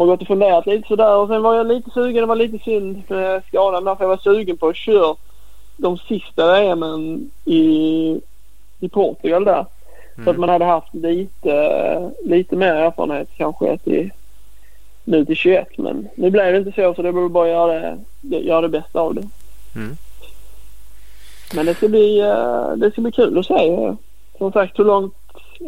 har 0.00 0.06
gått 0.06 0.20
och 0.20 0.26
funderat 0.26 0.66
lite 0.66 0.88
sådär 0.88 1.16
och 1.16 1.28
sen 1.28 1.42
var 1.42 1.54
jag 1.54 1.66
lite 1.66 1.90
sugen. 1.90 2.22
Det 2.22 2.26
var 2.26 2.36
lite 2.36 2.64
synd 2.64 3.02
för 3.08 3.42
skadan 3.48 3.84
där 3.84 3.94
för 3.94 4.04
jag 4.04 4.08
var 4.08 4.16
sugen 4.16 4.56
på 4.56 4.68
att 4.68 4.76
köra 4.76 5.16
de 5.76 5.98
sista 5.98 6.60
VMen 6.60 7.30
i, 7.44 8.20
i 8.80 8.88
Portugal 8.88 9.44
där. 9.44 9.66
Mm. 10.14 10.24
Så 10.24 10.30
att 10.30 10.38
man 10.38 10.48
hade 10.48 10.64
haft 10.64 10.94
lite, 10.94 12.10
lite 12.24 12.56
mer 12.56 12.74
erfarenhet 12.74 13.28
kanske 13.36 13.78
till, 13.78 14.10
nu 15.04 15.24
till 15.24 15.36
21. 15.36 15.78
Men 15.78 16.08
nu 16.14 16.30
blev 16.30 16.52
det 16.52 16.58
inte 16.58 16.72
så 16.72 16.94
så 16.94 17.02
det 17.02 17.12
beror 17.12 17.28
bara 17.28 17.44
att 17.44 17.50
göra 17.50 17.96
det, 18.20 18.38
göra 18.38 18.60
det 18.60 18.68
bästa 18.68 19.00
av 19.00 19.14
det. 19.14 19.28
Mm. 19.76 19.96
Men 21.54 21.66
det 21.66 21.74
ska, 21.74 21.88
bli, 21.88 22.20
eh, 22.20 22.72
det 22.76 22.90
ska 22.90 23.00
bli 23.00 23.12
kul 23.12 23.38
att 23.38 23.46
se 23.46 23.96
som 24.38 24.52
sagt 24.52 24.78
hur 24.78 24.84
långt 24.84 25.14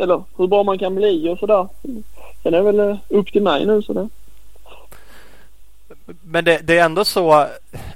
eller 0.01 0.23
hur 0.37 0.47
bra 0.47 0.63
man 0.63 0.79
kan 0.79 0.95
bli 0.95 1.29
och 1.29 1.39
sådär. 1.39 1.69
Sen 1.83 2.05
är 2.43 2.51
det 2.51 2.63
väl 2.63 2.81
eh, 2.81 2.97
upp 3.09 3.33
till 3.33 3.43
mig 3.43 3.67
nu 3.67 3.83
så 3.83 3.93
det. 3.93 4.09
Men 6.23 6.45
det, 6.45 6.59
det, 6.59 6.79
är 6.79 6.85
ändå 6.85 7.05
så, 7.05 7.47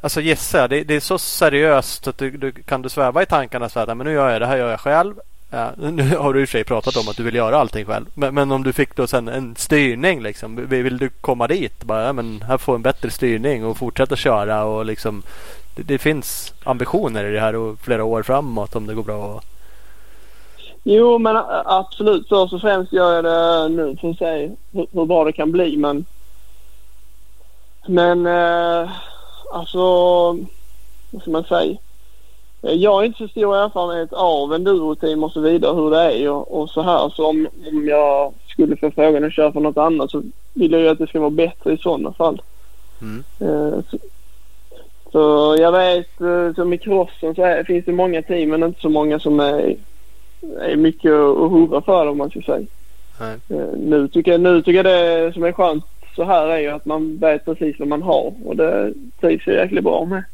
alltså 0.02 0.20
gissa, 0.20 0.68
det, 0.68 0.84
det 0.84 0.94
är 0.94 1.00
så 1.00 1.18
seriöst 1.18 2.06
att 2.06 2.18
du, 2.18 2.30
du, 2.30 2.52
kan 2.52 2.82
du 2.82 2.88
sväva 2.88 3.22
i 3.22 3.26
tankarna 3.26 3.68
så 3.68 3.78
här, 3.78 3.94
men 3.94 4.06
nu 4.06 4.12
gör 4.12 4.30
jag 4.30 4.40
det 4.40 4.46
här 4.46 4.56
gör 4.56 4.70
jag 4.70 4.80
själv. 4.80 5.14
Ja, 5.50 5.70
nu 5.90 6.16
har 6.16 6.34
du 6.34 6.40
i 6.40 6.44
och 6.44 6.48
för 6.48 6.58
sig 6.58 6.64
pratat 6.64 6.96
om 6.96 7.08
att 7.08 7.16
du 7.16 7.22
vill 7.22 7.34
göra 7.34 7.56
allting 7.56 7.84
själv. 7.84 8.06
Men, 8.14 8.34
men 8.34 8.52
om 8.52 8.62
du 8.62 8.72
fick 8.72 8.96
då 8.96 9.06
sen 9.06 9.28
en 9.28 9.56
styrning 9.56 10.22
liksom. 10.22 10.66
Vill 10.68 10.98
du 10.98 11.08
komma 11.08 11.46
dit? 11.46 11.84
Bara, 11.84 12.04
ja, 12.04 12.12
men 12.12 12.42
här 12.42 12.58
får 12.58 12.74
en 12.74 12.82
bättre 12.82 13.10
styrning 13.10 13.64
och 13.64 13.76
fortsätta 13.76 14.16
köra 14.16 14.64
och 14.64 14.86
liksom. 14.86 15.22
Det, 15.76 15.82
det 15.82 15.98
finns 15.98 16.54
ambitioner 16.64 17.24
i 17.24 17.32
det 17.32 17.40
här 17.40 17.56
och 17.56 17.78
flera 17.78 18.04
år 18.04 18.22
framåt 18.22 18.76
om 18.76 18.86
det 18.86 18.94
går 18.94 19.02
bra. 19.02 19.40
Jo 20.84 21.18
men 21.18 21.36
absolut. 21.64 22.28
Först 22.28 22.52
och 22.52 22.60
främst 22.60 22.92
gör 22.92 23.14
jag 23.14 23.24
det 23.24 23.68
nu 23.68 23.96
för 23.96 24.10
att 24.10 24.18
se 24.18 24.50
hur, 24.72 24.86
hur 24.92 25.06
bra 25.06 25.24
det 25.24 25.32
kan 25.32 25.52
bli. 25.52 25.76
Men 25.76 26.04
men 27.86 28.26
eh, 28.26 28.90
alltså, 29.52 29.80
vad 31.10 31.22
ska 31.22 31.30
man 31.30 31.44
säga? 31.44 31.76
Jag 32.60 32.92
har 32.92 33.04
inte 33.04 33.18
så 33.18 33.28
stor 33.28 33.56
erfarenhet 33.56 34.12
av 34.12 34.54
enduroteam 34.54 35.24
och 35.24 35.32
så 35.32 35.40
vidare 35.40 35.74
hur 35.74 35.90
det 35.90 36.12
är 36.12 36.30
och, 36.30 36.60
och 36.60 36.70
så 36.70 36.82
här. 36.82 37.08
Så 37.08 37.26
om, 37.26 37.48
om 37.66 37.88
jag 37.88 38.32
skulle 38.46 38.76
få 38.76 38.90
frågan 38.90 39.24
att 39.24 39.32
köra 39.32 39.52
för 39.52 39.60
något 39.60 39.76
annat 39.76 40.10
så 40.10 40.22
vill 40.54 40.72
jag 40.72 40.80
ju 40.80 40.88
att 40.88 40.98
det 40.98 41.06
ska 41.06 41.20
vara 41.20 41.30
bättre 41.30 41.72
i 41.72 41.78
sådana 41.78 42.12
fall. 42.12 42.42
Mm. 43.00 43.24
Eh, 43.40 43.78
så, 43.90 43.98
så, 45.12 45.56
jag 45.58 45.72
vet, 45.72 46.20
eh, 46.20 46.54
som 46.54 46.72
i 46.72 46.78
crossen 46.78 47.34
så 47.34 47.42
är, 47.42 47.64
finns 47.64 47.84
det 47.84 47.92
många 47.92 48.22
team 48.22 48.50
men 48.50 48.62
inte 48.62 48.80
så 48.80 48.88
många 48.88 49.18
som 49.18 49.40
är, 49.40 49.76
är 50.60 50.76
mycket 50.76 51.12
att 51.12 51.50
hurra 51.50 51.80
för 51.80 52.06
om 52.06 52.18
man 52.18 52.30
ska 52.30 52.40
säga. 52.40 52.66
Eh, 53.48 53.78
nu, 53.78 54.08
tycker 54.08 54.32
jag, 54.32 54.40
nu 54.40 54.62
tycker 54.62 54.84
jag 54.84 54.84
det 54.84 55.32
som 55.32 55.44
är 55.44 55.52
skönt 55.52 55.84
så 56.16 56.24
här 56.24 56.46
är 56.46 56.58
ju 56.58 56.68
att 56.68 56.84
man 56.84 57.16
vet 57.16 57.44
precis 57.44 57.78
vad 57.78 57.88
man 57.88 58.02
har 58.02 58.34
och 58.44 58.56
det 58.56 58.94
trivs 59.20 59.46
jag 59.46 59.56
jäkligt 59.56 59.84
bra 59.84 60.04
med. 60.04 60.24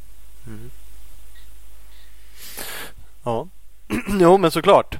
Mm. 0.46 0.70
Ja, 3.24 3.48
jo 4.20 4.38
men 4.38 4.50
såklart. 4.50 4.98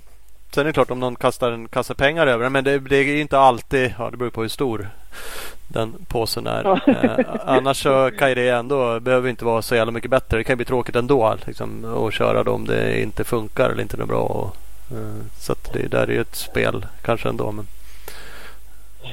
Sen 0.55 0.61
är 0.61 0.65
det 0.65 0.73
klart 0.73 0.91
om 0.91 1.01
någon 1.01 1.17
kastar 1.17 1.53
en 1.53 1.69
kasse 1.69 1.95
pengar 1.95 2.27
över 2.27 2.49
men 2.49 2.65
det, 2.65 2.79
det 2.79 2.97
är 2.97 3.21
inte 3.21 3.39
alltid, 3.39 3.95
ja 3.99 4.11
det 4.11 4.17
beror 4.17 4.31
på 4.31 4.43
hur 4.43 4.49
stor 4.49 4.89
den 5.69 5.95
påsen 6.09 6.47
är. 6.47 6.67
eh, 6.89 7.27
annars 7.47 7.83
så 7.83 8.11
kan 8.19 8.29
det 8.29 8.49
ändå, 8.49 9.01
behöver 9.01 9.29
inte 9.29 9.45
vara 9.45 9.63
så 9.63 9.75
jävla 9.75 9.93
mycket 9.93 10.11
bättre. 10.11 10.39
Det 10.39 10.45
kan 10.45 10.57
bli 10.57 10.65
tråkigt 10.65 10.97
ändå 10.97 11.37
liksom, 11.47 11.85
att 12.07 12.15
köra 12.15 12.45
då 12.45 12.53
om 12.53 12.67
det 12.67 13.03
inte 13.03 13.25
funkar 13.25 13.71
eller 13.71 13.83
inte 13.83 13.97
är 14.03 14.07
bra. 14.07 14.23
Och, 14.23 14.57
eh, 14.97 15.27
så 15.39 15.55
det 15.73 15.89
där 15.89 16.03
är 16.03 16.13
ju 16.13 16.21
ett 16.21 16.37
spel 16.37 16.87
kanske 17.03 17.29
ändå. 17.29 17.53
Men, 17.53 17.67
eh, 19.03 19.11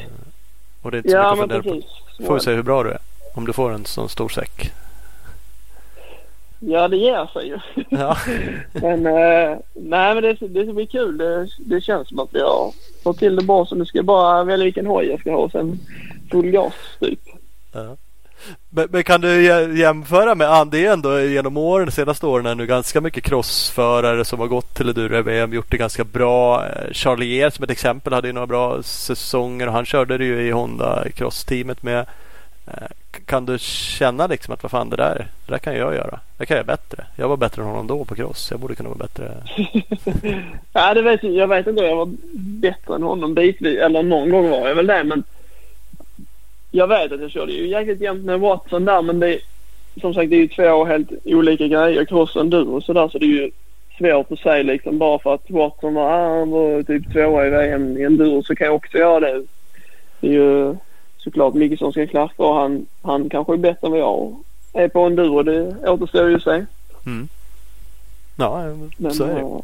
och 0.82 0.92
det 0.92 0.98
är 0.98 1.00
inte 1.00 1.10
så 1.10 1.16
ja, 1.16 1.36
mycket 1.36 1.58
att 1.58 1.64
fundera 1.64 1.82
på. 2.18 2.26
Får 2.26 2.34
vi 2.34 2.40
se 2.40 2.54
hur 2.54 2.64
bra 2.64 2.84
du 2.84 2.90
är. 2.90 3.00
Om 3.34 3.46
du 3.46 3.54
får 3.54 3.72
en 3.72 3.86
sån 3.86 4.10
stor 4.10 4.30
säck. 4.30 4.72
Ja, 6.60 6.88
det 6.88 6.98
ger 6.98 7.26
sig 7.34 7.48
ju. 7.48 7.60
Ja. 7.90 8.18
men 8.74 9.06
uh, 9.06 9.58
nej, 9.74 10.14
men 10.16 10.24
det, 10.24 10.34
det 10.48 10.74
bli 10.74 10.88
kul. 10.88 11.18
Det, 11.18 11.48
det 11.60 11.82
känns 11.82 12.08
som 12.08 12.20
att 12.20 12.34
har 12.40 12.74
fått 13.04 13.20
till 13.20 13.36
det 13.36 13.44
bra. 13.44 13.66
Så 13.66 13.76
nu 13.76 13.86
ska 13.86 13.98
jag 13.98 14.06
bara 14.06 14.44
välja 14.44 14.64
vilken 14.64 14.86
hoj 14.86 15.06
jag 15.06 15.20
ska 15.20 15.32
ha 15.32 15.38
och 15.38 15.52
sen 15.52 15.80
full 16.32 16.52
gas 16.52 16.74
typ. 17.00 17.20
Ja. 17.72 17.98
Men, 18.70 18.88
men, 18.92 19.04
kan 19.04 19.22
du 19.22 19.44
jämföra 19.80 20.36
med, 20.36 20.50
ah, 20.50 20.66
det 20.66 20.86
är 20.86 20.94
ändå 20.94 21.20
genom 21.20 21.58
åren, 21.58 21.86
de 21.86 21.92
senaste 21.92 22.26
åren 22.26 22.46
är 22.46 22.56
nu 22.56 22.66
ganska 22.66 23.02
mycket 23.02 23.24
crossförare 23.24 24.26
som 24.26 24.40
har 24.40 24.48
gått 24.48 24.76
till 24.76 24.90
Enduro-VM, 24.90 25.54
gjort 25.54 25.72
det 25.72 25.78
ganska 25.78 26.04
bra. 26.04 26.68
Eh, 26.68 26.92
Charlie 26.92 27.36
Geer 27.36 27.50
som 27.50 27.64
ett 27.64 27.70
exempel 27.70 28.14
hade 28.14 28.28
ju 28.28 28.34
några 28.34 28.48
bra 28.48 28.84
säsonger 28.84 29.68
och 29.68 29.74
han 29.74 29.86
körde 29.86 30.18
det 30.18 30.26
ju 30.26 30.42
i 30.48 30.52
Honda 30.52 31.04
Cross-teamet 31.16 31.84
med. 31.84 32.06
Eh, 32.70 32.88
kan 33.26 33.46
du 33.46 33.58
känna 33.60 34.28
liksom 34.28 34.54
att 34.54 34.64
vad 34.64 34.72
fan 34.72 34.90
det 34.90 34.96
där, 34.96 35.28
det 35.46 35.52
där 35.52 35.60
kan 35.60 35.76
jag 35.76 35.96
göra. 35.96 36.20
Det 36.38 36.46
kan 36.46 36.58
jag 36.58 36.66
bättre. 36.66 37.06
Jag 37.16 37.28
var 37.28 37.38
bättre 37.38 37.62
än 37.62 37.68
honom 37.68 37.88
då 37.88 38.06
på 38.06 38.16
cross. 38.16 38.48
Jag 38.52 38.60
borde 38.60 38.76
kunna 38.76 38.90
vara 38.90 39.00
bättre. 39.00 39.32
ja, 40.74 40.94
det 40.94 41.02
vet 41.02 41.24
jag. 41.24 41.34
Jag 41.34 41.48
vet 41.48 41.68
inte 41.68 41.82
om 41.82 41.88
jag 41.88 41.96
var 41.96 42.10
bättre 42.62 42.96
än 42.96 43.04
honom 43.04 43.34
bitvis. 43.34 43.80
Eller 43.80 44.04
någon 44.04 44.30
gång 44.30 44.50
var 44.50 44.68
jag 44.68 44.76
väl 44.76 44.88
det. 44.88 45.04
Men 45.04 45.24
jag 46.72 46.88
vet 46.88 47.12
att 47.12 47.22
jag 47.22 47.32
körde 47.32 47.52
ju 47.52 47.68
jäkligt 47.68 48.02
jämnt 48.02 48.26
med 48.26 48.40
Watson 48.40 48.86
där 48.86 49.02
men 49.02 49.20
det 49.20 49.40
som 50.02 50.14
sagt 50.14 50.30
det 50.30 50.36
är 50.36 50.40
ju 50.40 50.48
två 50.48 50.86
helt 50.86 51.10
olika 51.26 51.68
grejer. 51.68 52.06
Cross 52.06 52.36
och 52.36 52.42
enduro 52.42 52.76
och 52.76 52.84
sådär 52.84 53.08
så 53.08 53.18
det 53.18 53.26
är 53.26 53.28
ju 53.28 53.52
svårt 53.98 54.32
att 54.32 54.40
säga 54.40 54.64
liksom 54.64 54.98
bara 54.98 55.20
för 55.20 55.34
att 55.34 55.50
Watson 55.50 55.94
var, 55.94 56.12
ah, 56.12 56.40
han 56.40 56.50
var 56.50 56.84
typ 56.84 57.14
tvåa 57.14 57.48
i 57.48 57.50
VM 57.50 57.98
i 57.98 58.04
enduro 58.04 58.44
så 58.44 58.56
kan 58.56 58.66
jag 58.66 58.76
också 58.76 58.98
göra 58.98 59.20
det. 59.20 59.44
Det 60.20 60.28
är 60.28 60.32
ju 60.32 60.76
såklart 61.20 61.54
Micke 61.54 61.80
som 61.80 61.92
ska 61.92 62.08
klacka 62.08 62.44
och 62.44 62.56
han, 62.56 62.86
han 63.02 63.30
kanske 63.30 63.54
är 63.54 63.58
bättre 63.58 63.88
än 63.88 63.92
vad 63.92 64.02
jag 64.02 64.36
är 64.74 64.88
på 64.88 65.00
enduro. 65.00 65.44
Det 65.44 65.90
återstår 65.90 66.30
ju 66.30 66.36
att 66.36 66.44
se. 66.44 66.66
Mm. 67.06 67.28
Ja, 68.38 68.64
men, 68.98 69.14
så 69.14 69.24
är 69.24 69.36
det. 69.36 69.42
Eh, 69.42 69.60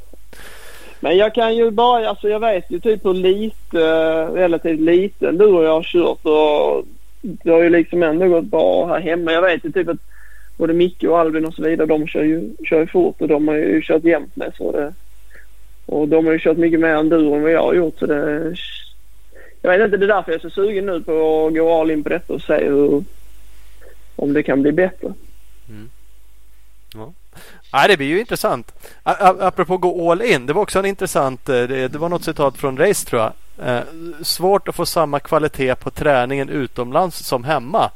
men 1.00 1.18
jag 1.18 1.34
kan 1.36 1.56
ju 1.56 1.72
bara, 1.72 2.10
alltså 2.10 2.30
jag 2.30 2.40
vet 2.40 2.72
ju 2.72 2.80
typ 2.80 3.06
hur 3.06 3.14
lite, 3.14 3.80
relativt 4.26 4.80
lite 4.80 5.28
enduro 5.28 5.64
jag 5.64 5.74
har 5.74 5.84
kört 5.84 6.26
och 6.26 6.86
det 7.22 7.52
har 7.52 7.64
ju 7.64 7.70
liksom 7.70 8.04
ändå 8.04 8.28
gått 8.28 8.46
bra 8.46 8.88
här 8.88 9.00
hemma. 9.00 9.32
Jag 9.32 9.42
vet 9.42 9.66
ju 9.66 9.72
typ 9.72 9.90
att 9.90 9.98
både 10.58 10.74
Micke 10.74 11.04
och 11.04 11.20
Albin 11.20 11.46
och 11.46 11.54
så 11.54 11.62
vidare 11.62 11.88
de 11.88 12.08
kör 12.08 12.24
ju, 12.24 12.50
kör 12.64 12.80
ju 12.80 12.88
fort 12.88 13.22
och 13.22 13.28
de 13.28 13.48
har 13.48 13.56
ju 13.56 13.82
kört 13.82 14.04
jämt 14.04 14.36
med 14.36 14.54
så 14.58 14.72
det. 14.72 14.94
Och 15.86 16.08
de 16.08 16.26
har 16.26 16.34
ju 16.34 16.40
kört 16.40 16.58
mycket 16.58 16.80
mer 16.80 16.96
enduro 16.96 17.36
än 17.36 17.42
vad 17.42 17.52
jag 17.52 17.64
har 17.64 17.74
gjort 17.74 18.00
så 18.00 18.06
det. 18.06 18.56
Jag 19.66 19.78
vet 19.78 19.86
inte, 19.86 19.98
det 19.98 20.06
är 20.06 20.16
därför 20.16 20.32
jag 20.32 20.40
är 20.46 20.50
så 20.50 20.56
sugen 20.56 20.86
nu 20.86 21.02
på 21.02 21.48
att 21.48 21.54
gå 21.54 21.82
all 21.82 21.92
in 21.92 22.04
på 22.04 22.10
detta 22.10 22.34
och 22.34 22.42
se 22.42 22.66
hur, 22.66 23.04
om 24.16 24.34
det 24.34 24.44
kan 24.44 24.62
bli 24.62 24.72
bättre. 24.72 25.14
Mm. 25.70 25.90
Ja. 26.94 27.14
Ja, 27.72 27.88
det 27.88 27.98
blir 27.98 28.08
ju 28.08 28.20
intressant. 28.20 28.72
Apropå 29.04 29.78
gå 29.78 30.12
all 30.12 30.22
in. 30.22 30.46
Det 30.46 30.54
var 30.54 30.62
också 30.62 30.80
en 30.80 30.86
intressant. 30.86 31.50
Eh, 31.50 31.64
det 31.64 31.96
var 31.96 32.10
något 32.10 32.24
citat 32.24 32.58
från 32.58 32.78
race 32.78 33.06
tror 33.06 33.22
jag. 33.22 33.34
Eh, 33.68 33.84
svårt 34.24 34.68
att 34.68 34.76
få 34.76 34.86
samma 34.86 35.20
kvalitet 35.20 35.76
på 35.76 35.92
träningen 35.92 36.50
utomlands 36.50 37.18
som 37.18 37.44
hemma. 37.44 37.92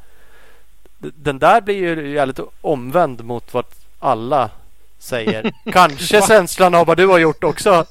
Den 0.98 1.38
där 1.38 1.60
blir 1.60 1.74
ju 1.74 2.10
jävligt 2.10 2.40
omvänd 2.60 3.24
mot 3.24 3.54
vad 3.54 3.64
alla 3.98 4.50
säger. 4.98 5.52
Kanske 5.72 6.22
känslan 6.22 6.74
av 6.74 6.86
vad 6.86 6.96
du 6.96 7.06
har 7.06 7.18
gjort 7.18 7.44
också 7.44 7.84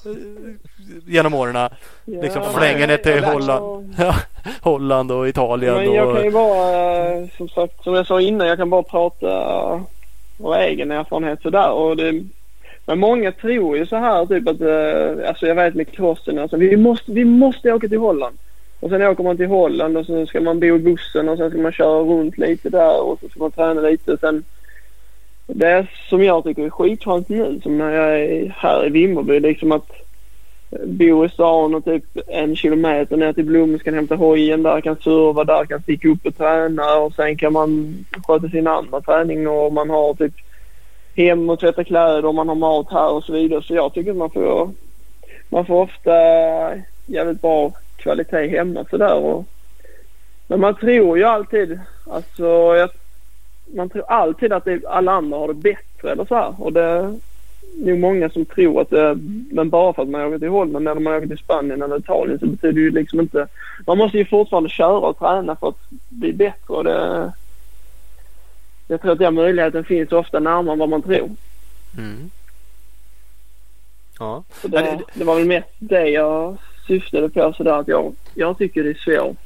genom 1.06 1.34
åren. 1.34 1.56
Ja, 1.56 1.70
liksom 2.06 2.44
flänger 2.58 2.88
ner 2.88 2.98
till 2.98 3.24
Holland. 3.24 3.96
Holland 4.62 5.12
och 5.12 5.28
Italien. 5.28 5.76
Men 5.76 5.94
jag 5.94 6.08
och... 6.08 6.16
kan 6.16 6.26
ju 6.26 6.32
bara, 6.32 7.28
som 7.38 7.50
sagt, 7.50 7.84
som 7.84 7.94
jag 7.94 8.08
sa 8.08 8.22
innan, 8.22 8.48
jag 8.48 8.58
kan 8.58 8.70
bara 8.70 8.84
prata 8.84 9.28
och 10.40 10.58
egen 10.58 10.92
erfarenhet 10.92 11.42
sådär. 11.42 11.72
Och 11.72 11.98
det, 11.98 12.24
men 12.86 13.00
många 13.00 13.32
tror 13.32 13.78
ju 13.78 13.86
så 13.86 13.96
här 13.96 14.26
typ 14.26 14.48
att, 14.48 14.62
eh, 14.62 15.30
alltså 15.30 15.46
jag 15.46 15.56
vet 15.56 15.76
med 15.76 15.92
crossen, 15.92 16.40
alltså 16.40 16.58
vi 16.58 16.78
måste, 16.78 17.12
vi 17.12 17.26
måste 17.26 17.74
åka 17.74 17.88
till 17.88 18.00
Holland. 18.00 18.38
Och 18.80 18.90
sen 18.90 19.02
åker 19.02 19.24
man 19.24 19.38
till 19.38 19.48
Holland 19.48 19.98
och 19.98 20.06
så 20.06 20.26
ska 20.26 20.42
man 20.42 20.60
bo 20.60 20.66
i 20.66 20.80
bussen 20.80 21.30
och 21.30 21.38
sen 21.38 21.50
ska 21.50 21.60
man 21.60 21.72
köra 21.72 22.00
runt 22.00 22.38
lite 22.38 22.70
där 22.70 23.02
och 23.02 23.20
så 23.20 23.30
ska 23.30 23.40
man 23.40 23.52
träna 23.52 23.82
lite. 23.82 24.14
Och 24.14 24.20
sen, 24.20 24.44
det 25.48 25.88
som 26.10 26.24
jag 26.24 26.44
tycker 26.44 26.66
är 26.66 26.70
skitskönt 26.70 27.30
nu, 27.30 27.60
som 27.64 27.78
när 27.78 27.92
jag 27.92 28.22
är 28.22 28.56
här 28.58 28.88
i 28.88 28.90
Vimmerby, 28.90 29.40
liksom 29.40 29.72
att 29.72 29.92
bo 30.70 31.26
i 31.26 31.30
stan 31.30 31.76
och 31.76 31.86
typ 31.86 32.04
en 32.28 32.56
kilometer 32.56 33.18
ner 33.18 33.34
till 33.34 33.46
Blom 33.46 33.80
kan 33.80 33.94
hämta 33.94 34.16
hojen 34.16 34.64
där, 34.64 34.82
kan 34.82 34.96
serva 34.96 35.44
där, 35.44 35.66
kan 35.66 35.82
sticka 35.82 36.08
upp 36.08 36.26
och 36.26 36.38
träna 36.38 36.96
och 36.96 37.14
sen 37.14 37.38
kan 37.38 37.54
man 37.54 37.94
sköta 38.28 38.50
sin 38.50 38.68
andra 38.68 39.02
träning 39.02 39.48
och 39.48 39.74
man 39.74 39.90
har 39.90 40.14
typ 40.14 40.34
hem 41.16 41.50
och 41.50 41.60
tvätta 41.60 41.84
kläder 41.84 42.26
och 42.26 42.36
man 42.36 42.48
har 42.48 42.56
mat 42.56 42.92
här 42.92 43.12
och 43.12 43.24
så 43.24 43.34
vidare. 43.34 43.62
Så 43.62 43.76
jag 43.76 43.94
tycker 43.94 44.12
att 44.12 44.18
man 44.18 44.30
får, 44.30 44.72
man 45.50 45.66
får 45.66 45.82
ofta 45.82 46.12
jävligt 47.06 47.42
bra 47.42 47.72
kvalitet 47.98 48.48
hemma 48.48 48.86
sådär. 48.90 49.16
Och, 49.16 49.46
men 50.48 50.60
man 50.60 50.76
tror 50.76 51.18
ju 51.18 51.24
alltid, 51.24 51.80
alltså 52.10 52.46
jag, 52.76 52.90
man 53.66 53.90
tror 53.90 54.04
alltid 54.08 54.54
att 54.54 54.66
det, 54.66 54.86
alla 54.88 55.12
andra 55.12 55.38
har 55.38 55.48
det 55.48 55.54
bättre 55.54 56.12
eller 56.12 56.26
så 56.26 56.36
här. 56.36 56.56
Och 56.58 56.74
det, 56.74 57.20
nog 57.78 58.00
många 58.00 58.30
som 58.30 58.46
tror 58.46 58.82
att 58.82 58.90
det, 58.90 59.18
men 59.52 59.70
bara 59.70 59.94
för 59.94 60.02
att 60.02 60.10
man 60.10 60.22
åker 60.22 60.40
till 60.40 60.50
Holland 60.50 60.88
eller 60.88 61.02
man 61.02 61.14
åker 61.14 61.28
till 61.28 61.38
Spanien 61.38 61.82
eller 61.82 62.00
Italien 62.00 62.40
så 62.40 62.46
betyder 62.46 62.74
det 62.74 62.80
ju 62.80 62.92
liksom 62.92 63.20
inte, 63.20 63.48
man 63.88 63.98
måste 63.98 64.18
ju 64.18 64.26
fortfarande 64.26 64.70
köra 64.70 65.08
och 65.08 65.20
träna 65.20 65.56
för 65.56 65.68
att 65.68 65.90
bli 66.10 66.34
bättre 66.34 66.74
och 66.74 66.84
det, 66.84 67.32
jag 68.88 69.02
tror 69.02 69.12
att 69.12 69.20
den 69.20 69.34
möjligheten 69.34 69.84
finns 69.84 70.12
ofta 70.12 70.40
närmare 70.40 70.74
än 70.74 70.80
vad 70.80 70.90
man 70.90 71.02
tror. 71.02 71.30
Mm. 71.98 72.30
Ja. 74.20 74.44
Så 74.62 74.68
det, 74.68 75.00
det 75.14 75.24
var 75.24 75.36
väl 75.36 75.48
mest 75.48 75.70
det 75.80 76.10
jag 76.10 76.58
syftade 76.88 77.30
på 77.30 77.54
sådär 77.54 77.80
att 77.80 77.88
jag, 77.88 78.16
jag 78.34 78.58
tycker 78.58 78.84
det 78.84 78.90
är 78.90 78.94
svårt. 78.94 79.38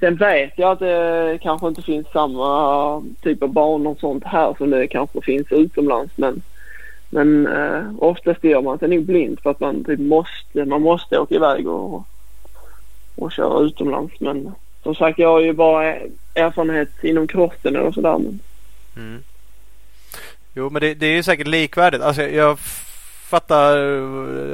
Sen 0.00 0.16
vet 0.16 0.52
jag 0.56 0.70
att 0.70 0.78
det 0.78 1.38
kanske 1.42 1.68
inte 1.68 1.82
finns 1.82 2.06
samma 2.12 3.02
typ 3.22 3.42
av 3.42 3.48
banor 3.48 3.90
och 3.90 4.00
sånt 4.00 4.24
här 4.24 4.54
som 4.58 4.70
det 4.70 4.86
kanske 4.86 5.20
finns 5.20 5.52
utomlands 5.52 6.12
men 6.16 6.42
men 7.10 7.46
eh, 7.46 7.84
oftast 7.98 8.44
gör 8.44 8.62
man 8.62 8.78
sig 8.78 8.88
nog 8.88 9.04
blind 9.04 9.40
för 9.40 9.50
att 9.50 9.60
man 9.60 9.84
typ 9.84 10.00
måste, 10.00 10.64
man 10.64 10.82
måste 10.82 11.18
åka 11.18 11.34
iväg 11.34 11.68
och, 11.68 12.06
och 13.14 13.32
köra 13.32 13.60
utomlands. 13.60 14.20
Men 14.20 14.54
som 14.82 14.94
sagt, 14.94 15.18
jag 15.18 15.28
har 15.28 15.40
ju 15.40 15.52
bara 15.52 15.94
erfarenhet 16.34 17.04
inom 17.04 17.26
crossen 17.26 17.76
och 17.76 17.94
sådär. 17.94 18.18
Men... 18.18 18.40
Mm. 18.96 19.22
Jo, 20.54 20.70
men 20.70 20.80
det, 20.80 20.94
det 20.94 21.06
är 21.06 21.14
ju 21.14 21.22
säkert 21.22 21.46
likvärdigt. 21.46 22.02
Alltså, 22.02 22.22
jag 22.22 22.58
fattar 23.26 23.76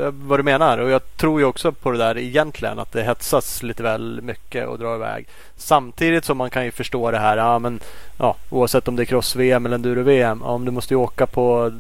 eh, 0.03 0.11
vad 0.13 0.39
du 0.39 0.43
menar 0.43 0.79
och 0.79 0.91
jag 0.91 1.17
tror 1.17 1.41
ju 1.41 1.47
också 1.47 1.73
på 1.73 1.91
det 1.91 1.99
där 1.99 2.19
egentligen 2.19 2.79
att 2.79 2.93
det 2.93 3.03
hetsas 3.03 3.63
lite 3.63 3.83
väl 3.83 4.21
mycket 4.23 4.69
och 4.69 4.79
drar 4.79 4.95
iväg. 4.95 5.27
Samtidigt 5.57 6.25
som 6.25 6.39
man 6.39 6.51
kan 6.51 6.65
ju 6.65 6.71
förstå 6.71 7.11
det 7.11 7.19
här, 7.19 7.37
ja 7.37 7.59
men 7.59 7.81
ja, 8.19 8.37
oavsett 8.51 8.89
om 8.89 8.97
det 8.97 9.03
är 9.03 9.05
cross-VM 9.05 9.67
eller 9.67 9.75
enduro-VM, 9.75 10.41
ja, 10.45 10.51
om 10.51 10.65
du 10.65 10.71
måste 10.71 10.95
ju 10.95 10.99
åka 10.99 11.27
på 11.27 11.73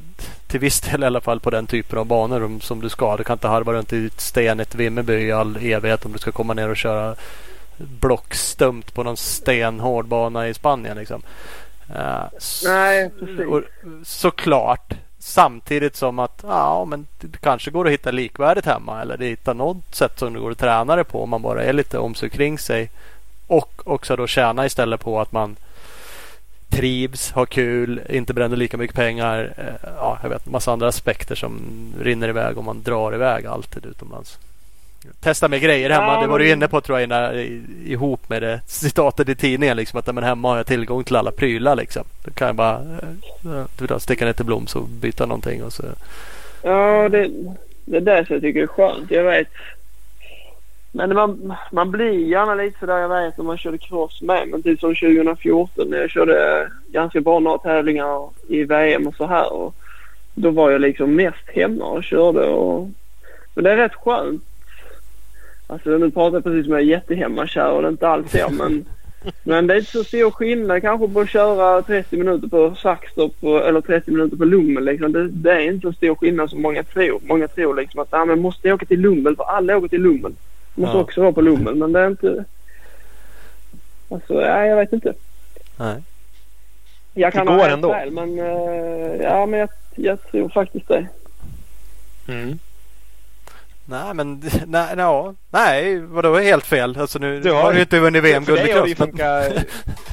till 0.47 0.61
viss 0.61 0.81
del 0.81 1.03
i 1.03 1.07
alla 1.07 1.21
fall 1.21 1.41
på 1.41 1.51
den 1.51 1.67
typen 1.67 1.99
av 1.99 2.07
banor 2.07 2.61
som 2.61 2.81
du 2.81 2.89
ska. 2.89 3.17
Du 3.17 3.25
kan 3.25 3.35
inte 3.35 3.49
harva 3.49 3.73
runt 3.73 3.93
i 3.93 4.07
ett 4.07 4.21
stenigt 4.21 4.75
Vimmerby 4.75 5.13
i 5.13 5.33
all 5.33 5.57
evighet 5.57 6.05
om 6.05 6.13
du 6.13 6.19
ska 6.19 6.33
komma 6.33 6.55
ner 6.55 6.69
och 6.69 6.77
köra 6.77 7.15
blockstumt 7.77 8.95
på 8.95 9.03
någon 9.03 9.17
stenhård 9.17 10.07
bana 10.07 10.49
i 10.49 10.55
Spanien 10.55 10.97
liksom. 10.97 11.23
Uh, 11.91 12.25
Nej, 12.65 13.11
precis. 13.21 13.47
Och, 13.47 13.63
såklart. 14.05 14.95
Samtidigt 15.25 15.97
som 15.97 16.19
att 16.19 16.45
ja, 16.47 16.85
men 16.85 17.07
det 17.21 17.41
kanske 17.41 17.71
går 17.71 17.87
att 17.87 17.93
hitta 17.93 18.11
likvärdigt 18.11 18.67
hemma 18.67 19.03
eller 19.03 19.19
hitta 19.19 19.53
något 19.53 19.95
sätt 19.95 20.19
som 20.19 20.33
det 20.33 20.41
går 20.41 20.51
att 20.51 20.59
träna 20.59 20.97
det 20.97 21.05
på 21.05 21.23
om 21.23 21.31
man 21.31 21.43
bara 21.43 21.65
är 21.65 21.73
lite 21.73 21.99
om 21.99 22.15
sig 22.15 22.31
kring 22.31 22.59
sig. 22.59 22.91
Och 23.47 23.83
också 23.85 24.17
då 24.17 24.27
tjäna 24.27 24.67
istället 24.67 25.01
på 25.01 25.21
att 25.21 25.33
man 25.33 25.57
trivs, 26.69 27.31
har 27.31 27.47
kul, 27.47 28.01
inte 28.09 28.35
bränner 28.35 28.57
lika 28.57 28.77
mycket 28.77 28.97
pengar. 28.97 29.55
Eh, 29.57 29.91
ja, 29.97 30.19
jag 30.23 30.29
vet 30.29 30.47
massa 30.47 30.73
andra 30.73 30.89
aspekter 30.89 31.35
som 31.35 31.61
rinner 32.01 32.29
iväg 32.29 32.59
om 32.59 32.65
man 32.65 32.83
drar 32.83 33.15
iväg 33.15 33.47
alltid 33.47 33.87
utomlands. 33.87 34.39
Testa 35.21 35.49
med 35.49 35.61
grejer 35.61 35.91
hemma. 35.91 36.21
Det 36.21 36.27
var 36.27 36.39
du 36.39 36.51
inne 36.51 36.69
på 36.69 36.81
tror 36.81 36.99
jag 36.99 37.07
innan, 37.07 37.35
ihop 37.87 38.29
med 38.29 38.43
det 38.43 38.61
citatet 38.67 39.29
i 39.29 39.35
tidningen. 39.35 39.77
Liksom, 39.77 39.99
att 39.99 40.15
men 40.15 40.25
hemma 40.25 40.49
har 40.49 40.57
jag 40.57 40.67
tillgång 40.67 41.05
till 41.05 41.17
alla 41.17 41.31
prylar. 41.31 41.77
Liksom. 41.77 42.05
Då 42.25 42.31
kan 42.31 42.47
jag 42.47 42.57
bara 42.57 42.81
äh, 43.91 43.99
sticka 43.99 44.25
ner 44.25 44.33
till 44.33 44.45
Bloms 44.45 44.77
och 44.77 44.89
byta 44.89 45.27
någonting. 45.27 45.65
Och 45.65 45.73
så. 45.73 45.83
Ja, 46.63 47.09
det, 47.09 47.31
det 47.85 47.97
är 47.97 48.01
det 48.01 48.27
som 48.27 48.35
jag 48.35 48.43
tycker 48.43 48.63
är 48.63 48.67
skönt. 48.67 49.11
Jag 49.11 49.25
vet. 49.25 49.49
Men 50.93 51.15
man, 51.15 51.55
man 51.73 51.91
blir 51.91 52.29
gärna 52.29 52.55
lite 52.55 52.79
sådär, 52.79 52.99
jag 52.99 53.09
vet 53.09 53.39
om 53.39 53.47
man 53.47 53.59
körde 53.59 53.79
cross 53.79 54.23
med. 54.23 54.49
Men 54.49 54.63
typ 54.63 54.81
som 54.81 54.95
2014 54.95 55.91
när 55.91 55.99
jag 55.99 56.11
körde 56.11 56.69
ganska 56.89 57.21
bra 57.21 57.39
några 57.39 57.59
tävlingar 57.59 58.31
i 58.49 58.65
VM 58.65 59.07
och 59.07 59.15
så 59.15 59.27
här. 59.27 59.53
Och 59.53 59.75
då 60.35 60.51
var 60.51 60.71
jag 60.71 60.81
liksom 60.81 61.15
mest 61.15 61.49
hemma 61.55 61.85
och 61.85 62.05
körde. 62.05 62.47
Och, 62.47 62.89
men 63.55 63.65
det 63.65 63.73
är 63.73 63.77
rätt 63.77 63.95
skönt 63.95 64.43
Alltså 65.73 65.91
nu 65.91 66.11
pratar 66.11 66.37
jag 66.37 66.45
precis 66.45 66.65
som 66.65 66.73
jag 66.73 66.83
är 66.83 66.87
jättehemmakär 66.87 67.71
och 67.71 67.83
det 67.83 67.89
är 67.89 67.93
inte 67.93 68.09
alls 68.09 68.31
så 68.33 68.49
men, 68.51 68.85
men 69.43 69.67
det 69.67 69.75
är 69.75 69.79
inte 69.79 69.91
så 69.91 70.05
stor 70.05 70.31
skillnad 70.31 70.83
kanske 70.83 71.09
på 71.09 71.21
att 71.21 71.31
köra 71.31 71.83
30 71.83 72.17
minuter 72.17 72.49
på 72.49 72.75
Saxtorp 72.75 73.43
eller 73.43 73.81
30 73.81 74.11
minuter 74.11 74.37
på 74.37 74.45
Lummel 74.45 74.85
liksom. 74.85 75.13
Det, 75.13 75.29
det, 75.29 75.53
är 75.53 75.61
inte 75.61 75.89
så 75.89 75.93
stor 75.93 76.15
skillnad 76.15 76.51
som 76.51 76.63
många 76.63 76.83
tror. 76.83 77.21
Många 77.23 77.49
tror 77.49 77.75
liksom 77.75 78.01
att 78.01 78.15
ah, 78.15 78.25
men 78.25 78.41
måste 78.41 78.69
jag 78.69 78.75
åka 78.75 78.87
till 78.87 79.01
Lummel 79.01 79.37
för 79.37 79.45
alla 79.45 79.77
åker 79.77 79.89
till 79.89 80.03
Lummel. 80.03 80.33
Måste 80.75 80.97
ja. 80.97 81.03
också 81.03 81.21
vara 81.21 81.33
på 81.33 81.41
Lummel 81.41 81.75
men 81.75 81.93
det 81.93 82.01
är 82.01 82.09
inte... 82.09 82.45
Alltså 84.09 84.35
nej, 84.35 84.69
jag 84.69 84.77
vet 84.77 84.93
inte. 84.93 85.13
Nej. 85.79 86.03
Jag 87.15 87.33
kan 87.33 87.47
det 87.47 87.53
går 87.53 87.59
ha 87.59 87.69
ändå. 87.69 87.93
Fel, 87.93 88.11
men 88.11 88.39
uh, 88.39 89.23
ja 89.23 89.47
men 89.47 89.61
jag, 89.61 89.69
jag 89.95 90.31
tror 90.31 90.49
faktiskt 90.49 90.89
det. 90.89 91.07
Mm. 92.29 92.59
Nej 93.93 94.15
men 94.15 94.43
nej, 94.67 94.97
no, 94.97 95.37
nej 95.51 95.99
vadå 95.99 96.39
helt 96.39 96.67
fel? 96.67 96.97
Alltså 97.01 97.19
nu 97.19 97.41
du 97.41 97.53
har, 97.53 97.73
du 97.73 97.81
inte 97.81 98.01
vunnit 98.01 98.25
VM-guld 98.25 98.61
i 98.61 98.95
cross. 98.95 99.15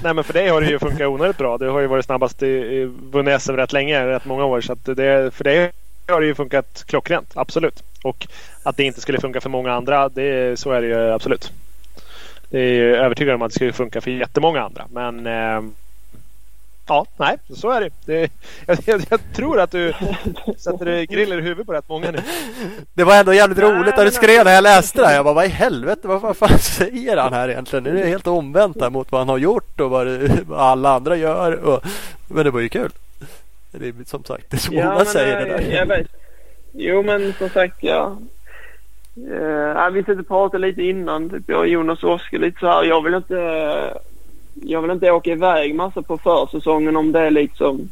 nej 0.03 0.13
men 0.13 0.23
för 0.23 0.33
dig 0.33 0.47
har 0.49 0.61
det 0.61 0.67
ju 0.67 0.79
funkat 0.79 1.07
onödigt 1.07 1.37
bra. 1.37 1.57
Du 1.57 1.69
har 1.69 1.79
ju 1.79 1.87
varit 1.87 2.05
snabbast 2.05 2.43
i, 2.43 2.83
vunnit 3.11 3.41
SM 3.41 3.51
rätt 3.51 3.73
länge, 3.73 4.07
rätt 4.07 4.25
många 4.25 4.45
år. 4.45 4.61
Så 4.61 4.75
det, 4.83 5.33
för 5.33 5.43
dig 5.43 5.71
har 6.07 6.21
det 6.21 6.27
ju 6.27 6.35
funkat 6.35 6.83
klockrent, 6.87 7.31
absolut. 7.35 7.83
Och 8.03 8.27
att 8.63 8.77
det 8.77 8.83
inte 8.83 9.01
skulle 9.01 9.19
funka 9.19 9.41
för 9.41 9.49
många 9.49 9.73
andra, 9.73 10.09
det, 10.09 10.59
så 10.59 10.71
är 10.71 10.81
det 10.81 10.87
ju 10.87 11.11
absolut. 11.11 11.51
Det 12.49 12.59
är 12.59 12.73
ju 12.73 12.95
övertygad 12.95 13.35
om 13.35 13.41
att 13.41 13.51
det 13.51 13.55
skulle 13.55 13.73
funka 13.73 14.01
för 14.01 14.11
jättemånga 14.11 14.61
andra. 14.61 14.85
Men 14.91 15.27
eh, 15.27 15.61
Ja, 16.89 17.05
nej, 17.17 17.37
så 17.55 17.69
är 17.69 17.81
det. 17.81 17.89
det 18.05 18.31
jag, 18.65 18.77
jag, 18.85 19.01
jag, 19.09 19.19
tror 19.35 19.59
att 19.59 19.71
du 19.71 19.93
sätter 20.57 21.05
griller 21.05 21.37
i 21.37 21.41
huvudet 21.41 21.65
på 21.65 21.73
rätt 21.73 21.89
många 21.89 22.11
nu. 22.11 22.19
Det 22.93 23.03
var 23.03 23.15
ändå 23.15 23.33
jävligt 23.33 23.57
nej, 23.57 23.71
roligt 23.71 23.97
när 23.97 24.05
du 24.05 24.11
skrev 24.11 24.45
när 24.45 24.53
jag 24.53 24.63
läste 24.63 25.01
det. 25.01 25.13
Jag 25.13 25.25
bara, 25.25 25.33
vad 25.33 25.45
i 25.45 25.49
helvete, 25.49 26.07
vad, 26.07 26.21
vad 26.21 26.37
fan 26.37 26.59
säger 26.59 27.17
han 27.17 27.33
här 27.33 27.49
egentligen? 27.49 27.83
Det 27.83 28.01
är 28.01 28.07
helt 28.07 28.27
omvänt 28.27 28.81
här 28.81 28.89
mot 28.89 29.11
vad 29.11 29.21
han 29.21 29.29
har 29.29 29.37
gjort 29.37 29.79
och 29.79 29.89
vad, 29.89 30.07
det, 30.07 30.29
vad 30.47 30.59
alla 30.59 30.89
andra 30.89 31.15
gör. 31.15 31.51
Och, 31.51 31.85
men 32.27 32.43
det 32.43 32.51
var 32.51 32.59
ju 32.59 32.69
kul. 32.69 32.91
Det 33.71 33.87
är 33.87 33.93
som 34.05 34.23
sagt, 34.23 34.45
det 34.49 34.57
är 34.57 34.59
så 34.59 34.73
ja, 34.73 34.91
många 34.91 35.05
säger 35.05 35.39
det 35.39 35.45
där. 35.45 35.75
Jag 35.75 35.85
vet. 35.85 36.07
Jo, 36.73 37.03
men 37.03 37.33
som 37.33 37.49
sagt, 37.49 37.75
ja. 37.79 38.17
Uh, 39.17 39.89
vi 39.89 39.99
sitter 39.99 40.19
och 40.19 40.27
pratade 40.27 40.67
lite 40.67 40.81
innan, 40.81 41.29
typ 41.29 41.43
jag 41.47 41.59
och 41.59 41.67
Jonas 41.67 42.03
och 42.03 42.13
Oskar 42.13 42.37
lite 42.37 42.59
så 42.59 42.67
här. 42.67 42.83
Jag 42.83 43.03
vill 43.03 43.13
inte 43.13 43.35
jag 44.63 44.81
vill 44.81 44.91
inte 44.91 45.11
åka 45.11 45.31
iväg 45.31 45.75
massa 45.75 46.01
på 46.01 46.17
försäsongen 46.17 46.95
om 46.95 47.11
det 47.11 47.29
liksom 47.29 47.91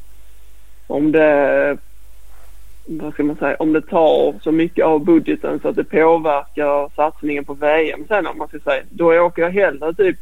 om 0.88 1.12
det 1.12 1.78
vad 2.88 3.14
ska 3.14 3.24
man 3.24 3.36
säga, 3.36 3.56
om 3.60 3.74
det 3.74 3.82
tar 3.82 4.40
så 4.44 4.52
mycket 4.52 4.86
av 4.86 5.06
budgeten 5.06 5.60
så 5.60 5.68
att 5.68 5.76
det 5.76 5.84
påverkar 5.84 6.96
satsningen 6.96 7.46
på 7.46 7.54
VM 7.54 8.06
sen 8.08 8.28
om 8.28 8.38
man 8.38 8.48
ska 8.48 8.60
säga. 8.60 8.84
Då 8.90 9.14
åker 9.14 9.42
jag 9.42 9.50
hellre 9.50 9.94
typ 9.94 10.18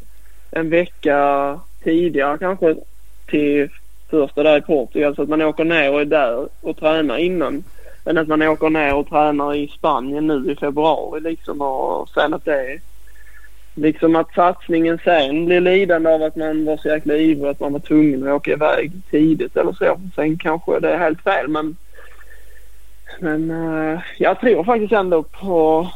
en 0.52 0.70
vecka 0.70 1.60
tidigare 1.84 2.38
kanske 2.38 2.76
till 3.26 3.70
första 4.10 4.44
där 4.44 4.58
i 4.58 4.62
Portugal 4.62 5.16
så 5.16 5.22
att 5.22 5.30
man 5.30 5.42
åker 5.42 5.64
ner 5.64 5.94
och 5.94 6.02
är 6.02 6.06
där 6.06 6.50
och 6.62 6.78
tränar 6.78 7.18
innan. 7.18 7.64
Än 8.06 8.18
att 8.18 8.28
man 8.28 8.42
åker 8.42 8.70
ner 8.70 8.96
och 8.96 9.10
tränar 9.10 9.54
i 9.54 9.68
Spanien 9.68 10.28
nu 10.28 10.52
i 10.52 10.56
februari 10.56 11.22
liksom 11.22 11.62
och 11.62 12.10
sen 12.10 12.34
att 12.34 12.46
det 12.46 12.72
är 12.72 12.82
liksom 13.76 14.16
att 14.16 14.34
satsningen 14.34 15.00
sen 15.04 15.46
blir 15.46 15.62
lidande 15.62 16.10
av 16.10 16.24
att 16.24 16.36
man 16.36 16.66
var 16.66 16.78
så 16.78 16.88
jäkla 16.88 17.14
ivrig 17.16 17.50
att 17.50 17.60
man 17.60 17.74
var 17.74 17.80
tvungen 17.80 18.28
att 18.28 18.34
åka 18.34 18.52
iväg 18.52 18.92
tidigt 19.12 19.58
eller 19.58 19.74
så. 19.74 20.00
Sen 20.16 20.38
kanske 20.38 20.80
det 20.80 20.90
är 20.90 20.98
helt 20.98 21.22
fel 21.22 21.48
men 21.48 21.76
men 23.20 23.52
uh, 23.52 24.00
jag 24.18 24.40
tror 24.40 24.64
faktiskt 24.64 24.94
ändå 24.94 25.24
på, 25.24 25.90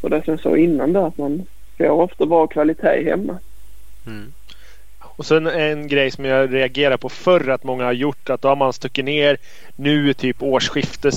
på 0.00 0.08
det 0.08 0.24
som 0.24 0.32
jag 0.32 0.40
sa 0.40 0.56
innan 0.56 0.92
där 0.92 1.06
att 1.06 1.18
man 1.18 1.46
får 1.78 1.90
ofta 1.90 2.26
bra 2.26 2.46
kvalitet 2.46 3.04
hemma. 3.04 3.38
Mm. 4.06 4.32
Och 5.00 5.26
sen 5.26 5.46
en 5.46 5.88
grej 5.88 6.10
som 6.10 6.24
jag 6.24 6.54
reagerar 6.54 6.96
på 6.96 7.08
förr 7.08 7.48
att 7.48 7.64
många 7.64 7.84
har 7.84 7.92
gjort 7.92 8.30
att 8.30 8.42
då 8.42 8.48
har 8.48 8.56
man 8.56 8.72
stuckit 8.72 9.04
ner 9.04 9.36
nu 9.76 10.14
typ 10.14 10.42
årsskifte 10.42 11.12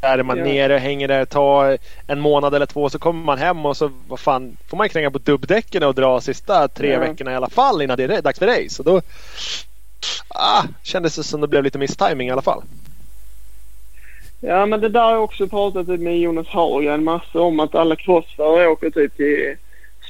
är 0.00 0.22
man 0.22 0.38
ja. 0.38 0.44
nere 0.44 0.74
och 0.74 0.80
hänger 0.80 1.08
där, 1.08 1.24
tar 1.24 1.78
en 2.06 2.20
månad 2.20 2.54
eller 2.54 2.66
två 2.66 2.90
så 2.90 2.98
kommer 2.98 3.24
man 3.24 3.38
hem 3.38 3.66
och 3.66 3.76
så 3.76 3.90
vad 4.08 4.20
fan, 4.20 4.56
får 4.68 4.76
man 4.76 4.88
kränga 4.88 5.10
på 5.10 5.18
dubbdäcken 5.18 5.82
och 5.82 5.94
dra 5.94 6.20
sista 6.20 6.68
tre 6.68 6.92
ja. 6.92 7.00
veckorna 7.00 7.32
i 7.32 7.34
alla 7.34 7.50
fall 7.50 7.82
innan 7.82 7.96
det 7.96 8.04
är 8.04 8.22
dags 8.22 8.38
för 8.38 8.46
race. 8.46 8.70
Så 8.70 8.82
då 8.82 9.00
ah, 10.28 10.62
kändes 10.82 11.16
det 11.16 11.22
som 11.22 11.40
det 11.40 11.48
blev 11.48 11.64
lite 11.64 11.78
misstiming 11.78 12.28
i 12.28 12.30
alla 12.30 12.42
fall. 12.42 12.62
Ja 14.40 14.66
men 14.66 14.80
det 14.80 14.88
där 14.88 15.02
har 15.02 15.12
jag 15.12 15.24
också 15.24 15.48
pratat 15.48 15.86
med 15.86 16.18
Jonas 16.18 16.48
Hagren 16.48 17.04
massa 17.04 17.40
om 17.40 17.60
att 17.60 17.74
alla 17.74 17.96
crossförare 17.96 18.68
åker 18.68 18.90
typ 18.90 19.16
till 19.16 19.56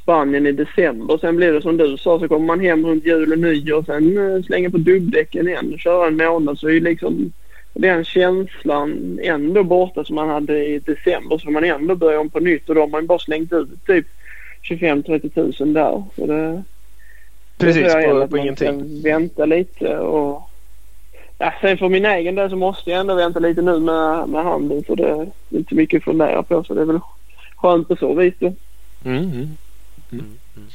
Spanien 0.02 0.46
i 0.46 0.52
december. 0.52 1.18
Sen 1.18 1.36
blir 1.36 1.52
det 1.52 1.62
som 1.62 1.76
du 1.76 1.96
sa 1.96 2.18
så 2.18 2.28
kommer 2.28 2.46
man 2.46 2.60
hem 2.60 2.86
runt 2.86 3.04
jul 3.04 3.32
och 3.32 3.38
nyår 3.38 3.78
och 3.78 3.84
sen 3.84 4.34
eh, 4.34 4.42
slänger 4.42 4.68
på 4.68 4.78
dubbdäcken 4.78 5.48
igen 5.48 5.72
och 5.74 5.80
kör 5.80 6.06
en 6.06 6.16
månad 6.16 6.58
så 6.58 6.68
är 6.68 6.80
liksom 6.80 7.32
den 7.78 8.04
känslan 8.04 9.20
ändå 9.22 9.62
borta 9.62 10.04
som 10.04 10.16
man 10.16 10.28
hade 10.28 10.66
i 10.66 10.78
december. 10.78 11.38
Så 11.38 11.50
man 11.50 11.64
ändå 11.64 11.94
börjar 11.94 12.18
om 12.18 12.30
på 12.30 12.40
nytt 12.40 12.68
och 12.68 12.74
då 12.74 12.80
har 12.80 12.88
man 12.88 13.06
bara 13.06 13.18
slängt 13.18 13.52
ut 13.52 13.86
typ 13.86 14.06
25-30 14.70 15.28
tusen 15.34 15.72
där. 15.72 16.02
Så 16.16 16.26
det, 16.26 16.62
Precis, 17.58 17.94
det 17.94 18.02
på, 18.02 18.26
på 18.26 18.36
man 18.36 18.40
ingenting. 18.40 19.02
vänta 19.02 19.44
lite 19.44 19.98
och 19.98 20.50
Ja, 21.38 21.52
sen 21.60 21.78
för 21.78 21.88
min 21.88 22.04
egen 22.06 22.34
del 22.34 22.50
så 22.50 22.56
måste 22.56 22.90
jag 22.90 23.00
ändå 23.00 23.14
vänta 23.14 23.38
lite 23.38 23.62
nu 23.62 23.78
med, 23.80 24.28
med 24.28 24.44
handeln 24.44 24.84
för 24.84 24.96
det 24.96 25.08
är 25.08 25.26
inte 25.50 25.74
mycket 25.74 25.98
att 25.98 26.04
fundera 26.04 26.42
på 26.42 26.64
så 26.64 26.74
det 26.74 26.80
är 26.80 26.84
väl 26.84 27.00
skönt 27.56 27.88
på 27.88 27.96
så 27.96 28.14
vis 28.14 28.34
då. 28.38 28.46
Mm, 29.04 29.18
mm. 29.18 29.28
Mm, 29.32 29.56
mm, 30.12 30.28
mm. 30.56 30.68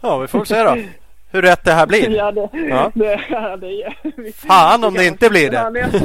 Ja, 0.00 0.18
vi 0.18 0.26
får 0.26 0.44
se 0.44 0.62
då. 0.62 0.76
hur 1.30 1.42
rätt 1.42 1.64
det 1.64 1.72
här 1.72 1.86
blir. 1.86 2.10
Ja, 2.10 2.32
det, 2.32 2.48
Ja. 2.52 2.90
det, 2.94 3.20
ja, 3.30 3.56
det, 3.56 3.94
vi- 4.16 4.32
Fan 4.32 4.84
om 4.84 4.94
det 4.94 5.06
inte 5.06 5.30
blir 5.30 5.50
det. 5.50 5.70
Nästa, 5.70 5.98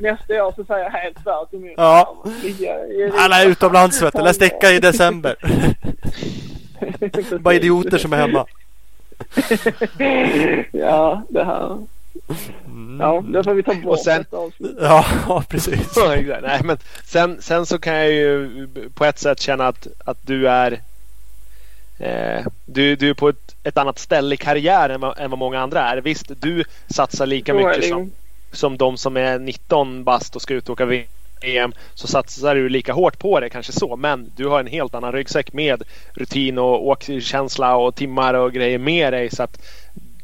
nästa 0.00 0.44
år 0.44 0.52
så 0.56 0.64
säger 0.64 0.84
jag 0.84 0.90
helt 0.90 1.24
tvärt 1.24 1.54
emot. 1.54 1.72
Ja. 1.76 2.24
Alla 3.18 3.42
är 3.42 3.46
utomlands 3.46 4.02
vet 4.02 4.12
du. 4.14 4.18
Eller 4.20 4.32
sticka 4.32 4.70
i 4.70 4.78
december. 4.80 5.36
Bara 7.38 7.54
idioter 7.54 7.98
som 7.98 8.12
är 8.12 8.16
hemma. 8.16 8.46
ja, 10.72 11.22
det 11.28 11.44
här. 11.44 11.78
Mm. 12.66 13.00
Ja, 13.00 13.24
det 13.28 13.44
får 13.44 13.54
vi 13.54 13.62
ta 13.62 13.74
bort. 13.74 13.84
Och 13.92 13.98
sen-. 13.98 14.24
Ja, 14.80 15.42
precis. 15.48 15.96
Nej, 16.42 16.60
men 16.64 16.78
sen, 17.04 17.42
sen 17.42 17.66
så 17.66 17.78
kan 17.78 17.94
jag 17.94 18.10
ju 18.12 18.68
på 18.94 19.04
ett 19.04 19.18
sätt 19.18 19.40
känna 19.40 19.66
att, 19.68 19.86
att 20.04 20.18
du 20.26 20.48
är 20.48 20.80
eh, 21.98 22.46
du, 22.66 22.96
du 22.96 23.10
är 23.10 23.14
på 23.14 23.28
ett, 23.28 23.56
ett 23.62 23.78
annat 23.78 23.98
ställe 23.98 24.34
i 24.34 24.38
karriären 24.38 24.94
än 24.94 25.00
vad, 25.00 25.18
än 25.18 25.30
vad 25.30 25.38
många 25.38 25.60
andra 25.60 25.80
är. 25.80 25.96
Visst, 25.96 26.26
du 26.40 26.64
satsar 26.90 27.26
lika 27.26 27.52
Så 27.52 27.58
mycket 27.58 27.88
som, 27.88 28.12
som 28.52 28.76
de 28.76 28.96
som 28.96 29.16
är 29.16 29.38
19 29.38 30.04
bast 30.04 30.36
och 30.36 30.42
ska 30.42 30.54
ut 30.54 30.68
och 30.68 30.72
åka 30.72 30.84
VM. 31.42 31.72
Så 31.94 32.06
satsar 32.06 32.54
du 32.54 32.68
lika 32.68 32.92
hårt 32.92 33.18
på 33.18 33.40
det, 33.40 33.50
kanske 33.50 33.72
så. 33.72 33.96
Men 33.96 34.30
du 34.36 34.46
har 34.46 34.60
en 34.60 34.66
helt 34.66 34.94
annan 34.94 35.12
ryggsäck 35.12 35.52
med 35.52 35.82
rutin 36.14 36.58
och 36.58 36.86
åkkänsla 36.86 37.76
och 37.76 37.94
timmar 37.94 38.34
och 38.34 38.52
grejer 38.52 38.78
med 38.78 39.12
dig. 39.12 39.30
Så 39.30 39.42
att 39.42 39.60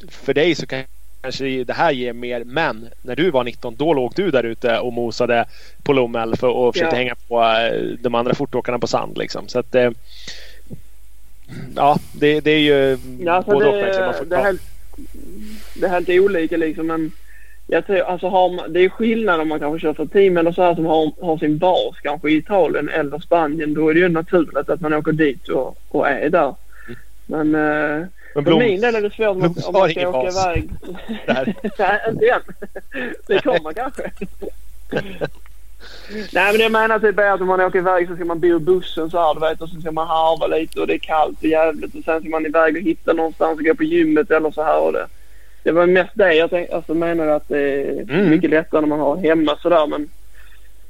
för 0.08 0.34
dig 0.34 0.54
så 0.54 0.66
kan 0.66 0.84
kanske 1.22 1.64
det 1.64 1.72
här 1.72 1.92
ger 1.92 2.12
mer. 2.12 2.44
Men 2.44 2.88
när 3.02 3.16
du 3.16 3.30
var 3.30 3.44
19 3.44 3.76
då 3.76 3.92
låg 3.94 4.12
du 4.16 4.30
där 4.30 4.44
ute 4.44 4.78
och 4.78 4.92
mosade 4.92 5.44
på 5.82 5.92
Lommel 5.92 6.36
för, 6.36 6.48
och 6.48 6.74
försökte 6.74 6.96
Ja. 6.96 6.98
hänga 6.98 7.14
på 7.28 7.42
eh, 7.42 7.82
de 8.00 8.14
andra 8.14 8.34
fortåkarna 8.34 8.78
på 8.78 8.86
sand. 8.86 9.18
Liksom. 9.18 9.48
Så 9.48 9.58
att, 9.58 9.74
eh, 9.74 9.90
ja, 11.76 11.98
det, 12.12 12.40
det 12.40 12.50
är 12.50 12.58
ju 12.58 12.98
Ja, 13.20 13.32
alltså 13.32 13.50
både 13.52 13.66
och. 13.66 13.74
det. 14.26 14.36
Man 14.36 14.38
är 14.38 14.44
helt, 14.44 14.62
det 15.74 15.86
är 15.86 15.90
helt 15.90 16.08
olika 16.08 16.56
liksom. 16.56 16.86
Men 16.86 17.12
jag 17.66 17.86
tror, 17.86 17.98
alltså 18.00 18.28
har 18.28 18.50
man, 18.50 18.72
det 18.72 18.80
är 18.80 18.88
skillnad 18.88 19.40
om 19.40 19.48
man 19.48 19.60
kanske 19.60 19.80
kör 19.86 19.94
för 19.94 20.06
team 20.06 20.36
eller 20.36 20.52
så 20.52 20.62
här 20.62 20.74
som 20.74 20.86
har, 20.86 21.12
har 21.20 21.38
sin 21.38 21.58
bas 21.58 21.96
kanske 22.02 22.30
i 22.30 22.36
Italien 22.36 22.88
eller 22.88 23.18
Spanien. 23.18 23.74
Då 23.74 23.88
är 23.88 23.94
det 23.94 24.00
ju 24.00 24.08
naturligt 24.08 24.68
att 24.68 24.80
man 24.80 24.92
åker 24.94 25.12
dit 25.12 25.48
och, 25.48 25.78
och 25.88 26.08
är 26.08 26.28
där. 26.30 26.54
Men, 27.26 27.54
eh, 27.54 28.06
Men 28.34 28.44
för 28.44 28.58
min 28.58 28.80
del 28.80 28.94
är 28.94 29.00
det 29.02 29.10
svårt 29.14 29.28
om, 29.28 29.38
Blom 29.38 29.54
om 29.66 29.72
man 29.72 29.90
ska 29.90 30.08
åka 30.08 30.18
bas. 30.22 30.46
iväg. 30.46 30.70
Nej, 31.28 31.54
inte 32.10 32.26
än. 32.28 32.40
Det 33.26 33.38
kommer 33.42 33.72
kanske. 33.72 34.10
Nej 36.32 36.52
men 36.52 36.60
jag 36.60 36.72
menar 36.72 36.98
typ 36.98 37.18
är 37.18 37.30
att 37.30 37.40
om 37.40 37.46
man 37.46 37.60
åker 37.60 37.78
iväg 37.78 38.08
så 38.08 38.14
ska 38.14 38.24
man 38.24 38.40
bo 38.40 38.46
i 38.56 38.58
bussen 38.58 39.10
så 39.10 39.18
här 39.18 39.34
du 39.34 39.40
vet 39.40 39.60
och 39.60 39.68
så 39.68 39.80
ska 39.80 39.90
man 39.92 40.06
harva 40.08 40.46
lite 40.46 40.80
och 40.80 40.86
det 40.86 40.94
är 40.94 40.98
kallt 40.98 41.38
och 41.38 41.44
jävligt 41.44 41.94
och 41.94 42.04
sen 42.04 42.20
ska 42.20 42.28
man 42.30 42.46
iväg 42.46 42.76
och 42.76 42.82
hitta 42.82 43.12
någonstans 43.12 43.58
och 43.58 43.64
gå 43.64 43.74
på 43.74 43.84
gymmet 43.84 44.30
eller 44.30 44.50
så 44.50 44.62
här 44.62 44.80
och 44.80 44.92
det. 44.92 45.06
Det 45.62 45.72
var 45.72 45.86
mest 45.86 46.10
det 46.14 46.34
jag 46.34 46.50
tänkte, 46.50 46.76
alltså 46.76 46.94
menar 46.94 47.26
att 47.26 47.48
det 47.48 47.58
är 47.60 48.10
Mm. 48.10 48.30
mycket 48.30 48.50
lättare 48.50 48.80
när 48.80 48.88
man 48.88 49.00
har 49.00 49.16
hemma 49.16 49.56
sådär 49.62 49.86
men 49.86 50.08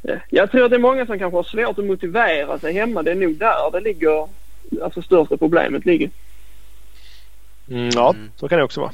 eh, 0.02 0.18
jag 0.30 0.50
tror 0.50 0.64
att 0.64 0.70
det 0.70 0.76
är 0.76 0.80
många 0.80 1.06
som 1.06 1.18
kanske 1.18 1.36
har 1.36 1.42
svårt 1.42 1.78
att 1.78 1.84
motivera 1.84 2.58
sig 2.58 2.72
hemma. 2.72 3.02
Det 3.02 3.10
är 3.10 3.14
nog 3.14 3.36
där 3.36 3.70
det 3.72 3.80
ligger, 3.80 4.28
alltså 4.82 5.02
största 5.02 5.36
problemet 5.36 5.86
ligger. 5.86 6.10
Mm, 7.70 7.88
ja, 7.94 8.14
så 8.36 8.48
kan 8.48 8.58
det 8.58 8.64
också 8.64 8.80
vara. 8.80 8.92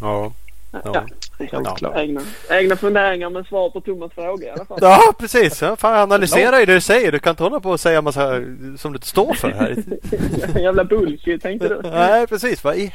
Ja. 0.00 0.32
Ja, 0.72 0.80
Ja. 0.84 1.04
Helt 1.38 1.52
Ja. 1.52 1.74
klart. 1.74 1.96
Egna, 1.96 2.20
egna 2.50 2.76
funderingar 2.76 3.30
men 3.30 3.44
svar 3.44 3.70
på 3.70 3.80
Thomas 3.80 4.12
fråga 4.12 4.46
i 4.46 4.50
alla 4.50 4.64
fall. 4.64 4.78
Ja, 4.80 5.12
precis. 5.18 5.62
Ja, 5.62 5.76
fan, 5.76 5.94
analysera 6.00 6.60
ju 6.60 6.66
det 6.66 6.74
du 6.74 6.80
säger. 6.80 7.12
Du 7.12 7.18
kan 7.18 7.30
inte 7.30 7.42
hålla 7.42 7.60
på 7.60 7.70
och 7.70 7.80
säga 7.80 8.02
massa 8.02 8.30
som 8.78 8.92
du 8.92 8.96
inte 8.96 9.06
står 9.06 9.34
för 9.34 9.50
här. 9.50 9.76
Jävla 10.60 10.84
bullshit 10.84 11.42
tänkte 11.42 11.68
du. 11.68 11.80
Nej, 11.90 12.26
precis. 12.26 12.64
Vad 12.64 12.76
i 12.76 12.92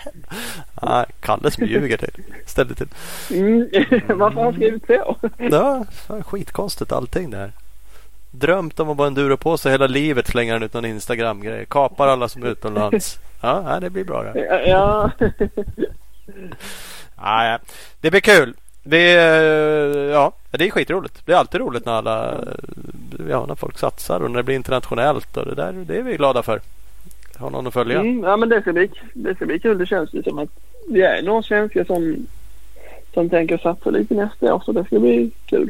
Nej, 0.81 1.05
Kalle 1.21 1.51
som 1.51 1.65
ljuger 1.65 1.97
till. 1.97 2.23
Ställde 2.45 2.75
till. 2.75 2.87
Mm. 3.31 3.69
Varför 4.19 4.35
har 4.35 4.43
han 4.43 4.53
skrivit 4.53 4.85
så? 4.87 5.15
Ja, 5.37 5.85
fan, 6.07 6.23
skitkonstigt 6.23 6.91
allting 6.91 7.29
det 7.29 7.37
här. 7.37 7.51
Drömt 8.31 8.79
om 8.79 8.89
att 8.89 8.97
bara 8.97 9.07
enduro 9.07 9.37
på 9.37 9.57
sig 9.57 9.71
hela 9.71 9.87
livet 9.87 10.27
slänger 10.27 10.53
han 10.53 10.63
ut 10.63 10.73
någon 10.73 10.85
Instagram-grej. 10.85 11.65
Kapar 11.69 12.07
alla 12.07 12.29
som 12.29 12.43
är 12.43 12.47
utomlands. 12.47 13.19
Ja, 13.41 13.77
det 13.81 13.89
blir 13.89 14.03
bra 14.03 14.23
det. 14.23 14.39
Ja, 14.39 14.59
ja. 14.59 15.11
Ja, 15.19 15.27
ja. 17.23 17.59
Det 18.01 18.11
blir 18.11 18.21
kul. 18.21 18.53
Det 18.83 19.11
är, 19.11 20.09
ja, 20.09 20.33
det 20.51 20.67
är 20.67 20.71
skitroligt. 20.71 21.25
Det 21.25 21.31
är 21.31 21.35
alltid 21.35 21.61
roligt 21.61 21.85
när 21.85 21.93
alla 21.93 22.43
ja, 23.29 23.45
när 23.45 23.55
folk 23.55 23.77
satsar 23.77 24.19
och 24.19 24.31
när 24.31 24.37
det 24.37 24.43
blir 24.43 24.55
internationellt. 24.55 25.37
Och 25.37 25.45
det, 25.45 25.55
där, 25.55 25.71
det 25.71 25.97
är 25.97 26.03
vi 26.03 26.17
glada 26.17 26.43
för. 26.43 26.61
Har 27.37 27.49
någon 27.49 27.67
att 27.67 27.73
följa. 27.73 27.99
Mm, 27.99 28.23
ja 28.23 28.37
men 28.37 28.49
det 28.49 28.61
ska, 28.61 28.73
bli, 28.73 28.89
det 29.13 29.35
ska 29.35 29.45
bli 29.45 29.59
kul. 29.59 29.77
Det 29.77 29.85
känns 29.85 30.13
ju 30.13 30.23
som 30.23 30.39
att 30.39 30.49
vi 30.89 31.01
är 31.01 31.21
några 31.21 31.43
svenskar 31.43 31.83
som, 31.83 32.27
som 33.13 33.29
tänker 33.29 33.57
satsa 33.57 33.89
lite 33.89 34.13
nästa 34.13 34.53
år 34.53 34.63
så 34.65 34.71
det 34.71 34.85
ska 34.85 34.99
bli 34.99 35.31
kul. 35.45 35.69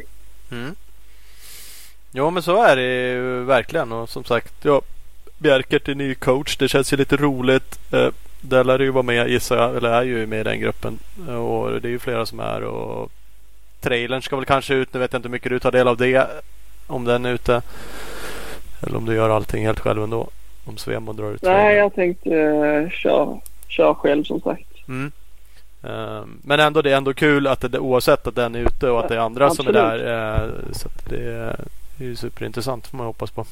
Mm. 0.52 0.74
Jo 2.12 2.30
men 2.30 2.42
så 2.42 2.62
är 2.62 2.76
det 2.76 3.12
ju 3.12 3.44
verkligen 3.44 3.92
och 3.92 4.08
som 4.08 4.24
sagt 4.24 4.64
ja, 4.64 4.80
Bjerkert 5.38 5.88
är 5.88 5.94
ny 5.94 6.14
coach. 6.14 6.56
Det 6.56 6.68
känns 6.68 6.92
ju 6.92 6.96
lite 6.96 7.16
roligt. 7.16 7.78
Där 8.48 8.64
lär 8.64 8.78
du 8.78 8.84
ju 8.84 8.90
vara 8.90 9.02
med 9.02 9.28
gissar 9.28 9.56
jag. 9.56 9.76
Eller 9.76 9.90
är 9.90 10.02
ju 10.02 10.26
med 10.26 10.40
i 10.40 10.42
den 10.42 10.60
gruppen. 10.60 10.98
Och 11.28 11.80
det 11.80 11.88
är 11.88 11.90
ju 11.90 11.98
flera 11.98 12.26
som 12.26 12.40
är. 12.40 12.62
Och 12.64 13.10
trailern 13.80 14.22
ska 14.22 14.36
väl 14.36 14.44
kanske 14.44 14.74
ut. 14.74 14.94
Nu 14.94 15.00
vet 15.00 15.12
jag 15.12 15.18
inte 15.18 15.28
hur 15.28 15.32
mycket 15.32 15.50
du 15.50 15.58
tar 15.58 15.72
del 15.72 15.88
av 15.88 15.96
det. 15.96 16.28
Om 16.86 17.04
den 17.04 17.24
är 17.24 17.32
ute. 17.32 17.62
Eller 18.82 18.96
om 18.96 19.04
du 19.04 19.14
gör 19.14 19.30
allting 19.30 19.66
helt 19.66 19.80
själv 19.80 20.02
ändå. 20.02 20.28
Om 20.64 20.76
Svemo 20.76 21.12
drar 21.12 21.30
ut 21.34 21.42
Nej 21.42 21.76
jag 21.76 21.94
tänkte 21.94 22.30
uh, 22.30 22.90
köra 22.90 23.38
kör 23.68 23.94
själv 23.94 24.24
som 24.24 24.40
sagt. 24.40 24.88
Mm. 24.88 25.12
Ehm, 25.82 26.38
men 26.44 26.60
ändå 26.60 26.82
det 26.82 26.92
är 26.92 26.96
ändå 26.96 27.14
kul 27.14 27.46
att 27.46 27.60
det 27.72 27.78
oavsett 27.78 28.26
att 28.26 28.34
den 28.34 28.54
är 28.54 28.58
ute 28.60 28.90
och 28.90 29.00
att 29.00 29.08
det 29.08 29.14
är 29.14 29.18
andra 29.18 29.50
som 29.50 29.66
är 29.66 29.70
Absolut. 29.76 30.04
där. 30.04 30.44
eh, 30.44 30.72
så 30.72 30.88
det, 31.08 31.16
är- 31.32 31.60
det 31.98 32.04
är 32.04 32.08
ju 32.08 32.16
superintressant 32.16 32.86
får 32.86 32.96
man 32.98 33.06
hoppas 33.06 33.30
på. 33.30 33.44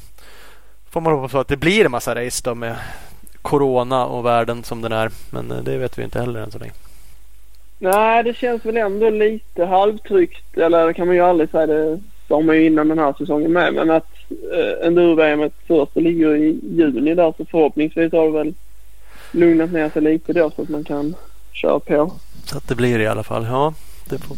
Får 0.90 1.00
man 1.00 1.12
hoppas 1.12 1.32
på 1.32 1.38
att 1.38 1.48
det 1.48 1.56
blir 1.56 1.84
en 1.84 1.90
massa 1.90 2.14
race 2.24 2.42
då 2.44 2.54
med 2.54 2.76
Corona 3.42 4.06
och 4.06 4.26
världen 4.26 4.64
som 4.64 4.82
den 4.82 4.92
är. 4.92 5.10
Men 5.30 5.50
eh, 5.50 5.62
det 5.62 5.78
vet 5.78 5.98
vi 5.98 6.02
inte 6.02 6.20
heller 6.20 6.40
än 6.40 6.50
så 6.50 6.58
länge. 6.58 6.72
Nej 7.78 8.22
det 8.24 8.36
känns 8.36 8.64
väl 8.64 8.76
ändå 8.76 9.10
lite 9.10 9.64
halvtryggt. 9.64 10.56
Eller 10.56 10.86
det 10.86 10.94
kan 10.94 11.06
man 11.06 11.16
ju 11.16 11.22
aldrig 11.22 11.50
säga. 11.50 11.66
Det 11.66 12.00
sa 12.28 12.40
man 12.40 12.56
ju 12.56 12.66
innan 12.66 12.88
den 12.88 12.98
här 12.98 13.14
säsongen 13.18 13.52
med. 13.52 13.74
Men 13.74 13.90
att 13.90 14.08
uh, 14.30 14.86
enduro-VM 14.86 15.50
först 15.66 15.96
ligger 15.96 16.36
i 16.36 16.60
juni 16.62 17.14
där 17.14 17.34
så 17.36 17.44
förhoppningsvis 17.44 18.12
har 18.12 18.26
det 18.26 18.32
väl 18.32 18.54
lugnat 19.32 19.72
ner 19.72 19.90
sig 19.90 20.02
lite 20.02 20.32
då 20.32 20.50
så 20.50 20.62
att 20.62 20.68
man 20.68 20.84
kan 20.84 21.14
köra 21.52 21.80
på. 21.80 22.12
Så 22.44 22.56
att 22.56 22.68
det 22.68 22.74
blir 22.74 23.00
i 23.00 23.06
alla 23.06 23.22
fall. 23.22 23.44
Ja, 23.44 23.74
det 24.08 24.18
får 24.18 24.36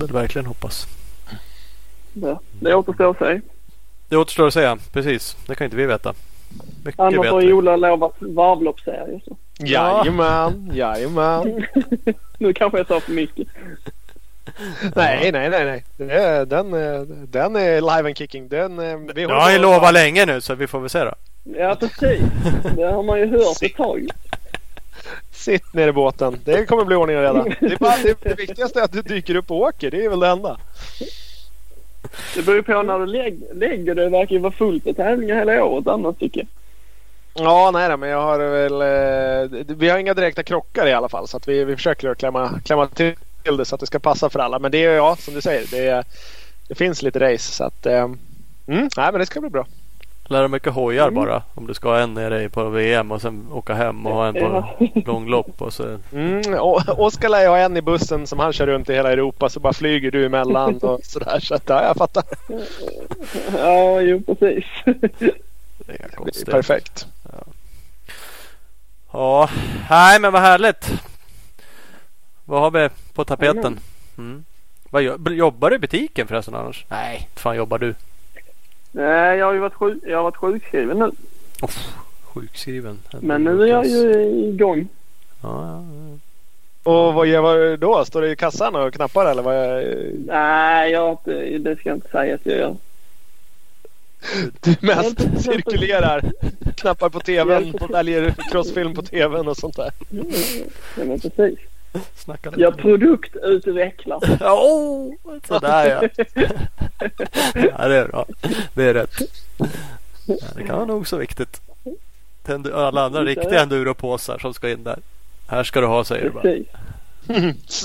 väl 0.00 0.12
verkligen 0.12 0.46
hoppas. 0.46 0.86
Det, 2.12 2.38
det 2.60 2.74
återstår 2.74 3.10
att 3.10 3.18
se. 3.18 3.40
Det 4.08 4.16
återstår 4.16 4.46
att 4.46 4.54
säga. 4.54 4.78
Precis. 4.92 5.36
Det 5.46 5.54
kan 5.54 5.64
inte 5.64 5.76
vi 5.76 5.86
veta. 5.86 6.14
Mycket 6.84 7.00
Annars 7.00 7.24
vet 7.24 7.32
har 7.32 7.40
ju 7.40 7.52
Ola 7.52 7.76
lovat 7.76 8.12
varvloppsserie. 8.18 9.20
Jajamän, 9.58 10.70
jajamän. 10.74 11.66
Nu 12.38 12.52
kanske 12.52 12.78
jag 12.78 12.86
sa 12.86 13.00
för 13.00 13.12
mycket. 13.12 13.48
Nej, 14.96 15.32
nej, 15.32 15.50
nej, 15.50 15.64
nej. 15.98 16.44
Den, 16.46 16.74
eh, 16.74 17.00
den 17.28 17.56
är 17.56 17.80
live 17.80 18.08
and 18.08 18.16
kicking. 18.18 18.48
Den, 18.48 18.78
eh, 18.78 18.96
vi 19.14 19.22
Jag 19.22 19.40
har 19.40 19.50
ju 19.50 19.56
på- 19.56 19.62
lovat 19.62 19.94
länge 19.94 20.26
nu 20.26 20.40
så 20.40 20.54
vi 20.54 20.66
får 20.66 20.80
väl 20.80 20.90
se 20.90 21.04
då. 21.04 21.12
Ja 21.58 21.74
precis. 21.80 22.22
Det 22.76 22.84
har 22.92 23.02
man 23.02 23.18
ju 23.18 23.26
hört 23.26 23.62
ett 23.62 23.76
tag. 23.76 24.06
Sitt 25.32 25.74
ner 25.74 25.88
i 25.88 25.92
båten. 25.92 26.38
Det 26.44 26.66
kommer 26.66 26.84
bli 26.84 26.96
ordning 26.96 27.16
och 27.16 27.22
reda. 27.22 27.42
Det, 27.60 27.66
är 27.72 27.76
bara, 27.78 27.96
det, 28.02 28.16
det 28.22 28.34
viktigaste 28.34 28.80
är 28.80 28.84
att 28.84 28.92
du 28.92 29.02
dyker 29.02 29.34
upp 29.34 29.50
och 29.50 29.56
åker. 29.60 29.90
Det 29.90 30.04
är 30.04 30.08
väl 30.08 30.20
det 30.20 30.28
enda. 30.28 30.56
Det 32.34 32.42
beror 32.42 32.56
ju 32.56 32.62
på 32.62 32.82
när 32.82 32.98
du 32.98 33.06
lägger 33.06 33.94
det. 33.94 34.02
Det 34.02 34.08
verkar 34.08 34.34
ju 34.34 34.38
vara 34.38 34.52
fullt 34.52 34.84
med 34.84 34.96
tävlingar 34.96 35.36
hela 35.36 35.64
året 35.64 35.86
annars 35.86 36.16
tycker 36.16 36.40
jag. 36.40 36.48
Ja, 37.38 37.70
nej 37.72 37.88
då, 37.88 37.96
men 37.96 38.08
jag 38.08 38.22
har 38.22 38.38
väl... 38.38 38.72
Eh, 38.72 39.76
vi 39.76 39.88
har 39.88 39.98
inga 39.98 40.14
direkta 40.14 40.42
krockar 40.42 40.86
i 40.86 40.92
alla 40.92 41.08
fall. 41.08 41.28
Så 41.28 41.36
att 41.36 41.48
vi, 41.48 41.64
vi 41.64 41.76
försöker 41.76 42.14
klämma, 42.14 42.60
klämma 42.64 42.86
till 42.86 43.14
det 43.44 43.64
så 43.64 43.74
att 43.74 43.80
det 43.80 43.86
ska 43.86 43.98
passa 43.98 44.30
för 44.30 44.38
alla. 44.38 44.58
Men 44.58 44.70
det 44.70 44.84
är 44.84 44.94
ja, 44.96 45.16
som 45.16 45.34
du 45.34 45.40
säger. 45.40 45.66
Det, 45.70 46.04
det 46.68 46.74
finns 46.74 47.02
lite 47.02 47.20
race. 47.20 47.52
Så 47.52 47.64
att... 47.64 47.86
Eh, 47.86 48.04
mm, 48.04 48.18
nej, 48.66 48.88
men 48.96 49.14
det 49.14 49.26
ska 49.26 49.40
bli 49.40 49.50
bra. 49.50 49.66
Lära 50.28 50.48
mycket 50.48 50.72
hojar 50.72 51.02
Mm. 51.08 51.14
bara. 51.14 51.42
Om 51.54 51.66
du 51.66 51.74
ska 51.74 51.88
ha 51.88 51.98
en 51.98 52.14
nere 52.14 52.48
på 52.48 52.68
VM 52.68 53.12
och 53.12 53.22
sen 53.22 53.46
åka 53.52 53.74
hem 53.74 54.06
och 54.06 54.14
ha 54.14 54.26
en 54.26 54.34
på 54.34 54.40
Ja. 54.40 54.86
långlopp. 55.06 55.62
Och 55.62 55.72
så. 55.72 55.98
Mm, 56.12 56.54
och 56.54 57.00
Oskar 57.00 57.28
lär 57.28 57.42
ju 57.42 57.48
ha 57.48 57.58
en 57.58 57.76
i 57.76 57.82
bussen 57.82 58.26
som 58.26 58.38
han 58.38 58.52
kör 58.52 58.66
runt 58.66 58.90
i 58.90 58.94
hela 58.94 59.12
Europa. 59.12 59.48
Så 59.48 59.60
bara 59.60 59.72
flyger 59.72 60.10
du 60.10 60.26
emellan 60.26 60.78
och 60.82 61.00
sådär. 61.04 61.40
Så 61.40 61.54
att, 61.54 61.62
ja, 61.68 61.82
jag 61.82 61.96
fattar. 61.96 62.24
Ja, 63.58 64.00
jo 64.00 64.22
precis. 64.26 64.64
Det 64.84 64.92
är 65.92 65.96
inga 65.96 65.98
Det 65.98 66.04
är 66.04 66.16
konstigt. 66.16 66.50
perfekt. 66.50 67.06
Ja, 69.12 69.48
nej 69.90 70.20
men 70.20 70.32
vad 70.32 70.42
härligt. 70.42 70.92
Vad 72.44 72.60
har 72.60 72.70
vi 72.70 72.88
på 73.14 73.24
tapeten? 73.24 73.80
Mm. 74.18 74.44
Vad 74.90 75.02
jobbar 75.32 75.70
du 75.70 75.76
i 75.76 75.78
butiken 75.78 76.26
förresten 76.26 76.54
annars? 76.54 76.84
Nej, 76.88 77.28
fan 77.34 77.56
jobbar 77.56 77.78
du? 77.78 77.94
Nej, 78.96 79.38
jag 79.38 79.46
har 79.46 79.52
ju 79.52 79.58
varit, 79.58 79.74
sjuk, 79.74 79.98
jag 80.06 80.16
har 80.16 80.22
varit 80.22 80.36
sjukskriven 80.36 80.98
nu. 80.98 81.10
Uff, 81.62 81.94
sjukskriven. 82.24 82.98
Men 83.20 83.44
nu 83.44 83.62
är 83.62 83.66
jag 83.66 83.86
ju 83.86 84.12
igång. 84.48 84.88
Ja, 85.42 85.66
ja, 85.66 85.84
ja. 86.84 86.92
Och 86.92 87.14
vad 87.14 87.26
gör 87.26 87.56
du 87.58 87.76
då? 87.76 88.04
Står 88.04 88.22
du 88.22 88.30
i 88.30 88.36
kassan 88.36 88.76
och 88.76 88.94
knappar 88.94 89.26
eller? 89.26 89.42
Vad. 89.42 89.84
Nej, 90.26 90.92
jag, 90.92 91.18
det 91.60 91.76
ska 91.78 91.88
jag 91.88 91.96
inte 91.96 92.08
säga 92.08 92.34
att 92.34 92.46
jag 92.46 92.58
gör. 92.58 92.76
Du 94.60 94.76
mest 94.80 95.44
cirkulerar. 95.44 96.32
Knappar 96.74 97.08
på 97.08 97.20
tvn, 97.20 97.72
på 97.72 97.86
väljer 97.86 98.34
crossfilm 98.50 98.94
på 98.94 99.02
tvn 99.02 99.48
och 99.48 99.56
sånt 99.56 99.76
där. 99.76 99.90
Ja, 100.96 101.04
men 101.04 101.20
precis. 101.20 101.58
Snacka 102.16 102.52
Gör 102.56 102.70
produktutvecklar. 102.70 104.20
Oh, 104.40 105.14
sådär 105.48 105.86
ja. 105.86 106.08
ja. 107.54 107.88
Det 107.88 107.96
är 107.96 108.08
bra. 108.08 108.26
Det 108.74 108.84
är 108.84 108.94
rätt. 108.94 109.14
Ja, 110.26 110.36
det 110.56 110.62
kan 110.62 110.76
vara 110.76 110.86
nog 110.86 111.08
så 111.08 111.16
viktigt. 111.16 111.60
Till 112.42 112.72
alla 112.72 113.02
andra 113.02 113.24
riktiga 113.24 113.62
enduropåsar 113.62 114.38
som 114.38 114.54
ska 114.54 114.70
in 114.70 114.84
där. 114.84 114.98
Här 115.48 115.64
ska 115.64 115.80
du 115.80 115.86
ha 115.86 116.04
säger 116.04 116.24
du 116.24 116.30
bara. 116.30 116.64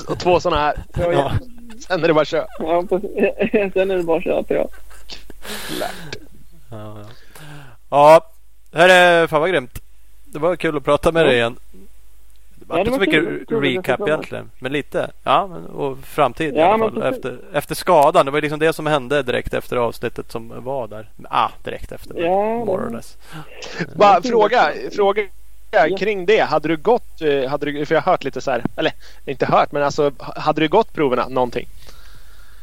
Och 0.08 0.18
två 0.18 0.40
sådana 0.40 0.62
här. 0.62 0.76
Ja. 0.94 1.32
Sen 1.86 2.04
är 2.04 2.08
det 2.08 2.14
bara 2.14 2.24
kör. 2.24 2.46
Ja, 2.58 2.84
precis. 2.88 3.72
Sen 3.72 3.90
är 3.90 3.96
det 3.96 4.02
bara 4.02 4.18
att 4.18 4.24
köra 4.24 4.42
på. 4.42 4.54
Ja, 4.54 4.68
ja. 6.70 7.06
ja, 7.90 8.30
här 8.72 8.88
är 8.88 9.26
fan 9.26 9.40
vad 9.40 9.50
grymt. 9.50 9.82
Det 10.24 10.38
var 10.38 10.56
kul 10.56 10.76
att 10.76 10.84
prata 10.84 11.12
med 11.12 11.26
dig 11.26 11.34
igen. 11.34 11.56
Det 12.72 12.78
var 12.78 12.84
Ja, 12.84 12.94
inte 12.94 13.14
så 13.14 13.20
mycket 13.20 13.50
recap 13.62 14.08
egentligen. 14.08 14.50
Men 14.58 14.72
lite. 14.72 15.10
Ja, 15.24 15.46
men, 15.46 15.66
och 15.66 15.98
framtid 15.98 16.54
i 16.54 16.58
Ja, 16.58 16.66
alla 16.66 16.76
men 16.76 17.00
fall. 17.00 17.14
Efter, 17.14 17.38
efter 17.52 17.74
skadan. 17.74 18.26
Det 18.26 18.32
var 18.32 18.40
liksom 18.40 18.58
det 18.58 18.72
som 18.72 18.86
hände 18.86 19.22
direkt 19.22 19.54
efter 19.54 19.76
avsnittet 19.76 20.32
som 20.32 20.64
var 20.64 20.88
där. 20.88 21.08
Ah, 21.30 21.48
direkt 21.64 21.92
efter. 21.92 22.14
Ja, 22.22 22.64
more 22.64 22.86
or 22.86 22.90
less. 22.90 23.16
Bara 23.96 24.22
fråga, 24.22 24.72
fråga 24.96 25.22
kring 25.98 26.26
det. 26.26 26.40
Hade 26.40 26.68
du 26.68 26.76
gått, 26.76 27.20
eh, 27.22 27.50
hade 27.50 27.66
du, 27.66 27.86
för 27.86 27.94
jag 27.94 28.02
har 28.02 28.12
hört 28.12 28.24
lite 28.24 28.40
så 28.40 28.50
här, 28.50 28.62
eller 28.76 28.92
inte 29.26 29.46
hört 29.46 29.72
men 29.72 29.82
alltså 29.82 30.12
hade 30.18 30.60
du 30.60 30.68
gått 30.68 30.92
proverna 30.94 31.28
någonting? 31.28 31.68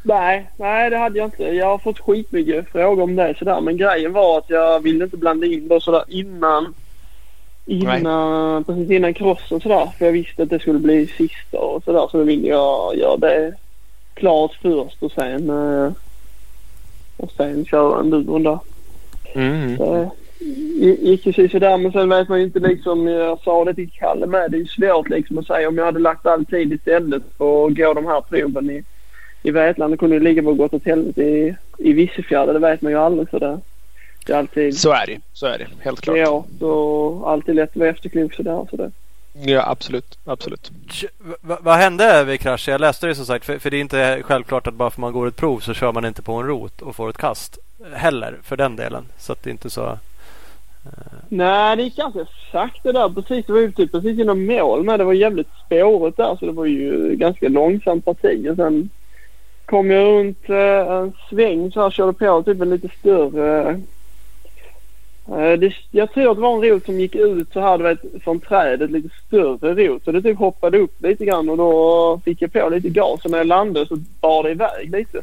Nej, 0.04 0.50
nej 0.58 0.90
det 0.90 0.98
hade 0.98 1.18
jag 1.18 1.28
inte. 1.28 1.44
Jag 1.44 1.66
har 1.66 1.78
fått 1.78 2.00
skitmycket 2.00 2.70
frågor 2.70 3.04
om 3.04 3.16
det 3.16 3.36
sådär. 3.40 3.62
Men 3.62 3.78
grejen 3.78 4.14
var 4.14 4.38
att 4.38 4.50
jag 4.50 4.80
ville 4.84 5.04
inte 5.04 5.18
blanda 5.18 5.46
in 5.46 5.68
det 5.68 5.82
sådär 5.82 6.04
innan. 6.08 6.74
Innan, 7.70 8.64
precis 8.64 8.92
innan 8.92 9.14
crossen 9.14 9.62
sådär. 9.62 9.90
För 9.98 10.06
jag 10.06 10.12
visste 10.12 10.44
att 10.44 10.50
det 10.50 10.60
skulle 10.60 10.80
bli 10.80 11.08
sista 11.08 11.60
och 11.60 11.84
sådär. 11.84 12.08
Så 12.12 12.18
då 12.18 12.24
ville 12.24 12.48
jag 12.48 12.98
göra 12.98 13.18
det 13.18 13.54
klart 14.14 14.52
först 14.62 15.04
och 15.04 15.12
sen 15.12 15.50
eh, 15.50 15.92
och 17.18 17.32
sen 17.38 17.66
köra 17.66 18.00
enduron 18.00 18.44
där. 18.44 18.60
Mm. 19.34 19.78
Det 19.78 20.10
gick 21.02 21.26
ju 21.26 21.50
sådär 21.50 21.78
men 21.78 21.92
sen 21.92 22.10
vet 22.10 22.30
man 22.30 22.40
ju 22.40 22.46
inte 22.46 22.60
liksom, 22.60 23.08
jag 23.08 23.40
sa 23.40 23.66
det 23.66 23.74
till 23.74 23.90
Kalle 23.90 24.26
med, 24.26 24.52
det 24.52 24.58
är 24.58 24.60
ju 24.60 24.68
svårt 24.68 25.10
liksom 25.10 25.38
att 25.38 25.48
säga 25.48 25.68
om 25.68 25.78
jag 25.78 25.86
hade 25.86 26.00
lagt 26.00 26.26
all 26.26 26.46
tid 26.46 26.74
istället 26.74 27.24
att 27.24 27.78
gå 27.78 27.94
de 27.94 28.06
här 28.06 28.22
proven 28.22 28.70
i, 28.70 28.84
i 29.44 29.52
Vetlanda 29.52 29.98
kunde 29.98 30.16
ju 30.16 30.22
ligga 30.22 30.44
på 30.44 30.54
gått 30.54 30.74
åt 30.74 30.86
helvete 30.86 31.24
i, 31.24 31.56
i 31.78 31.94
Vissefjärda, 31.94 32.54
det 32.54 32.60
vet 32.60 32.82
man 32.82 32.92
ju 32.92 32.98
aldrig 32.98 33.30
så 33.30 33.40
det, 33.40 33.60
det 34.30 34.36
är 34.36 34.40
alltid 34.40 34.78
Så 34.78 34.92
är 34.92 35.08
det 35.08 35.20
Så 35.34 35.46
är 35.46 35.58
det. 35.58 35.68
Helt 35.80 36.02
klart. 36.02 36.28
svårt 36.28 36.62
och 36.62 37.32
alltid 37.32 37.56
lätt 37.56 37.70
att 37.70 37.76
vara 37.76 37.90
efterklok 37.90 38.34
sådär 38.34 38.66
så 38.70 38.76
det. 38.76 38.92
Ja 39.34 39.64
absolut. 39.70 40.18
Absolut. 40.26 40.72
Va- 41.42 41.58
Vad 41.62 41.76
hände 41.78 42.24
vid 42.24 42.40
kraschen? 42.40 42.72
Jag 42.72 42.82
läste 42.82 43.08
det 43.08 43.16
som 43.16 43.26
sagt. 43.26 43.46
För, 43.46 43.60
för 43.60 43.70
det 43.70 43.78
är 43.78 43.82
inte 43.82 44.22
självklart 44.24 44.68
att 44.68 44.74
bara 44.74 44.90
för 44.90 45.02
man 45.02 45.14
går 45.14 45.28
ett 45.28 45.36
prov 45.36 45.60
så 45.60 45.74
kör 45.74 45.92
man 45.92 46.06
inte 46.06 46.22
på 46.22 46.34
en 46.34 46.48
rot 46.48 46.82
och 46.82 46.96
får 46.96 47.10
ett 47.10 47.18
kast. 47.18 47.58
Heller 47.94 48.38
för 48.44 48.58
den 48.58 48.76
delen. 48.76 49.06
Så 49.18 49.32
att 49.32 49.44
det 49.44 49.50
är 49.50 49.52
inte 49.52 49.70
så. 49.70 49.98
Nej 51.30 51.76
det 51.78 51.84
gick 51.84 51.96
ganska 51.96 52.26
sakta 52.52 52.92
där 52.92 53.10
precis, 53.10 53.46
det 53.46 53.54
var 53.54 53.60
ju 53.60 53.72
typ 53.72 53.92
precis 53.92 54.20
inom 54.20 54.46
mål 54.46 54.84
med, 54.84 55.00
det 55.00 55.04
var 55.04 55.14
jävligt 55.14 55.48
spårigt 55.66 56.18
där 56.18 56.36
så 56.40 56.46
det 56.46 56.52
var 56.52 56.66
ju 56.66 57.16
ganska 57.16 57.50
långsamt 57.50 58.06
parti 58.06 58.48
och 58.52 58.56
sen 58.56 58.90
kom 59.66 59.92
jag 59.92 60.04
runt 60.08 60.50
eh, 60.50 60.92
en 60.96 61.14
sväng 61.30 61.72
så 61.72 61.82
här 61.82 61.90
körde 61.90 62.14
på 62.14 62.44
typ 62.44 62.62
en 62.62 62.70
lite 62.70 62.90
större 63.00 63.70
eh, 63.70 63.78
det, 65.38 65.74
jag 65.92 66.12
tror 66.12 66.32
att 66.32 66.38
det 66.38 66.42
var 66.42 66.56
en 66.56 66.72
rot 66.72 66.86
som 66.86 67.00
gick 67.00 67.16
ut 67.16 67.54
så 67.54 67.60
här 67.60 67.78
du 67.78 67.84
vet 67.84 68.24
från 68.24 68.40
trädet, 68.40 68.92
lite 68.92 69.10
större 69.28 69.74
rot. 69.74 70.04
Så 70.04 70.12
det 70.12 70.22
typ 70.22 70.38
hoppade 70.38 70.78
upp 70.78 71.02
lite 71.02 71.26
grann 71.26 71.50
och 71.50 71.58
då 71.58 72.22
fick 72.26 72.42
jag 72.42 72.54
på 72.54 72.70
lite 72.70 72.90
gas 72.90 73.26
och 73.26 73.32
när 73.32 73.38
jag 73.38 73.48
landade 73.48 73.86
så 73.86 73.96
bar 74.22 74.44
det 74.44 74.52
iväg 74.52 74.92
lite. 74.92 75.22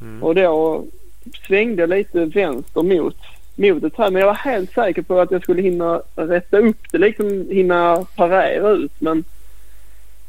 Mm. 0.00 0.22
Och 0.22 0.34
då 0.34 0.84
svängde 1.46 1.82
jag 1.82 1.90
lite 1.90 2.24
vänster 2.24 2.82
mot, 2.82 3.16
mot 3.56 3.84
ett 3.84 3.96
träd. 3.96 4.12
Men 4.12 4.20
jag 4.20 4.26
var 4.26 4.34
helt 4.34 4.72
säker 4.72 5.02
på 5.02 5.20
att 5.20 5.30
jag 5.30 5.42
skulle 5.42 5.62
hinna 5.62 6.02
rätta 6.16 6.58
upp 6.58 6.92
det, 6.92 6.98
liksom 6.98 7.46
hinna 7.50 8.06
parera 8.16 8.70
ut. 8.70 8.92
Men 8.98 9.24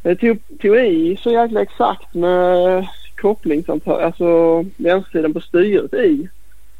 jag 0.03 0.19
tog, 0.19 0.37
tog 0.61 0.77
i 0.77 1.17
så 1.23 1.31
jäkla 1.31 1.61
exakt 1.61 2.13
med 2.13 2.87
kopplingsantal, 3.15 4.01
alltså 4.01 4.63
vänstersidan 4.77 5.33
på 5.33 5.41
styret 5.41 5.93
i 5.93 6.27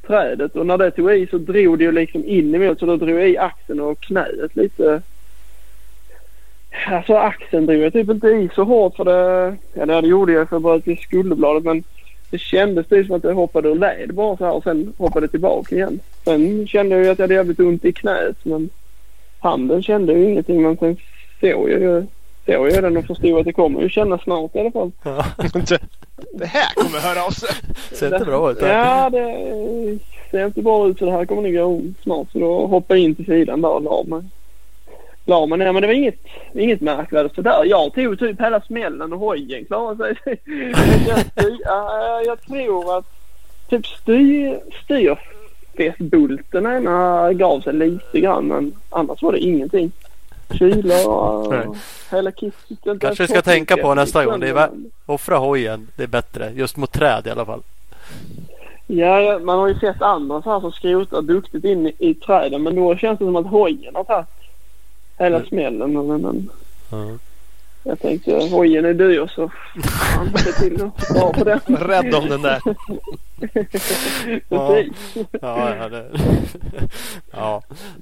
trädet. 0.08 0.56
Och 0.56 0.66
när 0.66 0.78
det 0.78 0.92
tog 0.92 1.12
i 1.12 1.28
så 1.28 1.38
drog 1.38 1.78
det 1.78 1.84
ju 1.84 1.92
liksom 1.92 2.26
in 2.26 2.56
emot 2.56 2.80
så 2.80 2.86
då 2.86 2.98
drog 2.98 3.20
jag 3.20 3.30
i 3.30 3.38
axeln 3.38 3.80
och 3.80 4.00
knäet 4.00 4.56
lite. 4.56 5.02
Alltså 6.88 7.16
axeln 7.16 7.66
drog 7.66 7.82
jag 7.82 7.94
typ 7.94 8.10
inte 8.10 8.28
i 8.28 8.50
så 8.56 8.64
hårt 8.64 8.96
för 8.96 9.06
det, 9.06 9.56
ja 9.74 10.02
det 10.02 10.08
gjorde 10.08 10.34
jag 10.34 10.50
för 10.50 10.56
jag 10.56 10.64
bröt 10.64 11.00
skulderbladet 11.00 11.64
men 11.64 11.84
det 12.30 12.38
kändes 12.38 12.88
typ 12.88 13.08
som 13.08 13.16
att 13.16 13.24
jag 13.24 13.34
hoppade 13.34 13.70
ur 13.70 13.76
led 13.76 14.14
bara 14.14 14.38
så 14.38 14.46
här 14.46 14.54
och 14.54 14.64
sen 14.64 14.94
hoppade 14.98 15.28
tillbaka 15.28 15.76
igen. 15.76 16.00
Sen 16.24 16.68
kände 16.68 16.96
jag 16.96 17.06
ju 17.06 17.12
att 17.12 17.20
jag 17.20 17.24
hade 17.24 17.34
jävligt 17.34 17.60
ont 17.60 17.86
i 17.86 17.94
knät 17.94 18.46
men 18.46 18.70
handen 19.40 19.84
kände 19.84 20.14
ju 20.14 20.30
ingenting 20.30 20.62
men 20.62 20.78
sen 20.78 20.98
såg 21.42 21.70
jag 21.70 21.82
ju 21.82 22.06
såg 22.46 22.70
jag 22.72 22.84
den 22.84 22.98
och 22.98 23.06
förstod 23.06 23.40
att 23.40 23.46
det 23.46 23.54
kommer 23.54 23.82
ju 23.82 23.90
kännas 23.90 24.22
snart 24.24 24.56
i 24.56 24.60
alla 24.60 24.72
fall. 24.72 24.92
Ja, 25.04 25.26
Det- 25.38 25.80
det 26.34 26.46
här 26.46 26.74
kommer 26.76 27.00
höra 27.00 27.26
av 27.26 27.32
sig. 27.32 27.50
ser 27.92 28.14
inte 28.14 28.26
bra 28.26 28.52
ut. 28.52 28.62
här. 28.62 28.86
Ja, 28.86 29.10
det 29.10 30.00
ser 30.32 30.46
inte 30.46 30.62
bra 30.62 30.88
ut 30.88 31.00
så 31.00 31.06
det 31.06 31.12
här 31.12 31.26
kommer 31.26 31.42
nog 31.42 31.54
gå 31.54 31.82
snart. 32.04 32.32
Så 32.32 32.40
då 32.40 32.68
hoppade 32.68 33.00
jag 33.00 33.06
in 33.06 33.16
till 33.16 33.26
sidan 33.26 33.62
där 33.62 33.70
och 33.70 33.82
la 33.84 34.04
mig. 34.08 34.22
La 35.26 35.46
mig 35.46 35.58
ner. 35.60 35.72
Men 35.72 35.82
det 35.82 35.88
var 35.88 35.94
inget, 35.94 36.20
inget 36.54 36.82
märkvärdigt 36.82 37.36
sådär. 37.36 37.64
Jag 37.66 37.94
tog 37.94 38.20
typ 38.20 38.42
hela 38.42 38.62
smällen 38.62 39.14
och 39.14 39.20
hojen 39.20 39.66
klarade 39.66 40.16
sig. 40.24 40.38
jag 42.26 42.42
tror 42.42 42.98
att 42.98 43.06
typ 43.70 43.86
styr, 43.88 44.60
styrfästbulten 44.84 46.66
ena 46.66 47.34
gav 47.34 47.62
sig 47.62 47.74
lite 47.74 48.20
grann 48.20 48.48
men 48.48 48.74
annars 48.90 49.22
var 49.22 49.32
det 49.32 49.40
ingenting. 49.40 49.92
Kylar 50.52 51.08
och 51.10 51.76
hela 52.12 52.32
kittet. 52.32 53.00
Kanske 53.02 53.24
vi 53.24 53.28
ska 53.28 53.42
tänka 53.42 53.78
på 53.78 53.94
nästa 53.96 54.26
gång. 54.26 54.40
Det 54.40 54.50
är 54.50 54.70
Offra 55.06 55.38
hojen. 55.38 55.88
Det 55.96 56.04
är 56.04 56.08
bättre. 56.08 56.52
Just 56.56 56.78
mot 56.78 56.92
träd 56.92 57.28
i 57.28 57.30
alla 57.30 57.46
fall. 57.46 57.62
Ja, 58.88 59.20
ja, 59.22 59.40
man 59.40 59.60
har 59.60 59.68
ju 59.68 59.80
sett 59.80 60.02
andra 60.02 60.42
så 60.42 60.52
här 60.54 60.60
som 60.60 60.72
skrotar 60.72 61.22
duktigt 61.22 61.66
in 61.66 61.88
i, 61.88 61.94
i 62.00 62.14
träden 62.14 62.64
men 62.64 62.76
då 62.76 62.96
känns 62.96 63.20
det 63.20 63.26
som 63.26 63.36
att 63.36 63.48
hojen 63.48 63.96
har 63.96 64.04
tagit 64.04 64.28
hela 65.18 65.36
Mm. 65.36 65.48
smällen. 65.48 65.94
Men, 66.08 66.22
men 66.22 66.50
Ja. 66.92 67.18
jag 67.84 68.00
tänkte 68.00 68.48
hojen 68.52 68.86
är 68.86 68.94
dyr 68.94 69.28
så 69.36 69.52
fan 69.84 70.38
se 70.38 70.52
till 70.52 70.84
att 70.84 71.06
spara 71.06 71.34
på 71.34 71.44
den. 71.44 71.60
Rädd 71.68 72.16
om 72.16 72.30
den 72.30 72.42
där. 72.42 72.62
Precis. 74.50 74.94
Ja, 75.42 75.76
ja, 75.76 75.90
det... 75.90 76.06
ja. 77.32 77.62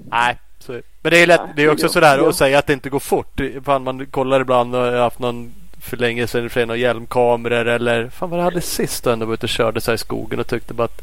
Nej. 0.09 0.37
Så... 0.61 0.71
Men 1.01 1.11
det 1.11 1.17
är 1.17 1.27
lätt. 1.27 1.41
Det 1.55 1.63
är 1.63 1.71
också 1.71 1.89
sådär 1.89 2.29
att 2.29 2.35
säga 2.35 2.59
att 2.59 2.67
det 2.67 2.73
inte 2.73 2.89
går 2.89 2.99
fort. 2.99 3.41
Fan, 3.65 3.83
man 3.83 4.05
kollar 4.05 4.41
ibland 4.41 4.75
och 4.75 4.81
jag 4.81 4.91
har 4.91 4.99
haft 4.99 5.19
någon 5.19 5.53
för 5.81 5.97
länge 5.97 6.27
sedan 6.27 6.49
för 6.49 6.65
några 6.65 6.77
hjälmkameror 6.77 7.67
eller 7.67 8.09
fan 8.09 8.29
vad 8.29 8.39
jag 8.39 8.43
hade 8.43 8.61
sist 8.61 9.03
då 9.03 9.09
ändå 9.09 9.25
var 9.25 9.33
ute 9.33 9.45
och 9.45 9.49
körde 9.49 9.81
sig 9.81 9.95
i 9.95 9.97
skogen 9.97 10.39
och 10.39 10.47
tyckte 10.47 10.73
bara 10.73 10.83
att 10.83 11.01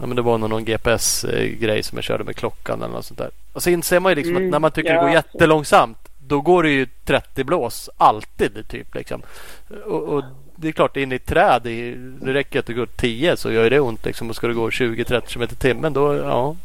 Ja 0.00 0.06
men 0.06 0.16
det 0.16 0.22
var 0.22 0.38
någon 0.38 0.64
GPS-grej 0.64 1.82
som 1.82 1.98
jag 1.98 2.04
körde 2.04 2.24
med 2.24 2.36
klockan 2.36 2.82
eller 2.82 2.94
något 2.94 3.04
sånt 3.04 3.18
där. 3.18 3.30
Och 3.52 3.62
så 3.62 3.70
inser 3.70 4.00
man 4.00 4.12
ju 4.12 4.16
liksom 4.16 4.36
Mm, 4.36 4.46
att 4.46 4.50
när 4.50 4.58
man 4.58 4.70
tycker 4.70 4.94
ja, 4.94 4.94
det 4.94 5.00
går 5.00 5.08
så. 5.08 5.14
jättelångsamt 5.14 5.98
då 6.18 6.40
går 6.40 6.62
det 6.62 6.70
ju 6.70 6.86
30 7.04 7.44
blås 7.44 7.90
alltid 7.96 8.68
typ 8.68 8.94
liksom. 8.94 9.22
Och, 9.84 10.02
och 10.02 10.24
det 10.56 10.68
är 10.68 10.72
klart 10.72 10.96
in 10.96 11.12
i 11.12 11.14
ett 11.14 11.26
träd 11.26 11.60
det, 11.64 11.94
det 11.94 12.34
räcker 12.34 12.58
att 12.58 12.66
det 12.66 12.72
går 12.72 12.86
10 12.96 13.36
så 13.36 13.52
gör 13.52 13.70
det 13.70 13.80
ont 13.80 14.04
liksom. 14.04 14.30
Och 14.30 14.36
ska 14.36 14.46
det 14.46 14.54
gå 14.54 14.68
20-30 14.70 15.20
km 15.20 15.42
i 15.42 15.46
timmen 15.46 15.92
då 15.92 16.14
ja. 16.14 16.56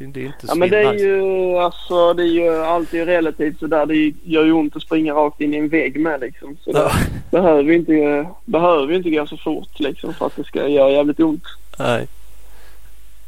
Det, 0.00 0.06
det 0.06 0.20
är 0.20 0.26
inte 0.26 0.46
Ja 0.48 0.54
men 0.54 0.70
det 0.70 0.78
är 0.78 0.92
ju 0.94 1.56
alltså 1.58 2.14
det 2.14 2.22
är 2.22 2.26
ju 2.26 2.56
alltid 2.56 3.04
relativt 3.06 3.58
sådär. 3.58 3.86
Det 3.86 4.12
gör 4.24 4.44
ju 4.44 4.52
ont 4.52 4.76
att 4.76 4.82
springa 4.82 5.14
rakt 5.14 5.40
in 5.40 5.54
i 5.54 5.56
en 5.56 5.68
vägg 5.68 6.00
med 6.00 6.20
liksom. 6.20 6.56
Så 6.64 6.72
det 6.72 6.78
Ja, 6.78 6.90
behöver 7.30 7.62
ju 7.62 7.74
inte, 7.76 8.28
behöver 8.44 8.92
inte 8.94 9.10
gå 9.10 9.26
så 9.26 9.36
fort 9.36 9.80
liksom 9.80 10.14
för 10.14 10.26
att 10.26 10.36
det 10.36 10.44
ska 10.44 10.68
göra 10.68 10.90
jävligt 10.90 11.20
ont. 11.20 11.42
nej. 11.78 12.06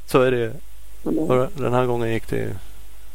Så 0.06 0.22
är 0.22 0.30
det 0.30 0.38
ju. 0.38 0.50
Det- 1.02 1.48
Den 1.62 1.72
här 1.72 1.86
gången 1.86 2.12
gick 2.12 2.28
det 2.30 2.36
ju 2.36 2.50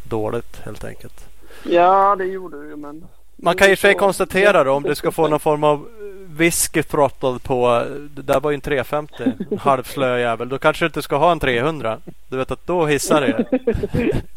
dåligt 0.09 0.61
helt 0.65 0.83
enkelt. 0.83 1.25
Ja 1.69 2.15
det 2.15 2.25
gjorde 2.25 2.61
det 2.63 2.67
ju 2.67 2.75
men. 2.75 3.03
Man 3.43 3.55
kan 3.55 3.69
ju 3.69 3.75
sig 3.75 3.93
konstatera 3.95 4.63
då 4.63 4.71
om 4.71 4.83
du 4.83 4.95
ska 4.95 5.11
få 5.11 5.27
någon 5.27 5.39
form 5.39 5.63
av 5.63 5.87
whisky 6.27 6.83
throttle 6.83 7.39
på. 7.43 7.85
Det 8.15 8.21
där 8.21 8.39
var 8.39 8.51
ju 8.51 8.55
en 8.55 8.61
350 8.61 9.13
halvslö 9.59 10.19
jävel. 10.19 10.49
Då 10.49 10.57
kanske 10.57 10.83
du 10.83 10.87
inte 10.87 11.01
ska 11.01 11.15
ha 11.17 11.31
en 11.31 11.39
300. 11.39 11.97
Du 12.29 12.37
vet 12.37 12.51
att 12.51 12.67
då 12.67 12.85
hissar 12.85 13.21
det. 13.21 13.45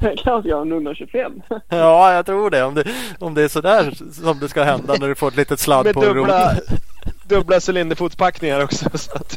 Kanske 0.17 0.49
jag 0.49 0.57
har 0.57 0.63
en 0.63 0.73
125. 0.73 1.43
Ja, 1.69 2.13
jag 2.13 2.27
tror 2.27 2.51
det. 2.51 2.65
Om 2.65 2.75
det, 2.75 2.85
om 3.19 3.35
det 3.35 3.43
är 3.43 3.49
sådär 3.49 3.93
som 4.13 4.39
det 4.39 4.49
ska 4.49 4.63
hända 4.63 4.95
när 5.01 5.09
du 5.09 5.15
får 5.15 5.29
ett 5.29 5.37
litet 5.37 5.61
sladd 5.61 5.85
Med 5.85 5.95
på 5.95 6.01
dubbla, 6.01 6.53
roten. 6.55 6.77
dubbla 7.25 7.61
cylinderfotspackningar 7.69 8.65
också. 8.65 8.91
Så 8.99 9.17
att, 9.17 9.37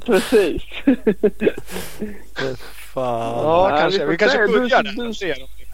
Precis. 0.06 0.62
Fan. 2.94 3.44
ja, 3.44 3.68
Nej, 3.70 3.80
kanske. 3.80 4.04
vi 4.04 4.10
Vi 4.10 4.16
kanske 4.18 4.38
börjar 4.48 4.82
där. 4.82 5.68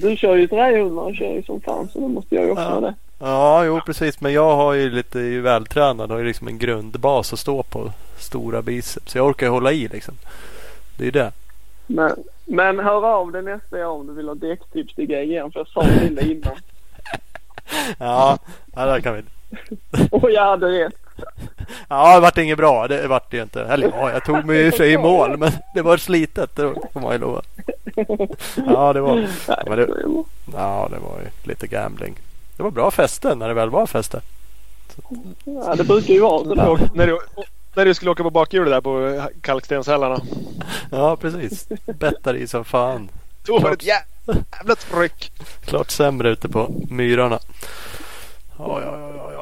Du 0.00 0.16
kör 0.16 0.36
ju 0.36 0.48
300 0.48 1.02
och 1.02 1.14
kör 1.14 1.32
ju 1.34 1.42
som 1.42 1.60
fan 1.60 1.88
så 1.92 2.00
då 2.00 2.08
måste 2.08 2.34
jag 2.34 2.44
ju 2.44 2.50
också 2.50 2.62
Ja. 2.62 2.68
ha 2.70 2.80
det. 2.80 2.94
Ja, 3.18 3.64
jo 3.64 3.80
precis. 3.86 4.20
Men 4.20 4.32
jag 4.32 4.56
har 4.56 4.72
ju 4.72 4.90
lite 4.90 5.18
ju 5.18 5.40
vältränad. 5.40 6.10
Har 6.10 6.18
ju 6.18 6.24
liksom 6.24 6.48
en 6.48 6.58
grundbas 6.58 7.32
att 7.32 7.38
stå 7.38 7.62
på. 7.62 7.90
Stora 8.18 8.62
biceps. 8.62 9.12
Så 9.12 9.18
jag 9.18 9.26
orkar 9.26 9.46
ju 9.46 9.52
hålla 9.52 9.72
i 9.72 9.88
liksom. 9.88 10.14
Det 10.96 11.02
är 11.02 11.04
ju 11.04 11.10
det. 11.10 11.32
Men, 11.86 12.16
men 12.44 12.78
hör 12.78 13.06
av 13.06 13.32
dig 13.32 13.42
nästa 13.42 13.88
år 13.88 14.00
om 14.00 14.06
du 14.06 14.12
vill 14.12 14.28
ha 14.28 14.34
däcktips 14.34 14.94
till 14.94 15.06
GGN 15.06 15.50
för 15.52 15.60
jag 15.60 15.68
sa 15.68 15.82
till 16.00 16.14
dig 16.14 16.32
innan. 16.32 16.56
Ja, 17.98 18.38
ja 18.74 18.84
där 18.86 19.00
kan 19.00 19.14
vi. 19.14 19.22
Och 20.10 20.30
jag 20.30 20.44
hade 20.44 20.66
rätt. 20.84 20.94
Ja, 21.88 22.14
det 22.14 22.20
vart 22.20 22.38
inget 22.38 22.58
bra. 22.58 22.88
Det 22.88 23.08
vart 23.08 23.30
det 23.30 23.36
ju 23.36 23.42
inte. 23.42 23.62
Eller 23.62 23.88
ja, 23.88 24.12
jag 24.12 24.24
tog 24.24 24.44
mig 24.44 24.66
i 24.66 24.72
sig 24.72 24.92
i 24.92 24.98
mål. 25.08 25.36
Men 25.36 25.52
det 25.74 25.82
var 25.82 25.96
slitet. 25.96 26.56
Det 26.56 26.74
får 26.92 27.00
man 27.00 27.12
ju 27.12 27.18
lova. 27.18 27.42
Ja, 28.66 28.92
det 28.92 29.00
var, 29.00 29.14
Nej, 29.48 29.58
men 29.66 29.78
det, 29.78 29.86
så 29.86 30.24
ja, 30.52 30.88
det 30.90 30.98
var 30.98 31.20
ju 31.20 31.48
lite 31.48 31.66
gambling. 31.66 32.14
Det 32.56 32.62
var 32.62 32.70
bra 32.70 32.90
fester 32.90 33.34
när 33.34 33.48
det 33.48 33.54
väl 33.54 33.70
var 33.70 33.86
fester. 33.86 34.20
Ja, 35.44 35.74
det 35.76 35.84
brukar 35.84 36.14
ju 36.14 36.20
vara. 36.20 36.68
Och 36.68 36.80
när, 36.94 37.06
du, 37.06 37.18
när 37.74 37.84
du 37.84 37.94
skulle 37.94 38.10
åka 38.10 38.22
på 38.22 38.30
bakhjulet 38.30 38.72
där 38.72 38.80
på 38.80 39.22
kalkstenshällarna. 39.40 40.20
Ja, 40.90 41.16
precis. 41.16 41.68
Bettar 41.86 42.34
i 42.34 42.46
som 42.46 42.64
fan. 42.64 43.08
Då 43.46 43.58
var 43.58 43.68
det 43.70 43.74
ett 43.74 43.84
jävla 43.84 44.74
tryck. 44.74 45.32
Klart 45.64 45.90
sämre 45.90 46.28
ute 46.30 46.48
på 46.48 46.70
myrarna. 46.90 47.38
Ja, 48.58 48.80
ja, 48.80 48.98
ja, 48.98 48.98
ja, 49.00 49.10
ja, 49.16 49.32
ja. 49.32 49.37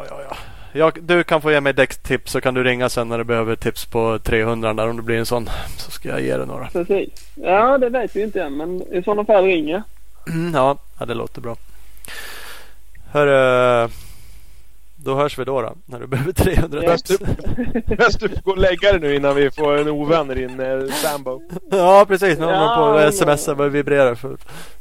Jag, 0.76 0.98
du 1.02 1.24
kan 1.24 1.42
få 1.42 1.52
ge 1.52 1.60
mig 1.60 1.72
däcktips 1.72 2.32
så 2.32 2.40
kan 2.40 2.54
du 2.54 2.64
ringa 2.64 2.88
sen 2.88 3.08
när 3.08 3.18
du 3.18 3.24
behöver 3.24 3.56
tips 3.56 3.84
på 3.86 4.18
300 4.18 4.74
där 4.74 4.88
om 4.88 4.96
det 4.96 5.02
blir 5.02 5.18
en 5.18 5.26
sån. 5.26 5.48
Så 5.78 5.90
ska 5.90 6.08
jag 6.08 6.20
ge 6.20 6.36
dig 6.36 6.46
några. 6.46 6.66
Precis. 6.68 7.08
Ja, 7.34 7.78
det 7.78 7.88
vet 7.88 8.16
vi 8.16 8.22
inte 8.22 8.42
än 8.42 8.56
men 8.56 8.82
i 8.92 9.02
sådana 9.02 9.24
fall 9.24 9.44
ringer. 9.44 9.82
Mm, 10.28 10.54
ja, 10.54 10.78
ja, 10.98 11.06
det 11.06 11.14
låter 11.14 11.40
bra. 11.40 11.56
Hörru, 13.12 13.88
då 14.96 15.14
hörs 15.14 15.38
vi 15.38 15.44
då, 15.44 15.62
då 15.62 15.74
när 15.86 16.00
du 16.00 16.06
behöver 16.06 16.32
300 16.32 16.80
Ja. 16.84 16.96
tips. 16.96 17.20
Bäst 17.86 18.20
du 18.20 18.28
får 18.28 18.42
gå 18.42 18.50
och 18.50 18.58
lägga 18.58 18.92
dig 18.92 19.00
nu 19.00 19.14
innan 19.16 19.34
vi 19.34 19.50
får 19.50 19.76
en 19.78 19.88
ovän 19.88 20.30
i 20.30 20.34
din 20.34 20.60
eh, 20.60 20.86
sambo. 20.92 21.42
Ja, 21.70 22.04
precis. 22.08 22.38
Nu 22.38 22.44
håller 22.44 22.58
man 22.58 22.78
på 22.94 23.00
Ja, 23.00 23.06
att 23.08 23.14
smsa 23.38 23.52
och 23.52 23.74
vibrerar 23.74 24.14
för 24.14 24.36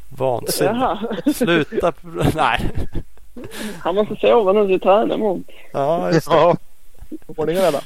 vansinne. 0.10 0.98
Sluta. 1.36 1.94
Nej. 2.36 2.72
Han 3.80 3.96
måste 3.96 4.16
sova 4.16 4.54
nu 4.54 4.68
till 4.68 4.80
träna 4.80 5.16
imorgon. 5.16 5.44
Ja, 5.72 6.12
just 6.12 6.30
det. 6.30 6.36
Ja. 6.36 6.58
Ordning 7.28 7.58
och 7.58 7.64
reda. 7.64 7.82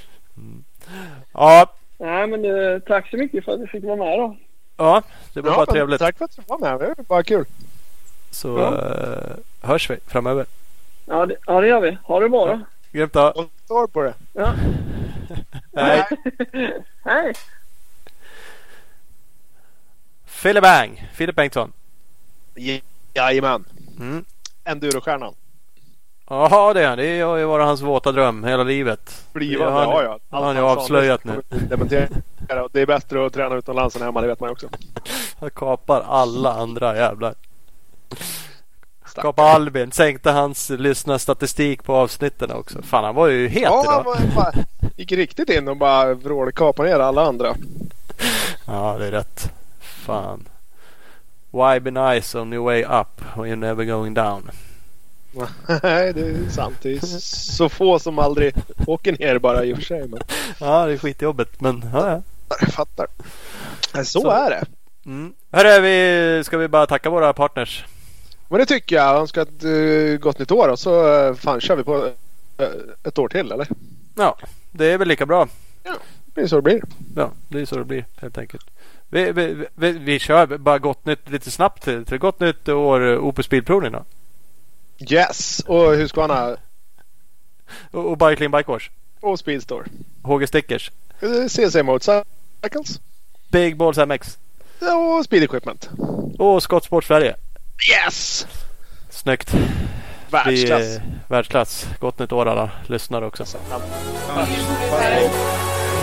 Ja, 1.34 1.74
Nej 1.98 2.28
men 2.28 2.46
eh, 2.46 2.80
tack 2.80 3.10
så 3.10 3.18
mycket 3.18 3.46
för 3.46 3.52
att 3.52 3.60
du 3.60 3.68
fick 3.68 3.84
vara 3.84 3.96
med 3.96 4.20
då. 4.20 4.38
ja, 4.78 5.02
det 5.34 5.42
var 5.42 5.50
Ja, 5.52 5.56
bara 5.56 5.66
men 5.66 5.74
trevligt. 5.74 6.00
Tack 6.00 6.18
för 6.18 6.26
att 6.26 6.36
du 6.36 6.42
var 6.48 6.58
med. 6.60 6.80
Det 6.80 6.88
var 6.98 7.04
bara 7.08 7.24
kul. 7.24 7.46
Så 8.32 8.48
Ja. 8.60 8.76
eh, 8.78 9.36
hörs 9.70 9.90
vi 9.90 9.98
framöver. 10.08 10.46
Ja 11.06 11.26
det, 11.26 11.36
ja, 11.48 11.62
det 11.62 11.68
gör 11.68 11.82
vi. 11.82 11.98
Ha 12.04 12.20
det 12.20 12.30
bra 12.30 12.46
då. 12.46 12.60
Grymt 12.92 13.14
då. 13.14 13.28
Och 13.36 13.50
står 13.66 13.88
på 13.88 14.02
det. 14.04 14.14
Ja. 14.34 14.54
Hej. 15.76 16.06
Hej. 17.06 17.34
Fille 20.26 20.62
Bang. 20.62 21.10
Filip 21.14 21.36
Bengtsson. 21.36 21.72
Jajamän. 23.14 23.66
Mm. 24.00 24.26
Endurostjärnan. 24.72 25.34
Jaha 26.30 26.74
det, 26.74 26.96
det 26.96 27.22
har 27.22 27.38
ju 27.38 27.46
varit 27.46 27.66
hans 27.66 27.82
våta 27.82 28.12
dröm 28.12 28.44
hela 28.44 28.64
livet. 28.64 29.26
Blivande 29.34 29.74
har 29.74 29.86
har 29.86 29.94
han- 29.94 30.04
jag. 30.04 30.20
det 30.30 30.36
har 30.36 30.44
han 30.46 30.56
ju 30.56 30.62
avslöjat 30.62 31.24
nu. 31.24 31.42
Det 32.72 32.82
är 32.82 32.86
bättre 32.86 33.26
att 33.26 33.34
träna 33.34 33.56
utomlands 33.56 33.96
än 33.96 34.02
hemma, 34.02 34.22
det 34.22 34.28
vet 34.28 34.40
man 34.40 34.50
ju 34.50 34.52
också. 34.52 34.68
Han 35.40 35.50
kapar 35.50 36.02
alla 36.08 36.54
andra 36.54 36.96
jävlar. 36.98 37.34
Kapar 39.16 39.44
Albin. 39.44 39.92
Sänkte 39.92 40.32
hans 40.32 40.70
lyssnarstatistik 40.70 41.84
på 41.84 41.96
avsnitten 41.96 42.52
också. 42.52 42.82
Fan 42.82 43.04
han 43.04 43.16
var 43.16 43.28
ju 43.28 43.48
het 43.48 43.62
Ja, 43.62 43.84
han 43.88 44.02
idag. 44.02 44.04
var- 44.04 44.36
bara 44.36 44.54
gick 44.98 45.12
riktigt 45.12 45.50
in 45.50 45.68
och 45.68 45.78
bara 45.78 46.14
vrålkapade 46.14 46.90
ner 46.90 47.00
alla 47.00 47.22
andra. 47.26 47.56
Ja 48.68 48.96
det 49.00 49.08
är 49.08 49.12
rätt. 49.12 49.52
Fan. 49.80 50.48
Why 51.52 51.80
be 51.80 51.92
nice 51.92 52.40
on 52.40 52.54
your 52.54 52.66
way 52.66 52.84
up 52.84 53.22
when 53.36 53.50
you're 53.50 53.56
never 53.56 53.86
going 53.86 54.14
down? 54.14 54.52
Nej, 55.84 56.14
det 56.14 56.22
är 56.22 56.50
sant. 56.50 56.76
Det 56.82 56.92
är 56.92 57.06
så 57.56 57.70
få 57.70 58.00
som 58.00 58.20
aldrig 58.20 58.56
åker 58.88 59.12
ner 59.12 59.40
bara 59.40 59.66
i 59.66 59.74
och 59.74 59.78
för 59.78 59.84
sig. 59.84 60.08
Men 60.08 60.20
Ja 60.60 60.86
det 60.86 60.94
är 60.94 60.98
skitjobbigt 60.98 61.62
men 61.62 61.90
ja, 61.94 62.12
ja. 62.12 62.22
jag 62.62 62.74
fattar. 62.74 63.08
Så, 63.94 64.04
Så. 64.04 64.30
är 64.30 64.50
det. 64.50 64.66
Mm. 65.06 65.34
Hörru, 65.52 65.82
vi, 65.82 66.44
ska 66.44 66.58
vi 66.58 66.68
bara 66.68 66.88
tacka 66.88 67.10
våra 67.10 67.34
partners? 67.34 67.86
Men 68.48 68.60
det 68.60 68.66
tycker 68.66 68.96
jag. 68.96 69.06
Jag 69.06 69.22
önskar 69.22 69.42
ett 69.42 69.64
uh, 69.64 70.18
gott 70.18 70.40
nytt 70.40 70.52
år 70.52 70.68
och 70.68 70.80
så 70.80 71.28
uh, 71.30 71.36
fan 71.36 71.62
kör 71.62 71.76
vi 71.76 71.84
på 71.84 72.12
eh, 72.58 72.68
ett 73.04 73.18
år 73.18 73.28
till 73.28 73.52
eller? 73.52 73.68
Ja, 74.16 74.38
det 74.72 74.86
är 74.86 74.98
väl 74.98 75.08
lika 75.08 75.26
bra. 75.26 75.48
Det 75.84 76.34
blir 76.34 76.48
så 76.48 76.56
det 76.56 76.62
blir. 76.62 76.82
Ja, 77.16 77.32
det 77.48 77.62
är 77.62 77.66
så 77.66 77.78
det 77.78 77.84
blir 77.84 78.06
helt 78.22 78.38
enkelt. 78.38 78.66
Vi, 79.10 79.32
vi, 79.32 79.66
vi, 79.76 79.92
vi 79.92 80.20
kör 80.20 80.58
bara 80.58 80.80
gott 80.80 81.06
nytt 81.06 81.30
lite 81.30 81.52
snabbt 81.52 81.84
till, 81.84 82.06
till 82.06 82.18
gott 82.18 82.40
nytt 82.40 82.70
år 82.70 83.12
eh, 83.12 83.18
Opus 83.20 83.50
Bilprovning 83.50 83.92
då. 83.92 84.06
Yes! 85.10 85.60
Och 85.68 85.92
Husqvarna 85.94 86.58
Och, 87.92 88.06
och 88.12 88.18
Bikling 88.18 88.52
Bike 88.52 88.72
Wash. 88.72 88.90
och 89.22 89.40
Speedstore. 89.40 89.86
HG 90.24 90.48
Stickers. 90.48 90.92
Eh, 91.22 91.48
CC 91.48 91.84
Motorcycles. 91.84 93.00
Big 93.52 93.78
Balls 93.78 93.98
MX. 93.98 94.38
Och 95.18 95.26
Speed 95.26 95.44
Equipment. 95.44 95.90
Och 96.40 96.64
Skottsport 96.64 97.04
Sverige. 97.04 97.36
Yes! 97.92 98.48
Snyggt. 99.10 99.54
Världsklass. 100.32 100.82
Vi, 100.82 100.96
eh, 100.96 101.02
världsklass. 101.28 101.88
Gott 102.00 102.20
nytt 102.20 102.32
år 102.32 102.46
alla 102.46 102.72
lyssnare 102.88 103.26
också. 103.26 103.46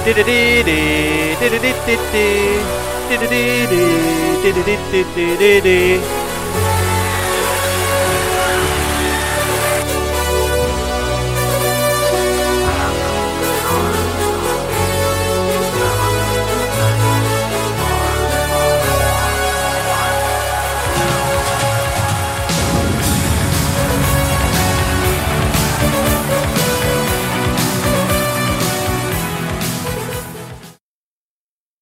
Dee-dee-dee-dee, 0.07 1.35
dee-dee-dee-dee-dee, 1.41 2.61
dee-dee-dee-dee, 3.09 4.53
dee-dee-dee-dee-dee-dee. 4.55 6.26